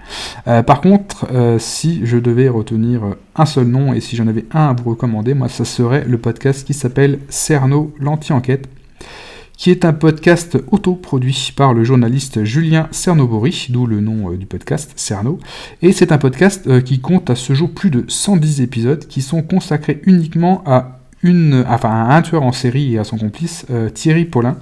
[0.47, 3.01] Euh, par contre, euh, si je devais retenir
[3.33, 6.17] un seul nom et si j'en avais un à vous recommander, moi ça serait le
[6.17, 8.67] podcast qui s'appelle Cerno l'anti-enquête
[9.55, 14.91] qui est un podcast autoproduit par le journaliste Julien Cernobori, d'où le nom du podcast,
[14.95, 15.37] Cerno.
[15.83, 19.43] Et c'est un podcast qui compte à ce jour plus de 110 épisodes qui sont
[19.43, 24.25] consacrés uniquement à, une, enfin, un tueur en série et à son complice, euh, Thierry
[24.25, 24.57] Paulin.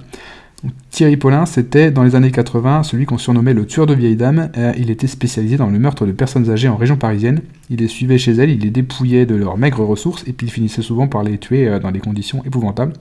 [0.90, 4.50] Thierry Paulin, c'était dans les années 80 celui qu'on surnommait le tueur de vieilles dames.
[4.76, 7.40] il était spécialisé dans le meurtre de personnes âgées en région parisienne.
[7.70, 10.50] Il les suivait chez elles, il les dépouillait de leurs maigres ressources et puis il
[10.50, 12.92] finissait souvent par les tuer dans des conditions épouvantables.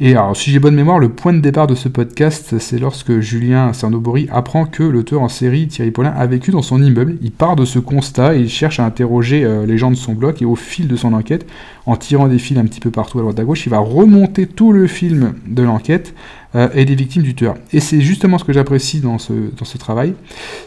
[0.00, 3.20] Et alors, si j'ai bonne mémoire, le point de départ de ce podcast, c'est lorsque
[3.20, 7.16] Julien Cernobori apprend que le tueur en série, Thierry Paulin, a vécu dans son immeuble.
[7.22, 10.42] Il part de ce constat il cherche à interroger euh, les gens de son bloc.
[10.42, 11.46] Et au fil de son enquête,
[11.86, 14.48] en tirant des fils un petit peu partout à droite à gauche, il va remonter
[14.48, 16.12] tout le film de l'enquête
[16.56, 17.56] euh, et des victimes du tueur.
[17.72, 20.14] Et c'est justement ce que j'apprécie dans ce, travail,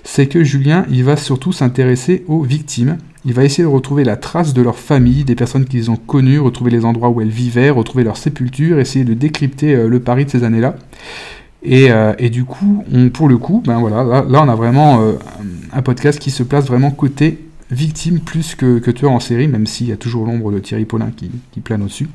[0.04, 2.98] c'est que Julien, il va surtout s'intéresser aux victimes.
[3.24, 6.40] Il va essayer de retrouver la trace de leur famille, des personnes qu'ils ont connues,
[6.40, 10.26] retrouver les endroits où elles vivaient, retrouver leur sépulture, essayer de décrypter euh, le Paris
[10.26, 10.76] de ces années-là.
[11.64, 12.84] Et, euh, du coup,
[13.14, 15.02] pour le coup, ben voilà, là, on a vraiment
[15.74, 19.68] un podcast qui se place vraiment côté victime plus que, que tueur en série, même
[19.68, 22.08] s'il y a toujours l'ombre de Thierry Paulin qui, qui plane au-dessus.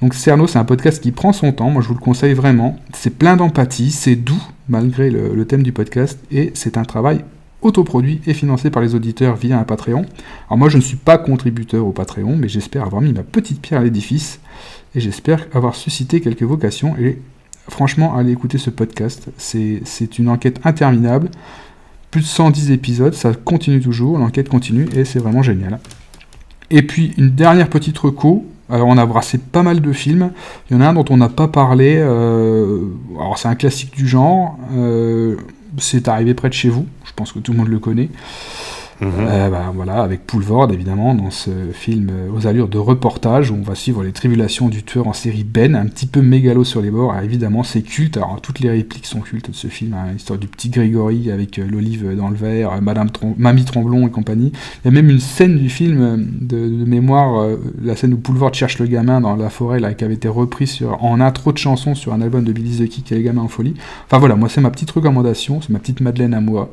[0.00, 2.78] Donc Cerno, c'est un podcast qui prend son temps, moi je vous le conseille vraiment.
[2.92, 7.24] C'est plein d'empathie, c'est doux malgré le, le, thème du podcast, et c'est un travail
[7.60, 10.06] autoproduit et financé par les auditeurs via un Patreon.
[10.46, 13.60] Alors moi je ne suis pas contributeur au Patreon, mais j'espère avoir mis ma petite
[13.60, 14.40] pierre à l'édifice
[14.94, 16.96] et j'espère avoir suscité quelques vocations.
[16.98, 17.18] Et
[17.68, 21.30] franchement, allez écouter ce podcast, c'est une enquête interminable.
[22.14, 25.80] Plus de 110 épisodes, ça continue toujours, l'enquête continue et c'est vraiment génial.
[26.70, 30.30] Et puis une dernière petite reco, alors on a brassé pas mal de films.
[30.70, 31.96] Il y en a un dont on n'a pas parlé.
[31.98, 32.82] Euh,
[33.18, 34.56] alors c'est un classique du genre.
[34.76, 35.34] Euh,
[35.78, 36.86] c'est arrivé près de chez vous.
[37.04, 38.10] Je pense que tout le monde le connaît.
[39.04, 39.26] Mhm.
[39.28, 43.54] Euh, bah, voilà, avec Poulvord évidemment dans ce film euh, aux allures de reportage où
[43.54, 46.80] on va suivre les tribulations du tueur en série Ben, un petit peu mégalo sur
[46.80, 47.14] les bords.
[47.22, 48.16] évidemment, c'est culte.
[48.16, 49.94] Alors toutes les répliques sont cultes de ce film.
[49.94, 54.10] Hein, l'histoire du petit Grégory avec euh, l'olive dans le verre, Madame Mamie Tremblon et
[54.10, 54.52] compagnie.
[54.84, 57.48] Il y a même une scène du film de, mémoire,
[57.82, 60.70] la scène où Poulvord cherche le gamin dans la forêt, là, qui avait été reprise
[60.70, 63.22] sur, en intro de chansons sur un album de Billy the Kid qui est le
[63.22, 63.74] gamin en folie.
[64.06, 66.72] Enfin voilà, moi c'est ma petite recommandation, c'est ma petite Madeleine à moi.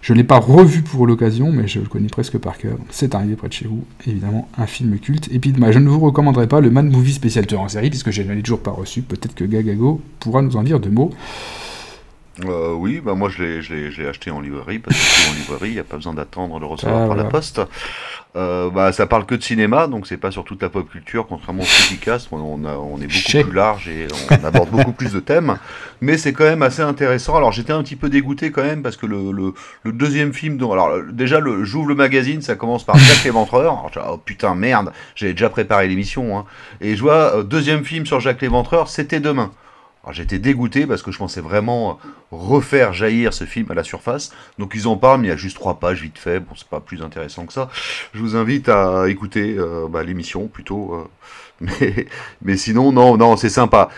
[0.00, 2.76] Je l'ai pas revu pour l'occasion mais je le connais presque par cœur.
[2.90, 5.28] C'est arrivé près de chez vous, évidemment, un film culte.
[5.32, 7.90] Et puis, bah, je ne vous recommanderai pas le Man Movie spécial tueur en série,
[7.90, 9.02] puisque je ne l'ai toujours pas reçu.
[9.02, 11.10] Peut-être que Gagago pourra nous en dire deux mots.
[12.46, 15.80] Euh, oui, bah moi je l'ai acheté en librairie parce que en librairie, il n'y
[15.80, 17.60] a pas besoin d'attendre de recevoir ah, par la poste.
[18.34, 21.26] Euh, bah, ça parle que de cinéma, donc c'est pas sur toute la pop culture,
[21.26, 25.12] contrairement au Criticast, on, on, on est beaucoup plus large et on aborde beaucoup plus
[25.12, 25.58] de thèmes,
[26.00, 27.36] mais c'est quand même assez intéressant.
[27.36, 29.52] Alors j'étais un petit peu dégoûté quand même parce que le, le,
[29.82, 34.14] le deuxième film, dont, alors déjà j'ouvre le magazine, ça commence par Jack l'Éventreur, alors
[34.14, 36.46] oh putain merde, j'avais déjà préparé l'émission, hein,
[36.80, 39.50] et je vois euh, deuxième film sur Jacques l'Éventreur, c'était demain.
[40.10, 42.00] J'étais dégoûté parce que je pensais vraiment
[42.32, 44.32] refaire jaillir ce film à la surface.
[44.58, 46.40] Donc ils en parlent, mais il y a juste trois pages vite fait.
[46.40, 47.70] Bon, c'est pas plus intéressant que ça.
[48.12, 50.94] Je vous invite à écouter euh, bah, l'émission plutôt.
[50.94, 51.08] Euh,
[52.42, 53.88] mais, sinon, non, non, c'est sympa.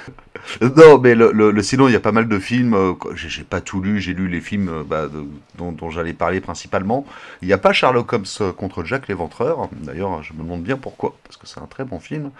[0.60, 2.74] Non, mais le, sinon, il y a pas mal de films.
[2.74, 5.08] Euh, j'ai pas tout lu, j'ai lu les films euh, bah,
[5.56, 7.06] dont, j'allais parler principalement.
[7.40, 9.68] Il n'y a pas Sherlock Holmes euh, contre Jack l'Éventreur.
[9.72, 12.30] D'ailleurs, je me demande bien pourquoi, parce que c'est un très bon film.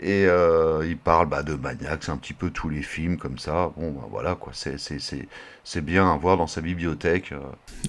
[0.00, 3.72] Et il parle bah, de Maniac, c'est un petit peu tous les films comme ça.
[3.76, 4.52] Bon, bah, voilà, quoi.
[4.54, 7.34] C'est bien à voir dans sa bibliothèque.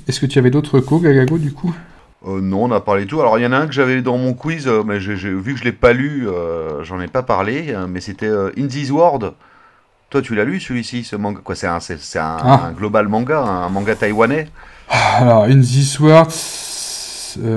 [0.08, 1.74] Est-ce que tu avais d'autres co, Gagago, du coup?
[2.26, 3.19] Euh, non, on a parlé tout.
[3.19, 5.53] Alors il y en a un que j'avais dans mon quiz, euh, mais j'ai, vu
[5.53, 7.76] que je l'ai pas lu, euh, j'en ai pas parlé.
[7.90, 9.34] mais c'était In This World.
[10.10, 11.40] Toi, tu l'as lu celui-ci, ce manga?
[11.43, 12.72] Quoi, c'est un, c'est, un, ah.
[12.77, 14.48] global manga, un manga taïwanais?
[14.90, 16.32] Alors In This World,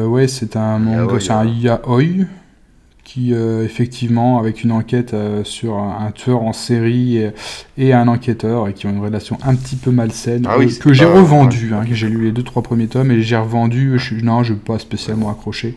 [0.08, 2.24] ouais, c'est un manga, c'est un yaoi
[3.06, 7.22] qui euh, effectivement avec une enquête euh, sur un, tueur en série
[7.78, 10.92] et, un enquêteur et qui ont une relation un petit peu malsaine ah euh, que
[10.92, 14.42] j'ai revendu hein, j'ai lu les deux trois premiers tomes et j'ai revendu je, non
[14.42, 15.76] je pas spécialement accroché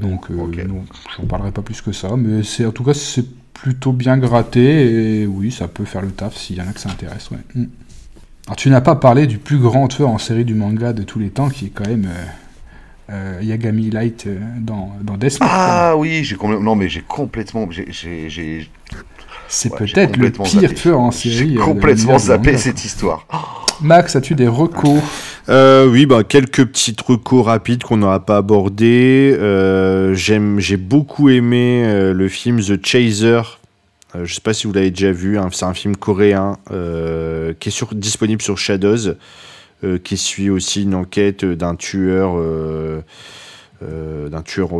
[0.00, 0.64] donc okay.
[1.16, 5.20] j'en parlerai pas plus que ça mais c'est en tout cas c'est plutôt bien gratté
[5.20, 7.38] et oui ça peut faire le taf s'il y en a que ça intéresse ouais.
[7.54, 7.66] Mm.
[8.46, 11.18] alors tu n'as pas parlé du plus grand tueur en série du manga de tous
[11.18, 12.08] les temps qui est quand même
[13.10, 17.68] euh, Yagami Light euh, dans, dans Death Ah oui, j'ai non mais j'ai complètement,
[19.46, 21.34] C'est peut-être le pire tueur en série.
[21.34, 23.26] J'ai euh, complètement zappé cette histoire.
[23.82, 25.02] Max, as-tu des recos?
[25.48, 29.36] Oui, bah quelques petites recos rapides qu'on n'aura pas abordées.
[30.14, 33.42] J'aime, j'ai beaucoup aimé le film The Chaser.
[34.14, 35.36] je sais pas si vous l'avez déjà vu.
[35.36, 39.16] Hein, c'est un film coréen qui est sur, disponible sur Shadows.
[39.84, 43.02] Euh, qui suit aussi une enquête d'un tueur euh,
[43.82, 44.70] euh, d'un tueur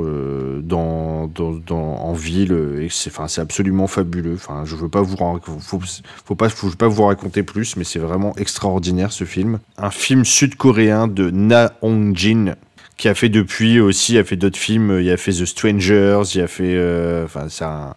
[0.63, 2.89] dans, dans, en ville.
[2.91, 4.35] c'est, absolument fabuleux.
[4.35, 5.17] Enfin, je veux pas vous,
[5.61, 5.81] faut,
[6.25, 9.59] faut pas, faut pas vous raconter plus, mais c'est vraiment extraordinaire ce film.
[9.77, 12.55] Un film sud-coréen de Na Hong Jin
[12.97, 15.01] qui a fait depuis aussi, a fait d'autres films.
[15.03, 17.95] Il a fait The Strangers, il a fait, enfin, c'est un,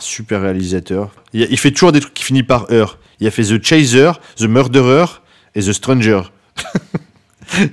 [0.00, 1.10] super réalisateur.
[1.34, 2.98] Il, il fait toujours des trucs qui finissent par heure.
[3.20, 5.06] Il a fait The Chaser, The Murderer
[5.54, 6.22] et The Stranger.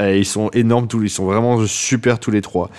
[0.00, 2.70] Ils sont énormes tous, ils sont vraiment super tous les trois.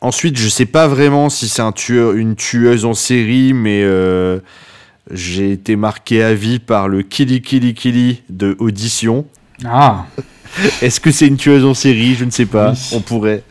[0.00, 4.40] Ensuite, je sais pas vraiment si c'est un tueur, une tueuse en série, mais euh,
[5.10, 9.26] j'ai été marqué à vie par le Killy Killy Killy de Audition.
[9.64, 10.06] Ah,
[10.82, 12.14] Est-ce que c'est une tueuse en série?
[12.16, 12.72] Je ne sais pas.
[12.72, 12.78] Oui.
[12.92, 13.42] On pourrait.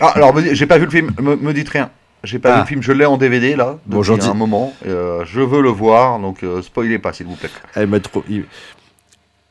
[0.00, 1.90] Ah, alors, j'ai pas vu le film, me, me dites rien.
[2.24, 2.54] J'ai pas Ah.
[2.56, 4.74] vu le film, je l'ai en DVD là, Bon, depuis un moment.
[4.86, 7.50] Euh, je veux le voir, donc euh, spoilez pas s'il vous plaît.
[7.74, 8.24] Elle m'a trop.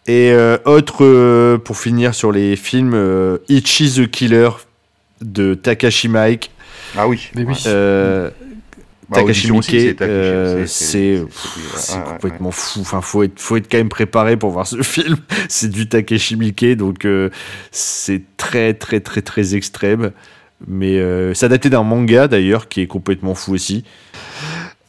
[0.07, 4.49] Et euh, autre euh, pour finir sur les films, euh, Ichi the Killer
[5.21, 6.51] de Takashi Mike.
[6.95, 7.29] Ah oui.
[7.35, 7.55] mais oui.
[7.67, 8.29] Euh,
[9.09, 9.95] Bah, Takashi Miike,
[10.67, 11.25] c'est euh,
[12.11, 12.81] complètement fou.
[12.81, 15.17] Enfin, faut être, faut être quand même préparé pour voir ce film.
[15.47, 17.29] C'est du Takashi Miike, donc euh,
[17.71, 20.11] c'est très, très, très, très extrême.
[20.67, 23.85] Mais euh, ça datait d'un manga d'ailleurs qui est complètement fou aussi.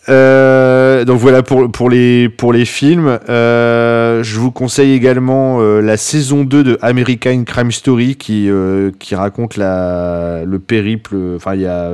[0.09, 3.19] Euh, donc voilà pour, pour, les, pour les films.
[3.29, 8.49] Euh, je vous conseille également euh, la saison 2 de American Crime Story qui,
[8.99, 11.17] qui raconte la, le périple.
[11.37, 11.91] Enfin, il y a.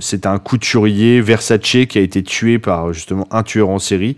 [0.00, 4.16] c'est un couturier Versace qui a été tué par justement un tueur en série.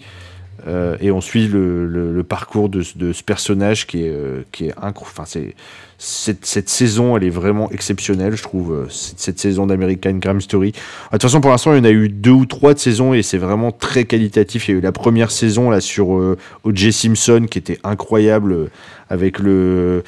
[1.00, 4.16] Et on suit le, parcours de, ce- personnage qui est,
[4.52, 5.54] qui est incroyable.
[6.00, 10.72] Cette, saison, elle est vraiment exceptionnelle, je trouve, euh, cette, saison d'American Crime Story.
[10.76, 12.78] Ah, De toute façon, pour l'instant, il y en a eu deux ou trois de
[12.78, 14.68] saisons et c'est vraiment très qualitatif.
[14.68, 16.92] Il y a eu la première saison là sur euh, O.J.
[16.92, 18.70] Simpson qui était incroyable euh,
[19.10, 20.04] avec le,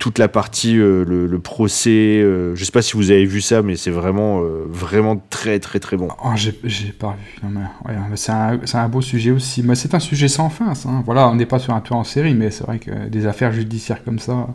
[0.00, 2.20] toute la partie, le, procès.
[2.22, 5.98] je sais pas si vous avez vu ça, mais c'est vraiment, vraiment très, très, très
[5.98, 6.08] bon.
[6.24, 6.52] Oh, j'ai
[6.92, 7.46] pas vu.
[7.46, 9.62] Mais c'est un, beau sujet aussi.
[9.74, 10.88] C'est un sujet sans fin, ça.
[10.88, 11.02] hein.
[11.04, 13.52] Voilà, on n'est pas sur un tueur en série, mais c'est vrai que des affaires
[13.52, 14.48] judiciaires comme ça,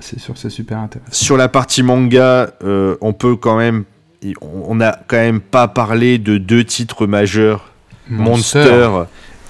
[0.00, 1.12] c'est sûr, c'est super intéressant.
[1.12, 3.84] Sur la partie manga, euh, on peut quand même.
[4.40, 7.72] On n'a quand même pas parlé de deux titres majeurs,
[8.08, 8.88] Monster,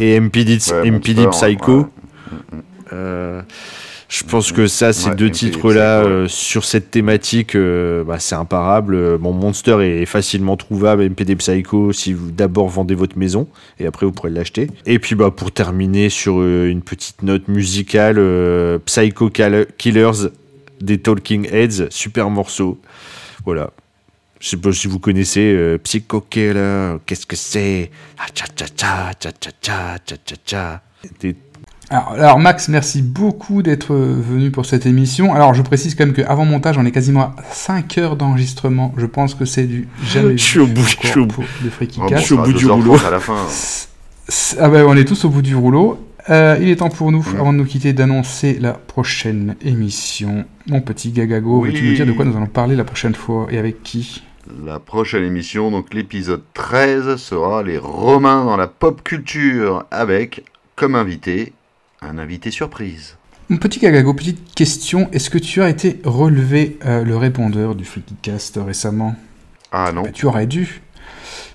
[0.01, 1.79] et MPD, Ouais, MPD Monster, Psycho.
[1.81, 2.59] ouais.
[2.93, 3.43] Euh,
[4.09, 8.95] je pense que ça, ces deux titres-là, euh, sur cette thématique, euh, bah, c'est imparable.
[8.95, 13.49] Euh, mon Monster est facilement trouvable, MPD Psycho, si vous d'abord vendez votre maison,
[13.81, 14.71] et après vous pourrez l'acheter.
[14.87, 18.21] Et puis bah, pour terminer sur une petite note musicale,
[18.85, 19.31] Psycho
[19.77, 20.31] Killers
[20.81, 22.79] des Talking Heads, super morceau.
[23.45, 23.71] Voilà.
[24.39, 27.91] Je sais pas si vous connaissez Psycho Killer, qu'est-ce que c'est?
[28.19, 28.27] Ah,
[31.21, 31.35] Des
[31.89, 35.35] alors, alors, Max, merci beaucoup d'être venu pour cette émission.
[35.35, 38.93] Alors je précise quand même qu'avant montage, on est quasiment à 5 heures d'enregistrement.
[38.97, 41.71] Je pense que c'est du jamais Je suis au bout, je suis au pour de
[41.71, 42.23] Freaky Oh, Cast.
[42.23, 43.07] je suis au ça bout sera du 2h30 rouleau.
[43.07, 43.37] à la fin.
[44.59, 46.01] Ah ben, on est tous au bout du rouleau.
[46.31, 50.45] Euh, il est temps pour nous, avant de nous quitter, d'annoncer la prochaine émission.
[50.67, 51.69] Mon petit Gagago, Oui.
[51.71, 54.25] veux-tu nous dire de quoi nous allons parler la prochaine fois et avec qui?
[54.65, 60.97] La prochaine émission, donc l'épisode 13, sera les Romains dans la pop culture avec, comme
[60.97, 61.53] invité,
[62.03, 63.17] un invité surprise.
[63.49, 65.09] Mon petit Gagago, petite question.
[65.13, 69.15] Est-ce que tu as été relevé euh, le répondeur du FreakyCast récemment?
[69.71, 70.83] Ah non Bah, Tu aurais dû.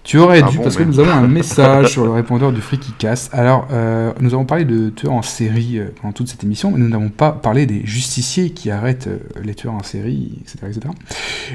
[0.04, 2.62] Tu aurais Ah dû, bon, parce que nous avons un message sur le répondeur du
[2.62, 3.34] FreakyCast.
[3.34, 6.80] Alors, euh, nous avons parlé de tueurs en série euh, pendant toute cette émission, mais
[6.80, 10.58] nous n'avons pas parlé des justiciers qui arrêtent euh, les tueurs en série, etc.
[10.70, 10.80] etc.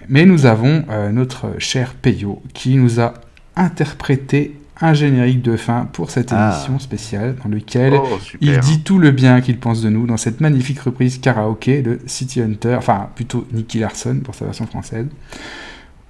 [0.09, 3.15] Mais nous avons notre cher Peyo qui nous a
[3.57, 6.53] interprété un générique de fin pour cette Ah.
[6.55, 10.17] émission spéciale dans lequel Oh, il dit tout le bien qu'il pense de nous dans
[10.19, 15.07] cette magnifique reprise karaoké de City Hunter, enfin plutôt Nicky Larson pour sa version française.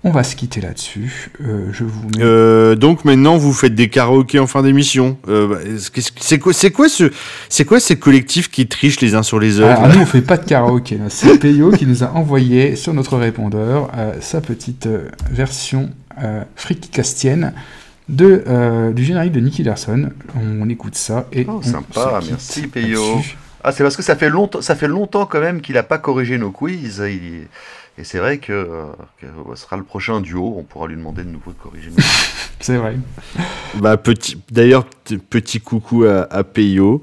[0.05, 1.33] On va se quitter là-dessus.
[1.45, 2.23] Euh, je vous mets...
[2.23, 5.17] Euh, donc maintenant vous faites des karaokés en fin d'émission.
[5.27, 5.59] Euh, bah,
[6.21, 7.11] c'est quoi, c'est quoi ce,
[7.49, 10.23] c'est quoi ces collectifs qui trichent les uns sur les autres Alors, nous, on fait
[10.23, 10.97] pas de karaoké.
[10.99, 11.07] là.
[11.09, 15.91] C'est Peyo qui nous a envoyé sur notre répondeur euh, sa petite euh, version
[16.23, 17.53] euh, frikicastienne
[18.09, 20.11] de, euh, du générique de Nicky Larson.
[20.37, 23.21] On, écoute ça et Oh, on sympa, merci, Peyo.
[23.65, 25.99] Ah, c'est parce que ça fait longtemps, ça fait longtemps quand même qu'il n'a pas
[25.99, 27.03] corrigé nos quiz.
[27.09, 27.49] il-
[27.99, 28.85] Et c'est vrai que, euh,
[29.21, 30.55] que ce sera le prochain duo.
[30.59, 32.05] On pourra lui demander de nouveau de corriger nos quiz.
[32.61, 32.97] C'est vrai.
[33.77, 34.87] Bah, petit, d'ailleurs,
[35.31, 37.01] petit coucou à, à Peyo.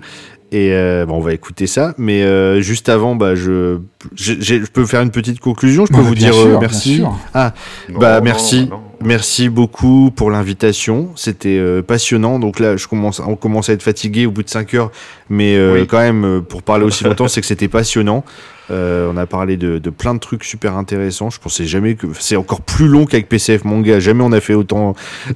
[0.56, 1.96] Et euh, bon, on va écouter ça.
[1.98, 3.80] Mais euh, juste avant, bah, je,
[4.16, 5.88] je, peux faire une petite conclusion.
[5.88, 7.02] Je peux Bah, vous dire sûr, euh, merci.
[7.34, 7.54] Ah,
[7.90, 8.68] Non, bah non, merci.
[8.70, 8.80] non.
[9.04, 11.10] Merci beaucoup pour l'invitation.
[11.16, 12.38] C'était euh, passionnant.
[12.38, 14.92] Donc là, je commence, on commence à être fatigué au bout de 5 heures.
[15.28, 15.88] Mais euh, Oui.
[15.88, 18.24] quand même, pour parler aussi longtemps, c'est que c'était passionnant.
[18.72, 21.32] Euh, on a parlé de, de plein de trucs super intéressants.
[21.32, 24.00] Je pensais jamais que c'est encore plus long qu'avec PCF Manga.
[24.00, 24.94] Jamais on a fait autant.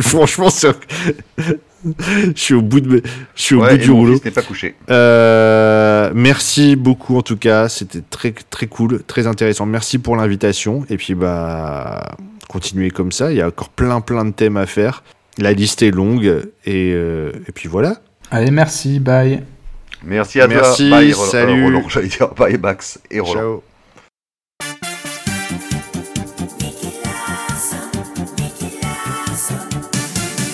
[0.00, 0.68] Franchement, c'est-
[1.98, 3.02] je suis au bout de,
[3.36, 4.18] je suis au Ouais, bout et du rouleau.
[4.18, 4.74] pas couché.
[4.90, 9.66] Euh, merci beaucoup en tout cas, c'était très très cool, très intéressant.
[9.66, 12.16] Merci pour l'invitation et puis bah
[12.48, 13.30] continuez comme ça.
[13.30, 15.02] Il y a encore plein plein de thèmes à faire.
[15.38, 17.96] La liste est longue et, euh, et puis voilà.
[18.30, 19.42] Allez, merci, bye.
[20.04, 20.98] Merci à Merci, toi.
[20.98, 21.60] Bye, salut.
[21.62, 23.40] euh, Roland, j'allais dire bye Max et Roland.
[23.40, 23.62] Ciao.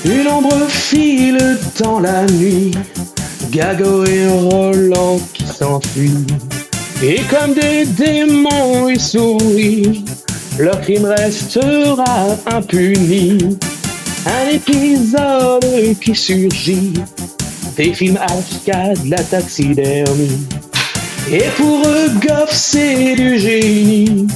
[0.04, 2.72] Une ombre file dans la nuit,
[3.50, 6.26] Gago et Roland qui s'enfuient.
[7.02, 10.04] Et comme des démons ils sourient,
[10.58, 13.56] leur crime restera impuni.
[14.26, 16.92] Un épisode qui surgit,
[17.76, 20.46] des films arcade, la taxidermie.
[21.32, 24.26] Et pour eux, Goff, c'est du génie.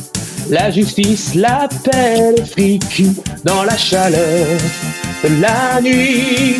[0.48, 3.10] La justice l'appelle friki
[3.44, 4.46] dans la chaleur
[5.24, 6.56] la nuit.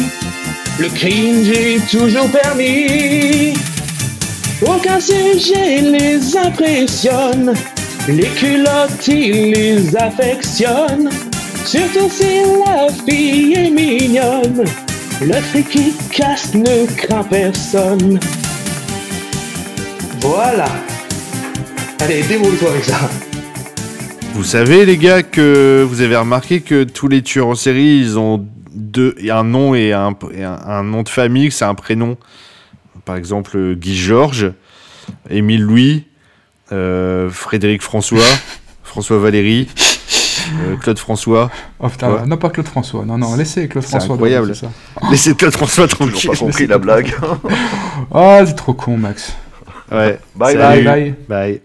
[0.79, 3.55] Le crime, j'ai toujours permis.
[4.63, 7.55] Aucun sujet les impressionne.
[8.09, 11.11] Les culottes, ils les affectionnent.
[11.65, 14.65] Surtout si la fille est mignonne.
[15.21, 18.19] Le friki casse ne craint personne.
[20.21, 20.69] Voilà.
[22.01, 23.28] Allez, débrouille-toi avec ça.
[24.39, 28.21] Vous savez les gars que vous avez remarqué que tous les tueurs en série ils
[28.21, 32.17] ont deux un nom et un, et un, un nom de famille, c'est un prénom.
[33.05, 34.53] Par exemple Guy Georges,
[35.29, 36.05] Émile Louis,
[36.71, 38.23] euh, Frédéric François,
[38.85, 39.67] François Valéry,
[40.69, 41.51] euh, Claude François.
[41.81, 43.05] Oh putain, non pas Claude François.
[43.05, 44.15] Non, non, laissez Claude C'est François.
[44.15, 44.55] incroyable.
[44.55, 44.71] c'est ça.
[45.11, 46.31] Laissez Claude François tranquille.
[46.31, 47.13] pas compris la blague.
[48.13, 49.35] Oh, c'est trop con, Max.
[49.91, 50.21] Ouais.
[50.37, 50.85] Bye, Salut.
[50.85, 51.15] bye.
[51.29, 51.57] Bye.